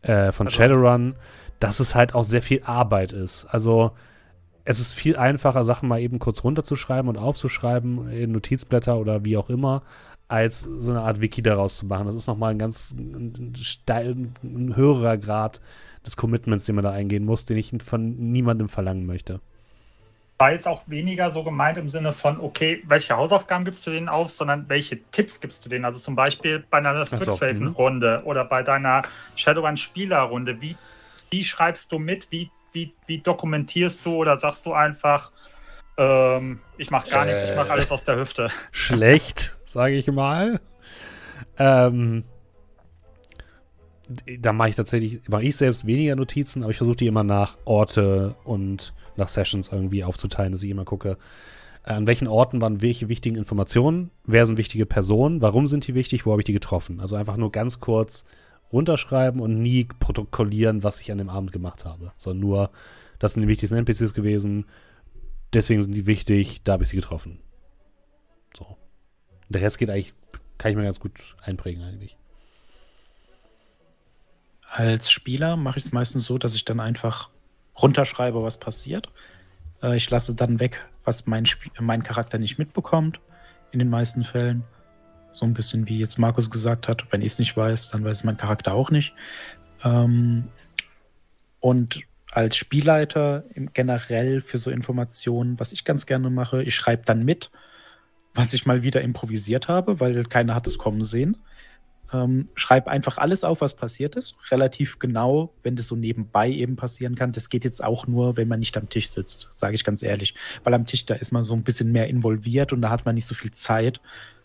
äh, 0.02 0.32
von 0.32 0.48
also. 0.48 0.56
Shadowrun, 0.56 1.14
dass 1.60 1.80
es 1.80 1.94
halt 1.94 2.14
auch 2.14 2.24
sehr 2.24 2.42
viel 2.42 2.62
Arbeit 2.64 3.12
ist. 3.12 3.46
Also 3.46 3.92
es 4.64 4.80
ist 4.80 4.92
viel 4.92 5.16
einfacher, 5.16 5.64
Sachen 5.64 5.88
mal 5.88 6.00
eben 6.00 6.18
kurz 6.18 6.42
runterzuschreiben 6.44 7.08
und 7.08 7.16
aufzuschreiben 7.16 8.10
in 8.10 8.32
Notizblätter 8.32 8.98
oder 8.98 9.24
wie 9.24 9.36
auch 9.36 9.48
immer, 9.48 9.82
als 10.26 10.60
so 10.60 10.90
eine 10.90 11.02
Art 11.02 11.20
Wiki 11.20 11.42
daraus 11.42 11.76
zu 11.76 11.86
machen. 11.86 12.06
Das 12.06 12.16
ist 12.16 12.26
nochmal 12.26 12.50
ein 12.50 12.58
ganz 12.58 12.94
steil, 13.60 14.16
ein 14.42 14.74
höherer 14.74 15.16
Grad 15.16 15.60
des 16.04 16.16
Commitments, 16.16 16.64
den 16.64 16.74
man 16.74 16.84
da 16.84 16.90
eingehen 16.90 17.24
muss, 17.24 17.46
den 17.46 17.56
ich 17.56 17.72
von 17.84 18.32
niemandem 18.32 18.68
verlangen 18.68 19.06
möchte 19.06 19.40
war 20.42 20.50
jetzt 20.50 20.66
auch 20.66 20.82
weniger 20.86 21.30
so 21.30 21.44
gemeint 21.44 21.78
im 21.78 21.88
Sinne 21.88 22.12
von, 22.12 22.40
okay, 22.40 22.82
welche 22.88 23.16
Hausaufgaben 23.16 23.64
gibst 23.64 23.86
du 23.86 23.92
denen 23.92 24.08
auf, 24.08 24.32
sondern 24.32 24.68
welche 24.68 25.00
Tipps 25.12 25.40
gibst 25.40 25.64
du 25.64 25.68
denen? 25.68 25.84
Also 25.84 26.00
zum 26.00 26.16
Beispiel 26.16 26.64
bei 26.68 26.78
einer 26.78 27.06
Strixhaven-Runde 27.06 28.22
mhm. 28.22 28.26
oder 28.26 28.44
bei 28.44 28.64
deiner 28.64 29.02
Shadowrun-Spieler-Runde. 29.36 30.60
Wie, 30.60 30.76
wie 31.30 31.44
schreibst 31.44 31.92
du 31.92 32.00
mit? 32.00 32.26
Wie, 32.32 32.50
wie, 32.72 32.92
wie 33.06 33.18
dokumentierst 33.18 34.04
du 34.04 34.16
oder 34.16 34.36
sagst 34.36 34.66
du 34.66 34.72
einfach, 34.72 35.30
ähm, 35.96 36.58
ich 36.76 36.90
mache 36.90 37.08
gar 37.08 37.24
äh, 37.24 37.30
nichts, 37.30 37.48
ich 37.48 37.54
mache 37.54 37.70
alles 37.70 37.92
aus 37.92 38.02
der 38.02 38.16
Hüfte? 38.16 38.50
Schlecht, 38.72 39.54
sage 39.64 39.94
ich 39.94 40.10
mal. 40.10 40.60
Ähm, 41.56 42.24
da 44.40 44.52
mache 44.52 44.70
ich 44.70 44.76
tatsächlich, 44.76 45.28
mache 45.28 45.44
ich 45.44 45.56
selbst 45.56 45.86
weniger 45.86 46.16
Notizen, 46.16 46.62
aber 46.62 46.70
ich 46.70 46.76
versuche 46.76 46.96
die 46.96 47.06
immer 47.06 47.24
nach 47.24 47.56
Orte 47.64 48.36
und 48.44 48.94
nach 49.16 49.28
Sessions 49.28 49.70
irgendwie 49.70 50.04
aufzuteilen, 50.04 50.52
dass 50.52 50.62
ich 50.62 50.70
immer 50.70 50.84
gucke, 50.84 51.18
äh, 51.84 51.92
an 51.92 52.06
welchen 52.06 52.28
Orten 52.28 52.60
waren 52.60 52.82
welche 52.82 53.08
wichtigen 53.08 53.36
Informationen, 53.36 54.10
wer 54.24 54.46
sind 54.46 54.56
wichtige 54.56 54.86
Personen, 54.86 55.40
warum 55.40 55.66
sind 55.66 55.86
die 55.86 55.94
wichtig, 55.94 56.26
wo 56.26 56.32
habe 56.32 56.40
ich 56.40 56.46
die 56.46 56.52
getroffen. 56.52 57.00
Also 57.00 57.16
einfach 57.16 57.36
nur 57.36 57.52
ganz 57.52 57.80
kurz 57.80 58.24
runterschreiben 58.72 59.40
und 59.40 59.60
nie 59.60 59.84
protokollieren, 59.84 60.82
was 60.82 61.00
ich 61.00 61.12
an 61.12 61.18
dem 61.18 61.28
Abend 61.28 61.52
gemacht 61.52 61.84
habe, 61.84 62.12
sondern 62.16 62.40
nur, 62.40 62.70
das 63.18 63.34
sind 63.34 63.42
die 63.42 63.48
wichtigsten 63.48 63.76
NPCs 63.76 64.14
gewesen, 64.14 64.66
deswegen 65.52 65.82
sind 65.82 65.94
die 65.94 66.06
wichtig, 66.06 66.62
da 66.64 66.72
habe 66.72 66.84
ich 66.84 66.88
sie 66.88 66.96
getroffen. 66.96 67.40
So. 68.56 68.76
Der 69.48 69.60
Rest 69.60 69.78
geht 69.78 69.90
eigentlich, 69.90 70.14
kann 70.56 70.70
ich 70.70 70.76
mir 70.76 70.84
ganz 70.84 71.00
gut 71.00 71.36
einprägen 71.42 71.82
eigentlich. 71.82 72.16
Als 74.74 75.10
Spieler 75.10 75.56
mache 75.58 75.78
ich 75.78 75.84
es 75.84 75.92
meistens 75.92 76.24
so, 76.24 76.38
dass 76.38 76.54
ich 76.54 76.64
dann 76.64 76.80
einfach 76.80 77.28
runterschreibe, 77.80 78.42
was 78.42 78.58
passiert. 78.58 79.12
Äh, 79.82 79.96
ich 79.96 80.08
lasse 80.08 80.34
dann 80.34 80.60
weg, 80.60 80.80
was 81.04 81.26
mein, 81.26 81.44
Sp 81.44 81.68
mein 81.78 82.02
Charakter 82.02 82.38
nicht 82.38 82.58
mitbekommt, 82.58 83.20
in 83.70 83.78
den 83.78 83.90
meisten 83.90 84.24
Fällen. 84.24 84.64
So 85.32 85.44
ein 85.44 85.52
bisschen 85.52 85.88
wie 85.88 85.98
jetzt 85.98 86.18
Markus 86.18 86.50
gesagt 86.50 86.88
hat, 86.88 87.04
wenn 87.10 87.20
ich 87.20 87.32
es 87.32 87.38
nicht 87.38 87.54
weiß, 87.54 87.90
dann 87.90 88.02
weiß 88.02 88.24
mein 88.24 88.38
Charakter 88.38 88.72
auch 88.72 88.90
nicht. 88.90 89.12
Ähm, 89.84 90.48
und 91.60 92.00
als 92.30 92.56
Spielleiter 92.56 93.44
generell 93.74 94.40
für 94.40 94.56
so 94.56 94.70
Informationen, 94.70 95.60
was 95.60 95.72
ich 95.72 95.84
ganz 95.84 96.06
gerne 96.06 96.30
mache, 96.30 96.62
ich 96.62 96.74
schreibe 96.74 97.04
dann 97.04 97.26
mit, 97.26 97.50
was 98.32 98.54
ich 98.54 98.64
mal 98.64 98.82
wieder 98.82 99.02
improvisiert 99.02 99.68
habe, 99.68 100.00
weil 100.00 100.24
keiner 100.24 100.54
hat 100.54 100.66
es 100.66 100.78
kommen 100.78 101.02
sehen. 101.02 101.36
Ähm, 102.12 102.48
schreib 102.54 102.88
einfach 102.88 103.16
alles 103.16 103.42
auf, 103.42 103.60
was 103.62 103.74
passiert 103.74 104.16
ist. 104.16 104.36
Relativ 104.50 104.98
genau, 104.98 105.52
wenn 105.62 105.76
das 105.76 105.86
so 105.86 105.96
nebenbei 105.96 106.50
eben 106.50 106.76
passieren 106.76 107.14
kann. 107.14 107.32
Das 107.32 107.48
geht 107.48 107.64
jetzt 107.64 107.82
auch 107.82 108.06
nur, 108.06 108.36
wenn 108.36 108.48
man 108.48 108.60
nicht 108.60 108.76
am 108.76 108.88
Tisch 108.88 109.08
sitzt, 109.08 109.48
sage 109.50 109.74
ich 109.74 109.84
ganz 109.84 110.02
ehrlich. 110.02 110.34
Weil 110.62 110.74
am 110.74 110.84
Tisch, 110.84 111.06
da 111.06 111.14
ist 111.14 111.32
man 111.32 111.42
so 111.42 111.54
ein 111.54 111.62
bisschen 111.62 111.90
mehr 111.90 112.08
involviert 112.08 112.72
und 112.72 112.82
da 112.82 112.90
hat 112.90 113.06
man 113.06 113.14
nicht 113.14 113.26
so 113.26 113.34
viel 113.34 113.52
Zeit 113.52 114.00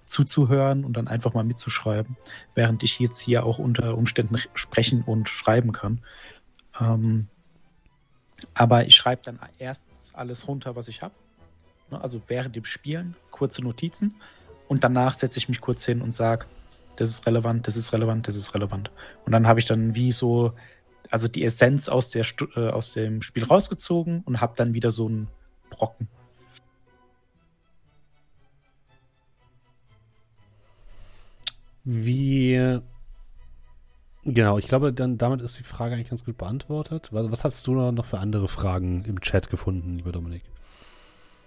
zuzuhören 0.05 0.85
und 0.85 0.95
dann 0.95 1.09
einfach 1.09 1.33
mal 1.33 1.43
mitzuschreiben. 1.43 2.15
Während 2.55 2.83
ich 2.83 2.99
jetzt 2.99 3.19
hier 3.19 3.45
auch 3.45 3.59
unter 3.59 3.97
Umständen 3.97 4.37
sprechen 4.53 5.01
und 5.01 5.27
schreiben 5.27 5.73
kann. 5.73 5.99
Ähm, 6.79 7.27
aber 8.53 8.85
ich 8.85 8.95
schreibe 8.95 9.23
dann 9.25 9.39
erst 9.57 10.11
alles 10.13 10.47
runter, 10.47 10.75
was 10.75 10.87
ich 10.87 11.01
habe. 11.01 11.13
Ne, 11.91 11.99
also 12.01 12.21
während 12.27 12.55
dem 12.55 12.65
Spielen 12.65 13.15
kurze 13.31 13.61
Notizen 13.61 14.15
und 14.67 14.83
danach 14.83 15.13
setze 15.13 15.39
ich 15.39 15.49
mich 15.49 15.61
kurz 15.61 15.85
hin 15.85 16.01
und 16.01 16.11
sage, 16.11 16.45
das 16.97 17.09
ist 17.09 17.25
relevant, 17.25 17.67
das 17.67 17.75
ist 17.75 17.93
relevant, 17.93 18.27
das 18.27 18.35
ist 18.35 18.53
relevant. 18.53 18.91
Und 19.25 19.31
dann 19.31 19.47
habe 19.47 19.59
ich 19.59 19.65
dann 19.65 19.95
wie 19.95 20.11
so, 20.11 20.53
also 21.09 21.27
die 21.27 21.43
Essenz 21.43 21.89
aus, 21.89 22.09
der, 22.09 22.25
äh, 22.55 22.69
aus 22.69 22.93
dem 22.93 23.21
Spiel 23.21 23.43
rausgezogen 23.43 24.21
und 24.25 24.41
habe 24.41 24.53
dann 24.57 24.73
wieder 24.73 24.91
so 24.91 25.07
einen 25.07 25.27
Brocken. 25.69 26.07
Wie 31.83 32.81
Genau, 34.29 34.57
ich 34.57 34.67
glaube, 34.67 34.91
dann 34.91 35.17
damit 35.17 35.41
ist 35.41 35.57
die 35.57 35.63
Frage 35.63 35.95
eigentlich 35.95 36.09
ganz 36.09 36.25
gut 36.25 36.37
beantwortet. 36.37 37.09
Was, 37.13 37.31
was 37.31 37.45
hast 37.45 37.65
du 37.65 37.73
noch 37.91 38.05
für 38.05 38.19
andere 38.19 38.49
Fragen 38.49 39.05
im 39.05 39.21
Chat 39.21 39.49
gefunden, 39.49 39.95
lieber 39.95 40.11
Dominik? 40.11 40.43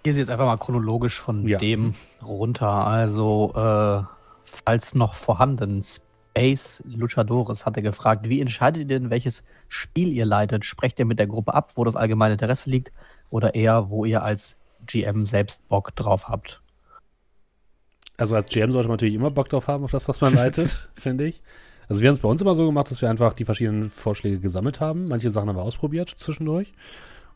Hier 0.03 0.13
ist 0.13 0.17
jetzt 0.17 0.31
einfach 0.31 0.47
mal 0.47 0.57
chronologisch 0.57 1.21
von 1.21 1.47
ja. 1.47 1.59
dem 1.59 1.93
runter. 2.23 2.87
Also, 2.87 3.53
äh, 3.55 4.20
falls 4.51 4.95
noch 4.95 5.15
vorhanden, 5.15 5.81
Space 5.81 6.83
Luchadores 6.85 7.65
hatte 7.65 7.81
gefragt, 7.81 8.27
wie 8.27 8.41
entscheidet 8.41 8.81
ihr 8.81 8.99
denn, 8.99 9.09
welches 9.09 9.43
Spiel 9.67 10.09
ihr 10.09 10.25
leitet? 10.25 10.65
Sprecht 10.65 10.99
ihr 10.99 11.05
mit 11.05 11.19
der 11.19 11.27
Gruppe 11.27 11.53
ab, 11.53 11.71
wo 11.75 11.83
das 11.83 11.95
allgemeine 11.95 12.33
Interesse 12.33 12.69
liegt, 12.69 12.91
oder 13.29 13.55
eher, 13.55 13.89
wo 13.89 14.05
ihr 14.05 14.23
als 14.23 14.55
GM 14.85 15.25
selbst 15.25 15.67
Bock 15.69 15.95
drauf 15.95 16.27
habt? 16.27 16.61
Also 18.17 18.35
als 18.35 18.47
GM 18.47 18.71
sollte 18.71 18.87
man 18.87 18.95
natürlich 18.95 19.15
immer 19.15 19.31
Bock 19.31 19.49
drauf 19.49 19.67
haben, 19.67 19.83
auf 19.83 19.91
das, 19.91 20.07
was 20.07 20.21
man 20.21 20.33
leitet, 20.33 20.89
finde 20.95 21.25
ich. 21.25 21.41
Also 21.87 22.01
wir 22.01 22.09
haben 22.09 22.15
es 22.15 22.21
bei 22.21 22.29
uns 22.29 22.41
immer 22.41 22.55
so 22.55 22.65
gemacht, 22.65 22.91
dass 22.91 23.01
wir 23.01 23.09
einfach 23.09 23.33
die 23.33 23.45
verschiedenen 23.45 23.89
Vorschläge 23.89 24.39
gesammelt 24.39 24.79
haben. 24.79 25.07
Manche 25.07 25.29
Sachen 25.29 25.49
haben 25.49 25.57
wir 25.57 25.63
ausprobiert 25.63 26.09
zwischendurch. 26.09 26.73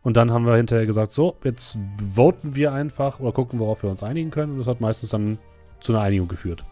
Und 0.02 0.18
dann 0.18 0.32
haben 0.32 0.46
wir 0.46 0.56
hinterher 0.56 0.86
gesagt, 0.86 1.12
so, 1.12 1.38
jetzt 1.44 1.78
voten 2.14 2.56
wir 2.56 2.72
einfach 2.72 3.20
oder 3.20 3.32
gucken, 3.32 3.60
worauf 3.60 3.84
wir 3.84 3.90
uns 3.90 4.04
einigen 4.04 4.32
können. 4.32 4.54
Und 4.54 4.60
das 4.60 4.68
hat 4.68 4.80
meistens 4.80 5.10
dann 5.10 5.40
zu 5.80 5.92
einer 5.92 6.02
Einigung 6.02 6.28
geführt. 6.28 6.64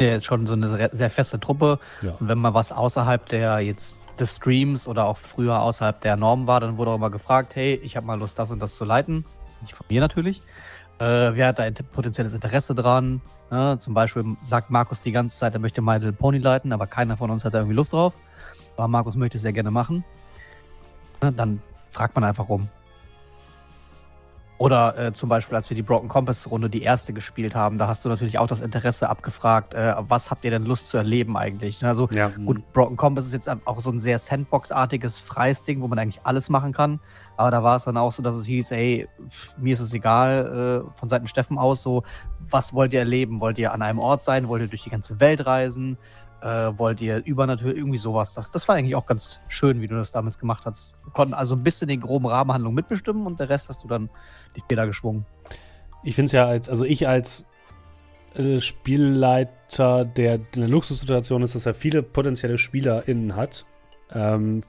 Ja, 0.00 0.08
jetzt 0.08 0.26
schon 0.26 0.46
so 0.46 0.54
eine 0.54 0.88
sehr 0.92 1.10
feste 1.10 1.38
Truppe. 1.38 1.78
Ja. 2.02 2.12
Und 2.18 2.28
wenn 2.28 2.38
mal 2.38 2.54
was 2.54 2.72
außerhalb 2.72 3.28
der 3.28 3.60
jetzt 3.60 3.96
des 4.18 4.36
Streams 4.36 4.86
oder 4.86 5.06
auch 5.06 5.16
früher 5.16 5.60
außerhalb 5.60 6.00
der 6.00 6.16
Norm 6.16 6.46
war, 6.46 6.60
dann 6.60 6.76
wurde 6.76 6.92
auch 6.92 6.96
immer 6.96 7.10
gefragt, 7.10 7.56
hey, 7.56 7.74
ich 7.82 7.96
habe 7.96 8.06
mal 8.06 8.18
Lust, 8.18 8.38
das 8.38 8.50
und 8.50 8.60
das 8.60 8.74
zu 8.76 8.84
leiten. 8.84 9.24
Nicht 9.62 9.74
von 9.74 9.86
mir 9.88 10.00
natürlich. 10.00 10.42
Äh, 10.98 11.34
wer 11.34 11.48
hat 11.48 11.58
da 11.58 11.64
ein 11.64 11.74
potenzielles 11.92 12.34
Interesse 12.34 12.74
dran? 12.74 13.20
Ja, 13.50 13.78
zum 13.78 13.94
Beispiel 13.94 14.36
sagt 14.42 14.70
Markus 14.70 15.00
die 15.02 15.12
ganze 15.12 15.36
Zeit, 15.36 15.54
er 15.54 15.60
möchte 15.60 15.82
My 15.82 15.94
Little 15.94 16.12
Pony 16.12 16.38
leiten, 16.38 16.72
aber 16.72 16.86
keiner 16.86 17.16
von 17.16 17.30
uns 17.30 17.44
hat 17.44 17.54
da 17.54 17.58
irgendwie 17.58 17.76
Lust 17.76 17.92
drauf. 17.92 18.14
Aber 18.76 18.88
Markus 18.88 19.14
möchte 19.16 19.38
es 19.38 19.42
sehr 19.42 19.52
gerne 19.52 19.70
machen. 19.70 20.04
Ja, 21.22 21.30
dann 21.30 21.62
fragt 21.90 22.14
man 22.14 22.24
einfach 22.24 22.48
rum. 22.48 22.68
Oder 24.56 24.96
äh, 24.96 25.12
zum 25.12 25.28
Beispiel, 25.28 25.56
als 25.56 25.68
wir 25.68 25.74
die 25.74 25.82
Broken 25.82 26.08
Compass 26.08 26.48
Runde, 26.48 26.70
die 26.70 26.82
erste 26.82 27.12
gespielt 27.12 27.56
haben, 27.56 27.76
da 27.76 27.88
hast 27.88 28.04
du 28.04 28.08
natürlich 28.08 28.38
auch 28.38 28.46
das 28.46 28.60
Interesse 28.60 29.08
abgefragt, 29.10 29.74
äh, 29.74 29.94
was 29.98 30.30
habt 30.30 30.44
ihr 30.44 30.52
denn 30.52 30.64
Lust 30.64 30.90
zu 30.90 30.96
erleben 30.96 31.36
eigentlich? 31.36 31.80
Ne, 31.80 31.88
also 31.88 32.08
ja. 32.12 32.28
gut, 32.28 32.72
Broken 32.72 32.96
Compass 32.96 33.26
ist 33.26 33.32
jetzt 33.32 33.48
auch 33.48 33.80
so 33.80 33.90
ein 33.90 33.98
sehr 33.98 34.20
Sandbox-artiges, 34.20 35.18
freies 35.18 35.64
Ding, 35.64 35.80
wo 35.80 35.88
man 35.88 35.98
eigentlich 35.98 36.20
alles 36.22 36.50
machen 36.50 36.72
kann. 36.72 37.00
Aber 37.36 37.50
da 37.50 37.64
war 37.64 37.76
es 37.76 37.84
dann 37.84 37.96
auch 37.96 38.12
so, 38.12 38.22
dass 38.22 38.36
es 38.36 38.46
hieß, 38.46 38.70
ey, 38.70 39.08
mir 39.58 39.72
ist 39.72 39.80
es 39.80 39.92
egal, 39.92 40.84
äh, 40.86 40.98
von 40.98 41.08
Seiten 41.08 41.26
Steffen 41.26 41.58
aus, 41.58 41.82
so, 41.82 42.04
was 42.38 42.74
wollt 42.74 42.92
ihr 42.92 43.00
erleben? 43.00 43.40
Wollt 43.40 43.58
ihr 43.58 43.72
an 43.72 43.82
einem 43.82 43.98
Ort 43.98 44.22
sein? 44.22 44.46
Wollt 44.46 44.62
ihr 44.62 44.68
durch 44.68 44.84
die 44.84 44.90
ganze 44.90 45.18
Welt 45.18 45.44
reisen? 45.44 45.98
Äh, 46.44 46.78
wollt 46.78 47.00
ihr 47.00 47.24
übernatürlich, 47.24 47.78
irgendwie 47.78 47.96
sowas. 47.96 48.34
Das, 48.34 48.50
das 48.50 48.68
war 48.68 48.74
eigentlich 48.74 48.94
auch 48.94 49.06
ganz 49.06 49.40
schön, 49.48 49.80
wie 49.80 49.86
du 49.86 49.94
das 49.94 50.12
damals 50.12 50.38
gemacht 50.38 50.66
hast. 50.66 50.92
Wir 51.02 51.10
konnten 51.10 51.32
also 51.32 51.54
ein 51.54 51.62
bisschen 51.62 51.88
den 51.88 52.02
groben 52.02 52.26
Rahmenhandlung 52.26 52.74
mitbestimmen 52.74 53.26
und 53.26 53.40
der 53.40 53.48
Rest 53.48 53.70
hast 53.70 53.82
du 53.82 53.88
dann 53.88 54.10
die 54.54 54.62
Feder 54.68 54.86
geschwungen. 54.86 55.24
Ich 56.02 56.14
finde 56.14 56.26
es 56.26 56.32
ja 56.32 56.44
als, 56.44 56.68
also 56.68 56.84
ich 56.84 57.08
als 57.08 57.46
äh, 58.36 58.60
Spielleiter, 58.60 60.04
der 60.04 60.34
in 60.34 60.46
der 60.54 60.68
Luxussituation 60.68 61.42
ist, 61.42 61.54
dass 61.54 61.64
er 61.64 61.72
viele 61.72 62.02
potenzielle 62.02 62.58
SpielerInnen 62.58 63.36
hat. 63.36 63.64
Ähm, 64.12 64.64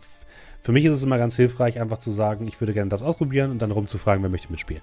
für 0.61 0.71
mich 0.71 0.85
ist 0.85 0.93
es 0.93 1.03
immer 1.03 1.17
ganz 1.17 1.35
hilfreich, 1.35 1.81
einfach 1.81 1.97
zu 1.97 2.09
sagen, 2.09 2.47
ich 2.47 2.61
würde 2.61 2.73
gerne 2.73 2.89
das 2.89 3.03
ausprobieren 3.03 3.51
und 3.51 3.61
dann 3.61 3.71
rumzufragen, 3.71 4.23
wer 4.23 4.29
möchte 4.29 4.49
mitspielen. 4.49 4.81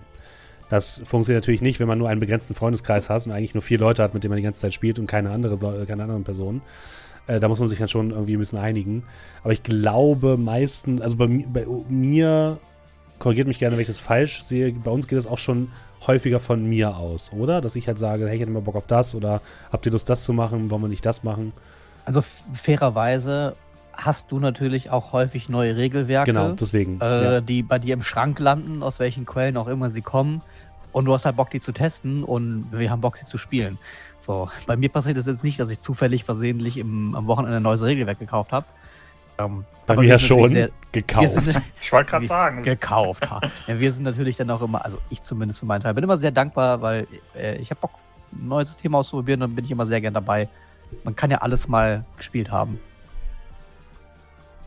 Das 0.73 1.03
funktioniert 1.05 1.43
natürlich 1.43 1.61
nicht, 1.61 1.81
wenn 1.81 1.87
man 1.87 1.99
nur 1.99 2.09
einen 2.09 2.18
begrenzten 2.18 2.55
Freundeskreis 2.55 3.11
hat 3.11 3.27
und 3.27 3.33
eigentlich 3.33 3.53
nur 3.53 3.61
vier 3.61 3.79
Leute 3.79 4.03
hat, 4.03 4.14
mit 4.14 4.25
denen 4.25 4.31
man 4.31 4.39
die 4.39 4.43
ganze 4.43 4.62
Zeit 4.62 4.73
spielt 4.73 4.99
und 4.99 5.07
keine, 5.07 5.29
andere, 5.29 5.85
keine 5.85 6.05
anderen 6.05 6.25
Personen. 6.25 6.62
Äh, 7.27 7.41
da 7.41 7.49
muss 7.49 7.59
man 7.59 7.68
sich 7.68 7.79
dann 7.79 7.91
schon 7.91 8.11
irgendwie 8.11 8.37
ein 8.37 8.39
bisschen 8.39 8.59
einigen. 8.59 9.03
Aber 9.43 9.53
ich 9.53 9.62
glaube 9.62 10.39
meistens, 10.39 11.03
also 11.03 11.18
bei, 11.18 11.27
bei 11.27 11.66
mir, 11.91 12.59
korrigiert 13.18 13.49
mich 13.49 13.59
gerne, 13.59 13.77
wenn 13.77 13.83
ich 13.83 13.89
das 13.89 14.01
falsch 14.01 14.45
sehe, 14.45 14.73
bei 14.73 14.91
uns 14.91 15.09
geht 15.09 15.18
es 15.18 15.27
auch 15.27 15.37
schon 15.37 15.70
häufiger 16.07 16.41
von 16.41 16.64
mir 16.64 16.97
aus, 16.97 17.33
oder? 17.35 17.61
Dass 17.61 17.77
ich 17.77 17.87
halt 17.87 17.99
sage, 17.99 18.27
hey, 18.27 18.37
ich 18.37 18.41
hätte 18.41 18.51
mal 18.51 18.62
Bock 18.62 18.77
auf 18.77 18.87
das 18.87 19.14
oder 19.14 19.43
habt 19.70 19.85
ihr 19.85 19.93
Lust, 19.93 20.09
das 20.09 20.25
zu 20.25 20.33
machen, 20.33 20.70
wollen 20.70 20.81
wir 20.81 20.89
nicht 20.89 21.05
das 21.05 21.23
machen? 21.23 21.53
Also 22.07 22.23
fairerweise 22.55 23.57
hast 23.93 24.33
du 24.33 24.39
natürlich 24.39 24.88
auch 24.88 25.13
häufig 25.13 25.51
neue 25.51 25.76
Regelwerke. 25.76 26.33
Genau, 26.33 26.53
deswegen. 26.53 26.99
Äh, 27.03 27.25
ja. 27.25 27.41
Die 27.42 27.63
bei 27.63 27.79
dir 27.79 27.92
im 27.92 28.03
Schrank 28.03 28.38
landen, 28.38 28.83
aus 28.83 29.01
welchen 29.01 29.26
Quellen 29.26 29.59
auch 29.59 29.68
immer 29.68 29.91
sie 29.91 30.01
kommen. 30.01 30.41
Und 30.93 31.07
du 31.07 31.14
hast 31.14 31.25
halt 31.25 31.37
Bock, 31.37 31.51
die 31.51 31.61
zu 31.61 31.73
testen 31.73 32.23
und 32.23 32.69
wir 32.71 32.91
haben 32.91 33.01
Bock, 33.01 33.17
sie 33.17 33.27
zu 33.27 33.39
spielen. 33.39 33.79
So, 34.21 34.51
bei 34.67 34.77
mir 34.77 34.89
passiert 34.89 35.17
es 35.17 35.27
jetzt 35.27 35.43
nicht, 35.43 35.59
dass 35.59 35.71
ich 35.71 35.81
zufällig 35.81 36.25
versehentlich 36.25 36.77
im, 36.77 37.14
am 37.14 37.27
Wochenende 37.27 37.57
ein 37.57 37.63
neues 37.63 37.83
Regelwerk 37.83 38.19
gekauft 38.19 38.53
habe. 38.53 38.67
Ähm, 39.39 39.64
bei 39.87 39.97
mir 39.97 40.19
schon 40.19 40.49
sehr, 40.49 40.71
gekauft. 40.93 41.31
Sind, 41.31 41.61
ich 41.81 41.93
wollte 41.93 42.11
gerade 42.11 42.27
sagen. 42.27 42.63
Gekauft. 42.63 43.27
ja, 43.67 43.81
wir 43.81 43.93
sind 43.93 44.05
natürlich 44.05 44.37
dann 44.37 44.51
auch 44.51 44.63
immer, 44.63 44.85
also 44.85 44.99
ich 45.11 45.23
zumindest 45.23 45.61
für 45.61 45.67
meinen 45.67 45.83
Teil, 45.83 45.95
bin 45.95 46.05
immer 46.05 46.19
sehr 46.19 46.31
dankbar, 46.31 46.83
weil 46.83 47.09
äh, 47.35 47.57
ich 47.57 47.71
habe 47.71 47.81
Bock, 47.81 47.93
ein 48.33 48.49
neues 48.49 48.69
System 48.69 48.95
auszuprobieren 48.95 49.43
und 49.43 49.55
bin 49.55 49.64
ich 49.64 49.71
immer 49.71 49.87
sehr 49.87 50.01
gern 50.01 50.14
dabei. 50.14 50.49
Man 51.05 51.17
kann 51.17 51.31
ja 51.31 51.39
alles 51.39 51.69
mal 51.69 52.05
gespielt 52.17 52.51
haben. 52.51 52.79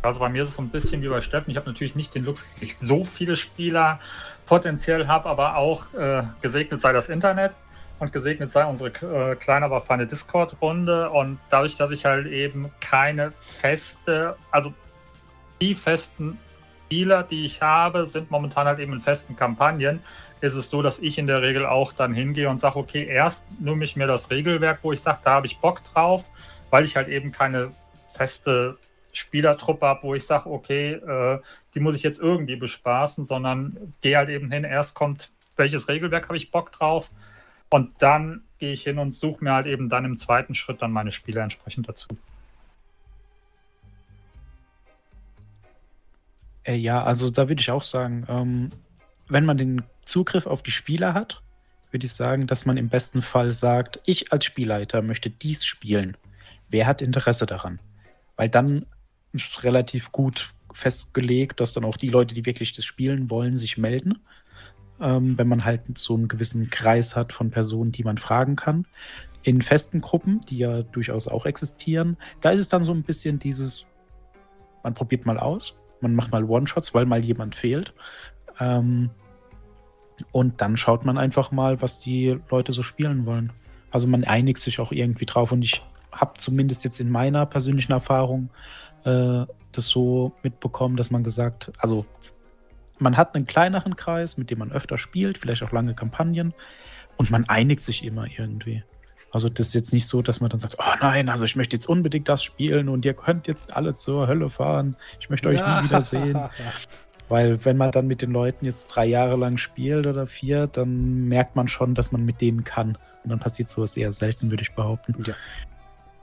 Also 0.06 0.20
bei 0.20 0.30
mir 0.30 0.44
ist 0.44 0.50
es 0.50 0.56
so 0.56 0.62
ein 0.62 0.70
bisschen 0.70 1.02
wie 1.02 1.08
bei 1.08 1.22
Steffen. 1.22 1.52
Ich 1.52 1.58
habe 1.58 1.68
natürlich 1.68 1.96
nicht 1.96 2.14
den 2.14 2.24
Luxus, 2.24 2.54
dass 2.54 2.62
ich 2.62 2.78
so 2.78 3.04
viele 3.04 3.36
Spieler 3.36 4.00
potenziell 4.46 5.08
habe, 5.08 5.28
aber 5.30 5.58
auch 5.58 5.94
äh, 5.94 6.24
gesegnet 6.42 6.80
sei 6.80 6.94
das 6.94 7.10
Internet 7.10 7.56
und 8.00 8.14
gesegnet 8.14 8.52
sei 8.52 8.66
unsere 8.66 8.90
äh, 8.90 9.36
kleine, 9.36 9.66
aber 9.66 9.82
feine 9.82 10.06
Discord-Runde. 10.06 11.10
Und 11.10 11.40
dadurch, 11.50 11.76
dass 11.76 11.92
ich 11.92 12.06
halt 12.06 12.28
eben 12.28 12.72
keine 12.80 13.32
feste, 13.40 14.36
also 14.52 14.74
die 15.62 15.76
festen 15.76 16.38
Spieler, 16.86 17.24
die 17.24 17.46
ich 17.46 17.62
habe, 17.62 18.06
sind 18.06 18.30
momentan 18.30 18.68
halt 18.68 18.80
eben 18.80 18.94
in 18.94 19.02
festen 19.02 19.36
Kampagnen, 19.36 20.02
ist 20.42 20.54
es 20.54 20.70
so, 20.70 20.84
dass 20.84 21.00
ich 21.00 21.18
in 21.18 21.26
der 21.26 21.42
Regel 21.42 21.66
auch 21.66 21.94
dann 21.94 22.14
hingehe 22.14 22.50
und 22.50 22.60
sage, 22.60 22.78
okay, 22.78 23.06
erst 23.06 23.48
nehme 23.60 23.84
ich 23.84 23.96
mir 23.96 24.06
das 24.06 24.30
Regelwerk, 24.30 24.80
wo 24.84 24.92
ich 24.92 25.02
sage, 25.02 25.20
da 25.24 25.32
habe 25.32 25.48
ich 25.48 25.58
Bock 25.58 25.84
drauf, 25.84 26.24
weil 26.70 26.86
ich 26.86 26.96
halt 26.96 27.08
eben 27.08 27.32
keine 27.32 27.72
feste 28.14 28.78
Spielertruppe 29.18 29.86
habe, 29.86 30.04
wo 30.04 30.16
ich 30.16 30.26
sage, 30.26 30.50
okay, 30.50 30.94
äh, 30.94 31.40
die 31.74 31.80
muss 31.80 31.96
ich 31.96 32.04
jetzt 32.04 32.22
irgendwie 32.22 32.56
bespaßen, 32.56 33.26
sondern 33.26 33.94
gehe 34.02 34.18
halt 34.18 34.30
eben 34.30 34.52
hin, 34.52 34.64
erst 34.64 34.96
kommt, 34.96 35.30
welches 35.56 35.88
Regelwerk 35.88 36.26
habe 36.26 36.38
ich 36.38 36.52
Bock 36.52 36.72
drauf 36.72 37.10
und 37.70 37.92
dann 38.00 38.44
gehe 38.60 38.74
ich 38.74 38.84
hin 38.84 39.00
und 39.00 39.16
suche 39.16 39.44
mir 39.44 39.54
halt 39.54 39.68
eben 39.68 39.90
dann 39.90 40.06
im 40.06 40.18
zweiten 40.18 40.56
Schritt 40.56 40.82
dann 40.82 40.92
meine 40.92 41.12
Spieler 41.12 41.44
entsprechend 41.44 41.88
dazu. 41.88 42.08
Äh, 46.64 46.76
ja, 46.76 47.04
also 47.04 47.30
da 47.30 47.48
würde 47.48 47.62
ich 47.62 47.72
auch 47.72 47.84
sagen, 47.84 48.26
ähm, 48.28 48.70
wenn 49.28 49.46
man 49.46 49.58
den 49.58 49.84
Zugriff 50.06 50.46
auf 50.46 50.64
die 50.64 50.72
Spieler 50.72 51.14
hat, 51.14 51.42
würde 51.92 52.06
ich 52.06 52.14
sagen, 52.14 52.48
dass 52.48 52.66
man 52.66 52.78
im 52.78 52.90
besten 52.90 53.22
Fall 53.22 53.54
sagt, 53.54 54.00
ich 54.06 54.34
als 54.34 54.46
Spielleiter 54.46 55.02
möchte 55.02 55.30
dies 55.30 55.66
spielen. 55.66 56.18
Wer 56.70 56.88
hat 56.88 57.02
Interesse 57.02 57.46
daran? 57.46 57.80
Weil 58.36 58.50
dann 58.50 58.86
ist 59.36 59.64
relativ 59.64 60.12
gut 60.12 60.54
festgelegt, 60.72 61.60
dass 61.60 61.74
dann 61.74 61.86
auch 61.86 61.98
die 61.98 62.10
Leute, 62.10 62.36
die 62.36 62.46
wirklich 62.46 62.74
das 62.74 62.86
spielen 62.86 63.30
wollen, 63.30 63.56
sich 63.56 63.78
melden. 63.78 64.20
Ähm, 65.00 65.38
wenn 65.38 65.48
man 65.48 65.66
halt 65.66 65.82
so 65.98 66.16
einen 66.16 66.28
gewissen 66.28 66.70
Kreis 66.70 67.16
hat 67.16 67.34
von 67.34 67.50
Personen, 67.52 67.92
die 67.92 68.04
man 68.04 68.18
fragen 68.18 68.56
kann. 68.56 68.86
in 69.44 69.62
festen 69.62 70.02
Gruppen, 70.02 70.42
die 70.50 70.58
ja 70.58 70.82
durchaus 70.82 71.28
auch 71.28 71.46
existieren, 71.46 72.18
da 72.42 72.50
ist 72.50 72.60
es 72.60 72.68
dann 72.68 72.82
so 72.82 72.92
ein 72.92 73.04
bisschen 73.04 73.38
dieses, 73.38 73.86
man 74.84 74.96
probiert 74.96 75.26
mal 75.28 75.38
aus, 75.38 75.76
man 76.02 76.16
macht 76.16 76.32
mal 76.32 76.44
One-Shots, 76.44 76.96
weil 76.96 77.06
mal 77.06 77.24
jemand 77.24 77.54
fehlt. 77.54 77.94
Ähm, 78.60 79.12
und 80.32 80.62
dann 80.62 80.78
schaut 80.78 81.06
man 81.06 81.18
einfach 81.18 81.52
mal, 81.52 81.82
was 81.82 82.00
die 82.00 82.40
Leute 82.50 82.74
so 82.74 82.82
spielen 82.84 83.26
wollen. 83.26 83.52
Also 83.92 84.08
man 84.08 84.24
einigt 84.24 84.60
sich 84.60 84.80
auch 84.80 84.92
irgendwie 84.92 85.26
drauf 85.26 85.52
und 85.52 85.62
ich 85.62 85.82
habe 86.12 86.40
zumindest 86.40 86.84
jetzt 86.84 87.00
in 87.00 87.10
meiner 87.10 87.46
persönlichen 87.46 87.92
Erfahrung 87.92 88.50
äh, 89.06 89.46
das 89.72 89.88
so 89.88 90.34
mitbekommen, 90.44 90.98
dass 90.98 91.12
man 91.12 91.24
gesagt, 91.24 91.72
also 91.80 92.06
man 93.00 93.18
hat 93.18 93.36
einen 93.36 93.46
kleineren 93.46 93.96
Kreis, 93.96 94.38
mit 94.38 94.50
dem 94.50 94.60
man 94.60 94.72
öfter 94.72 94.98
spielt, 94.98 95.38
vielleicht 95.38 95.64
auch 95.64 95.72
lange 95.72 95.94
Kampagnen 95.94 96.54
und 97.18 97.32
man 97.32 97.48
einigt 97.48 97.82
sich 97.82 98.04
immer 98.04 98.26
irgendwie. 98.26 98.84
Also 99.32 99.50
das 99.50 99.68
ist 99.68 99.74
jetzt 99.74 99.94
nicht 99.94 100.08
so, 100.08 100.22
dass 100.22 100.40
man 100.40 100.50
dann 100.50 100.62
sagt, 100.62 100.78
oh 100.80 100.94
nein, 101.02 101.28
also 101.28 101.44
ich 101.44 101.58
möchte 101.58 101.76
jetzt 101.76 101.88
unbedingt 101.88 102.30
das 102.30 102.42
spielen 102.42 102.88
und 102.88 103.04
ihr 103.04 103.14
könnt 103.14 103.48
jetzt 103.48 103.76
alle 103.76 103.94
zur 103.94 104.28
Hölle 104.28 104.50
fahren. 104.50 104.96
Ich 105.20 105.30
möchte 105.30 105.50
euch 105.50 105.58
ja. 105.58 105.82
nie 105.82 105.90
wiedersehen. 105.90 106.40
Weil 107.28 107.66
wenn 107.66 107.76
man 107.76 107.92
dann 107.92 108.08
mit 108.08 108.22
den 108.22 108.32
Leuten 108.32 108.66
jetzt 108.66 108.88
drei 108.88 109.06
Jahre 109.06 109.36
lang 109.36 109.58
spielt 109.58 110.06
oder 110.06 110.28
vier, 110.28 110.68
dann 110.68 111.28
merkt 111.28 111.56
man 111.56 111.68
schon, 111.68 111.96
dass 111.96 112.12
man 112.12 112.24
mit 112.24 112.40
denen 112.40 112.64
kann. 112.64 112.98
Und 113.24 113.30
dann 113.32 113.40
passiert 113.40 113.68
sowas 113.68 113.98
eher 113.98 114.12
selten, 114.12 114.52
würde 114.52 114.62
ich 114.62 114.74
behaupten. 114.74 115.16
Ja, 115.26 115.34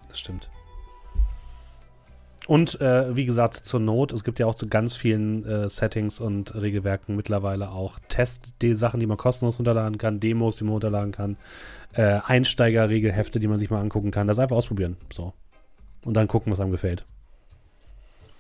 das 0.08 0.20
stimmt. 0.20 0.48
Und 2.48 2.80
äh, 2.80 3.14
wie 3.14 3.24
gesagt, 3.24 3.54
zur 3.54 3.78
Not, 3.78 4.12
es 4.12 4.24
gibt 4.24 4.40
ja 4.40 4.46
auch 4.46 4.54
zu 4.54 4.66
ganz 4.66 4.96
vielen 4.96 5.44
äh, 5.44 5.68
Settings 5.68 6.18
und 6.20 6.54
Regelwerken 6.54 7.14
mittlerweile 7.14 7.70
auch 7.70 8.00
Test-Sachen, 8.08 8.98
die 8.98 9.06
man 9.06 9.16
kostenlos 9.16 9.58
runterladen 9.58 9.96
kann, 9.96 10.18
Demos, 10.18 10.56
die 10.56 10.64
man 10.64 10.72
runterladen 10.72 11.12
kann, 11.12 11.36
äh, 11.94 12.18
Einsteiger-Regelhefte, 12.24 13.38
die 13.38 13.46
man 13.46 13.58
sich 13.58 13.70
mal 13.70 13.80
angucken 13.80 14.10
kann. 14.10 14.26
Das 14.26 14.40
einfach 14.40 14.56
ausprobieren. 14.56 14.96
So. 15.12 15.34
Und 16.04 16.14
dann 16.14 16.26
gucken, 16.26 16.52
was 16.52 16.58
einem 16.58 16.72
gefällt. 16.72 17.04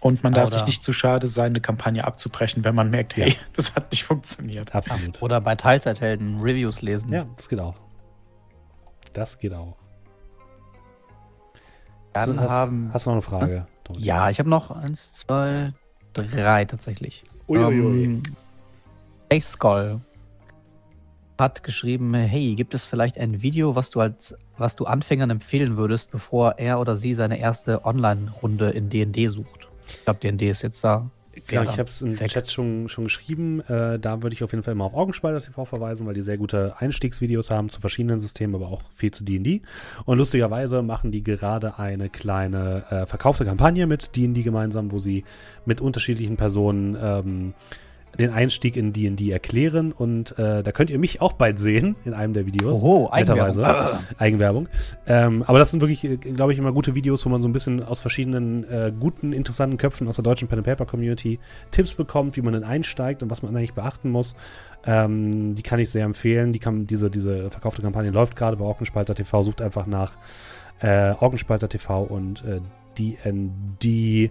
Und 0.00 0.24
man 0.24 0.32
darf 0.32 0.48
Oder 0.48 0.58
sich 0.58 0.66
nicht 0.66 0.82
zu 0.82 0.92
schade 0.92 1.28
sein, 1.28 1.52
eine 1.52 1.60
Kampagne 1.60 2.04
abzubrechen, 2.04 2.64
wenn 2.64 2.74
man 2.74 2.90
merkt, 2.90 3.14
hey, 3.14 3.30
ja. 3.30 3.36
das 3.54 3.76
hat 3.76 3.92
nicht 3.92 4.02
funktioniert. 4.02 4.74
Absolut. 4.74 5.22
Oder 5.22 5.40
bei 5.40 5.54
Teilzeithelden 5.54 6.40
Reviews 6.40 6.82
lesen. 6.82 7.12
Ja, 7.12 7.26
das 7.36 7.48
geht 7.48 7.60
auch. 7.60 7.76
Das 9.12 9.38
geht 9.38 9.54
auch. 9.54 9.76
Dann 12.12 12.40
hast, 12.40 12.50
haben, 12.50 12.90
hast 12.92 13.06
du 13.06 13.10
noch 13.10 13.14
eine 13.14 13.22
Frage? 13.22 13.66
Ja, 13.96 14.30
ich 14.30 14.38
habe 14.38 14.48
noch 14.48 14.70
eins, 14.70 15.12
zwei, 15.12 15.72
drei 16.12 16.64
tatsächlich. 16.64 17.24
Uiuiui. 17.48 18.22
Ähm, 19.30 19.40
Skull 19.40 20.00
hat 21.38 21.64
geschrieben, 21.64 22.14
hey, 22.14 22.54
gibt 22.54 22.72
es 22.72 22.84
vielleicht 22.84 23.18
ein 23.18 23.42
Video, 23.42 23.74
was 23.74 23.90
du 23.90 24.00
als 24.00 24.36
was 24.58 24.76
du 24.76 24.84
Anfängern 24.84 25.30
empfehlen 25.30 25.76
würdest, 25.76 26.10
bevor 26.10 26.58
er 26.58 26.80
oder 26.80 26.94
sie 26.94 27.14
seine 27.14 27.38
erste 27.38 27.84
Online-Runde 27.84 28.70
in 28.70 28.90
D&D 28.90 29.28
sucht? 29.28 29.68
Ich 29.88 30.04
glaube, 30.04 30.20
D&D 30.20 30.48
ist 30.48 30.62
jetzt 30.62 30.82
da. 30.84 31.10
Genau, 31.46 31.62
ich 31.62 31.78
habe 31.78 31.84
es 31.84 32.02
im 32.02 32.16
Chat 32.16 32.50
schon, 32.50 32.88
schon 32.88 33.04
geschrieben. 33.04 33.60
Äh, 33.60 33.98
da 33.98 34.22
würde 34.22 34.34
ich 34.34 34.44
auf 34.44 34.52
jeden 34.52 34.62
Fall 34.62 34.72
immer 34.72 34.84
auf 34.84 34.94
Augenspalter 34.94 35.40
TV 35.40 35.64
verweisen, 35.64 36.06
weil 36.06 36.14
die 36.14 36.20
sehr 36.20 36.36
gute 36.36 36.74
Einstiegsvideos 36.78 37.50
haben 37.50 37.70
zu 37.70 37.80
verschiedenen 37.80 38.20
Systemen, 38.20 38.54
aber 38.54 38.68
auch 38.68 38.82
viel 38.94 39.12
zu 39.12 39.24
D&D. 39.24 39.62
Und 40.04 40.18
lustigerweise 40.18 40.82
machen 40.82 41.10
die 41.10 41.22
gerade 41.22 41.78
eine 41.78 42.10
kleine 42.10 42.84
äh, 42.90 43.06
verkaufte 43.06 43.44
Kampagne 43.44 43.86
mit 43.86 44.14
D&D 44.14 44.42
gemeinsam, 44.42 44.92
wo 44.92 44.98
sie 44.98 45.24
mit 45.64 45.80
unterschiedlichen 45.80 46.36
Personen 46.36 46.96
ähm, 47.00 47.54
den 48.18 48.30
Einstieg 48.30 48.76
in 48.76 48.92
D&D 48.92 49.30
erklären 49.30 49.92
und 49.92 50.38
äh, 50.38 50.62
da 50.62 50.72
könnt 50.72 50.90
ihr 50.90 50.98
mich 50.98 51.20
auch 51.20 51.32
bald 51.32 51.58
sehen 51.58 51.96
in 52.04 52.12
einem 52.12 52.34
der 52.34 52.46
Videos. 52.46 52.82
Oh, 52.82 53.08
Eigenwerbung. 53.10 53.64
Ah. 53.64 54.00
Eigenwerbung. 54.18 54.68
Ähm, 55.06 55.42
aber 55.46 55.58
das 55.58 55.70
sind 55.70 55.80
wirklich, 55.80 56.04
äh, 56.04 56.16
glaube 56.16 56.52
ich, 56.52 56.58
immer 56.58 56.72
gute 56.72 56.94
Videos, 56.94 57.24
wo 57.24 57.30
man 57.30 57.40
so 57.40 57.48
ein 57.48 57.52
bisschen 57.52 57.82
aus 57.82 58.00
verschiedenen 58.00 58.64
äh, 58.64 58.92
guten, 58.98 59.32
interessanten 59.32 59.78
Köpfen 59.78 60.08
aus 60.08 60.16
der 60.16 60.24
deutschen 60.24 60.48
Pen 60.48 60.58
and 60.58 60.66
Paper 60.66 60.84
Community 60.84 61.38
Tipps 61.70 61.94
bekommt, 61.94 62.36
wie 62.36 62.42
man 62.42 62.52
dann 62.52 62.64
einsteigt 62.64 63.22
und 63.22 63.30
was 63.30 63.42
man 63.42 63.56
eigentlich 63.56 63.74
beachten 63.74 64.10
muss. 64.10 64.34
Ähm, 64.84 65.54
die 65.54 65.62
kann 65.62 65.80
ich 65.80 65.90
sehr 65.90 66.04
empfehlen. 66.04 66.52
Die 66.52 66.58
kann, 66.58 66.86
diese, 66.86 67.10
diese 67.10 67.50
verkaufte 67.50 67.82
Kampagne 67.82 68.10
läuft 68.10 68.36
gerade 68.36 68.56
bei 68.56 68.64
Orkenspalter 68.64 69.14
TV. 69.14 69.42
Sucht 69.42 69.62
einfach 69.62 69.86
nach 69.86 70.18
äh, 70.80 71.14
Orkenspalter 71.18 71.68
TV 71.68 72.02
und 72.02 72.44
äh, 72.44 72.60
D&D 72.98 74.30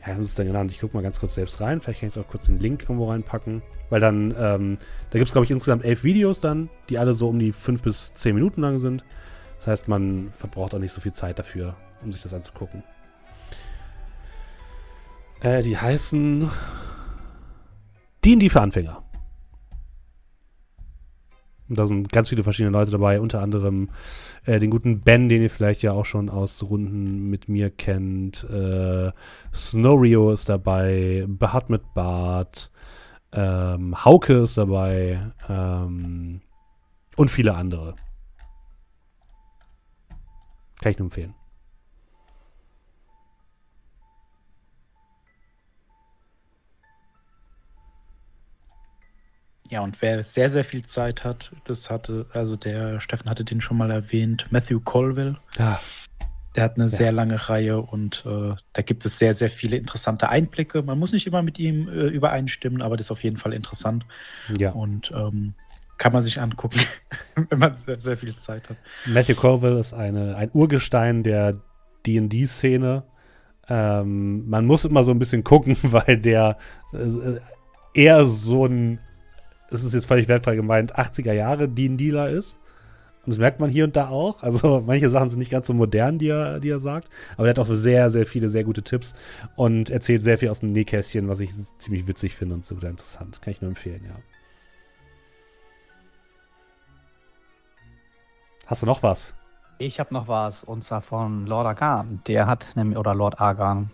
ja, 0.00 0.14
haben 0.14 0.24
sie 0.24 0.30
es 0.30 0.34
dann 0.34 0.46
genannt? 0.46 0.70
Ich 0.70 0.80
gucke 0.80 0.96
mal 0.96 1.02
ganz 1.02 1.20
kurz 1.20 1.34
selbst 1.34 1.60
rein. 1.60 1.80
Vielleicht 1.80 2.00
kann 2.00 2.08
ich 2.08 2.14
jetzt 2.14 2.24
auch 2.24 2.30
kurz 2.30 2.46
den 2.46 2.58
Link 2.58 2.82
irgendwo 2.82 3.10
reinpacken. 3.10 3.62
Weil 3.90 4.00
dann, 4.00 4.34
ähm, 4.38 4.78
da 5.10 5.18
gibt 5.18 5.28
es, 5.28 5.32
glaube 5.32 5.44
ich, 5.44 5.50
insgesamt 5.50 5.84
elf 5.84 6.04
Videos 6.04 6.40
dann, 6.40 6.70
die 6.88 6.98
alle 6.98 7.12
so 7.12 7.28
um 7.28 7.38
die 7.38 7.52
fünf 7.52 7.82
bis 7.82 8.12
zehn 8.14 8.34
Minuten 8.34 8.62
lang 8.62 8.78
sind. 8.78 9.04
Das 9.58 9.66
heißt, 9.66 9.88
man 9.88 10.30
verbraucht 10.30 10.74
auch 10.74 10.78
nicht 10.78 10.92
so 10.92 11.02
viel 11.02 11.12
Zeit 11.12 11.38
dafür, 11.38 11.76
um 12.02 12.12
sich 12.12 12.22
das 12.22 12.32
anzugucken. 12.32 12.82
Äh, 15.42 15.62
die 15.62 15.76
heißen 15.76 16.48
D&D 18.24 18.48
für 18.48 18.60
Anfänger. 18.62 19.02
Und 21.70 21.78
da 21.78 21.86
sind 21.86 22.10
ganz 22.12 22.28
viele 22.28 22.42
verschiedene 22.42 22.76
Leute 22.76 22.90
dabei, 22.90 23.20
unter 23.20 23.40
anderem 23.40 23.90
äh, 24.44 24.58
den 24.58 24.70
guten 24.70 25.00
Ben, 25.00 25.28
den 25.28 25.40
ihr 25.40 25.50
vielleicht 25.50 25.82
ja 25.82 25.92
auch 25.92 26.04
schon 26.04 26.28
aus 26.28 26.62
Runden 26.64 27.30
mit 27.30 27.48
mir 27.48 27.70
kennt. 27.70 28.44
Äh, 28.50 29.12
Snorio 29.54 30.32
ist 30.32 30.48
dabei, 30.48 31.24
Behat 31.28 31.70
mit 31.70 31.94
Bart, 31.94 32.72
ähm, 33.32 34.04
Hauke 34.04 34.42
ist 34.42 34.58
dabei 34.58 35.20
ähm, 35.48 36.40
und 37.16 37.30
viele 37.30 37.54
andere. 37.54 37.94
Kann 40.82 40.90
ich 40.90 40.98
nur 40.98 41.06
empfehlen. 41.06 41.39
Ja, 49.70 49.82
und 49.82 50.02
wer 50.02 50.24
sehr, 50.24 50.50
sehr 50.50 50.64
viel 50.64 50.84
Zeit 50.84 51.22
hat, 51.22 51.52
das 51.64 51.90
hatte, 51.90 52.26
also 52.32 52.56
der 52.56 53.00
Steffen 53.00 53.30
hatte 53.30 53.44
den 53.44 53.60
schon 53.60 53.76
mal 53.76 53.90
erwähnt, 53.92 54.46
Matthew 54.50 54.80
Colville. 54.80 55.36
Ja. 55.58 55.80
Der 56.56 56.64
hat 56.64 56.74
eine 56.74 56.84
ja. 56.84 56.88
sehr 56.88 57.12
lange 57.12 57.48
Reihe 57.48 57.80
und 57.80 58.24
äh, 58.26 58.54
da 58.72 58.82
gibt 58.82 59.04
es 59.04 59.20
sehr, 59.20 59.32
sehr 59.32 59.48
viele 59.48 59.76
interessante 59.76 60.28
Einblicke. 60.28 60.82
Man 60.82 60.98
muss 60.98 61.12
nicht 61.12 61.28
immer 61.28 61.42
mit 61.42 61.60
ihm 61.60 61.88
äh, 61.88 62.08
übereinstimmen, 62.08 62.82
aber 62.82 62.96
das 62.96 63.06
ist 63.06 63.10
auf 63.12 63.22
jeden 63.22 63.36
Fall 63.36 63.52
interessant. 63.52 64.04
Ja. 64.58 64.72
Und 64.72 65.12
ähm, 65.14 65.54
kann 65.98 66.12
man 66.12 66.22
sich 66.22 66.40
angucken, 66.40 66.80
wenn 67.50 67.58
man 67.60 67.74
sehr, 67.74 68.00
sehr 68.00 68.16
viel 68.16 68.34
Zeit 68.34 68.68
hat. 68.70 68.76
Matthew 69.06 69.36
Colville 69.36 69.78
ist 69.78 69.92
eine, 69.92 70.34
ein 70.34 70.50
Urgestein 70.52 71.22
der 71.22 71.54
DD-Szene. 72.06 73.04
Ähm, 73.68 74.48
man 74.48 74.66
muss 74.66 74.84
immer 74.84 75.04
so 75.04 75.12
ein 75.12 75.20
bisschen 75.20 75.44
gucken, 75.44 75.76
weil 75.82 76.18
der 76.18 76.58
äh, 76.92 77.38
eher 77.94 78.26
so 78.26 78.66
ein 78.66 78.98
das 79.70 79.84
ist 79.84 79.94
jetzt 79.94 80.06
völlig 80.06 80.28
wertfrei 80.28 80.56
gemeint, 80.56 80.96
80er 80.96 81.32
Jahre 81.32 81.68
Dealer 81.68 82.28
ist. 82.28 82.58
Und 83.24 83.34
das 83.34 83.38
merkt 83.38 83.60
man 83.60 83.68
hier 83.68 83.84
und 83.84 83.96
da 83.96 84.08
auch. 84.08 84.42
Also 84.42 84.82
manche 84.86 85.08
Sachen 85.08 85.28
sind 85.28 85.38
nicht 85.38 85.50
ganz 85.50 85.66
so 85.66 85.74
modern, 85.74 86.18
die 86.18 86.28
er, 86.28 86.58
die 86.58 86.70
er 86.70 86.80
sagt. 86.80 87.08
Aber 87.36 87.46
er 87.46 87.50
hat 87.50 87.58
auch 87.58 87.66
sehr, 87.66 88.10
sehr 88.10 88.26
viele, 88.26 88.48
sehr 88.48 88.64
gute 88.64 88.82
Tipps 88.82 89.14
und 89.56 89.90
erzählt 89.90 90.22
sehr 90.22 90.38
viel 90.38 90.48
aus 90.48 90.60
dem 90.60 90.70
Nähkästchen, 90.70 91.28
was 91.28 91.40
ich 91.40 91.52
ziemlich 91.78 92.06
witzig 92.06 92.34
finde 92.34 92.54
und 92.56 92.64
super 92.64 92.88
interessant. 92.88 93.40
Kann 93.42 93.52
ich 93.52 93.60
nur 93.60 93.68
empfehlen, 93.68 94.04
ja. 94.04 94.16
Hast 98.66 98.82
du 98.82 98.86
noch 98.86 99.02
was? 99.02 99.34
Ich 99.78 99.98
habe 99.98 100.14
noch 100.14 100.28
was, 100.28 100.62
und 100.62 100.84
zwar 100.84 101.00
von 101.00 101.46
Lord 101.46 101.66
Agan. 101.66 102.22
Der 102.26 102.46
hat 102.46 102.68
nämlich, 102.76 102.98
oder 102.98 103.14
Lord 103.14 103.40
Agan, 103.40 103.90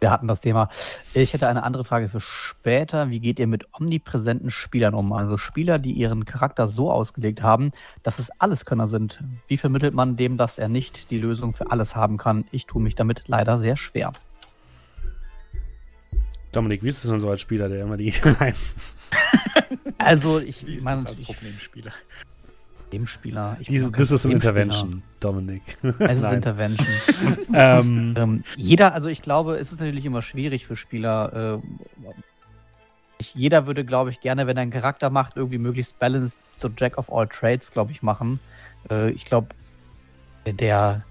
wir 0.00 0.10
hatten 0.10 0.28
das 0.28 0.40
Thema. 0.40 0.68
Ich 1.14 1.32
hätte 1.32 1.48
eine 1.48 1.62
andere 1.62 1.84
Frage 1.84 2.08
für 2.08 2.20
später. 2.20 3.10
Wie 3.10 3.20
geht 3.20 3.38
ihr 3.38 3.46
mit 3.46 3.66
omnipräsenten 3.72 4.50
Spielern 4.50 4.94
um? 4.94 5.12
Also 5.12 5.38
Spieler, 5.38 5.78
die 5.78 5.92
ihren 5.92 6.24
Charakter 6.24 6.68
so 6.68 6.90
ausgelegt 6.90 7.42
haben, 7.42 7.72
dass 8.02 8.18
es 8.18 8.30
Alleskönner 8.40 8.86
sind. 8.86 9.20
Wie 9.48 9.56
vermittelt 9.56 9.94
man 9.94 10.16
dem, 10.16 10.36
dass 10.36 10.58
er 10.58 10.68
nicht 10.68 11.10
die 11.10 11.18
Lösung 11.18 11.52
für 11.52 11.70
alles 11.70 11.96
haben 11.96 12.16
kann? 12.16 12.44
Ich 12.52 12.66
tue 12.66 12.82
mich 12.82 12.94
damit 12.94 13.24
leider 13.26 13.58
sehr 13.58 13.76
schwer. 13.76 14.12
Dominik, 16.52 16.82
wie 16.82 16.88
ist 16.88 17.04
es 17.04 17.10
denn 17.10 17.20
so 17.20 17.28
als 17.28 17.40
Spieler, 17.40 17.68
der 17.68 17.82
immer 17.82 17.96
die. 17.96 18.14
also, 19.98 20.38
ich 20.38 20.64
meine. 20.82 21.06
als 21.06 21.20
Problemspieler? 21.20 21.92
Problemspieler. 22.88 23.58
Diese, 23.68 23.90
das 23.90 24.10
ist 24.10 24.24
ein 24.24 24.32
Intervention, 24.32 25.02
Dominik. 25.20 25.62
Es 25.98 26.22
ist 26.22 26.32
Intervention. 26.32 26.86
ähm, 27.54 28.14
ähm, 28.16 28.44
jeder, 28.56 28.94
also 28.94 29.08
ich 29.08 29.20
glaube, 29.20 29.56
es 29.56 29.72
ist 29.72 29.80
natürlich 29.80 30.06
immer 30.06 30.22
schwierig 30.22 30.66
für 30.66 30.76
Spieler. 30.76 31.60
Äh, 31.60 33.22
jeder 33.34 33.66
würde, 33.66 33.84
glaube 33.84 34.10
ich, 34.10 34.20
gerne, 34.20 34.46
wenn 34.46 34.56
er 34.56 34.62
einen 34.62 34.70
Charakter 34.70 35.10
macht, 35.10 35.36
irgendwie 35.36 35.58
möglichst 35.58 35.98
balanced, 35.98 36.40
so 36.52 36.70
Jack 36.76 36.96
of 36.96 37.12
all 37.12 37.28
Trades, 37.28 37.70
glaube 37.70 37.92
ich, 37.92 38.02
machen. 38.02 38.40
Äh, 38.90 39.10
ich 39.10 39.24
glaube, 39.24 39.48
der 40.46 41.04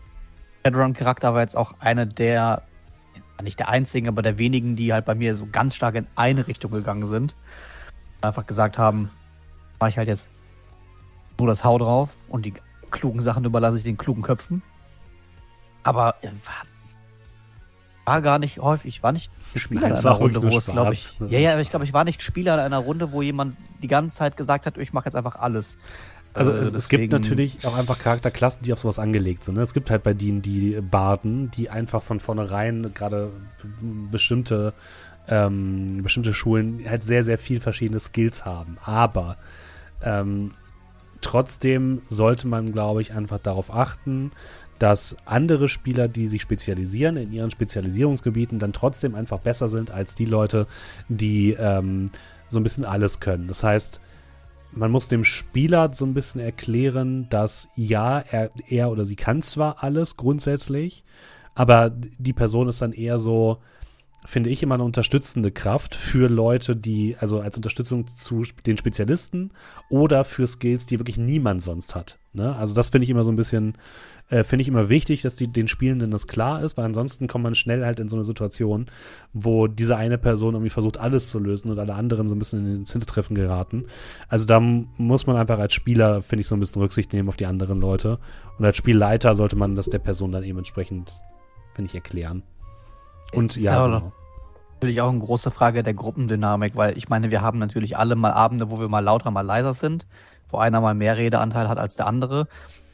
Shadowrun-Charakter 0.65 1.33
war 1.33 1.41
jetzt 1.41 1.55
auch 1.55 1.75
einer 1.79 2.05
der, 2.05 2.63
nicht 3.43 3.59
der 3.59 3.69
einzigen, 3.69 4.07
aber 4.07 4.23
der 4.23 4.37
wenigen, 4.39 4.75
die 4.75 4.93
halt 4.93 5.05
bei 5.05 5.15
mir 5.15 5.35
so 5.35 5.47
ganz 5.51 5.75
stark 5.75 5.95
in 5.95 6.07
eine 6.15 6.47
Richtung 6.47 6.71
gegangen 6.71 7.05
sind. 7.07 7.35
Einfach 8.21 8.47
gesagt 8.47 8.79
haben, 8.79 9.11
war 9.79 9.89
ich 9.89 9.97
halt 9.97 10.07
jetzt 10.07 10.31
nur 11.39 11.47
das 11.47 11.63
Hau 11.63 11.77
drauf 11.77 12.09
und 12.29 12.45
die 12.45 12.53
klugen 12.91 13.21
Sachen 13.21 13.45
überlasse 13.45 13.77
ich 13.77 13.83
den 13.83 13.97
klugen 13.97 14.23
Köpfen. 14.23 14.61
Aber 15.83 16.15
äh, 16.21 16.29
war 18.05 18.21
gar 18.21 18.39
nicht 18.39 18.59
häufig, 18.59 18.95
ich 18.95 19.03
war 19.03 19.11
nicht 19.11 19.31
Spieler 19.55 19.87
in 19.87 19.93
einer 19.93 20.11
Runde, 20.11 20.41
wo 20.41 20.57
es, 20.57 20.67
glaube 20.67 20.93
ich. 20.93 21.13
Ja, 21.29 21.39
ja, 21.39 21.51
aber 21.53 21.61
ich 21.61 21.69
glaube, 21.69 21.83
ich 21.83 21.93
war 21.93 22.05
nicht 22.05 22.21
Spieler 22.21 22.53
in 22.53 22.59
einer 22.61 22.77
Runde, 22.77 23.11
wo 23.11 23.21
jemand 23.21 23.57
die 23.81 23.87
ganze 23.87 24.17
Zeit 24.17 24.37
gesagt 24.37 24.65
hat, 24.65 24.77
ich 24.77 24.93
mache 24.93 25.05
jetzt 25.05 25.15
einfach 25.15 25.35
alles. 25.35 25.77
Also 26.33 26.51
es, 26.51 26.71
es, 26.71 26.87
gibt 26.87 27.11
natürlich 27.11 27.65
auch 27.65 27.75
einfach 27.75 27.97
Charakterklassen, 27.99 28.61
die 28.61 28.71
auf 28.71 28.79
sowas 28.79 28.99
angelegt 28.99 29.43
sind. 29.43 29.55
Ne? 29.55 29.61
Es 29.61 29.73
gibt 29.73 29.89
halt 29.89 30.03
bei 30.03 30.13
denen 30.13 30.41
die 30.41 30.79
Barden, 30.81 31.51
die 31.51 31.69
einfach 31.69 32.03
von 32.03 32.19
vornherein 32.19 32.93
gerade 32.93 33.31
bestimmte, 34.11 34.73
ähm, 35.27 36.03
bestimmte 36.03 36.33
Schulen 36.33 36.81
halt 36.87 37.03
sehr, 37.03 37.23
sehr 37.23 37.37
viel 37.37 37.59
verschiedene 37.59 37.99
Skills 37.99 38.45
haben. 38.45 38.77
Aber 38.85 39.37
ähm, 40.03 40.51
trotzdem 41.21 42.01
sollte 42.07 42.47
man, 42.47 42.71
glaube 42.71 43.01
ich, 43.01 43.13
einfach 43.13 43.39
darauf 43.39 43.73
achten, 43.73 44.31
dass 44.79 45.15
andere 45.25 45.69
Spieler, 45.69 46.07
die 46.07 46.27
sich 46.27 46.41
spezialisieren 46.41 47.17
in 47.17 47.31
ihren 47.31 47.51
Spezialisierungsgebieten, 47.51 48.59
dann 48.59 48.73
trotzdem 48.73 49.15
einfach 49.15 49.39
besser 49.39 49.69
sind 49.69 49.91
als 49.91 50.15
die 50.15 50.25
Leute, 50.25 50.67
die 51.09 51.53
ähm, 51.53 52.11
so 52.49 52.59
ein 52.59 52.63
bisschen 52.63 52.85
alles 52.85 53.19
können. 53.19 53.47
Das 53.47 53.63
heißt, 53.63 54.01
man 54.71 54.91
muss 54.91 55.07
dem 55.07 55.23
Spieler 55.23 55.91
so 55.93 56.05
ein 56.05 56.13
bisschen 56.13 56.41
erklären, 56.41 57.27
dass 57.29 57.69
ja, 57.75 58.19
er, 58.19 58.51
er 58.67 58.91
oder 58.91 59.05
sie 59.05 59.15
kann 59.15 59.41
zwar 59.41 59.83
alles 59.83 60.17
grundsätzlich, 60.17 61.03
aber 61.55 61.89
die 61.89 62.33
Person 62.33 62.69
ist 62.69 62.81
dann 62.81 62.93
eher 62.93 63.17
so, 63.17 63.57
finde 64.25 64.49
ich, 64.49 64.61
immer 64.63 64.75
eine 64.75 64.83
unterstützende 64.83 65.51
Kraft 65.51 65.95
für 65.95 66.29
Leute, 66.29 66.75
die, 66.75 67.15
also 67.19 67.39
als 67.39 67.55
Unterstützung 67.55 68.07
zu 68.07 68.43
den 68.65 68.77
Spezialisten 68.77 69.51
oder 69.89 70.23
für 70.23 70.47
Skills, 70.47 70.85
die 70.85 70.99
wirklich 70.99 71.17
niemand 71.17 71.63
sonst 71.63 71.95
hat. 71.95 72.19
Ne? 72.33 72.55
Also 72.55 72.73
das 72.73 72.89
finde 72.89 73.05
ich 73.05 73.09
immer 73.09 73.23
so 73.23 73.31
ein 73.31 73.37
bisschen 73.37 73.77
äh, 74.29 74.43
finde 74.43 74.61
ich 74.61 74.67
immer 74.67 74.89
wichtig, 74.89 75.21
dass 75.21 75.35
die, 75.35 75.47
den 75.47 75.67
Spielenden 75.67 76.11
das 76.11 76.27
klar 76.27 76.61
ist, 76.61 76.77
weil 76.77 76.85
ansonsten 76.85 77.27
kommt 77.27 77.43
man 77.43 77.55
schnell 77.55 77.85
halt 77.85 77.99
in 77.99 78.09
so 78.09 78.15
eine 78.17 78.25
Situation, 78.25 78.87
wo 79.33 79.67
diese 79.67 79.95
eine 79.95 80.17
Person 80.17 80.53
irgendwie 80.53 80.69
versucht, 80.69 80.97
alles 80.97 81.29
zu 81.29 81.39
lösen 81.39 81.71
und 81.71 81.79
alle 81.79 81.95
anderen 81.95 82.27
so 82.27 82.35
ein 82.35 82.39
bisschen 82.39 82.77
ins 82.77 82.91
Hintertreffen 82.91 83.35
geraten. 83.35 83.85
Also 84.27 84.45
da 84.45 84.59
muss 84.59 85.27
man 85.27 85.37
einfach 85.37 85.59
als 85.59 85.73
Spieler, 85.73 86.21
finde 86.21 86.41
ich, 86.41 86.47
so 86.47 86.55
ein 86.55 86.59
bisschen 86.59 86.81
Rücksicht 86.81 87.13
nehmen 87.13 87.29
auf 87.29 87.37
die 87.37 87.45
anderen 87.45 87.79
Leute. 87.79 88.19
Und 88.57 88.65
als 88.65 88.77
Spielleiter 88.77 89.35
sollte 89.35 89.55
man 89.55 89.75
das 89.75 89.89
der 89.89 89.99
Person 89.99 90.31
dann 90.31 90.43
eben 90.43 90.57
entsprechend, 90.57 91.11
finde 91.73 91.89
ich, 91.89 91.95
erklären. 91.95 92.43
Und 93.33 93.57
ist 93.57 93.63
ja, 93.63 93.85
genau. 93.85 94.11
Natürlich 94.73 95.01
auch 95.01 95.09
eine 95.09 95.19
große 95.19 95.49
Frage 95.49 95.81
der 95.81 95.95
Gruppendynamik, 95.95 96.75
weil 96.75 96.97
ich 96.97 97.09
meine, 97.09 97.31
wir 97.31 97.41
haben 97.41 97.57
natürlich 97.57 97.97
alle 97.97 98.15
mal 98.15 98.31
Abende, 98.31 98.69
wo 98.69 98.79
wir 98.79 98.87
mal 98.87 99.03
lauter, 99.03 99.31
mal 99.31 99.41
leiser 99.41 99.73
sind, 99.73 100.05
wo 100.49 100.57
einer 100.57 100.81
mal 100.81 100.93
mehr 100.93 101.17
Redeanteil 101.17 101.67
hat 101.67 101.79
als 101.79 101.95
der 101.95 102.05
andere. 102.05 102.47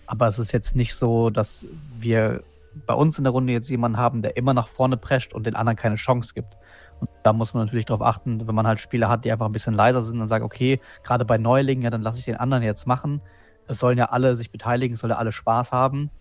Aber 0.07 0.27
es 0.27 0.39
ist 0.39 0.53
jetzt 0.53 0.77
nicht 0.77 0.95
so, 0.95 1.29
dass 1.29 1.65
wir 1.99 2.43
bei 2.85 2.93
uns 2.93 3.17
in 3.17 3.25
der 3.25 3.33
Runde 3.33 3.51
jetzt 3.51 3.69
jemanden 3.69 3.97
haben, 3.97 4.21
der 4.21 4.37
immer 4.37 4.53
nach 4.53 4.67
vorne 4.67 4.95
prescht 4.95 5.33
und 5.33 5.45
den 5.45 5.55
anderen 5.55 5.75
keine 5.75 5.95
Chance 5.95 6.33
gibt. 6.33 6.57
Und 6.99 7.09
da 7.23 7.33
muss 7.33 7.53
man 7.53 7.65
natürlich 7.65 7.85
darauf 7.85 8.01
achten, 8.01 8.47
wenn 8.47 8.55
man 8.55 8.65
halt 8.65 8.79
Spieler 8.79 9.09
hat, 9.09 9.25
die 9.25 9.31
einfach 9.31 9.45
ein 9.45 9.51
bisschen 9.51 9.73
leiser 9.73 10.01
sind 10.01 10.21
und 10.21 10.27
sagen, 10.27 10.45
okay, 10.45 10.79
gerade 11.03 11.25
bei 11.25 11.37
Neulingen, 11.37 11.83
ja, 11.83 11.89
dann 11.89 12.01
lasse 12.01 12.19
ich 12.19 12.25
den 12.25 12.37
anderen 12.37 12.63
jetzt 12.63 12.87
machen. 12.87 13.21
Es 13.67 13.79
sollen 13.79 13.97
ja 13.97 14.05
alle 14.05 14.35
sich 14.35 14.51
beteiligen, 14.51 14.93
es 14.93 15.01
sollen 15.01 15.11
ja 15.11 15.17
alle 15.17 15.33
Spaß 15.33 15.73
haben. 15.73 16.11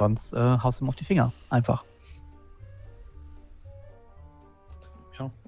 Sonst 0.00 0.32
äh, 0.32 0.58
haust 0.58 0.80
du 0.80 0.84
ihm 0.84 0.88
auf 0.88 0.96
die 0.96 1.04
Finger. 1.04 1.32
Einfach. 1.50 1.84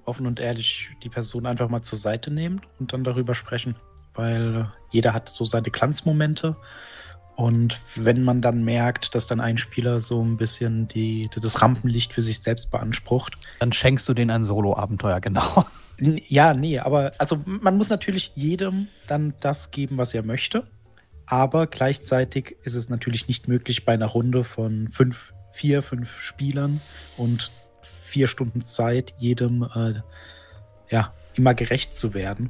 Offen 0.05 0.27
und 0.27 0.39
ehrlich 0.39 0.89
die 1.03 1.09
Person 1.09 1.45
einfach 1.45 1.69
mal 1.69 1.81
zur 1.81 1.97
Seite 1.97 2.31
nehmen 2.31 2.61
und 2.79 2.93
dann 2.93 3.03
darüber 3.03 3.35
sprechen. 3.35 3.75
Weil 4.13 4.71
jeder 4.91 5.13
hat 5.13 5.29
so 5.29 5.45
seine 5.45 5.71
Glanzmomente. 5.71 6.55
Und 7.35 7.79
wenn 7.95 8.23
man 8.23 8.41
dann 8.41 8.63
merkt, 8.63 9.15
dass 9.15 9.25
dann 9.25 9.39
ein 9.39 9.57
Spieler 9.57 10.01
so 10.01 10.21
ein 10.21 10.37
bisschen 10.37 10.87
die, 10.87 11.29
das 11.33 11.61
Rampenlicht 11.61 12.13
für 12.13 12.21
sich 12.21 12.39
selbst 12.39 12.69
beansprucht. 12.69 13.37
Dann 13.59 13.73
schenkst 13.73 14.07
du 14.07 14.13
denen 14.13 14.29
ein 14.29 14.43
Solo-Abenteuer, 14.43 15.19
genau. 15.19 15.65
Ja, 15.99 16.53
nee, 16.53 16.79
aber 16.79 17.11
also 17.17 17.39
man 17.45 17.77
muss 17.77 17.89
natürlich 17.89 18.31
jedem 18.35 18.87
dann 19.07 19.33
das 19.39 19.71
geben, 19.71 19.97
was 19.97 20.13
er 20.13 20.23
möchte. 20.23 20.67
Aber 21.25 21.67
gleichzeitig 21.67 22.57
ist 22.63 22.73
es 22.75 22.89
natürlich 22.89 23.27
nicht 23.27 23.47
möglich, 23.47 23.85
bei 23.85 23.93
einer 23.93 24.07
Runde 24.07 24.43
von 24.43 24.89
fünf, 24.91 25.33
vier, 25.53 25.81
fünf 25.81 26.19
Spielern 26.19 26.81
und 27.17 27.51
vier 28.13 28.27
Stunden 28.27 28.63
Zeit 28.65 29.13
jedem 29.17 29.63
äh, 29.63 30.01
ja, 30.89 31.13
immer 31.35 31.53
gerecht 31.53 31.95
zu 31.95 32.13
werden. 32.13 32.49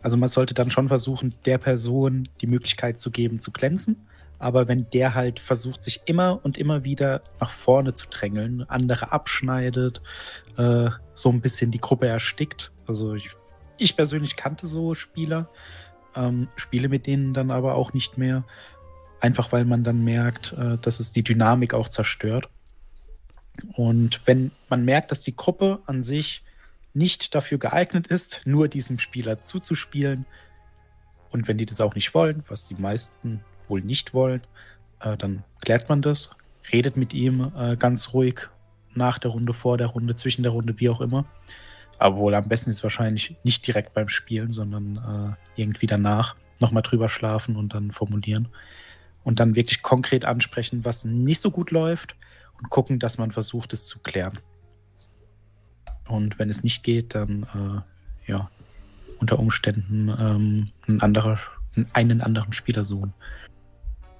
Also 0.00 0.16
man 0.16 0.28
sollte 0.28 0.54
dann 0.54 0.70
schon 0.70 0.88
versuchen, 0.88 1.34
der 1.44 1.58
Person 1.58 2.28
die 2.40 2.46
Möglichkeit 2.46 2.98
zu 2.98 3.10
geben, 3.10 3.38
zu 3.38 3.52
glänzen 3.52 4.06
aber 4.42 4.66
wenn 4.66 4.90
der 4.90 5.14
halt 5.14 5.38
versucht, 5.38 5.84
sich 5.84 6.02
immer 6.06 6.40
und 6.44 6.58
immer 6.58 6.82
wieder 6.82 7.22
nach 7.38 7.52
vorne 7.52 7.94
zu 7.94 8.08
drängeln, 8.10 8.68
andere 8.68 9.12
abschneidet, 9.12 10.02
äh, 10.56 10.90
so 11.14 11.28
ein 11.28 11.40
bisschen 11.40 11.70
die 11.70 11.80
Gruppe 11.80 12.08
erstickt. 12.08 12.72
Also 12.88 13.14
ich, 13.14 13.30
ich 13.78 13.94
persönlich 13.94 14.34
kannte 14.34 14.66
so 14.66 14.94
Spieler, 14.94 15.48
ähm, 16.16 16.48
spiele 16.56 16.88
mit 16.88 17.06
denen 17.06 17.34
dann 17.34 17.52
aber 17.52 17.76
auch 17.76 17.92
nicht 17.92 18.18
mehr. 18.18 18.42
Einfach 19.20 19.52
weil 19.52 19.64
man 19.64 19.84
dann 19.84 20.02
merkt, 20.02 20.54
äh, 20.54 20.76
dass 20.76 20.98
es 20.98 21.12
die 21.12 21.22
Dynamik 21.22 21.72
auch 21.72 21.88
zerstört. 21.88 22.48
Und 23.74 24.20
wenn 24.24 24.50
man 24.68 24.84
merkt, 24.84 25.10
dass 25.10 25.22
die 25.22 25.36
Gruppe 25.36 25.80
an 25.86 26.02
sich 26.02 26.42
nicht 26.94 27.34
dafür 27.34 27.58
geeignet 27.58 28.06
ist, 28.06 28.42
nur 28.44 28.68
diesem 28.68 28.98
Spieler 28.98 29.42
zuzuspielen, 29.42 30.26
und 31.30 31.48
wenn 31.48 31.56
die 31.56 31.66
das 31.66 31.80
auch 31.80 31.94
nicht 31.94 32.12
wollen, 32.14 32.42
was 32.48 32.68
die 32.68 32.74
meisten 32.74 33.40
wohl 33.66 33.80
nicht 33.80 34.12
wollen, 34.12 34.42
äh, 35.00 35.16
dann 35.16 35.44
klärt 35.62 35.88
man 35.88 36.02
das, 36.02 36.30
redet 36.70 36.96
mit 36.96 37.14
ihm 37.14 37.50
äh, 37.56 37.76
ganz 37.76 38.12
ruhig 38.12 38.48
nach 38.94 39.18
der 39.18 39.30
Runde, 39.30 39.54
vor 39.54 39.78
der 39.78 39.86
Runde, 39.88 40.14
zwischen 40.14 40.42
der 40.42 40.52
Runde, 40.52 40.78
wie 40.78 40.90
auch 40.90 41.00
immer. 41.00 41.24
Aber 41.98 42.16
wohl 42.16 42.34
am 42.34 42.48
besten 42.48 42.70
ist 42.70 42.82
wahrscheinlich 42.82 43.34
nicht 43.44 43.66
direkt 43.66 43.94
beim 43.94 44.10
Spielen, 44.10 44.50
sondern 44.50 45.36
äh, 45.56 45.60
irgendwie 45.60 45.86
danach 45.86 46.36
nochmal 46.60 46.82
drüber 46.82 47.08
schlafen 47.08 47.56
und 47.56 47.72
dann 47.74 47.92
formulieren. 47.92 48.48
Und 49.24 49.40
dann 49.40 49.54
wirklich 49.54 49.82
konkret 49.82 50.26
ansprechen, 50.26 50.84
was 50.84 51.04
nicht 51.04 51.40
so 51.40 51.50
gut 51.50 51.70
läuft 51.70 52.14
und 52.62 52.70
gucken, 52.70 52.98
dass 52.98 53.18
man 53.18 53.32
versucht, 53.32 53.72
es 53.72 53.86
zu 53.86 53.98
klären. 53.98 54.38
Und 56.08 56.38
wenn 56.38 56.50
es 56.50 56.62
nicht 56.62 56.82
geht, 56.82 57.14
dann 57.14 57.42
äh, 57.54 58.30
ja, 58.30 58.50
unter 59.18 59.38
Umständen 59.38 60.08
ähm, 60.08 60.68
ein 60.88 61.00
anderer, 61.00 61.38
einen 61.92 62.20
anderen 62.20 62.52
Spieler 62.52 62.84
suchen. 62.84 63.12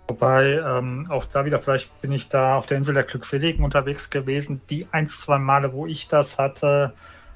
Wobei, 0.09 0.60
ähm, 0.64 1.06
auch 1.09 1.24
da 1.27 1.44
wieder, 1.44 1.60
vielleicht 1.60 2.01
bin 2.01 2.12
ich 2.12 2.28
da 2.28 2.56
auf 2.56 2.66
der 2.66 2.77
Insel 2.77 2.94
der 2.94 3.05
Glückseligen 3.05 3.64
unterwegs 3.64 4.10
gewesen. 4.10 4.60
Die 4.69 4.86
ein, 4.90 5.09
zwei 5.09 5.39
Male, 5.39 5.73
wo 5.73 5.86
ich 5.86 6.09
das 6.09 6.39
hatte, 6.39 6.93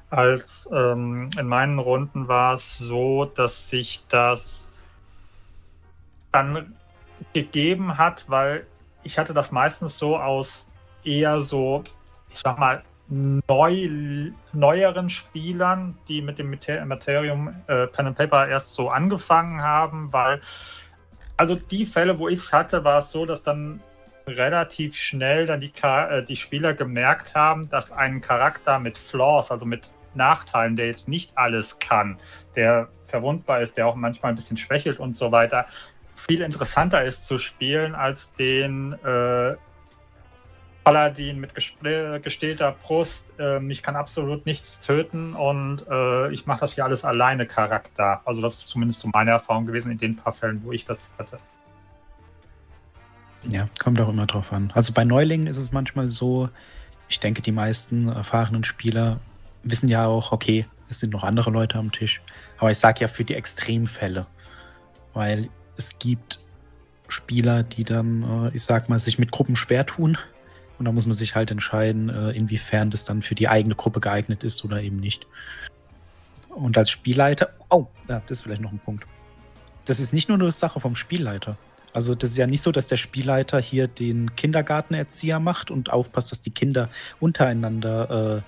als 0.09 0.69
ähm, 0.73 1.29
in 1.37 1.47
meinen 1.47 1.79
Runden 1.79 2.27
war 2.27 2.55
es 2.55 2.77
so, 2.77 3.25
dass 3.25 3.69
sich 3.69 4.03
das 4.09 4.69
dann 6.31 6.73
gegeben 7.33 7.97
hat, 7.97 8.25
weil 8.27 8.65
ich 9.03 9.17
hatte 9.17 9.33
das 9.33 9.51
meistens 9.51 9.97
so 9.97 10.17
aus 10.17 10.67
eher 11.07 11.41
so, 11.41 11.83
ich 12.29 12.39
sag 12.39 12.59
mal, 12.59 12.83
neu, 13.09 14.31
neueren 14.53 15.09
Spielern, 15.09 15.97
die 16.07 16.21
mit 16.21 16.39
dem 16.39 16.57
Materium 16.85 17.55
äh, 17.67 17.87
Pen 17.87 18.07
and 18.07 18.17
Paper 18.17 18.47
erst 18.47 18.73
so 18.73 18.89
angefangen 18.89 19.61
haben, 19.61 20.11
weil 20.11 20.41
also 21.37 21.55
die 21.55 21.85
Fälle, 21.85 22.19
wo 22.19 22.27
ich 22.27 22.39
es 22.39 22.51
hatte, 22.51 22.83
war 22.83 22.99
es 22.99 23.11
so, 23.11 23.25
dass 23.25 23.43
dann 23.43 23.81
relativ 24.27 24.95
schnell 24.95 25.45
dann 25.45 25.61
die, 25.61 25.71
äh, 25.81 26.23
die 26.23 26.35
Spieler 26.35 26.73
gemerkt 26.73 27.35
haben, 27.35 27.69
dass 27.69 27.91
ein 27.91 28.19
Charakter 28.19 28.79
mit 28.79 28.97
Flaws, 28.97 29.51
also 29.51 29.65
mit 29.65 29.89
Nachteilen, 30.15 30.75
der 30.75 30.87
jetzt 30.87 31.07
nicht 31.07 31.37
alles 31.37 31.79
kann, 31.79 32.19
der 32.55 32.89
verwundbar 33.05 33.61
ist, 33.61 33.77
der 33.77 33.87
auch 33.87 33.95
manchmal 33.95 34.33
ein 34.33 34.35
bisschen 34.35 34.57
schwächelt 34.57 34.99
und 34.99 35.15
so 35.15 35.31
weiter, 35.31 35.67
viel 36.15 36.41
interessanter 36.41 37.03
ist 37.03 37.27
zu 37.27 37.37
spielen 37.37 37.95
als 37.95 38.31
den 38.31 38.93
äh, 39.03 39.55
Paladin 40.87 41.39
mit 41.41 41.53
gestählter 41.53 42.71
Brust, 42.81 43.33
äh, 43.39 43.61
ich 43.69 43.83
kann 43.83 43.97
absolut 43.97 44.45
nichts 44.45 44.79
töten 44.79 45.33
und 45.33 45.83
äh, 45.89 46.31
ich 46.33 46.45
mache 46.45 46.61
das 46.61 46.75
hier 46.75 46.85
alles 46.85 47.03
alleine 47.03 47.45
Charakter. 47.45 48.21
Also 48.23 48.41
das 48.41 48.55
ist 48.55 48.67
zumindest 48.67 49.01
so 49.01 49.09
meine 49.11 49.31
Erfahrung 49.31 49.65
gewesen 49.65 49.91
in 49.91 49.97
den 49.97 50.15
paar 50.15 50.31
Fällen, 50.31 50.63
wo 50.63 50.71
ich 50.71 50.85
das 50.85 51.11
hatte. 51.19 51.39
Ja, 53.49 53.67
kommt 53.79 53.99
auch 53.99 54.07
immer 54.07 54.27
drauf 54.27 54.53
an. 54.53 54.71
Also 54.75 54.93
bei 54.93 55.03
Neulingen 55.03 55.47
ist 55.47 55.57
es 55.57 55.73
manchmal 55.73 56.07
so, 56.07 56.47
ich 57.09 57.19
denke, 57.19 57.41
die 57.41 57.51
meisten 57.51 58.07
erfahrenen 58.07 58.63
Spieler 58.63 59.19
wissen 59.63 59.89
ja 59.89 60.07
auch, 60.07 60.31
okay, 60.31 60.67
es 60.89 61.01
sind 61.01 61.11
noch 61.11 61.25
andere 61.25 61.51
Leute 61.51 61.77
am 61.77 61.91
Tisch. 61.91 62.21
Aber 62.59 62.71
ich 62.71 62.77
sage 62.77 63.01
ja 63.01 63.09
für 63.09 63.25
die 63.25 63.35
Extremfälle, 63.35 64.25
weil 65.13 65.49
es 65.75 65.99
gibt 65.99 66.39
Spieler, 67.09 67.63
die 67.63 67.83
dann, 67.83 68.47
äh, 68.47 68.55
ich 68.55 68.63
sag 68.63 68.87
mal, 68.87 68.99
sich 68.99 69.19
mit 69.19 69.31
Gruppen 69.31 69.57
schwer 69.57 69.85
tun 69.85 70.17
und 70.79 70.85
da 70.85 70.91
muss 70.91 71.05
man 71.05 71.15
sich 71.15 71.35
halt 71.35 71.51
entscheiden, 71.51 72.09
äh, 72.09 72.31
inwiefern 72.31 72.89
das 72.89 73.05
dann 73.05 73.21
für 73.21 73.35
die 73.35 73.47
eigene 73.47 73.75
Gruppe 73.75 73.99
geeignet 73.99 74.43
ist 74.43 74.63
oder 74.63 74.81
eben 74.81 74.97
nicht. 74.97 75.27
Und 76.49 76.77
als 76.77 76.89
Spielleiter, 76.89 77.49
oh, 77.69 77.87
ja, 78.07 78.21
das 78.27 78.39
ist 78.39 78.41
vielleicht 78.43 78.61
noch 78.61 78.71
ein 78.71 78.79
Punkt. 78.79 79.05
Das 79.85 79.99
ist 79.99 80.13
nicht 80.13 80.27
nur 80.27 80.39
eine 80.39 80.51
Sache 80.51 80.79
vom 80.79 80.95
Spielleiter. 80.95 81.57
Also 81.93 82.13
das 82.13 82.31
ist 82.31 82.37
ja 82.37 82.47
nicht 82.47 82.61
so, 82.61 82.71
dass 82.71 82.87
der 82.87 82.97
Spielleiter 82.97 83.59
hier 83.59 83.87
den 83.87 84.35
Kindergartenerzieher 84.35 85.39
macht 85.39 85.71
und 85.71 85.89
aufpasst, 85.91 86.31
dass 86.31 86.41
die 86.41 86.51
Kinder 86.51 86.89
untereinander 87.19 88.43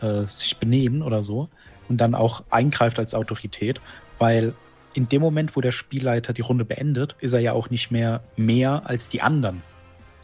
äh, 0.00 0.06
äh, 0.06 0.26
sich 0.26 0.58
benehmen 0.58 1.02
oder 1.02 1.22
so 1.22 1.48
und 1.88 1.98
dann 1.98 2.14
auch 2.14 2.44
eingreift 2.50 2.98
als 2.98 3.14
Autorität, 3.14 3.80
weil 4.18 4.54
in 4.92 5.08
dem 5.08 5.22
Moment, 5.22 5.56
wo 5.56 5.60
der 5.60 5.72
Spielleiter 5.72 6.32
die 6.32 6.42
Runde 6.42 6.64
beendet, 6.64 7.16
ist 7.20 7.32
er 7.32 7.40
ja 7.40 7.52
auch 7.52 7.70
nicht 7.70 7.90
mehr 7.90 8.22
mehr 8.36 8.82
als 8.86 9.08
die 9.08 9.22
anderen. 9.22 9.62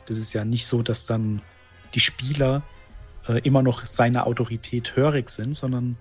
Das 0.07 0.19
ist 0.19 0.33
ja 0.33 0.45
nicht 0.45 0.66
so, 0.66 0.83
dass 0.83 1.05
dann 1.05 1.43
die 1.95 2.01
Spieler 2.01 2.62
äh, 3.28 3.41
immer 3.41 3.62
noch 3.62 3.87
seiner 3.87 4.27
Autorität 4.27 4.97
hörig 4.97 5.31
sind, 5.31 5.55
sondern 5.55 5.97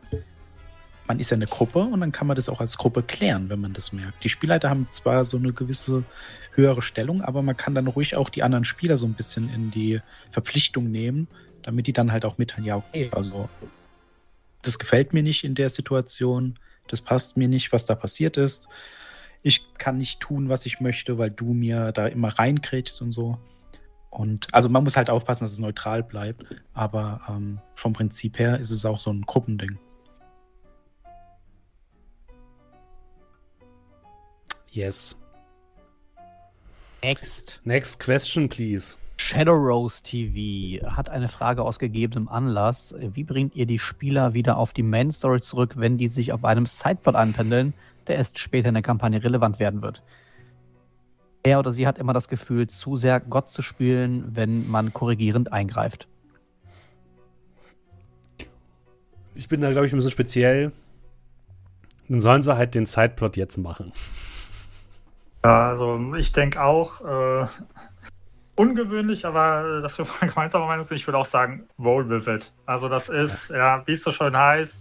man 1.07 1.19
ist 1.19 1.29
ja 1.29 1.35
eine 1.35 1.47
Gruppe 1.47 1.79
und 1.79 2.01
dann 2.01 2.11
kann 2.11 2.27
man 2.27 2.35
das 2.35 2.49
auch 2.49 2.61
als 2.61 2.77
Gruppe 2.77 3.03
klären, 3.03 3.49
wenn 3.49 3.61
man 3.61 3.73
das 3.73 3.91
merkt. 3.91 4.23
Die 4.23 4.29
Spielleiter 4.29 4.69
haben 4.69 4.87
zwar 4.89 5.25
so 5.25 5.37
eine 5.37 5.53
gewisse 5.53 6.03
höhere 6.51 6.81
Stellung, 6.81 7.21
aber 7.21 7.41
man 7.41 7.57
kann 7.57 7.75
dann 7.75 7.87
ruhig 7.87 8.15
auch 8.15 8.29
die 8.29 8.43
anderen 8.43 8.65
Spieler 8.65 8.97
so 8.97 9.05
ein 9.05 9.13
bisschen 9.13 9.53
in 9.53 9.71
die 9.71 10.01
Verpflichtung 10.31 10.89
nehmen, 10.89 11.27
damit 11.63 11.87
die 11.87 11.93
dann 11.93 12.11
halt 12.11 12.25
auch 12.25 12.37
mitteilen, 12.37 12.65
ja, 12.65 12.77
okay, 12.77 13.09
also 13.11 13.49
das 14.61 14.79
gefällt 14.79 15.13
mir 15.13 15.21
nicht 15.21 15.43
in 15.43 15.53
der 15.53 15.69
Situation, 15.69 16.57
das 16.87 17.01
passt 17.01 17.37
mir 17.37 17.47
nicht, 17.47 17.71
was 17.71 17.85
da 17.85 17.95
passiert 17.95 18.37
ist. 18.37 18.67
Ich 19.43 19.77
kann 19.77 19.97
nicht 19.97 20.19
tun, 20.21 20.49
was 20.49 20.65
ich 20.65 20.79
möchte, 20.79 21.17
weil 21.17 21.29
du 21.29 21.53
mir 21.53 21.91
da 21.91 22.07
immer 22.07 22.29
reinkriegst 22.29 23.01
und 23.01 23.11
so. 23.11 23.37
Und 24.15 24.47
also 24.53 24.69
man 24.69 24.83
muss 24.83 24.95
halt 24.95 25.09
aufpassen, 25.09 25.43
dass 25.43 25.51
es 25.51 25.59
neutral 25.59 26.01
bleibt. 26.01 26.45
Aber 26.73 27.21
ähm, 27.29 27.59
vom 27.75 27.91
Prinzip 27.91 28.39
her 28.39 28.59
ist 28.59 28.71
es 28.71 28.85
auch 28.85 28.97
so 28.97 29.11
ein 29.11 29.23
Gruppending. 29.23 29.77
Yes. 34.69 35.17
Next. 37.03 37.59
Next 37.65 37.99
question, 37.99 38.47
please. 38.47 38.95
Shadow 39.17 39.53
Rose 39.53 40.01
TV 40.01 40.85
hat 40.95 41.09
eine 41.09 41.27
Frage 41.27 41.63
aus 41.63 41.79
gegebenem 41.79 42.29
Anlass. 42.29 42.95
Wie 42.97 43.23
bringt 43.23 43.55
ihr 43.55 43.65
die 43.65 43.79
Spieler 43.79 44.33
wieder 44.33 44.57
auf 44.57 44.71
die 44.71 44.83
Main 44.83 45.11
Story 45.11 45.41
zurück, 45.41 45.73
wenn 45.75 45.97
die 45.97 46.07
sich 46.07 46.31
auf 46.31 46.45
einem 46.45 46.65
Sideplot 46.65 47.15
einpendeln, 47.15 47.73
der 48.07 48.15
erst 48.15 48.39
später 48.39 48.69
in 48.69 48.75
der 48.75 48.83
Kampagne 48.83 49.23
relevant 49.23 49.59
werden 49.59 49.81
wird? 49.81 50.03
Er 51.45 51.59
oder 51.59 51.71
sie 51.71 51.85
hat 51.85 51.99
immer 51.99 52.13
das 52.13 52.27
Gefühl, 52.27 52.67
zu 52.67 52.95
sehr 52.97 53.19
Gott 53.19 53.51
zu 53.51 53.61
spielen, 53.61 54.35
wenn 54.35 54.67
man 54.67 54.93
korrigierend 54.93 55.53
eingreift. 55.53 56.07
Ich 59.35 59.47
bin 59.47 59.61
da, 59.61 59.71
glaube 59.71 59.85
ich, 59.85 59.93
ein 59.93 59.97
bisschen 59.97 60.11
speziell. 60.11 60.71
Dann 62.09 62.19
sollen 62.19 62.41
sie 62.41 62.57
halt 62.57 62.73
den 62.73 62.87
Sideplot 62.87 63.37
jetzt 63.37 63.57
machen. 63.57 63.91
Ja, 65.43 65.69
also 65.69 66.15
ich 66.15 66.31
denke 66.31 66.63
auch, 66.63 67.01
äh, 67.01 67.47
ungewöhnlich, 68.55 69.27
aber 69.27 69.81
dass 69.81 69.99
wir 69.99 70.07
gemeinsamer 70.21 70.65
Meinung 70.65 70.85
sind, 70.85 70.97
ich 70.97 71.05
würde 71.05 71.19
auch 71.19 71.25
sagen, 71.25 71.67
roll 71.77 72.09
with 72.09 72.25
it. 72.25 72.53
Also 72.65 72.89
das 72.89 73.07
ist, 73.09 73.49
ja, 73.51 73.83
wie 73.85 73.93
es 73.93 74.01
so 74.01 74.11
schön 74.11 74.35
heißt, 74.35 74.79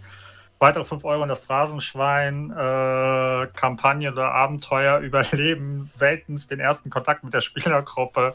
weitere 0.65 0.85
5 0.87 1.05
Euro 1.05 1.23
in 1.23 1.29
das 1.29 1.43
Phrasenschwein, 1.43 2.51
äh, 2.51 3.47
Kampagne 3.55 4.11
oder 4.11 4.33
Abenteuer 4.33 4.99
überleben, 5.09 5.91
seltenst 5.93 6.51
den 6.51 6.59
ersten 6.59 6.89
Kontakt 6.89 7.23
mit 7.23 7.35
der 7.35 7.43
Spielergruppe. 7.43 8.35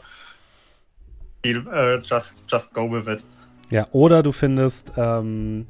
Äh, 1.42 1.96
just, 2.04 2.36
just 2.48 2.72
go 2.72 2.90
with 2.90 3.08
it. 3.08 3.24
Ja, 3.70 3.88
oder 3.90 4.22
du 4.22 4.30
findest 4.30 4.92
ähm, 4.96 5.66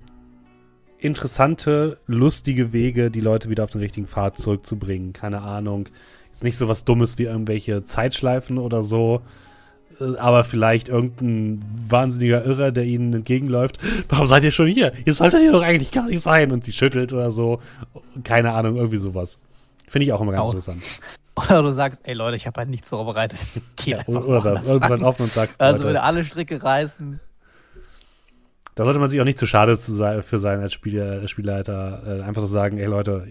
interessante, 0.99 1.99
lustige 2.07 2.73
Wege, 2.73 3.11
die 3.11 3.21
Leute 3.21 3.49
wieder 3.49 3.65
auf 3.65 3.71
den 3.71 3.81
richtigen 3.81 4.07
Pfad 4.07 4.39
zurückzubringen. 4.39 5.15
Keine 5.15 5.41
Ahnung. 5.41 5.89
Jetzt 6.29 6.45
nicht 6.45 6.59
so 6.59 6.69
was 6.69 6.85
Dummes 6.85 7.17
wie 7.19 7.25
irgendwelche 7.25 7.85
Zeitschleifen 7.85 8.59
oder 8.59 8.83
so, 8.83 9.23
aber 10.19 10.45
vielleicht 10.45 10.89
irgendein 10.89 11.61
wahnsinniger 11.89 12.45
Irrer, 12.45 12.73
der 12.73 12.85
ihnen 12.85 13.13
entgegenläuft. 13.13 13.79
Warum 14.09 14.27
seid 14.27 14.45
ihr 14.45 14.53
schon 14.53 14.67
hier? 14.67 14.93
Ihr 15.05 15.15
solltet 15.15 15.41
hier 15.41 15.53
doch 15.53 15.63
eigentlich 15.63 15.91
gar 15.91 16.07
nicht 16.07 16.21
sein. 16.23 16.53
Und 16.53 16.65
sie 16.65 16.73
schüttelt 16.73 17.13
oder 17.13 17.31
so. 17.31 17.61
Keine 18.25 18.53
Ahnung, 18.53 18.77
irgendwie 18.77 18.97
sowas. 18.97 19.39
Finde 19.89 20.07
ich 20.07 20.13
auch 20.13 20.21
immer 20.21 20.33
ganz 20.33 20.43
auch. 20.45 20.49
interessant. 20.55 20.83
Oder 21.37 21.63
du 21.63 21.73
sagst, 21.73 22.01
ey 22.05 22.15
Leute, 22.15 22.37
ich 22.37 22.47
habe 22.47 22.59
halt 22.59 22.69
nichts 22.69 22.89
vorbereitet. 22.89 23.39
Ja, 23.85 24.07
oder 24.07 24.41
das. 24.43 24.65
Irgendwann 24.65 25.03
offen 25.03 25.23
und 25.23 25.33
sagst, 25.33 25.61
Also 25.61 25.85
würde 25.85 26.03
alle 26.03 26.25
Stricke 26.25 26.63
reißen. 26.63 27.19
Da 28.75 28.85
sollte 28.85 29.01
man 29.01 29.11
sich 29.11 29.21
auch 29.21 29.25
nicht 29.25 29.39
zu 29.39 29.47
schade 29.47 29.77
zu 29.79 29.93
sein, 29.93 30.23
für 30.23 30.39
sein 30.39 30.61
als 30.61 30.75
Spieler, 30.75 31.27
Spielleiter. 31.29 32.03
Äh, 32.07 32.23
einfach 32.23 32.43
so 32.43 32.47
sagen, 32.47 32.79
ey 32.79 32.87
Leute, 32.87 33.27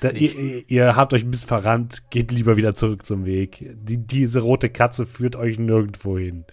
da, 0.00 0.10
ihr, 0.10 0.70
ihr, 0.70 0.96
habt 0.96 1.12
euch 1.14 1.24
ein 1.24 1.30
bisschen 1.30 1.48
verrannt, 1.48 2.10
geht 2.10 2.32
lieber 2.32 2.56
wieder 2.56 2.74
zurück 2.74 3.06
zum 3.06 3.24
Weg. 3.24 3.64
Die, 3.74 3.98
diese 3.98 4.40
rote 4.40 4.70
Katze 4.70 5.06
führt 5.06 5.36
euch 5.36 5.58
nirgendwo 5.58 6.18
hin. 6.18 6.44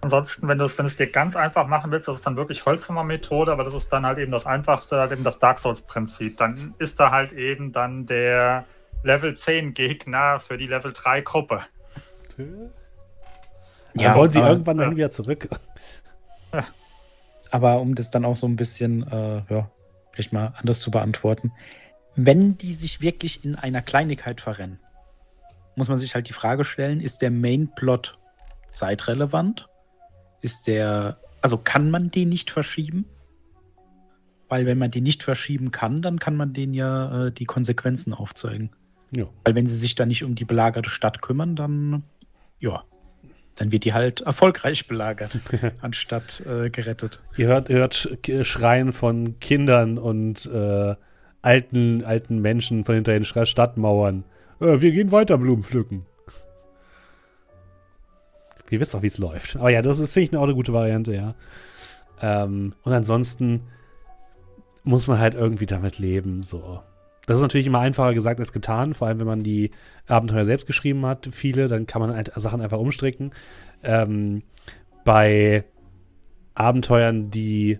Ansonsten, 0.00 0.46
wenn 0.46 0.58
du 0.58 0.64
es, 0.64 0.78
wenn 0.78 0.86
es 0.86 0.96
dir 0.96 1.10
ganz 1.10 1.34
einfach 1.34 1.66
machen 1.66 1.90
willst, 1.90 2.06
das 2.06 2.16
ist 2.16 2.26
dann 2.26 2.36
wirklich 2.36 2.64
Holzhammer-Methode, 2.64 3.50
aber 3.50 3.64
das 3.64 3.74
ist 3.74 3.88
dann 3.88 4.06
halt 4.06 4.18
eben 4.18 4.30
das 4.30 4.46
Einfachste, 4.46 4.96
halt 4.96 5.12
eben 5.12 5.24
das 5.24 5.38
Dark 5.40 5.58
Souls-Prinzip. 5.58 6.36
Dann 6.36 6.74
ist 6.78 7.00
da 7.00 7.10
halt 7.10 7.32
eben 7.32 7.72
dann 7.72 8.06
der 8.06 8.64
Level 9.02 9.36
10 9.36 9.74
Gegner 9.74 10.38
für 10.40 10.56
die 10.56 10.68
Level 10.68 10.92
3 10.92 11.20
Gruppe. 11.22 11.62
Ja, 13.94 14.10
dann 14.10 14.16
wollen 14.16 14.30
sie 14.30 14.38
aber, 14.38 14.50
irgendwann 14.50 14.78
dann 14.78 14.96
wieder 14.96 15.10
zurück. 15.10 15.48
Aber 17.50 17.80
um 17.80 17.94
das 17.94 18.10
dann 18.10 18.24
auch 18.24 18.36
so 18.36 18.46
ein 18.46 18.56
bisschen, 18.56 19.02
äh, 19.10 19.42
ja, 19.48 19.70
vielleicht 20.12 20.32
mal 20.32 20.54
anders 20.58 20.80
zu 20.80 20.90
beantworten 20.90 21.52
wenn 22.18 22.58
die 22.58 22.74
sich 22.74 23.00
wirklich 23.00 23.44
in 23.44 23.54
einer 23.54 23.80
Kleinigkeit 23.80 24.40
verrennen, 24.40 24.80
muss 25.76 25.88
man 25.88 25.98
sich 25.98 26.16
halt 26.16 26.28
die 26.28 26.32
Frage 26.32 26.64
stellen, 26.64 27.00
ist 27.00 27.22
der 27.22 27.30
Mainplot 27.30 28.18
zeitrelevant? 28.66 29.68
Ist 30.40 30.66
der, 30.66 31.18
also 31.40 31.58
kann 31.58 31.92
man 31.92 32.10
den 32.10 32.28
nicht 32.28 32.50
verschieben? 32.50 33.04
Weil 34.48 34.66
wenn 34.66 34.78
man 34.78 34.90
den 34.90 35.04
nicht 35.04 35.22
verschieben 35.22 35.70
kann, 35.70 36.02
dann 36.02 36.18
kann 36.18 36.34
man 36.34 36.54
den 36.54 36.74
ja 36.74 37.26
äh, 37.26 37.32
die 37.32 37.44
Konsequenzen 37.44 38.12
aufzeigen. 38.12 38.70
Ja. 39.12 39.26
Weil 39.44 39.54
wenn 39.54 39.68
sie 39.68 39.76
sich 39.76 39.94
da 39.94 40.04
nicht 40.04 40.24
um 40.24 40.34
die 40.34 40.44
belagerte 40.44 40.90
Stadt 40.90 41.22
kümmern, 41.22 41.54
dann 41.54 42.02
ja, 42.58 42.82
dann 43.54 43.70
wird 43.70 43.84
die 43.84 43.92
halt 43.92 44.22
erfolgreich 44.22 44.88
belagert, 44.88 45.38
anstatt 45.82 46.40
äh, 46.40 46.68
gerettet. 46.70 47.20
Ihr 47.36 47.46
hört, 47.46 47.68
hört 47.68 48.08
Schreien 48.42 48.92
von 48.92 49.38
Kindern 49.38 49.98
und 49.98 50.46
äh, 50.46 50.96
alten, 51.48 52.04
alten 52.04 52.40
Menschen 52.40 52.84
von 52.84 52.94
hinter 52.94 53.14
den 53.14 53.24
Stadtmauern. 53.24 54.24
Äh, 54.60 54.82
wir 54.82 54.92
gehen 54.92 55.10
weiter 55.12 55.38
Blumen 55.38 55.62
pflücken. 55.62 56.04
Ihr 58.70 58.80
wisst 58.80 58.92
doch, 58.92 59.00
wie 59.00 59.06
es 59.06 59.16
läuft. 59.16 59.56
Aber 59.56 59.70
ja, 59.70 59.80
das 59.80 59.98
ist, 59.98 60.12
finde 60.12 60.30
ich, 60.30 60.36
auch 60.36 60.42
eine 60.42 60.54
gute 60.54 60.74
Variante, 60.74 61.14
ja. 61.14 61.34
Ähm, 62.20 62.74
und 62.82 62.92
ansonsten 62.92 63.62
muss 64.84 65.06
man 65.06 65.18
halt 65.18 65.34
irgendwie 65.34 65.64
damit 65.64 65.98
leben, 65.98 66.42
so. 66.42 66.82
Das 67.24 67.36
ist 67.36 67.42
natürlich 67.42 67.66
immer 67.66 67.80
einfacher 67.80 68.12
gesagt 68.12 68.40
als 68.40 68.52
getan, 68.52 68.92
vor 68.92 69.08
allem 69.08 69.20
wenn 69.20 69.26
man 69.26 69.42
die 69.42 69.70
Abenteuer 70.06 70.44
selbst 70.44 70.66
geschrieben 70.66 71.06
hat, 71.06 71.28
viele, 71.30 71.66
dann 71.68 71.86
kann 71.86 72.02
man 72.02 72.14
halt 72.14 72.30
Sachen 72.36 72.60
einfach 72.60 72.78
umstricken. 72.78 73.32
Ähm, 73.82 74.42
bei 75.04 75.64
Abenteuern, 76.54 77.30
die 77.30 77.78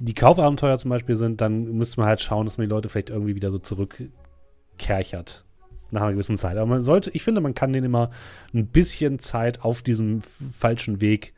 die 0.00 0.14
Kaufabenteuer 0.14 0.78
zum 0.78 0.88
Beispiel 0.88 1.14
sind, 1.14 1.40
dann 1.40 1.76
müsste 1.76 2.00
man 2.00 2.08
halt 2.08 2.20
schauen, 2.20 2.46
dass 2.46 2.56
man 2.58 2.66
die 2.66 2.70
Leute 2.70 2.88
vielleicht 2.88 3.10
irgendwie 3.10 3.36
wieder 3.36 3.50
so 3.50 3.58
zurückkerchert. 3.58 5.44
Nach 5.92 6.02
einer 6.02 6.12
gewissen 6.12 6.38
Zeit. 6.38 6.56
Aber 6.56 6.66
man 6.66 6.82
sollte, 6.82 7.10
ich 7.10 7.22
finde, 7.24 7.40
man 7.40 7.54
kann 7.54 7.72
denen 7.72 7.86
immer 7.86 8.10
ein 8.54 8.68
bisschen 8.68 9.18
Zeit 9.18 9.62
auf 9.62 9.82
diesem 9.82 10.22
falschen 10.22 11.00
Weg 11.00 11.34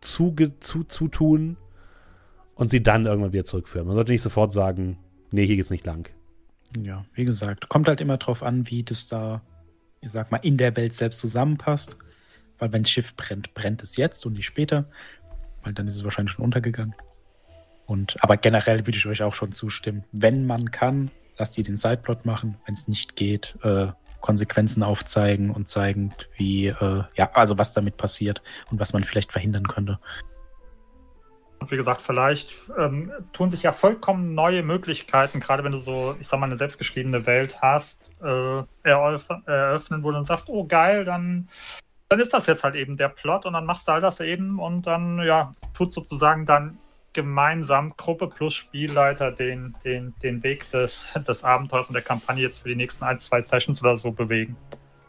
zutun 0.00 1.56
und 2.54 2.70
sie 2.70 2.82
dann 2.82 3.06
irgendwann 3.06 3.32
wieder 3.32 3.44
zurückführen. 3.44 3.86
Man 3.86 3.94
sollte 3.94 4.10
nicht 4.10 4.22
sofort 4.22 4.52
sagen, 4.52 4.98
nee, 5.30 5.46
hier 5.46 5.56
geht's 5.56 5.70
nicht 5.70 5.86
lang. 5.86 6.08
Ja, 6.82 7.04
wie 7.12 7.26
gesagt, 7.26 7.68
kommt 7.68 7.88
halt 7.88 8.00
immer 8.00 8.16
drauf 8.16 8.42
an, 8.42 8.68
wie 8.70 8.82
das 8.82 9.06
da, 9.06 9.42
ich 10.00 10.10
sag 10.10 10.32
mal, 10.32 10.38
in 10.38 10.56
der 10.56 10.74
Welt 10.76 10.94
selbst 10.94 11.20
zusammenpasst. 11.20 11.96
Weil 12.58 12.72
wenn 12.72 12.84
das 12.84 12.90
Schiff 12.90 13.14
brennt, 13.16 13.52
brennt 13.52 13.82
es 13.82 13.96
jetzt 13.96 14.24
und 14.24 14.32
nicht 14.32 14.46
später. 14.46 14.88
Weil 15.62 15.74
dann 15.74 15.86
ist 15.86 15.96
es 15.96 16.04
wahrscheinlich 16.04 16.32
schon 16.32 16.44
untergegangen. 16.44 16.94
Und, 17.86 18.22
aber 18.22 18.36
generell 18.36 18.86
würde 18.86 18.98
ich 18.98 19.06
euch 19.06 19.22
auch 19.22 19.34
schon 19.34 19.52
zustimmen. 19.52 20.04
Wenn 20.12 20.46
man 20.46 20.70
kann, 20.70 21.10
lasst 21.38 21.58
ihr 21.58 21.64
den 21.64 21.76
Sideplot 21.76 22.24
machen. 22.24 22.56
Wenn 22.66 22.74
es 22.74 22.88
nicht 22.88 23.16
geht, 23.16 23.56
äh, 23.62 23.88
Konsequenzen 24.20 24.82
aufzeigen 24.82 25.50
und 25.50 25.68
zeigen, 25.68 26.14
wie, 26.36 26.68
äh, 26.68 27.04
ja, 27.14 27.30
also 27.34 27.58
was 27.58 27.74
damit 27.74 27.96
passiert 27.96 28.42
und 28.70 28.80
was 28.80 28.92
man 28.92 29.04
vielleicht 29.04 29.32
verhindern 29.32 29.66
könnte. 29.66 29.96
Und 31.58 31.70
wie 31.70 31.76
gesagt, 31.76 32.02
vielleicht 32.02 32.54
ähm, 32.78 33.12
tun 33.32 33.50
sich 33.50 33.62
ja 33.62 33.72
vollkommen 33.72 34.34
neue 34.34 34.62
Möglichkeiten, 34.62 35.38
gerade 35.38 35.62
wenn 35.62 35.72
du 35.72 35.78
so, 35.78 36.16
ich 36.18 36.26
sag 36.26 36.40
mal, 36.40 36.46
eine 36.46 36.56
selbstgeschriebene 36.56 37.26
Welt 37.26 37.60
hast, 37.62 38.10
äh, 38.20 38.62
eröffnen, 38.82 40.02
wo 40.02 40.10
du 40.10 40.14
dann 40.14 40.24
sagst, 40.24 40.48
oh 40.48 40.64
geil, 40.64 41.04
dann, 41.04 41.48
dann 42.08 42.18
ist 42.18 42.32
das 42.32 42.46
jetzt 42.46 42.64
halt 42.64 42.74
eben 42.74 42.96
der 42.96 43.08
Plot 43.10 43.46
und 43.46 43.52
dann 43.52 43.66
machst 43.66 43.86
du 43.86 43.92
all 43.92 44.00
das 44.00 44.18
eben 44.20 44.58
und 44.58 44.88
dann, 44.88 45.20
ja, 45.24 45.54
tut 45.72 45.92
sozusagen 45.92 46.46
dann 46.46 46.78
gemeinsam, 47.12 47.94
Gruppe 47.96 48.28
plus 48.28 48.54
Spielleiter, 48.54 49.32
den, 49.32 49.74
den, 49.84 50.14
den 50.22 50.42
Weg 50.42 50.70
des, 50.70 51.08
des 51.28 51.44
Abenteuers 51.44 51.88
und 51.88 51.94
der 51.94 52.02
Kampagne 52.02 52.42
jetzt 52.42 52.58
für 52.58 52.68
die 52.68 52.76
nächsten 52.76 53.04
ein, 53.04 53.18
zwei 53.18 53.40
Sessions 53.40 53.82
oder 53.82 53.96
so 53.96 54.12
bewegen. 54.12 54.56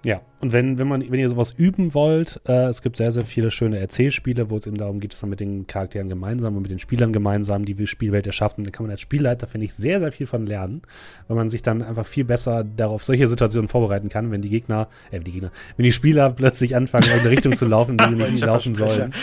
Ja, 0.05 0.19
und 0.41 0.51
wenn, 0.51 0.77
wenn, 0.77 0.89
man, 0.89 1.09
wenn 1.09 1.19
ihr 1.19 1.29
sowas 1.29 1.53
üben 1.53 1.93
wollt, 1.93 2.41
äh, 2.45 2.65
es 2.65 2.81
gibt 2.81 2.97
sehr, 2.97 3.13
sehr 3.13 3.23
viele 3.23 3.51
schöne 3.51 3.79
Erzählspiele, 3.79 4.49
wo 4.49 4.57
es 4.57 4.67
eben 4.67 4.77
darum 4.77 4.99
geht, 4.99 5.13
dass 5.13 5.21
man 5.21 5.29
mit 5.29 5.39
den 5.39 5.65
Charakteren 5.65 6.09
gemeinsam 6.09 6.57
und 6.57 6.63
mit 6.63 6.71
den 6.71 6.79
Spielern 6.79 7.13
gemeinsam 7.13 7.63
die 7.63 7.87
Spielwelt 7.87 8.27
erschaffen. 8.27 8.65
Da 8.65 8.71
kann 8.71 8.85
man 8.85 8.91
als 8.91 8.99
Spielleiter, 8.99 9.47
finde 9.47 9.63
ich, 9.63 9.73
sehr, 9.73 10.01
sehr 10.01 10.11
viel 10.11 10.27
von 10.27 10.45
lernen, 10.45 10.81
weil 11.29 11.37
man 11.37 11.49
sich 11.49 11.61
dann 11.61 11.81
einfach 11.81 12.05
viel 12.05 12.25
besser 12.25 12.65
darauf 12.65 13.05
solche 13.05 13.27
Situationen 13.27 13.69
vorbereiten 13.69 14.09
kann, 14.09 14.29
wenn 14.29 14.41
die 14.41 14.49
Gegner, 14.49 14.89
äh, 15.11 15.21
die 15.21 15.31
Gegner, 15.31 15.53
wenn 15.77 15.85
die 15.85 15.93
Spieler 15.93 16.31
plötzlich 16.31 16.75
anfangen, 16.75 17.05
in 17.05 17.19
eine 17.19 17.29
Richtung 17.29 17.55
zu 17.55 17.65
laufen, 17.65 17.97
die 17.97 18.03
sie 18.03 18.15
nicht 18.15 18.43
laufen 18.43 18.75
sollen. 18.75 19.13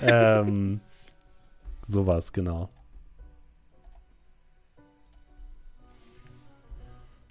ähm, 0.00 0.80
sowas, 1.92 2.32
genau. 2.32 2.70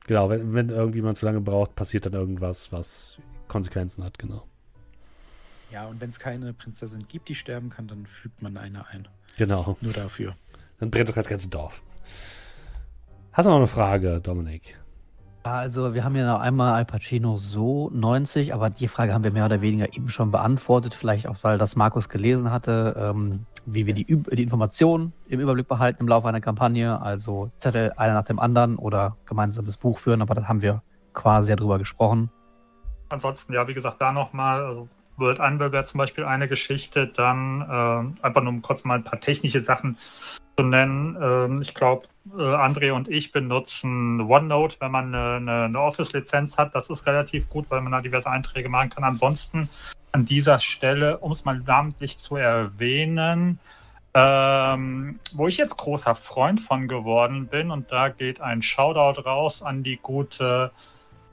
Genau, 0.08 0.30
wenn, 0.30 0.54
wenn 0.54 0.70
irgendwie 0.70 1.02
man 1.02 1.16
zu 1.16 1.26
lange 1.26 1.42
braucht, 1.42 1.76
passiert 1.76 2.06
dann 2.06 2.14
irgendwas, 2.14 2.72
was 2.72 3.18
Konsequenzen 3.48 4.04
hat, 4.04 4.18
genau. 4.18 4.46
Ja, 5.72 5.88
und 5.88 6.02
wenn 6.02 6.10
es 6.10 6.20
keine 6.20 6.54
Prinzessin 6.54 7.08
gibt, 7.08 7.30
die 7.30 7.36
sterben 7.36 7.70
kann, 7.70 7.88
dann 7.88 8.06
fügt 8.06 8.42
man 8.42 8.58
eine 8.58 8.88
ein. 8.88 9.08
Genau. 9.38 9.78
Nur 9.82 9.94
dafür. 9.94 10.36
Dann 10.80 10.92
brennt 10.92 11.16
das 11.16 11.28
ganze 11.28 11.50
Dorf. 11.50 11.82
Hast 13.32 13.46
du 13.46 13.50
noch 13.52 13.58
eine 13.58 13.68
Frage, 13.68 14.20
Dominik? 14.20 14.81
Also, 15.44 15.96
wir 15.96 16.04
haben 16.04 16.16
ja 16.16 16.34
noch 16.34 16.40
einmal 16.40 16.74
Al 16.74 16.86
Pacino 16.86 17.38
so 17.38 17.90
90, 17.92 18.54
aber 18.54 18.70
die 18.70 18.88
Frage 18.88 19.12
haben 19.14 19.24
wir 19.24 19.32
mehr 19.32 19.46
oder 19.46 19.62
weniger 19.62 19.92
eben 19.92 20.10
schon 20.10 20.30
beantwortet. 20.30 20.94
Vielleicht 20.94 21.28
auch, 21.28 21.38
weil 21.42 21.58
das 21.58 21.76
Markus 21.76 22.10
gelesen 22.10 22.52
hatte, 22.52 22.96
ähm, 22.96 23.48
wie 23.66 23.88
wir 23.88 23.96
die, 23.96 24.06
die 24.06 24.44
Informationen 24.44 25.14
im 25.28 25.40
Überblick 25.40 25.68
behalten 25.68 26.02
im 26.02 26.08
Laufe 26.08 26.28
einer 26.28 26.42
Kampagne. 26.42 27.02
Also 27.02 27.50
Zettel 27.58 27.92
einer 27.98 28.14
nach 28.14 28.26
dem 28.26 28.40
anderen 28.40 28.76
oder 28.76 29.18
gemeinsames 29.26 29.78
Buch 29.78 29.98
führen, 29.98 30.22
aber 30.22 30.36
das 30.36 30.48
haben 30.48 30.62
wir 30.62 30.84
quasi 31.14 31.50
ja 31.50 31.56
drüber 31.56 31.80
gesprochen. 31.80 32.30
Ansonsten, 33.10 33.54
ja, 33.54 33.68
wie 33.68 33.74
gesagt, 33.74 34.00
da 34.00 34.12
nochmal, 34.12 34.64
also 34.64 34.90
World 35.22 35.40
Anvil 35.40 35.72
wäre 35.72 35.86
zum 35.86 36.00
Beispiel 36.00 36.26
eine 36.26 36.50
Geschichte, 36.50 37.08
dann 37.08 37.62
äh, 37.62 38.26
einfach 38.26 38.42
nur 38.42 38.52
um 38.52 38.62
kurz 38.62 38.84
mal 38.84 38.96
ein 38.96 39.06
paar 39.06 39.22
technische 39.22 39.62
Sachen 39.62 39.98
zu 40.58 40.66
nennen. 40.66 41.18
Ähm, 41.22 41.62
ich 41.62 41.74
glaube, 41.74 42.08
äh, 42.38 42.42
André 42.42 42.92
und 42.92 43.08
ich 43.08 43.32
benutzen 43.32 44.20
OneNote, 44.22 44.76
wenn 44.80 44.92
man 44.92 45.16
eine, 45.16 45.66
eine 45.66 45.80
Office-Lizenz 45.80 46.58
hat. 46.58 46.76
Das 46.76 46.90
ist 46.90 47.06
relativ 47.06 47.50
gut, 47.50 47.68
weil 47.70 47.82
man 47.82 47.94
da 47.94 48.02
diverse 48.02 48.30
Einträge 48.30 48.68
machen 48.68 48.90
kann. 48.90 49.04
Ansonsten 49.06 49.70
an 50.12 50.26
dieser 50.26 50.60
Stelle, 50.60 51.20
um 51.20 51.32
es 51.32 51.46
mal 51.46 51.60
namentlich 51.60 52.18
zu 52.18 52.36
erwähnen, 52.36 53.60
ähm, 54.14 55.20
wo 55.34 55.48
ich 55.48 55.58
jetzt 55.58 55.78
großer 55.78 56.16
Freund 56.16 56.60
von 56.60 56.88
geworden 56.90 57.48
bin, 57.48 57.72
und 57.72 57.92
da 57.92 58.10
geht 58.10 58.42
ein 58.42 58.62
Shoutout 58.62 59.22
raus 59.22 59.62
an 59.62 59.84
die 59.84 59.98
gute, 59.98 60.72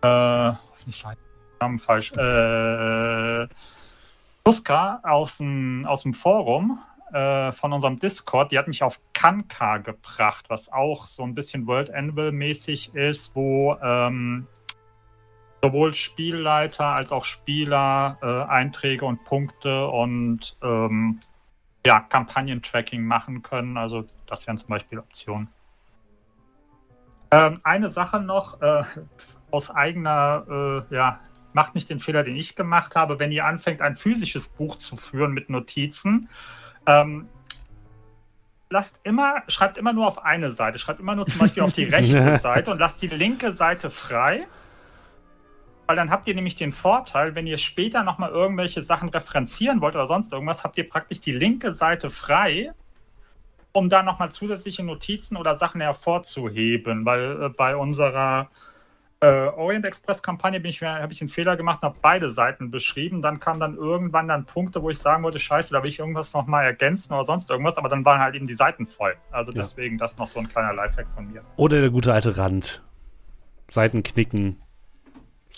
äh, 0.03 0.51
ich 0.87 0.97
sage 0.97 1.19
Namen 1.61 1.81
falsch, 1.81 2.13
äh, 2.13 3.49
Tuska 4.49 5.01
aus 5.03 5.37
dem, 5.37 5.85
aus 5.85 6.05
dem 6.05 6.15
Forum, 6.15 6.79
äh, 7.13 7.53
von 7.53 7.71
unserem 7.75 7.99
Discord, 7.99 8.51
die 8.51 8.59
hat 8.59 8.67
mich 8.67 8.83
auf 8.83 8.99
Kanka 9.13 9.77
gebracht, 9.77 10.47
was 10.49 10.73
auch 10.73 11.05
so 11.05 11.23
ein 11.23 11.35
bisschen 11.35 11.67
World 11.67 11.93
Anvil 11.93 12.33
mäßig 12.33 12.95
ist, 12.95 13.37
wo 13.37 13.77
ähm, 13.83 14.47
sowohl 15.63 15.93
Spielleiter 15.93 16.87
als 16.87 17.13
auch 17.13 17.27
Spieler 17.27 18.17
äh, 18.23 18.51
Einträge 18.51 19.05
und 19.05 19.23
Punkte 19.25 19.87
und 19.89 20.57
ähm, 20.63 21.21
ja, 21.85 22.01
Kampagnen-Tracking 22.01 23.05
machen 23.05 23.43
können. 23.43 23.77
Also 23.77 24.07
das 24.27 24.47
wären 24.47 24.57
zum 24.57 24.71
Beispiel 24.71 24.99
Optionen. 24.99 25.51
Ähm, 27.33 27.61
eine 27.65 27.91
Sache 27.91 28.19
noch 28.19 28.63
äh, 28.63 28.83
aus 29.51 29.71
eigener, 29.71 30.87
äh, 30.91 30.95
ja, 30.95 31.21
macht 31.59 31.75
nicht 31.75 31.91
den 31.91 31.99
Fehler, 31.99 32.23
den 32.23 32.37
ich 32.37 32.55
gemacht 32.55 32.95
habe, 32.95 33.19
wenn 33.19 33.33
ihr 33.33 33.45
anfängt, 33.45 33.81
ein 33.81 33.97
physisches 33.97 34.47
Buch 34.47 34.77
zu 34.77 34.97
führen 34.97 35.33
mit 35.33 35.51
Notizen 35.51 36.29
ähm, 36.87 37.29
lasst 38.71 39.01
immer, 39.03 39.43
schreibt 39.49 39.77
immer 39.77 39.93
nur 39.93 40.07
auf 40.07 40.25
eine 40.25 40.53
Seite, 40.53 40.79
schreibt 40.79 41.01
immer 41.01 41.17
nur 41.17 41.27
zum 41.27 41.41
Beispiel 41.41 41.65
auf 41.65 41.73
die 41.73 41.85
rechte 41.97 42.39
Seite 42.39 42.71
und 42.71 42.79
lasst 42.79 43.03
die 43.03 43.09
linke 43.09 43.53
Seite 43.53 43.91
frei. 43.91 44.47
Weil 45.89 45.97
dann 45.97 46.13
habt 46.13 46.29
ihr 46.29 46.35
nämlich 46.37 46.55
den 46.55 46.73
Vorteil, 46.73 47.35
wenn 47.35 47.49
ihr 47.49 47.59
später 47.59 48.05
nochmal 48.05 48.31
irgendwelche 48.31 48.85
Sachen 48.85 49.09
referenzieren 49.09 49.81
wollt 49.81 49.97
oder 49.97 50.07
sonst 50.07 50.33
irgendwas, 50.33 50.63
habt 50.63 50.79
ihr 50.79 50.89
praktisch 50.89 51.19
die 51.19 51.33
linke 51.33 51.73
Seite 51.73 52.11
frei, 52.11 52.73
um 53.73 53.91
da 53.91 54.05
nochmal 54.05 54.31
zusätzliche 54.31 54.85
Notizen 54.85 55.37
oder 55.37 55.57
Sachen 55.57 55.81
hervorzuheben. 55.81 57.05
Weil 57.05 57.43
äh, 57.43 57.49
bei 57.49 57.75
unserer 57.75 58.49
äh, 59.21 59.49
Orient 59.49 59.85
Express 59.85 60.23
Kampagne 60.23 60.61
bin 60.61 60.71
ich, 60.71 60.83
habe 60.83 61.13
ich 61.13 61.21
einen 61.21 61.29
Fehler 61.29 61.57
gemacht 61.57 61.83
und 61.83 61.89
habe 61.89 61.99
beide 62.01 62.31
Seiten 62.31 62.71
beschrieben. 62.71 63.21
Dann 63.21 63.41
kamen 63.41 63.59
dann 63.59 63.77
irgendwann 63.77 64.29
dann 64.29 64.45
Punkte, 64.45 64.83
wo 64.83 64.91
ich 64.91 64.99
sagen 64.99 65.25
wollte, 65.25 65.39
scheiße, 65.39 65.73
da 65.73 65.83
will 65.83 65.91
ich 65.91 65.99
irgendwas 65.99 66.33
nochmal 66.33 66.65
ergänzen 66.65 67.13
oder 67.13 67.25
sonst 67.25 67.51
irgendwas, 67.51 67.79
aber 67.79 67.89
dann 67.89 68.05
waren 68.05 68.21
halt 68.21 68.37
eben 68.37 68.47
die 68.47 68.55
Seiten 68.55 68.87
voll. 68.87 69.17
Also 69.33 69.51
ja. 69.51 69.59
deswegen 69.59 69.99
das 69.99 70.19
noch 70.19 70.29
so 70.29 70.39
ein 70.39 70.49
kleiner 70.49 70.73
Lifehack 70.73 71.09
von 71.15 71.33
mir. 71.33 71.43
Oder 71.57 71.81
der 71.81 71.91
gute 71.91 72.13
alte 72.13 72.37
Rand. 72.37 72.83
Seiten 73.69 74.03
knicken. 74.03 74.57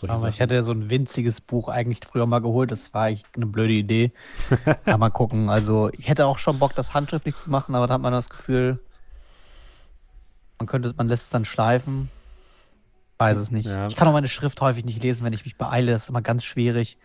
aber 0.02 0.18
Sachen. 0.18 0.30
ich 0.30 0.40
hätte 0.40 0.54
ja 0.54 0.62
so 0.62 0.72
ein 0.72 0.88
winziges 0.88 1.42
Buch 1.42 1.68
eigentlich 1.68 2.00
früher 2.04 2.26
mal 2.26 2.40
geholt. 2.40 2.70
Das 2.70 2.94
war 2.94 3.04
eigentlich 3.04 3.26
eine 3.36 3.46
blöde 3.46 3.74
Idee. 3.74 4.12
ja, 4.86 4.96
mal 4.96 5.10
gucken. 5.10 5.50
Also 5.50 5.90
ich 5.92 6.08
hätte 6.08 6.26
auch 6.26 6.38
schon 6.38 6.58
Bock, 6.58 6.74
das 6.74 6.94
handschriftlich 6.94 7.34
zu 7.34 7.50
machen, 7.50 7.74
aber 7.74 7.86
da 7.86 7.94
hat 7.94 8.00
man 8.00 8.12
das 8.12 8.30
Gefühl, 8.30 8.80
man 10.58 10.66
könnte, 10.66 10.94
man 10.96 11.08
lässt 11.08 11.24
es 11.24 11.30
dann 11.30 11.44
schleifen 11.44 12.10
weiß 13.20 13.38
es 13.38 13.50
nicht. 13.50 13.66
Ja. 13.66 13.86
Ich 13.88 13.96
kann 13.96 14.08
auch 14.08 14.12
meine 14.12 14.28
Schrift 14.28 14.60
häufig 14.60 14.84
nicht 14.84 15.02
lesen, 15.02 15.24
wenn 15.24 15.32
ich 15.32 15.44
mich 15.44 15.56
beeile. 15.56 15.92
Das 15.92 16.04
ist 16.04 16.08
immer 16.08 16.22
ganz 16.22 16.44
schwierig. 16.44 16.98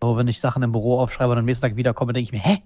So, 0.00 0.16
wenn 0.16 0.28
ich 0.28 0.40
Sachen 0.40 0.62
im 0.62 0.72
Büro 0.72 0.98
aufschreibe 0.98 1.32
und 1.32 1.38
am 1.38 1.44
nächsten 1.44 1.66
Tag 1.66 1.76
wiederkomme, 1.76 2.12
denke 2.12 2.24
ich 2.26 2.32
mir, 2.32 2.40
hä? 2.40 2.62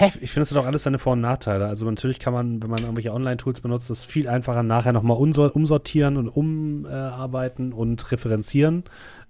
hä? 0.00 0.06
Ich, 0.08 0.22
ich 0.22 0.30
finde, 0.30 0.42
es 0.42 0.50
hat 0.50 0.58
auch 0.58 0.66
alles 0.66 0.82
seine 0.82 0.98
Vor- 0.98 1.14
und 1.14 1.20
Nachteile. 1.20 1.66
Also 1.66 1.86
natürlich 1.86 2.18
kann 2.18 2.32
man, 2.32 2.62
wenn 2.62 2.70
man 2.70 2.80
irgendwelche 2.80 3.12
Online-Tools 3.12 3.60
benutzt, 3.60 3.90
das 3.90 4.04
viel 4.04 4.28
einfacher 4.28 4.62
nachher 4.62 4.92
nochmal 4.92 5.16
umsortieren 5.16 6.16
und 6.16 6.28
umarbeiten 6.28 7.72
und 7.72 8.12
referenzieren. 8.12 8.84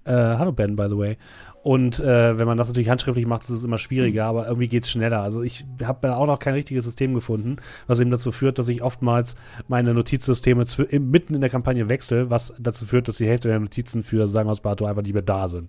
Äh, 0.07 0.13
hallo 0.13 0.53
Ben, 0.53 0.77
by 0.77 0.87
the 0.89 0.97
way. 0.97 1.17
Und 1.63 1.99
äh, 1.99 2.39
wenn 2.39 2.47
man 2.47 2.57
das 2.57 2.69
natürlich 2.69 2.89
handschriftlich 2.89 3.27
macht, 3.27 3.43
ist 3.43 3.51
es 3.51 3.65
immer 3.65 3.79
schwieriger, 3.79 4.27
aber 4.27 4.47
irgendwie 4.47 4.69
geht 4.69 4.85
es 4.85 4.91
schneller. 4.91 5.21
Also 5.23 5.43
ich 5.43 5.65
habe 5.83 5.99
da 6.03 6.15
auch 6.15 6.27
noch 6.27 6.39
kein 6.39 6.55
richtiges 6.55 6.85
System 6.85 7.13
gefunden, 7.13 7.57
was 7.89 7.99
eben 7.99 8.13
dazu 8.13 8.31
führt, 8.31 8.61
dass 8.61 8.69
ich 8.69 8.83
oftmals 8.83 9.35
meine 9.67 9.93
Notizsysteme 9.93 10.65
mitten 11.01 11.35
in 11.35 11.41
der 11.41 11.51
Kampagne 11.51 11.89
wechsle, 11.89 12.31
was 12.31 12.55
dazu 12.61 12.85
führt, 12.85 13.09
dass 13.09 13.17
die 13.17 13.27
Hälfte 13.27 13.49
der 13.49 13.59
Notizen 13.59 14.05
für 14.05 14.29
Sagen 14.29 14.49
aus 14.49 14.61
Bato 14.61 14.87
einfach 14.87 15.03
nicht 15.03 15.13
mehr 15.15 15.23
da 15.23 15.49
sind. 15.49 15.69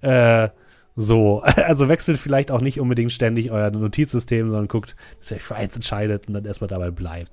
Äh, 0.00 0.50
so, 0.94 1.40
also 1.66 1.88
wechselt 1.88 2.18
vielleicht 2.18 2.52
auch 2.52 2.60
nicht 2.60 2.78
unbedingt 2.78 3.10
ständig 3.10 3.50
euer 3.50 3.72
Notizsystem, 3.72 4.48
sondern 4.48 4.68
guckt, 4.68 4.94
dass 5.18 5.32
ihr 5.32 5.38
euch 5.38 5.42
für 5.42 5.56
eins 5.56 5.74
entscheidet 5.74 6.28
und 6.28 6.34
dann 6.34 6.44
erstmal 6.44 6.68
dabei 6.68 6.92
bleibt. 6.92 7.32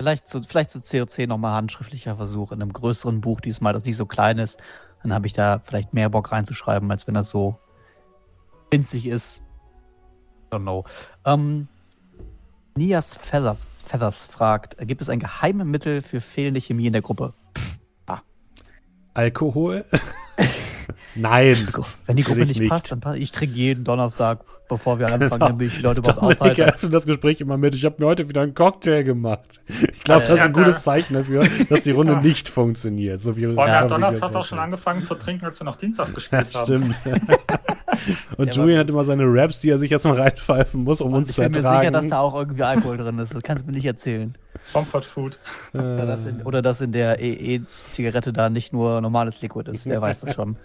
Vielleicht 0.00 0.28
zu, 0.28 0.42
vielleicht 0.42 0.70
zu 0.70 0.80
COC 0.80 1.28
nochmal 1.28 1.52
handschriftlicher 1.52 2.16
Versuch 2.16 2.52
in 2.52 2.62
einem 2.62 2.72
größeren 2.72 3.20
Buch 3.20 3.40
diesmal, 3.40 3.74
das 3.74 3.84
nicht 3.84 3.96
so 3.96 4.06
klein 4.06 4.38
ist 4.38 4.58
dann 5.02 5.14
habe 5.14 5.26
ich 5.26 5.32
da 5.32 5.60
vielleicht 5.64 5.94
mehr 5.94 6.08
Bock 6.08 6.32
reinzuschreiben, 6.32 6.90
als 6.90 7.06
wenn 7.06 7.14
das 7.14 7.28
so 7.28 7.58
winzig 8.70 9.06
ist. 9.06 9.42
Don't 10.50 10.62
know. 10.62 10.84
Ähm, 11.24 11.68
Nias 12.76 13.14
Feather, 13.14 13.56
Feathers 13.84 14.24
fragt, 14.24 14.76
gibt 14.86 15.00
es 15.00 15.08
ein 15.08 15.20
geheimes 15.20 15.66
Mittel 15.66 16.02
für 16.02 16.20
fehlende 16.20 16.60
Chemie 16.60 16.86
in 16.86 16.92
der 16.92 17.02
Gruppe? 17.02 17.34
Ah. 18.06 18.20
Alkohol? 19.14 19.84
Nein. 21.14 21.56
Wenn 22.06 22.16
die 22.16 22.22
Gruppe 22.22 22.40
nicht, 22.40 22.58
nicht, 22.58 22.68
passt, 22.68 22.92
dann 22.92 23.00
passt. 23.00 23.18
Ich 23.18 23.32
trinke 23.32 23.54
jeden 23.54 23.84
Donnerstag, 23.84 24.40
bevor 24.68 24.98
wir 24.98 25.12
anfangen, 25.12 25.40
damit 25.40 25.66
ich 25.68 25.76
die 25.76 25.82
Leute 25.82 26.00
überhaupt 26.00 26.22
aushalten. 26.40 26.72
Ich 26.76 26.90
das 26.90 27.06
Gespräch 27.06 27.40
immer 27.40 27.56
mit. 27.56 27.74
Ich 27.74 27.84
habe 27.84 27.96
mir 27.98 28.06
heute 28.06 28.28
wieder 28.28 28.42
einen 28.42 28.54
Cocktail 28.54 29.02
gemacht. 29.02 29.60
Ich 29.68 30.02
glaube, 30.04 30.26
das 30.26 30.38
ist 30.38 30.44
ein 30.44 30.52
gutes 30.52 30.82
Zeichen 30.82 31.14
dafür, 31.14 31.46
dass 31.68 31.82
die 31.82 31.92
Runde 31.92 32.16
nicht 32.16 32.48
funktioniert. 32.48 33.20
So 33.22 33.36
wie 33.36 33.42
ja, 33.42 33.86
Donnerstag 33.86 34.22
hast 34.22 34.34
du 34.34 34.38
auch 34.38 34.44
schon 34.44 34.58
angefangen 34.58 35.04
zu 35.04 35.14
trinken, 35.14 35.44
als 35.44 35.60
wir 35.60 35.64
noch 35.64 35.76
Dienstags 35.76 36.14
gespielt 36.14 36.50
ja, 36.52 36.60
haben. 36.60 36.94
Stimmt. 36.94 37.00
Und 38.36 38.54
ja, 38.54 38.62
Julian 38.62 38.80
hat 38.80 38.88
immer 38.88 39.04
seine 39.04 39.24
Raps, 39.26 39.60
die 39.60 39.70
er 39.70 39.78
sich 39.78 39.90
jetzt 39.90 40.04
mal 40.04 40.18
reinpfeifen 40.18 40.84
muss, 40.84 41.00
um 41.00 41.12
uns 41.12 41.34
zu 41.34 41.42
ertragen. 41.42 41.56
Ich 41.56 41.62
bin 41.62 41.70
mir 41.70 41.78
sicher, 41.80 41.90
dass 41.90 42.08
da 42.08 42.20
auch 42.20 42.34
irgendwie 42.34 42.62
Alkohol 42.62 42.96
drin 42.96 43.18
ist. 43.18 43.34
Das 43.34 43.42
kannst 43.42 43.64
du 43.64 43.66
mir 43.66 43.76
nicht 43.76 43.84
erzählen. 43.84 44.34
Comfort 44.72 45.02
Food. 45.02 45.38
Oder 45.74 46.06
dass 46.06 46.26
in, 46.26 46.42
oder 46.42 46.62
dass 46.62 46.80
in 46.80 46.92
der 46.92 47.20
EE-Zigarette 47.20 48.32
da 48.32 48.50
nicht 48.50 48.72
nur 48.72 49.00
normales 49.00 49.40
Liquid 49.42 49.70
ist. 49.70 49.86
Wer 49.86 50.00
weiß 50.00 50.20
das 50.20 50.34
schon. 50.34 50.56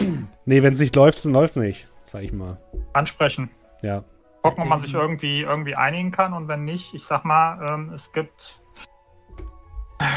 Nee, 0.44 0.62
wenn 0.62 0.74
es 0.74 0.80
nicht 0.80 0.96
läuft, 0.96 1.24
dann 1.24 1.32
läuft 1.32 1.56
es 1.56 1.62
nicht, 1.62 1.88
sag 2.04 2.24
ich 2.24 2.32
mal. 2.32 2.58
Ansprechen. 2.92 3.48
Ja. 3.80 4.02
Gucken, 4.42 4.64
ob 4.64 4.68
man 4.68 4.80
sich 4.80 4.92
irgendwie, 4.92 5.42
irgendwie 5.42 5.76
einigen 5.76 6.10
kann 6.10 6.34
und 6.34 6.48
wenn 6.48 6.64
nicht, 6.64 6.92
ich 6.94 7.04
sag 7.04 7.24
mal, 7.24 7.66
ähm, 7.66 7.92
es 7.94 8.12
gibt. 8.12 8.60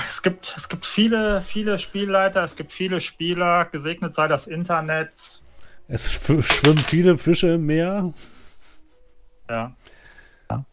Es 0.08 0.22
gibt, 0.22 0.54
es 0.58 0.68
gibt 0.68 0.86
viele, 0.86 1.42
viele 1.42 1.80
Spielleiter, 1.80 2.44
es 2.44 2.56
gibt 2.56 2.74
viele 2.74 3.00
Spieler, 3.00 3.66
gesegnet 3.66 4.16
sei 4.16 4.28
das 4.28 4.48
Internet. 4.48 5.44
Es 5.88 6.12
schwimmen 6.12 6.80
viele 6.80 7.18
Fische 7.18 7.54
im 7.54 7.66
Meer. 7.68 8.12
Ja. 9.50 9.76
ja. 10.50 10.66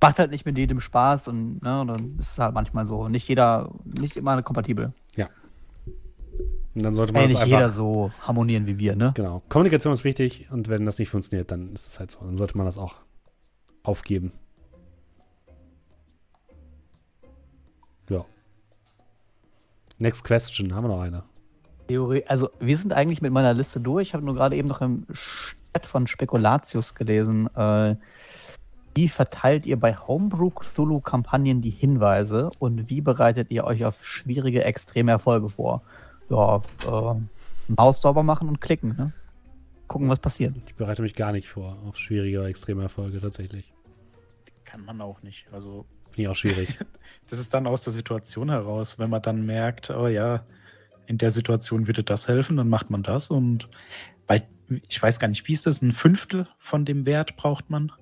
Macht 0.00 0.18
halt 0.18 0.30
nicht 0.30 0.44
mit 0.44 0.58
jedem 0.58 0.80
Spaß 0.80 1.28
und 1.28 1.62
ne, 1.62 1.84
dann 1.86 2.18
ist 2.18 2.32
es 2.32 2.38
halt 2.38 2.54
manchmal 2.54 2.86
so. 2.86 3.08
Nicht 3.08 3.28
jeder, 3.28 3.70
nicht 3.84 4.16
immer 4.16 4.42
kompatibel. 4.42 4.92
Ja. 5.16 5.28
Und 6.74 6.82
dann 6.82 6.94
sollte 6.94 7.14
man 7.14 7.22
das 7.22 7.30
nicht 7.30 7.40
einfach. 7.40 7.56
jeder 7.56 7.70
so 7.70 8.10
harmonieren 8.20 8.66
wie 8.66 8.78
wir, 8.78 8.94
ne? 8.94 9.12
Genau. 9.16 9.42
Kommunikation 9.48 9.94
ist 9.94 10.04
wichtig 10.04 10.48
und 10.50 10.68
wenn 10.68 10.84
das 10.84 10.98
nicht 10.98 11.08
funktioniert, 11.08 11.50
dann 11.50 11.72
ist 11.72 11.86
es 11.86 11.98
halt 11.98 12.10
so. 12.10 12.20
Dann 12.20 12.36
sollte 12.36 12.56
man 12.58 12.66
das 12.66 12.76
auch 12.76 12.96
aufgeben. 13.82 14.32
Ja. 18.10 18.24
Next 19.98 20.24
question. 20.24 20.74
Haben 20.74 20.84
wir 20.84 20.88
noch 20.88 21.00
eine? 21.00 21.24
Theorie, 21.88 22.24
also 22.26 22.50
wir 22.58 22.76
sind 22.76 22.92
eigentlich 22.92 23.22
mit 23.22 23.32
meiner 23.32 23.54
Liste 23.54 23.80
durch. 23.80 24.08
Ich 24.08 24.14
habe 24.14 24.24
nur 24.24 24.34
gerade 24.34 24.56
eben 24.56 24.68
noch 24.68 24.82
im 24.82 25.06
Chat 25.12 25.86
von 25.86 26.06
Spekulatius 26.06 26.94
gelesen. 26.94 27.48
Äh, 27.54 27.96
wie 28.96 29.08
verteilt 29.10 29.66
ihr 29.66 29.78
bei 29.78 29.94
Homebrew 29.94 30.50
Cthulhu-Kampagnen 30.50 31.60
die 31.60 31.70
Hinweise 31.70 32.50
und 32.58 32.88
wie 32.88 33.02
bereitet 33.02 33.50
ihr 33.50 33.64
euch 33.64 33.84
auf 33.84 34.02
schwierige, 34.04 34.64
extreme 34.64 35.12
Erfolge 35.12 35.50
vor? 35.50 35.82
Ja, 36.30 36.62
äh, 36.86 37.14
Maus 37.68 38.00
sauber 38.00 38.22
machen 38.22 38.48
und 38.48 38.60
klicken, 38.60 38.96
ne? 38.96 39.12
Gucken, 39.86 40.08
was 40.08 40.18
passiert. 40.18 40.54
Ich 40.66 40.74
bereite 40.74 41.02
mich 41.02 41.14
gar 41.14 41.32
nicht 41.32 41.46
vor 41.46 41.76
auf 41.86 41.96
schwierige 41.96 42.40
oder 42.40 42.48
extreme 42.48 42.82
Erfolge 42.82 43.20
tatsächlich. 43.20 43.72
Kann 44.64 44.84
man 44.84 45.00
auch 45.00 45.22
nicht. 45.22 45.46
Also 45.52 45.84
Finde 46.10 46.22
ich 46.22 46.28
auch 46.28 46.34
schwierig. 46.34 46.78
das 47.30 47.38
ist 47.38 47.52
dann 47.52 47.66
aus 47.66 47.82
der 47.82 47.92
Situation 47.92 48.48
heraus, 48.48 48.98
wenn 48.98 49.10
man 49.10 49.20
dann 49.20 49.44
merkt, 49.44 49.90
oh 49.90 50.08
ja, 50.08 50.44
in 51.06 51.18
der 51.18 51.30
Situation 51.30 51.86
würde 51.86 52.02
das 52.02 52.28
helfen, 52.28 52.56
dann 52.56 52.68
macht 52.70 52.88
man 52.88 53.02
das 53.02 53.28
und 53.28 53.68
bei, 54.26 54.42
ich 54.88 55.00
weiß 55.00 55.20
gar 55.20 55.28
nicht, 55.28 55.46
wie 55.46 55.52
ist 55.52 55.66
das, 55.66 55.82
ein 55.82 55.92
Fünftel 55.92 56.48
von 56.58 56.84
dem 56.86 57.04
Wert 57.04 57.36
braucht 57.36 57.68
man? 57.68 57.92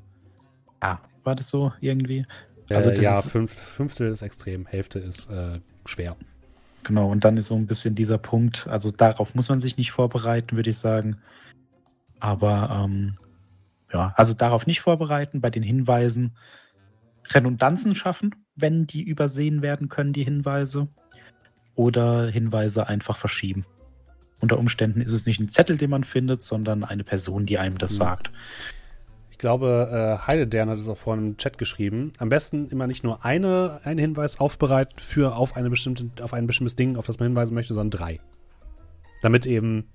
Ah, 0.85 0.99
war 1.23 1.35
das 1.35 1.49
so 1.49 1.73
irgendwie? 1.81 2.27
also 2.69 2.91
das 2.91 3.03
ja, 3.03 3.23
fünf, 3.23 3.53
Fünftel 3.53 4.11
ist 4.11 4.21
extrem, 4.21 4.67
Hälfte 4.67 4.99
ist 4.99 5.31
äh, 5.31 5.61
schwer. 5.87 6.17
Genau, 6.83 7.11
und 7.11 7.25
dann 7.25 7.39
ist 7.39 7.47
so 7.47 7.57
ein 7.57 7.67
bisschen 7.67 7.95
dieser 7.95 8.19
Punkt, 8.19 8.67
also 8.67 8.91
darauf 8.91 9.35
muss 9.35 9.49
man 9.49 9.61
sich 9.61 9.79
nicht 9.79 9.93
vorbereiten, 9.93 10.57
würde 10.57 10.69
ich 10.69 10.79
sagen. 10.79 11.17
Aber 12.21 12.85
ähm, 12.85 13.17
ja, 13.93 14.13
also 14.17 14.35
darauf 14.35 14.67
nicht 14.67 14.83
vorbereiten, 14.83 15.41
bei 15.41 15.49
den 15.49 15.63
Hinweisen 15.63 16.37
Redundanzen 17.31 17.95
schaffen, 17.95 18.35
wenn 18.55 18.87
die 18.87 19.03
übersehen 19.03 19.63
werden 19.63 19.89
können, 19.89 20.13
die 20.13 20.25
Hinweise. 20.25 20.89
Oder 21.75 22.27
Hinweise 22.29 22.87
einfach 22.89 23.17
verschieben. 23.17 23.65
Unter 24.41 24.59
Umständen 24.59 25.01
ist 25.01 25.13
es 25.13 25.25
nicht 25.25 25.41
ein 25.41 25.49
Zettel, 25.49 25.79
den 25.79 25.89
man 25.89 26.05
findet, 26.05 26.43
sondern 26.43 26.85
eine 26.85 27.05
Person, 27.05 27.47
die 27.47 27.59
einem 27.59 27.79
das 27.79 27.93
Mhm. 27.93 27.97
sagt. 27.97 28.31
Ich 29.35 29.39
glaube, 29.39 29.91
äh, 29.91 30.27
Heiledern 30.29 30.71
hat 30.71 30.79
es 30.79 30.89
auch 30.89 30.97
vorhin 30.97 31.27
im 31.27 31.37
Chat 31.37 31.59
geschrieben. 31.59 32.13
Am 32.19 32.29
besten 32.29 32.69
immer 32.69 32.87
nicht 32.87 33.03
nur 33.03 33.25
eine, 33.25 33.81
einen 33.83 33.99
Hinweis 33.99 34.39
aufbereiten 34.39 35.01
für 35.01 35.35
auf, 35.35 35.57
eine 35.57 35.71
bestimmte, 35.71 36.23
auf 36.23 36.33
ein 36.33 36.47
bestimmtes 36.47 36.77
Ding, 36.77 36.95
auf 36.95 37.07
das 37.07 37.19
man 37.19 37.31
hinweisen 37.31 37.53
möchte, 37.53 37.75
sondern 37.75 37.99
drei. 37.99 38.21
Damit 39.23 39.45
eben, 39.45 39.89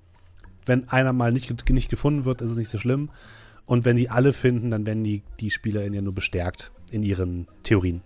wenn 0.66 0.90
einer 0.90 1.14
mal 1.14 1.32
nicht, 1.32 1.70
nicht 1.70 1.90
gefunden 1.90 2.26
wird, 2.26 2.42
ist 2.42 2.52
es 2.52 2.58
nicht 2.58 2.68
so 2.68 2.78
schlimm. 2.78 3.12
Und 3.66 3.86
wenn 3.86 3.96
die 3.96 4.10
alle 4.10 4.34
finden, 4.34 4.72
dann 4.72 4.86
werden 4.86 5.06
die, 5.06 5.24
die 5.40 5.52
SpielerInnen 5.52 5.94
ja 5.94 6.02
nur 6.02 6.14
bestärkt 6.14 6.74
in 6.92 7.02
ihren 7.02 7.48
Theorien. 7.64 8.02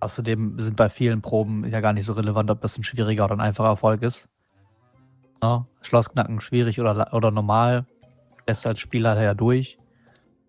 Außerdem 0.00 0.58
sind 0.60 0.76
bei 0.78 0.88
vielen 0.88 1.20
Proben 1.20 1.68
ja 1.68 1.80
gar 1.80 1.92
nicht 1.92 2.06
so 2.06 2.14
relevant, 2.14 2.50
ob 2.50 2.62
das 2.62 2.78
ein 2.78 2.84
schwieriger 2.84 3.26
oder 3.26 3.34
ein 3.34 3.40
einfacher 3.42 3.68
Erfolg 3.68 4.00
ist. 4.00 4.30
Ja, 5.42 5.66
Schlossknacken 5.82 6.40
schwierig 6.40 6.80
oder, 6.80 7.12
oder 7.12 7.30
normal, 7.30 7.86
lässt 8.46 8.66
als 8.66 8.80
Spieler 8.80 9.20
ja 9.22 9.34
durch. 9.34 9.78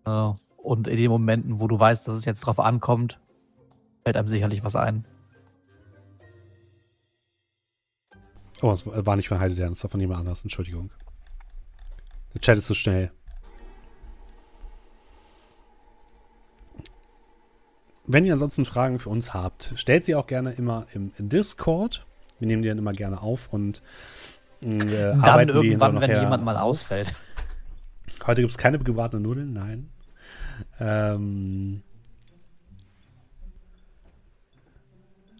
Ja, 0.06 0.38
und 0.56 0.88
in 0.88 0.96
den 0.96 1.10
Momenten, 1.10 1.60
wo 1.60 1.68
du 1.68 1.78
weißt, 1.78 2.08
dass 2.08 2.14
es 2.14 2.24
jetzt 2.24 2.40
drauf 2.40 2.58
ankommt, 2.58 3.20
fällt 4.02 4.16
einem 4.16 4.28
sicherlich 4.28 4.64
was 4.64 4.76
ein. 4.76 5.04
Oh, 8.60 8.72
es 8.72 8.84
war 8.86 9.16
nicht 9.16 9.28
von 9.28 9.38
Heiledern, 9.38 9.72
es 9.72 9.84
war 9.84 9.90
von 9.90 10.00
jemand 10.00 10.20
anders. 10.20 10.42
Entschuldigung. 10.42 10.90
Der 12.34 12.40
Chat 12.40 12.58
ist 12.58 12.66
so 12.66 12.74
schnell. 12.74 13.12
Wenn 18.06 18.24
ihr 18.24 18.32
ansonsten 18.32 18.64
Fragen 18.64 18.98
für 18.98 19.10
uns 19.10 19.34
habt, 19.34 19.74
stellt 19.76 20.06
sie 20.06 20.14
auch 20.14 20.26
gerne 20.26 20.52
immer 20.52 20.86
im 20.94 21.12
Discord. 21.18 22.06
Wir 22.38 22.48
nehmen 22.48 22.62
die 22.62 22.68
dann 22.68 22.78
immer 22.78 22.92
gerne 22.92 23.20
auf 23.20 23.52
und 23.52 23.82
äh, 24.62 25.14
Dann 25.24 25.48
irgendwann, 25.48 26.00
wenn 26.00 26.10
jemand 26.10 26.44
mal 26.44 26.56
ausfällt. 26.56 27.14
Heute 28.26 28.40
gibt 28.42 28.50
es 28.50 28.58
keine 28.58 28.78
gebratenen 28.78 29.22
Nudeln, 29.22 29.52
nein. 29.52 29.90
Ähm 30.80 31.82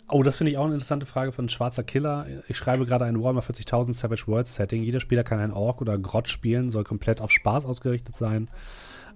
oh, 0.08 0.22
das 0.22 0.38
finde 0.38 0.52
ich 0.52 0.58
auch 0.58 0.64
eine 0.64 0.74
interessante 0.74 1.06
Frage 1.06 1.32
von 1.32 1.48
Schwarzer 1.48 1.82
Killer. 1.82 2.26
Ich 2.48 2.56
schreibe 2.56 2.86
gerade 2.86 3.04
ein 3.04 3.20
Warhammer 3.20 3.42
40.000 3.42 3.94
Savage 3.94 4.26
Worlds 4.26 4.54
Setting. 4.54 4.82
Jeder 4.82 5.00
Spieler 5.00 5.24
kann 5.24 5.40
einen 5.40 5.52
Ork 5.52 5.80
oder 5.80 5.98
Grott 5.98 6.28
spielen, 6.28 6.70
soll 6.70 6.84
komplett 6.84 7.20
auf 7.20 7.30
Spaß 7.30 7.66
ausgerichtet 7.66 8.16
sein. 8.16 8.48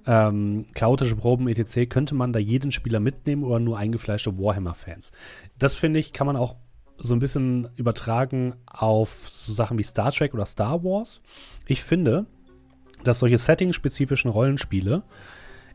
Ähm, 0.06 0.66
chaotische 0.74 1.14
Proben 1.14 1.46
etc. 1.48 1.88
Könnte 1.88 2.14
man 2.14 2.32
da 2.32 2.40
jeden 2.40 2.72
Spieler 2.72 2.98
mitnehmen 2.98 3.44
oder 3.44 3.60
nur 3.60 3.78
eingefleischte 3.78 4.36
Warhammer-Fans? 4.36 5.12
Das 5.58 5.76
finde 5.76 6.00
ich, 6.00 6.12
kann 6.12 6.26
man 6.26 6.36
auch 6.36 6.56
so 7.02 7.14
ein 7.14 7.18
bisschen 7.18 7.68
übertragen 7.76 8.54
auf 8.66 9.28
so 9.28 9.52
Sachen 9.52 9.78
wie 9.78 9.82
Star 9.82 10.12
Trek 10.12 10.34
oder 10.34 10.46
Star 10.46 10.84
Wars. 10.84 11.20
Ich 11.66 11.82
finde, 11.82 12.26
dass 13.02 13.18
solche 13.18 13.38
setting-spezifischen 13.38 14.30
Rollenspiele 14.30 15.02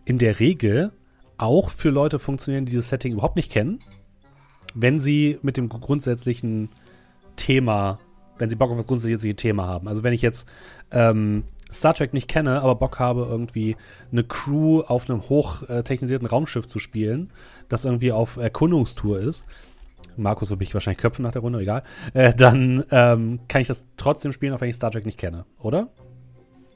in 0.06 0.18
der 0.18 0.40
Regel 0.40 0.94
auch 1.38 1.70
für 1.70 1.90
Leute 1.90 2.18
funktionieren, 2.18 2.66
die 2.66 2.76
das 2.76 2.88
Setting 2.90 3.14
überhaupt 3.14 3.36
nicht 3.36 3.52
kennen, 3.52 3.80
wenn 4.74 5.00
sie 5.00 5.38
mit 5.42 5.58
dem 5.58 5.68
grundsätzlichen 5.68 6.70
Thema, 7.36 8.00
wenn 8.38 8.50
sie 8.50 8.56
Bock 8.56 8.72
auf 8.72 8.78
das 8.78 8.88
grundsätzliche 8.88 9.36
Thema 9.36 9.68
haben. 9.68 9.90
Also 9.90 10.04
wenn 10.04 10.14
ich 10.14 10.22
jetzt 10.22 10.48
ähm, 10.92 11.44
Star 11.74 11.94
Trek 11.94 12.14
nicht 12.14 12.30
kenne, 12.30 12.62
aber 12.62 12.76
Bock 12.76 13.00
habe, 13.00 13.28
irgendwie 13.30 13.76
eine 14.12 14.24
Crew 14.24 14.82
auf 14.82 15.10
einem 15.10 15.28
hochtechnisierten 15.28 16.28
Raumschiff 16.28 16.68
zu 16.68 16.80
spielen, 16.80 17.32
das 17.68 17.84
irgendwie 17.84 18.14
auf 18.14 18.38
Erkundungstour 18.38 19.20
ist, 19.20 19.46
Markus 20.16 20.50
wird 20.50 20.60
mich 20.60 20.74
wahrscheinlich 20.74 21.00
köpfen 21.00 21.24
nach 21.24 21.32
der 21.32 21.42
Runde, 21.42 21.60
egal, 21.60 21.84
äh, 22.14 22.34
dann 22.34 22.84
ähm, 22.92 23.40
kann 23.48 23.62
ich 23.62 23.68
das 23.68 23.86
trotzdem 23.98 24.32
spielen, 24.34 24.54
auch 24.54 24.62
wenn 24.62 24.70
ich 24.70 24.76
Star 24.76 24.92
Trek 24.92 25.06
nicht 25.06 25.20
kenne, 25.20 25.46
oder? 25.60 25.88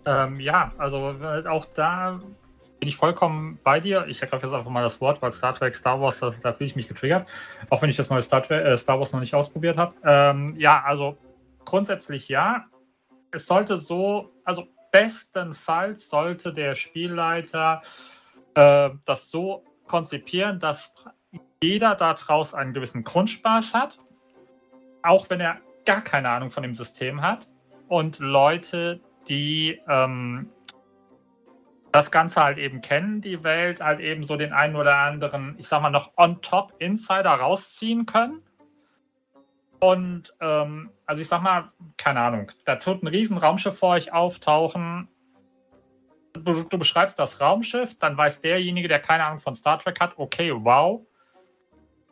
Ähm, 0.05 0.39
ja, 0.39 0.71
also 0.77 1.15
äh, 1.21 1.47
auch 1.47 1.65
da 1.73 2.19
bin 2.81 2.87
ich 2.87 2.97
vollkommen 2.97 3.59
bei 3.63 3.79
dir. 3.79 4.07
Ich 4.07 4.21
ergreife 4.23 4.47
jetzt 4.47 4.55
einfach 4.55 4.71
mal 4.71 4.81
das 4.81 4.99
Wort, 4.99 5.21
weil 5.21 5.31
Star 5.31 5.53
Trek, 5.53 5.75
Star 5.75 6.01
Wars, 6.01 6.19
das, 6.19 6.41
da 6.41 6.51
fühle 6.51 6.67
ich 6.67 6.75
mich 6.75 6.87
getriggert. 6.87 7.27
Auch 7.69 7.81
wenn 7.83 7.91
ich 7.91 7.95
das 7.95 8.09
neue 8.09 8.23
Star, 8.23 8.41
Trek, 8.41 8.65
äh, 8.65 8.75
Star 8.77 8.97
Wars 8.99 9.13
noch 9.13 9.19
nicht 9.19 9.35
ausprobiert 9.35 9.77
habe. 9.77 9.93
Ähm, 10.03 10.55
ja, 10.57 10.81
also 10.83 11.15
grundsätzlich 11.63 12.27
ja. 12.27 12.65
Es 13.31 13.45
sollte 13.45 13.77
so, 13.77 14.31
also 14.43 14.67
bestenfalls 14.91 16.09
sollte 16.09 16.53
der 16.53 16.73
Spielleiter 16.73 17.83
äh, 18.55 18.89
das 19.05 19.29
so 19.29 19.63
konzipieren, 19.87 20.59
dass 20.59 20.95
jeder 21.63 21.95
daraus 21.95 22.53
einen 22.53 22.73
gewissen 22.73 23.03
Grundspaß 23.03 23.73
hat, 23.73 23.99
auch 25.03 25.29
wenn 25.29 25.39
er 25.39 25.61
gar 25.85 26.01
keine 26.01 26.29
Ahnung 26.29 26.51
von 26.51 26.63
dem 26.63 26.75
System 26.75 27.21
hat. 27.21 27.47
Und 27.87 28.19
Leute, 28.19 29.01
die 29.27 29.79
ähm, 29.87 30.49
das 31.91 32.09
Ganze 32.09 32.41
halt 32.43 32.57
eben 32.57 32.81
kennen, 32.81 33.21
die 33.21 33.43
Welt, 33.43 33.81
halt 33.81 33.99
eben 33.99 34.23
so 34.23 34.37
den 34.37 34.53
einen 34.53 34.75
oder 34.75 34.95
anderen, 34.97 35.55
ich 35.57 35.67
sag 35.67 35.81
mal, 35.81 35.89
noch 35.89 36.13
on 36.17 36.41
top 36.41 36.73
Insider 36.79 37.31
rausziehen 37.31 38.05
können. 38.05 38.41
Und 39.79 40.33
ähm, 40.39 40.91
also 41.05 41.21
ich 41.21 41.27
sag 41.27 41.41
mal, 41.41 41.71
keine 41.97 42.21
Ahnung, 42.21 42.51
da 42.65 42.75
tut 42.75 43.03
ein 43.03 43.07
riesen 43.07 43.37
Raumschiff 43.37 43.77
vor 43.77 43.95
euch 43.95 44.13
auftauchen. 44.13 45.09
Du, 46.33 46.63
du 46.63 46.77
beschreibst 46.77 47.19
das 47.19 47.41
Raumschiff, 47.41 47.97
dann 47.99 48.15
weiß 48.15 48.41
derjenige, 48.41 48.87
der 48.87 48.99
keine 48.99 49.25
Ahnung 49.25 49.39
von 49.39 49.55
Star 49.55 49.79
Trek 49.79 49.99
hat, 49.99 50.13
okay, 50.17 50.53
wow. 50.55 51.05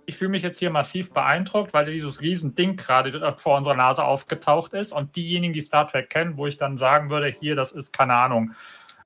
Ich 0.10 0.18
fühle 0.18 0.32
mich 0.32 0.42
jetzt 0.42 0.58
hier 0.58 0.72
massiv 0.72 1.14
beeindruckt, 1.14 1.72
weil 1.72 1.86
dieses 1.86 2.20
riesen 2.20 2.56
Ding 2.56 2.76
gerade 2.76 3.36
vor 3.38 3.58
unserer 3.58 3.76
Nase 3.76 4.04
aufgetaucht 4.04 4.74
ist. 4.74 4.92
Und 4.92 5.16
diejenigen, 5.16 5.54
die 5.54 5.62
Star 5.62 5.88
Trek 5.88 6.10
kennen, 6.10 6.36
wo 6.36 6.48
ich 6.48 6.58
dann 6.58 6.80
sagen 6.80 7.12
würde, 7.12 7.28
hier, 7.28 7.56
das 7.56 7.74
ist 7.74 7.94
keine 7.94 8.16
Ahnung, 8.16 8.54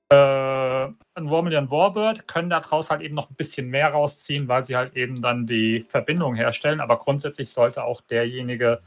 äh, 0.08 0.14
ein 0.14 1.30
Warmillion 1.30 1.70
Warbird, 1.70 2.26
können 2.26 2.48
daraus 2.48 2.88
halt 2.88 3.02
eben 3.02 3.14
noch 3.14 3.28
ein 3.28 3.34
bisschen 3.34 3.68
mehr 3.68 3.90
rausziehen, 3.90 4.48
weil 4.48 4.64
sie 4.64 4.76
halt 4.76 4.96
eben 4.96 5.20
dann 5.20 5.46
die 5.46 5.84
Verbindung 5.86 6.36
herstellen. 6.36 6.80
Aber 6.80 6.98
grundsätzlich 6.98 7.50
sollte 7.50 7.84
auch 7.84 8.00
derjenige 8.00 8.80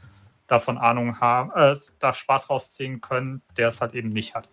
davon 0.48 0.76
Ahnung 0.76 1.20
haben, 1.20 1.52
äh, 1.54 1.76
da 2.00 2.12
Spaß 2.12 2.50
rausziehen 2.50 3.00
können, 3.00 3.42
der 3.56 3.68
es 3.68 3.80
halt 3.80 3.94
eben 3.94 4.08
nicht 4.08 4.34
hat. 4.34 4.48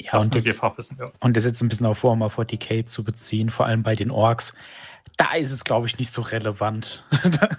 Ja, 0.00 0.14
Das 0.14 0.24
und 0.24 0.34
jetzt, 0.34 0.58
Fachwissen, 0.58 0.96
ja. 0.98 1.12
und 1.20 1.36
das 1.36 1.44
jetzt 1.44 1.62
ein 1.62 1.68
bisschen 1.68 1.86
auf 1.86 2.02
Warhammer 2.02 2.26
40k 2.26 2.86
zu 2.86 3.04
beziehen, 3.04 3.50
vor 3.50 3.66
allem 3.66 3.84
bei 3.84 3.94
den 3.94 4.10
Orks. 4.10 4.54
Da 5.16 5.34
ist 5.34 5.52
es, 5.52 5.64
glaube 5.64 5.86
ich, 5.86 5.98
nicht 5.98 6.10
so 6.10 6.22
relevant. 6.22 7.04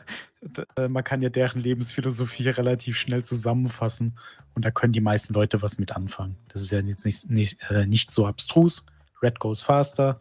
Man 0.78 1.03
kann 1.03 1.22
ja 1.22 1.30
deren 1.30 1.61
Lebensphilosophie 1.61 2.49
relativ 2.49 2.98
schnell 2.98 3.24
zusammenfassen 3.24 4.18
und 4.56 4.65
da 4.65 4.72
können 4.72 4.94
die 4.94 5.02
meisten 5.02 5.34
Leute 5.34 5.61
was 5.61 5.78
mit 5.78 5.95
anfangen. 5.95 6.36
Das 6.49 6.61
ist 6.61 6.72
ja 6.72 6.80
jetzt 6.80 7.06
nicht, 7.06 7.30
nicht, 7.30 7.60
äh, 7.70 7.86
nicht 7.86 8.11
so 8.11 8.28
abstrus. 8.28 8.86
Red 9.22 9.40
goes 9.40 9.64
faster, 9.64 10.18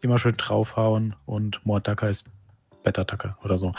immer 0.00 0.18
schön 0.18 0.36
draufhauen 0.36 1.14
und 1.26 1.64
More 1.66 1.80
Ducker 1.80 2.08
ist 2.08 2.24
Better 2.82 3.04
Ducker 3.04 3.36
oder 3.44 3.58
so. 3.58 3.74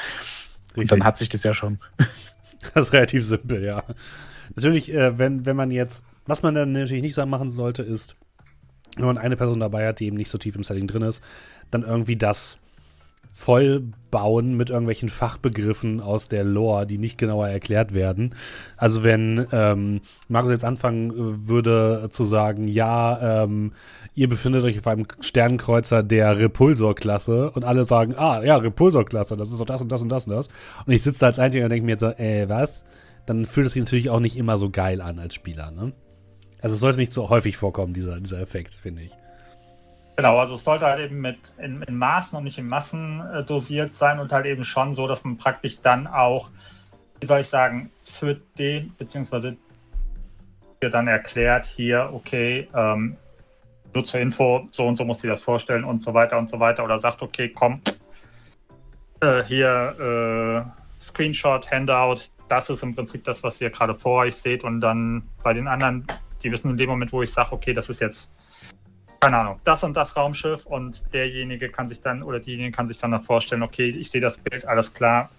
Richtig. 0.70 0.82
Und 0.84 0.92
dann 0.92 1.04
hat 1.04 1.18
sich 1.18 1.30
das 1.30 1.44
ja 1.44 1.54
schon. 1.54 1.80
Das 2.74 2.88
ist 2.88 2.94
relativ 2.94 3.24
simpel, 3.24 3.64
ja. 3.64 3.84
Natürlich, 4.56 4.92
äh, 4.92 5.18
wenn, 5.20 5.46
wenn 5.46 5.56
man 5.56 5.70
jetzt, 5.70 6.04
was 6.26 6.42
man 6.42 6.56
dann 6.56 6.72
natürlich 6.72 7.04
nicht 7.04 7.16
machen 7.28 7.52
sollte, 7.52 7.84
ist, 7.84 8.16
wenn 8.98 9.06
man 9.06 9.20
eine 9.20 9.38
Person 9.38 9.60
dabei 9.60 9.88
hat, 9.88 10.00
die 10.00 10.08
eben 10.08 10.18
nicht 10.18 10.32
so 10.32 10.40
tief 10.40 10.56
im 10.56 10.64
Setting 10.64 10.88
drin 10.88 11.04
ist, 11.04 11.24
dann 11.70 11.84
irgendwie 11.84 12.16
das 12.16 12.58
vollbauen 13.38 14.58
mit 14.58 14.72
irgendwelchen 14.72 15.10
Fachbegriffen 15.10 16.02
aus 16.02 16.28
der 16.28 16.44
Lore, 16.44 16.88
die 16.88 16.98
nicht 16.98 17.20
genauer 17.20 17.48
erklärt 17.48 17.94
werden. 17.94 18.34
Also 18.78 19.04
wenn 19.04 19.46
ähm, 19.52 20.02
Markus 20.28 20.54
jetzt 20.54 20.66
anfangen 20.66 21.12
äh, 21.12 21.48
würde 21.48 22.10
zu 22.10 22.24
sagen, 22.24 22.68
ja, 22.68 23.44
ähm, 23.44 23.74
ihr 24.16 24.28
befindet 24.28 24.64
euch 24.64 24.80
auf 24.80 24.88
einem 24.88 25.06
Sternenkreuzer 25.20 26.02
der 26.02 26.40
Repulsor-Klasse 26.40 27.52
und 27.52 27.64
alle 27.64 27.86
sagen, 27.86 28.16
ah, 28.18 28.44
ja, 28.44 28.58
Repulsor-Klasse, 28.58 29.38
das 29.38 29.52
ist 29.52 29.60
doch 29.60 29.68
das 29.68 29.82
und 29.84 29.92
das 29.92 30.02
und 30.02 30.10
das 30.10 30.26
und 30.26 30.32
das. 30.32 30.48
Und 30.88 30.94
ich 30.94 31.04
sitze 31.04 31.20
da 31.20 31.28
als 31.28 31.38
Einziger 31.38 31.66
und 31.66 31.70
denke 31.70 31.86
mir 31.86 31.92
jetzt 31.92 32.02
so, 32.02 32.08
äh, 32.08 32.50
was? 32.50 32.86
Dann 33.28 33.46
fühlt 33.46 33.68
es 33.68 33.74
sich 33.74 33.84
natürlich 33.84 34.10
auch 34.10 34.20
nicht 34.20 34.36
immer 34.36 34.58
so 34.58 34.72
geil 34.72 35.00
an 35.00 35.20
als 35.20 35.36
Spieler, 35.36 35.70
ne? 35.70 35.94
Also 36.60 36.74
es 36.74 36.80
sollte 36.80 36.98
nicht 36.98 37.14
so 37.14 37.30
häufig 37.30 37.56
vorkommen, 37.56 37.94
dieser, 37.94 38.20
dieser 38.20 38.42
Effekt, 38.42 38.74
finde 38.74 39.04
ich. 39.04 39.12
Genau, 40.18 40.40
also 40.40 40.56
es 40.56 40.64
sollte 40.64 40.88
halt 40.88 41.00
eben 41.00 41.22
mit 41.22 41.38
in, 41.60 41.84
in 41.84 41.96
Maßen 41.96 42.36
und 42.36 42.44
nicht 42.44 42.58
in 42.58 42.68
Massen 42.68 43.22
äh, 43.22 43.44
dosiert 43.44 43.94
sein 43.94 44.20
und 44.20 44.32
halt 44.32 44.48
eben 44.48 44.64
schon 44.64 44.96
so, 44.96 45.08
dass 45.08 45.24
man 45.24 45.38
praktisch 45.38 45.80
dann 45.80 46.08
auch, 46.08 46.50
wie 47.20 47.28
soll 47.28 47.42
ich 47.42 47.48
sagen, 47.48 47.92
für 48.04 48.34
den, 48.58 48.96
beziehungsweise 48.98 49.58
dir 50.82 50.90
dann 50.90 51.08
erklärt, 51.08 51.68
hier, 51.68 52.10
okay, 52.12 52.68
ähm, 52.74 53.16
nur 53.94 54.04
zur 54.06 54.20
Info, 54.20 54.68
so 54.72 54.88
und 54.88 54.96
so 54.96 55.06
muss 55.06 55.24
ich 55.24 55.30
das 55.30 55.44
vorstellen 55.44 55.84
und 55.84 56.00
so 56.00 56.16
weiter 56.16 56.40
und 56.40 56.50
so 56.50 56.60
weiter. 56.60 56.84
Oder 56.84 56.98
sagt, 56.98 57.22
okay, 57.22 57.50
komm, 57.50 57.82
äh, 59.22 59.44
hier 59.44 60.66
äh, 60.68 61.04
Screenshot, 61.04 61.70
Handout, 61.70 62.22
das 62.50 62.72
ist 62.72 62.82
im 62.82 62.96
Prinzip 62.96 63.24
das, 63.24 63.44
was 63.44 63.62
ihr 63.62 63.70
gerade 63.70 63.94
vor 63.94 64.22
euch 64.22 64.36
seht. 64.36 64.64
Und 64.64 64.82
dann 64.82 65.30
bei 65.44 65.54
den 65.54 65.68
anderen, 65.68 66.08
die 66.42 66.52
wissen 66.52 66.72
in 66.72 66.78
dem 66.78 66.90
Moment, 66.90 67.14
wo 67.14 67.22
ich 67.22 67.32
sage, 67.32 67.52
okay, 67.52 67.76
das 67.76 67.88
ist 67.90 68.00
jetzt 68.00 68.32
keine 69.20 69.38
Ahnung, 69.38 69.60
das 69.64 69.84
und 69.84 69.94
das 69.94 70.16
Raumschiff 70.16 70.66
und 70.66 71.14
derjenige 71.14 71.70
kann 71.70 71.90
sich 71.90 72.02
dann 72.02 72.24
oder 72.24 72.40
diejenige 72.40 72.72
kann 72.72 72.88
sich 72.88 72.98
dann 72.98 73.12
noch 73.12 73.24
vorstellen, 73.24 73.64
okay, 73.64 73.90
ich 73.90 74.10
sehe 74.12 74.22
das 74.22 74.38
Bild, 74.38 74.66
alles 74.66 74.94
klar. 74.94 75.30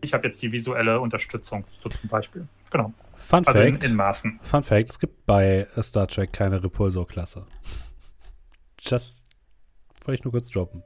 Ich 0.00 0.12
habe 0.12 0.26
jetzt 0.26 0.40
die 0.42 0.52
visuelle 0.52 1.00
Unterstützung, 1.00 1.64
so 1.80 1.88
zum 1.88 2.10
Beispiel. 2.10 2.46
Genau. 2.70 2.92
Fun 3.16 3.46
also 3.46 3.58
Fact. 3.58 3.84
In, 3.84 3.90
in, 3.90 3.96
Maßen. 3.96 4.40
Fun 4.42 4.62
Fact: 4.62 4.90
Es 4.90 4.98
gibt 4.98 5.24
bei 5.24 5.66
Star 5.80 6.06
Trek 6.08 6.32
keine 6.32 6.62
Repulsor-Klasse. 6.62 7.46
Just 8.80 9.26
wollte 10.04 10.18
ich 10.18 10.24
nur 10.24 10.32
kurz 10.32 10.50
droppen. 10.50 10.82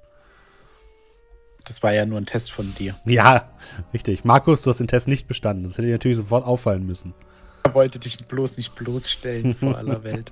Das 1.66 1.82
war 1.82 1.92
ja 1.92 2.06
nur 2.06 2.18
ein 2.18 2.26
Test 2.26 2.52
von 2.52 2.72
dir. 2.76 2.94
Ja, 3.04 3.50
richtig. 3.92 4.24
Markus, 4.24 4.62
du 4.62 4.70
hast 4.70 4.78
den 4.78 4.86
Test 4.86 5.08
nicht 5.08 5.26
bestanden. 5.26 5.64
Das 5.64 5.72
hätte 5.72 5.86
dir 5.86 5.94
natürlich 5.94 6.16
sofort 6.16 6.46
auffallen 6.46 6.86
müssen 6.86 7.12
wollte 7.74 7.98
dich 7.98 8.26
bloß 8.26 8.56
nicht 8.56 8.74
bloßstellen 8.74 9.54
vor 9.54 9.76
aller 9.76 10.02
Welt. 10.04 10.30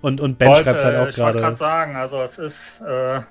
und, 0.00 0.20
und 0.20 0.38
Ben 0.38 0.54
schreibt 0.54 0.84
halt 0.84 0.96
auch 0.96 1.04
gerade. 1.04 1.10
Ich 1.10 1.18
wollte 1.18 1.38
gerade 1.38 1.56
sagen, 1.56 1.96
also 1.96 2.20
es 2.22 2.38
ist. 2.38 2.80
Äh, 2.80 3.20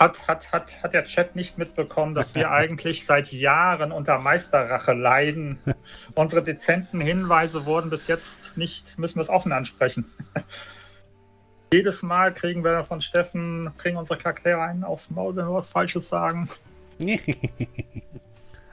hat, 0.00 0.26
hat, 0.26 0.50
hat, 0.50 0.82
hat 0.82 0.94
der 0.94 1.04
Chat 1.04 1.36
nicht 1.36 1.58
mitbekommen, 1.58 2.14
dass 2.14 2.34
wir 2.34 2.50
eigentlich 2.52 3.04
seit 3.04 3.30
Jahren 3.32 3.92
unter 3.92 4.18
Meisterrache 4.18 4.94
leiden. 4.94 5.58
Unsere 6.14 6.42
dezenten 6.42 7.00
Hinweise 7.00 7.66
wurden 7.66 7.90
bis 7.90 8.06
jetzt 8.06 8.56
nicht, 8.56 8.98
müssen 8.98 9.16
wir 9.16 9.22
es 9.22 9.28
offen 9.28 9.52
ansprechen. 9.52 10.10
Jedes 11.72 12.02
Mal 12.02 12.34
kriegen 12.34 12.64
wir 12.64 12.84
von 12.84 13.00
Steffen, 13.00 13.70
kriegen 13.78 13.96
unsere 13.96 14.18
Charaktere 14.18 14.62
einen 14.62 14.82
aufs 14.82 15.10
Maul, 15.10 15.36
wenn 15.36 15.46
wir 15.46 15.54
was 15.54 15.68
Falsches 15.68 16.08
sagen. 16.08 16.48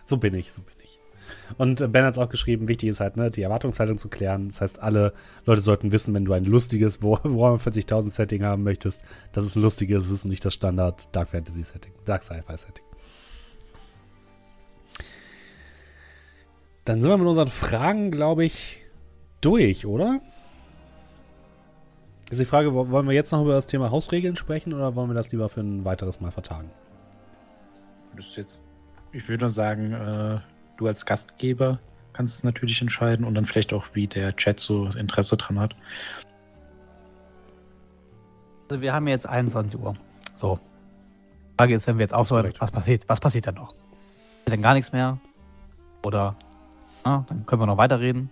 so 0.06 0.18
bin 0.18 0.34
ich, 0.34 0.52
so 0.52 0.62
bin 0.62 0.74
ich. 0.74 0.77
Und 1.58 1.92
Ben 1.92 2.04
hat 2.04 2.14
es 2.14 2.18
auch 2.18 2.30
geschrieben, 2.30 2.68
wichtig 2.68 2.90
ist 2.90 3.00
halt, 3.00 3.18
ne, 3.18 3.32
die 3.32 3.42
Erwartungshaltung 3.42 3.98
zu 3.98 4.10
klären. 4.10 4.50
Das 4.50 4.62
heißt, 4.62 4.82
alle 4.82 5.14
Leute 5.46 5.62
sollten 5.62 5.92
wissen, 5.92 6.14
wenn 6.14 6.26
du 6.26 6.34
ein 6.34 6.46
lustiges 6.46 7.02
Warhammer 7.04 7.56
40.000 7.56 8.10
Setting 8.10 8.44
haben 8.44 8.64
möchtest, 8.64 9.04
dass 9.32 9.46
es 9.46 9.56
ein 9.56 9.62
lustiges 9.62 10.10
ist 10.10 10.26
und 10.26 10.32
nicht 10.32 10.44
das 10.44 10.54
Standard 10.54 11.16
Dark 11.16 11.30
Fantasy 11.30 11.64
Setting, 11.64 11.94
Dark 12.06 12.24
Sci-Fi 12.24 12.58
Setting. 12.58 12.84
Dann 16.86 17.02
sind 17.02 17.12
wir 17.12 17.18
mit 17.18 17.28
unseren 17.28 17.50
Fragen, 17.50 18.12
glaube 18.12 18.46
ich, 18.46 18.86
durch, 19.42 19.86
oder? 19.86 20.22
Ist 22.30 22.40
die 22.40 22.46
Frage, 22.46 22.74
wollen 22.74 23.08
wir 23.08 23.14
jetzt 23.14 23.32
noch 23.32 23.42
über 23.42 23.54
das 23.54 23.68
Thema 23.68 23.90
Hausregeln 23.92 24.36
sprechen 24.36 24.74
oder 24.74 24.96
wollen 24.96 25.10
wir 25.10 25.14
das 25.14 25.32
lieber 25.32 25.48
für 25.48 25.62
ein 25.62 25.86
weiteres 25.86 26.20
Mal 26.20 26.32
vertagen? 26.32 26.70
Das 28.16 28.28
ist 28.28 28.36
jetzt, 28.36 28.66
ich 29.14 29.28
würde 29.30 29.50
sagen, 29.50 29.94
äh, 29.94 30.40
du 30.78 30.88
als 30.88 31.06
Gastgeber 31.06 31.80
kannst 32.14 32.36
es 32.36 32.44
natürlich 32.44 32.82
entscheiden 32.82 33.26
und 33.26 33.36
dann 33.36 33.46
vielleicht 33.46 33.74
auch, 33.74 33.86
wie 33.94 34.08
der 34.08 34.36
Chat 34.36 34.60
so 34.60 34.88
Interesse 34.88 35.38
dran 35.38 35.60
hat. 35.60 35.76
Also 38.70 38.82
wir 38.82 38.94
haben 38.94 39.08
jetzt 39.08 39.28
21 39.28 39.80
Uhr. 39.80 39.96
So. 40.36 40.60
Die 41.52 41.58
Frage 41.58 41.76
ist, 41.76 41.88
wenn 41.88 41.98
wir 41.98 42.04
jetzt 42.04 42.14
auch 42.14 42.26
so, 42.26 42.36
was 42.36 42.72
passiert, 42.72 43.04
was 43.08 43.20
passiert 43.20 43.48
dann 43.48 43.56
noch? 43.56 43.76
Dann 44.46 44.62
gar 44.62 44.74
nichts 44.74 44.92
mehr? 44.92 45.20
Oder 46.04 46.36
na, 47.04 47.26
dann 47.30 47.46
können 47.46 47.62
wir 47.62 47.68
noch 47.68 47.78
weiterreden. 47.78 48.30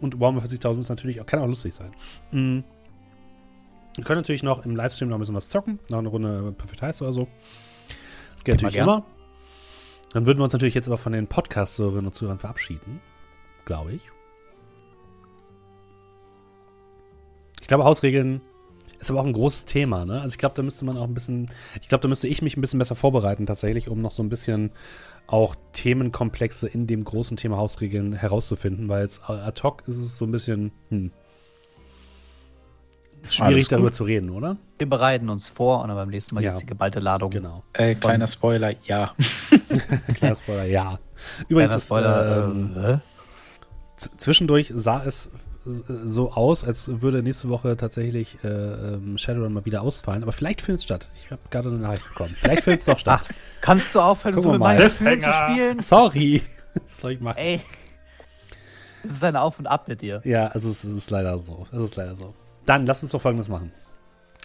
Und 0.00 0.18
Warhammer 0.18 0.40
40.000 0.40 0.80
ist 0.80 0.88
natürlich 0.88 1.20
auch, 1.20 1.26
kann 1.26 1.40
auch 1.40 1.46
lustig 1.46 1.74
sein. 1.74 1.90
Mhm. 2.30 2.64
Wir 3.94 4.04
können 4.04 4.20
natürlich 4.20 4.42
noch 4.42 4.64
im 4.64 4.74
Livestream 4.74 5.10
noch 5.10 5.16
ein 5.16 5.20
bisschen 5.20 5.34
was 5.34 5.48
zocken, 5.48 5.78
noch 5.90 5.98
eine 5.98 6.08
Runde 6.08 6.52
Perfect 6.56 6.82
Heist 6.82 7.02
oder 7.02 7.12
so. 7.12 7.28
Das 8.34 8.44
geht 8.44 8.54
natürlich 8.54 8.76
immer. 8.76 9.04
Dann 10.12 10.26
würden 10.26 10.38
wir 10.38 10.44
uns 10.44 10.52
natürlich 10.52 10.74
jetzt 10.74 10.88
aber 10.88 10.98
von 10.98 11.12
den 11.12 11.26
Podcast-Hörerinnen 11.26 12.06
und 12.06 12.14
Zuhörern 12.14 12.38
verabschieden. 12.38 13.00
Glaube 13.64 13.92
ich. 13.92 14.02
Ich 17.60 17.68
glaube, 17.68 17.84
Hausregeln 17.84 18.42
ist 18.98 19.10
aber 19.10 19.20
auch 19.20 19.26
ein 19.26 19.32
großes 19.32 19.64
Thema, 19.64 20.04
ne? 20.04 20.20
Also 20.20 20.34
ich 20.34 20.38
glaube, 20.38 20.54
da 20.54 20.62
müsste 20.62 20.84
man 20.84 20.96
auch 20.96 21.04
ein 21.04 21.14
bisschen, 21.14 21.50
ich 21.80 21.88
glaube, 21.88 22.02
da 22.02 22.08
müsste 22.08 22.28
ich 22.28 22.42
mich 22.42 22.56
ein 22.56 22.60
bisschen 22.60 22.78
besser 22.78 22.94
vorbereiten 22.94 23.46
tatsächlich, 23.46 23.88
um 23.88 24.00
noch 24.00 24.12
so 24.12 24.22
ein 24.22 24.28
bisschen 24.28 24.70
auch 25.26 25.56
Themenkomplexe 25.72 26.68
in 26.68 26.86
dem 26.86 27.04
großen 27.04 27.36
Thema 27.36 27.56
Hausregeln 27.56 28.12
herauszufinden, 28.12 28.88
weil 28.88 29.04
es 29.04 29.20
ad 29.22 29.62
hoc 29.62 29.82
ist 29.88 29.96
es 29.96 30.16
so 30.16 30.24
ein 30.24 30.30
bisschen, 30.30 30.72
hm, 30.90 31.10
schwierig 33.28 33.68
darüber 33.68 33.92
zu 33.92 34.04
reden, 34.04 34.30
oder? 34.30 34.56
Wir 34.78 34.88
bereiten 34.88 35.28
uns 35.28 35.48
vor 35.48 35.82
und 35.82 35.88
dann 35.88 35.96
beim 35.96 36.10
nächsten 36.10 36.34
Mal 36.34 36.42
ja. 36.42 36.50
gibt 36.50 36.56
es 36.56 36.60
die 36.60 36.66
geballte 36.66 37.00
Ladung. 37.00 37.30
Genau. 37.30 37.62
Äh, 37.72 37.94
kleiner 37.94 38.26
Spoiler, 38.26 38.72
ja. 38.84 39.14
kleiner 40.14 40.36
Spoiler, 40.36 40.64
ja. 40.64 40.98
Übrigens, 41.48 41.86
kleiner 41.86 42.50
Spoiler, 42.50 42.52
ist, 42.52 42.76
äh, 42.76 42.92
äh, 42.92 44.18
zwischendurch 44.18 44.72
sah 44.74 45.02
es 45.04 45.30
so 45.64 46.32
aus, 46.32 46.64
als 46.64 47.00
würde 47.00 47.22
nächste 47.22 47.48
Woche 47.48 47.76
tatsächlich 47.76 48.42
äh, 48.42 48.48
ähm, 48.48 49.16
Shadowrun 49.16 49.52
mal 49.52 49.64
wieder 49.64 49.82
ausfallen. 49.82 50.22
Aber 50.22 50.32
vielleicht 50.32 50.60
findet 50.60 50.80
es 50.80 50.84
statt. 50.84 51.08
Ich 51.14 51.30
habe 51.30 51.40
gerade 51.50 51.68
eine 51.68 51.78
Nachricht 51.78 52.06
bekommen. 52.08 52.34
Vielleicht 52.36 52.62
findet 52.62 52.80
es 52.80 52.86
doch 52.86 52.98
statt. 52.98 53.28
Ach, 53.30 53.34
kannst 53.60 53.94
du 53.94 54.00
aufhören, 54.00 54.42
so 54.42 54.50
mit 54.50 54.60
meinen 54.60 54.82
Gefühlen 54.82 55.22
zu 55.22 55.32
spielen? 55.32 55.80
Sorry. 55.82 56.42
Was 56.88 57.00
soll 57.00 57.12
ich 57.12 57.20
machen? 57.20 57.38
Ey. 57.38 57.60
Es 59.04 59.12
ist 59.12 59.24
ein 59.24 59.36
Auf 59.36 59.58
und 59.58 59.66
Ab 59.66 59.88
mit 59.88 60.00
dir. 60.00 60.20
Ja, 60.24 60.50
es 60.54 60.64
ist, 60.64 60.84
es 60.84 60.92
ist 60.92 61.10
leider 61.10 61.38
so. 61.38 61.66
Es 61.72 61.80
ist 61.80 61.96
leider 61.96 62.14
so. 62.14 62.34
Dann 62.66 62.86
lass 62.86 63.02
uns 63.02 63.12
doch 63.12 63.20
folgendes 63.20 63.48
machen. 63.48 63.72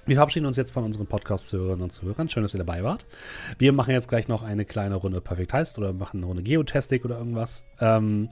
Wir 0.07 0.15
verabschieden 0.15 0.45
uns 0.45 0.55
jetzt 0.55 0.71
von 0.71 0.85
unseren 0.85 1.05
Podcast-Zuhörern 1.05 1.81
und 1.81 1.91
Zuhörern. 1.91 2.29
Schön, 2.29 2.41
dass 2.41 2.53
ihr 2.53 2.59
dabei 2.59 2.81
wart. 2.81 3.05
Wir 3.57 3.73
machen 3.73 3.91
jetzt 3.91 4.07
gleich 4.07 4.29
noch 4.29 4.41
eine 4.41 4.63
kleine 4.63 4.95
Runde 4.95 5.19
Perfect 5.19 5.51
Heist 5.51 5.77
oder 5.77 5.91
machen 5.91 6.19
eine 6.19 6.27
Runde 6.27 6.43
Geotastic 6.43 7.03
oder 7.03 7.17
irgendwas. 7.17 7.65
Ähm, 7.81 8.29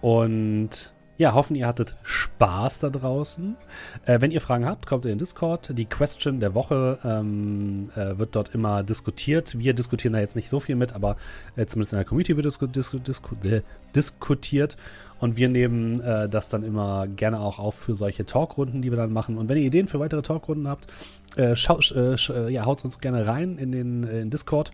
und 0.00 0.94
ja, 1.16 1.32
hoffen, 1.32 1.54
ihr 1.54 1.66
hattet 1.66 1.94
Spaß 2.02 2.80
da 2.80 2.90
draußen. 2.90 3.56
Äh, 4.04 4.20
wenn 4.20 4.32
ihr 4.32 4.40
Fragen 4.40 4.66
habt, 4.66 4.86
kommt 4.86 5.04
in 5.04 5.10
den 5.10 5.18
Discord. 5.18 5.76
Die 5.78 5.84
Question 5.84 6.40
der 6.40 6.54
Woche 6.54 6.98
ähm, 7.04 7.90
äh, 7.94 8.18
wird 8.18 8.34
dort 8.34 8.54
immer 8.54 8.82
diskutiert. 8.82 9.56
Wir 9.58 9.74
diskutieren 9.74 10.12
da 10.12 10.20
jetzt 10.20 10.34
nicht 10.34 10.48
so 10.48 10.58
viel 10.58 10.74
mit, 10.74 10.94
aber 10.94 11.16
äh, 11.56 11.66
zumindest 11.66 11.92
in 11.92 11.98
der 11.98 12.04
Community 12.04 12.36
wird 12.36 12.46
disku 12.46 12.66
disku 12.66 12.98
disku 12.98 13.36
äh, 13.44 13.62
diskutiert. 13.94 14.76
Und 15.20 15.36
wir 15.36 15.48
nehmen 15.48 16.00
äh, 16.00 16.28
das 16.28 16.48
dann 16.48 16.64
immer 16.64 17.06
gerne 17.06 17.40
auch 17.40 17.60
auf 17.60 17.76
für 17.76 17.94
solche 17.94 18.26
Talkrunden, 18.26 18.82
die 18.82 18.90
wir 18.90 18.98
dann 18.98 19.12
machen. 19.12 19.38
Und 19.38 19.48
wenn 19.48 19.56
ihr 19.56 19.64
Ideen 19.64 19.86
für 19.86 20.00
weitere 20.00 20.22
Talkrunden 20.22 20.66
habt, 20.66 20.88
äh, 21.36 21.54
ja, 21.54 22.64
haut 22.64 22.84
uns 22.84 23.00
gerne 23.00 23.26
rein 23.26 23.58
in 23.58 23.72
den 23.72 24.04
in 24.04 24.30
Discord 24.30 24.72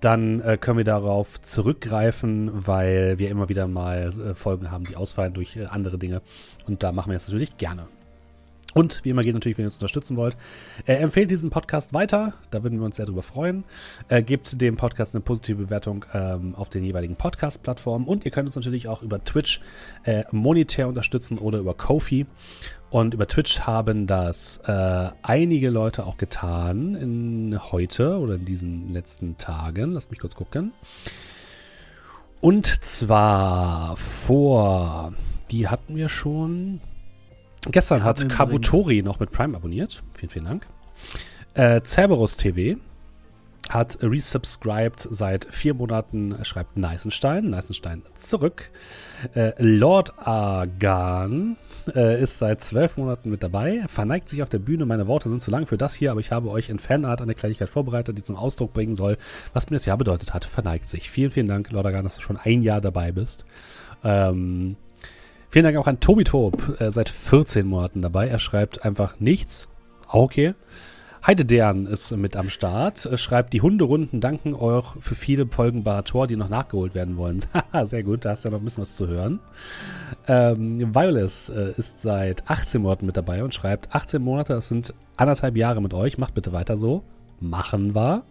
dann 0.00 0.40
äh, 0.40 0.58
können 0.58 0.78
wir 0.78 0.84
darauf 0.84 1.40
zurückgreifen, 1.40 2.50
weil 2.52 3.18
wir 3.18 3.30
immer 3.30 3.48
wieder 3.48 3.66
mal 3.66 4.12
äh, 4.12 4.34
Folgen 4.34 4.70
haben, 4.70 4.84
die 4.84 4.96
ausfallen 4.96 5.34
durch 5.34 5.56
äh, 5.56 5.66
andere 5.66 5.98
Dinge. 5.98 6.22
Und 6.66 6.82
da 6.82 6.92
machen 6.92 7.10
wir 7.10 7.16
es 7.16 7.26
natürlich 7.26 7.56
gerne. 7.56 7.88
Und 8.76 9.06
wie 9.06 9.08
immer 9.08 9.22
geht 9.22 9.32
natürlich, 9.32 9.56
wenn 9.56 9.64
ihr 9.64 9.68
uns 9.68 9.78
unterstützen 9.78 10.18
wollt, 10.18 10.36
äh, 10.84 10.96
empfehlt 10.96 11.30
diesen 11.30 11.48
Podcast 11.48 11.94
weiter. 11.94 12.34
Da 12.50 12.62
würden 12.62 12.78
wir 12.78 12.84
uns 12.84 12.96
sehr 12.96 13.06
drüber 13.06 13.22
freuen. 13.22 13.64
Äh, 14.08 14.22
gebt 14.22 14.60
dem 14.60 14.76
Podcast 14.76 15.14
eine 15.14 15.22
positive 15.22 15.64
Bewertung 15.64 16.04
ähm, 16.12 16.54
auf 16.54 16.68
den 16.68 16.84
jeweiligen 16.84 17.16
Podcast-Plattformen. 17.16 18.06
Und 18.06 18.26
ihr 18.26 18.30
könnt 18.30 18.44
uns 18.44 18.54
natürlich 18.54 18.86
auch 18.86 19.00
über 19.00 19.24
Twitch 19.24 19.62
äh, 20.04 20.24
monetär 20.30 20.88
unterstützen 20.88 21.38
oder 21.38 21.58
über 21.58 21.72
Kofi. 21.72 22.26
Und 22.90 23.14
über 23.14 23.26
Twitch 23.26 23.60
haben 23.60 24.06
das 24.06 24.58
äh, 24.66 25.08
einige 25.22 25.70
Leute 25.70 26.04
auch 26.04 26.18
getan 26.18 26.96
in 26.96 27.58
heute 27.72 28.18
oder 28.18 28.34
in 28.34 28.44
diesen 28.44 28.92
letzten 28.92 29.38
Tagen. 29.38 29.92
Lasst 29.92 30.10
mich 30.10 30.20
kurz 30.20 30.34
gucken. 30.34 30.74
Und 32.42 32.66
zwar 32.84 33.96
vor, 33.96 35.14
die 35.50 35.66
hatten 35.66 35.96
wir 35.96 36.10
schon 36.10 36.82
Gestern 37.70 38.04
hat 38.04 38.28
Kabutori 38.28 39.02
noch 39.02 39.20
mit 39.20 39.30
Prime 39.30 39.56
abonniert. 39.56 40.02
Vielen, 40.14 40.30
vielen 40.30 40.44
Dank. 40.44 40.66
Äh, 41.54 41.80
Cerberus 41.82 42.36
TV 42.36 42.78
hat 43.68 43.98
resubscribed 44.02 45.00
seit 45.00 45.44
vier 45.46 45.74
Monaten, 45.74 46.36
schreibt 46.42 46.76
Neisenstein. 46.76 47.50
Neisenstein 47.50 48.02
zurück. 48.14 48.70
Äh, 49.34 49.52
Lord 49.58 50.14
Argan 50.18 51.56
äh, 51.94 52.22
ist 52.22 52.38
seit 52.38 52.62
zwölf 52.62 52.96
Monaten 52.96 53.30
mit 53.30 53.42
dabei. 53.42 53.84
Verneigt 53.88 54.28
sich 54.28 54.42
auf 54.42 54.48
der 54.48 54.58
Bühne. 54.58 54.86
Meine 54.86 55.06
Worte 55.06 55.28
sind 55.28 55.42
zu 55.42 55.50
lang 55.50 55.66
für 55.66 55.78
das 55.78 55.94
hier, 55.94 56.12
aber 56.12 56.20
ich 56.20 56.30
habe 56.30 56.50
euch 56.50 56.68
in 56.68 56.78
Fanart 56.78 57.22
eine 57.22 57.34
Kleinigkeit 57.34 57.68
vorbereitet, 57.68 58.16
die 58.16 58.22
zum 58.22 58.36
Ausdruck 58.36 58.72
bringen 58.72 58.94
soll, 58.94 59.16
was 59.52 59.68
mir 59.68 59.76
das 59.76 59.86
Jahr 59.86 59.98
bedeutet 59.98 60.34
hat. 60.34 60.44
Verneigt 60.44 60.88
sich. 60.88 61.10
Vielen, 61.10 61.30
vielen 61.30 61.48
Dank, 61.48 61.70
Lord 61.72 61.86
Argan, 61.86 62.04
dass 62.04 62.16
du 62.16 62.22
schon 62.22 62.36
ein 62.36 62.62
Jahr 62.62 62.80
dabei 62.80 63.12
bist. 63.12 63.44
Ähm, 64.04 64.76
Vielen 65.56 65.64
Dank 65.64 65.78
auch 65.78 65.86
an 65.86 66.00
Tobi 66.00 66.24
Tob, 66.24 66.78
äh, 66.82 66.90
seit 66.90 67.08
14 67.08 67.66
Monaten 67.66 68.02
dabei. 68.02 68.28
Er 68.28 68.38
schreibt 68.38 68.84
einfach 68.84 69.20
nichts. 69.20 69.68
Okay. 70.06 70.52
Heide 71.26 71.46
Dern 71.46 71.86
ist 71.86 72.14
mit 72.14 72.36
am 72.36 72.50
Start. 72.50 73.06
Äh, 73.06 73.16
schreibt, 73.16 73.54
die 73.54 73.62
Hunderunden 73.62 74.20
danken 74.20 74.52
euch 74.52 74.84
für 75.00 75.14
viele 75.14 75.46
Folgen 75.46 75.82
Tor, 76.04 76.26
die 76.26 76.36
noch 76.36 76.50
nachgeholt 76.50 76.94
werden 76.94 77.16
wollen. 77.16 77.40
Sehr 77.84 78.02
gut, 78.02 78.26
da 78.26 78.32
hast 78.32 78.44
du 78.44 78.48
ja 78.48 78.52
noch 78.52 78.58
ein 78.58 78.64
bisschen 78.66 78.82
was 78.82 78.96
zu 78.96 79.08
hören. 79.08 79.40
Ähm, 80.28 80.94
Violet 80.94 81.24
äh, 81.48 81.70
ist 81.78 82.00
seit 82.00 82.50
18 82.50 82.82
Monaten 82.82 83.06
mit 83.06 83.16
dabei 83.16 83.42
und 83.42 83.54
schreibt, 83.54 83.94
18 83.94 84.20
Monate, 84.20 84.52
das 84.52 84.68
sind 84.68 84.92
anderthalb 85.16 85.56
Jahre 85.56 85.80
mit 85.80 85.94
euch. 85.94 86.18
Macht 86.18 86.34
bitte 86.34 86.52
weiter 86.52 86.76
so. 86.76 87.02
Machen 87.40 87.94
wir. 87.94 88.24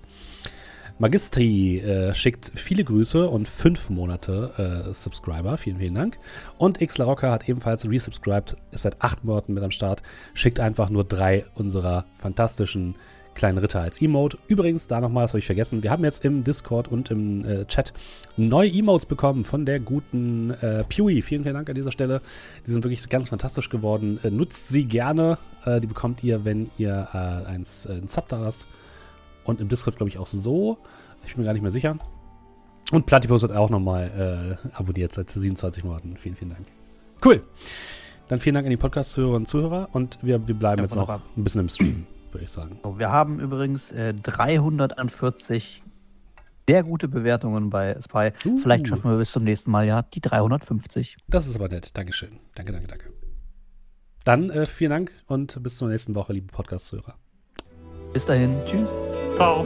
Magistri 0.97 1.79
äh, 1.79 2.13
schickt 2.13 2.51
viele 2.55 2.85
Grüße 2.85 3.29
und 3.29 3.49
fünf 3.49 3.89
Monate 3.89 4.85
äh, 4.87 4.93
Subscriber. 4.93 5.57
Vielen, 5.57 5.77
vielen 5.77 5.95
Dank. 5.95 6.17
Und 6.57 6.81
X 6.81 6.99
Rocker 7.01 7.31
hat 7.31 7.49
ebenfalls 7.49 7.89
resubscribed, 7.89 8.55
ist 8.71 8.83
seit 8.83 9.01
acht 9.01 9.25
Monaten 9.25 9.53
mit 9.53 9.63
am 9.63 9.71
Start, 9.71 10.03
schickt 10.33 10.59
einfach 10.61 10.89
nur 10.89 11.03
drei 11.03 11.45
unserer 11.55 12.05
fantastischen 12.13 12.95
kleinen 13.33 13.57
Ritter 13.57 13.81
als 13.81 14.01
Emote. 14.01 14.37
Übrigens, 14.47 14.87
da 14.87 15.01
nochmal, 15.01 15.25
das 15.25 15.31
habe 15.31 15.39
ich 15.39 15.45
vergessen, 15.45 15.83
wir 15.83 15.91
haben 15.91 16.05
jetzt 16.05 16.23
im 16.23 16.45
Discord 16.45 16.87
und 16.87 17.11
im 17.11 17.43
äh, 17.43 17.65
Chat 17.65 17.91
neue 18.37 18.71
Emotes 18.71 19.05
bekommen 19.05 19.43
von 19.43 19.65
der 19.65 19.81
guten 19.81 20.51
äh, 20.51 20.85
Pewy. 20.85 21.21
Vielen, 21.21 21.43
vielen 21.43 21.55
Dank 21.55 21.67
an 21.67 21.75
dieser 21.75 21.91
Stelle. 21.91 22.21
Die 22.65 22.71
sind 22.71 22.85
wirklich 22.85 23.09
ganz 23.09 23.27
fantastisch 23.27 23.69
geworden. 23.69 24.17
Äh, 24.23 24.31
nutzt 24.31 24.69
sie 24.69 24.85
gerne. 24.85 25.37
Äh, 25.65 25.81
die 25.81 25.87
bekommt 25.87 26.23
ihr, 26.23 26.45
wenn 26.45 26.69
ihr 26.77 27.09
äh, 27.13 27.49
eins, 27.49 27.85
äh, 27.85 27.95
ein 27.95 28.07
Sub 28.07 28.29
da 28.29 28.39
lasst. 28.39 28.65
Und 29.45 29.61
im 29.61 29.69
Discord, 29.69 29.95
glaube 29.95 30.09
ich, 30.09 30.17
auch 30.17 30.27
so. 30.27 30.77
Ich 31.25 31.33
bin 31.33 31.41
mir 31.41 31.45
gar 31.45 31.53
nicht 31.53 31.61
mehr 31.61 31.71
sicher. 31.71 31.97
Und 32.91 33.05
Platypus 33.05 33.43
hat 33.43 33.51
auch 33.51 33.69
nochmal 33.69 34.57
äh, 34.61 34.75
abonniert 34.75 35.13
seit 35.13 35.29
27 35.29 35.83
Monaten. 35.83 36.17
Vielen, 36.17 36.35
vielen 36.35 36.49
Dank. 36.49 36.65
Cool. 37.23 37.43
Dann 38.27 38.39
vielen 38.39 38.55
Dank 38.55 38.65
an 38.65 38.71
die 38.71 38.77
Podcast-Zuhörer 38.77 39.35
und 39.35 39.47
Zuhörer. 39.47 39.89
Und 39.93 40.19
wir, 40.21 40.47
wir 40.47 40.55
bleiben 40.55 40.81
jetzt 40.81 40.95
noch 40.95 41.09
ein 41.09 41.43
bisschen 41.43 41.61
im 41.61 41.69
Stream, 41.69 42.07
würde 42.31 42.43
ich 42.43 42.51
sagen. 42.51 42.79
Wir 42.97 43.09
haben 43.11 43.39
übrigens 43.39 43.91
äh, 43.91 44.13
340 44.13 45.83
sehr 46.67 46.83
gute 46.83 47.07
Bewertungen 47.07 47.69
bei 47.69 47.95
Spy. 48.01 48.31
Uh. 48.45 48.59
Vielleicht 48.59 48.87
schaffen 48.87 49.11
wir 49.11 49.17
bis 49.17 49.31
zum 49.31 49.43
nächsten 49.43 49.71
Mal 49.71 49.85
ja 49.85 50.01
die 50.01 50.21
350. 50.21 51.17
Das 51.27 51.47
ist 51.47 51.55
aber 51.55 51.67
nett. 51.67 51.95
Dankeschön. 51.95 52.39
Danke, 52.55 52.71
danke, 52.71 52.87
danke. 52.87 53.05
Dann 54.23 54.49
äh, 54.49 54.65
vielen 54.65 54.89
Dank 54.89 55.11
und 55.27 55.61
bis 55.61 55.77
zur 55.77 55.89
nächsten 55.89 56.15
Woche, 56.15 56.33
liebe 56.33 56.47
Podcast-Zuhörer. 56.47 57.15
Bis 58.15 58.25
dahin. 58.25 58.55
Tschüss. 58.65 58.87
Ciao. 59.35 59.65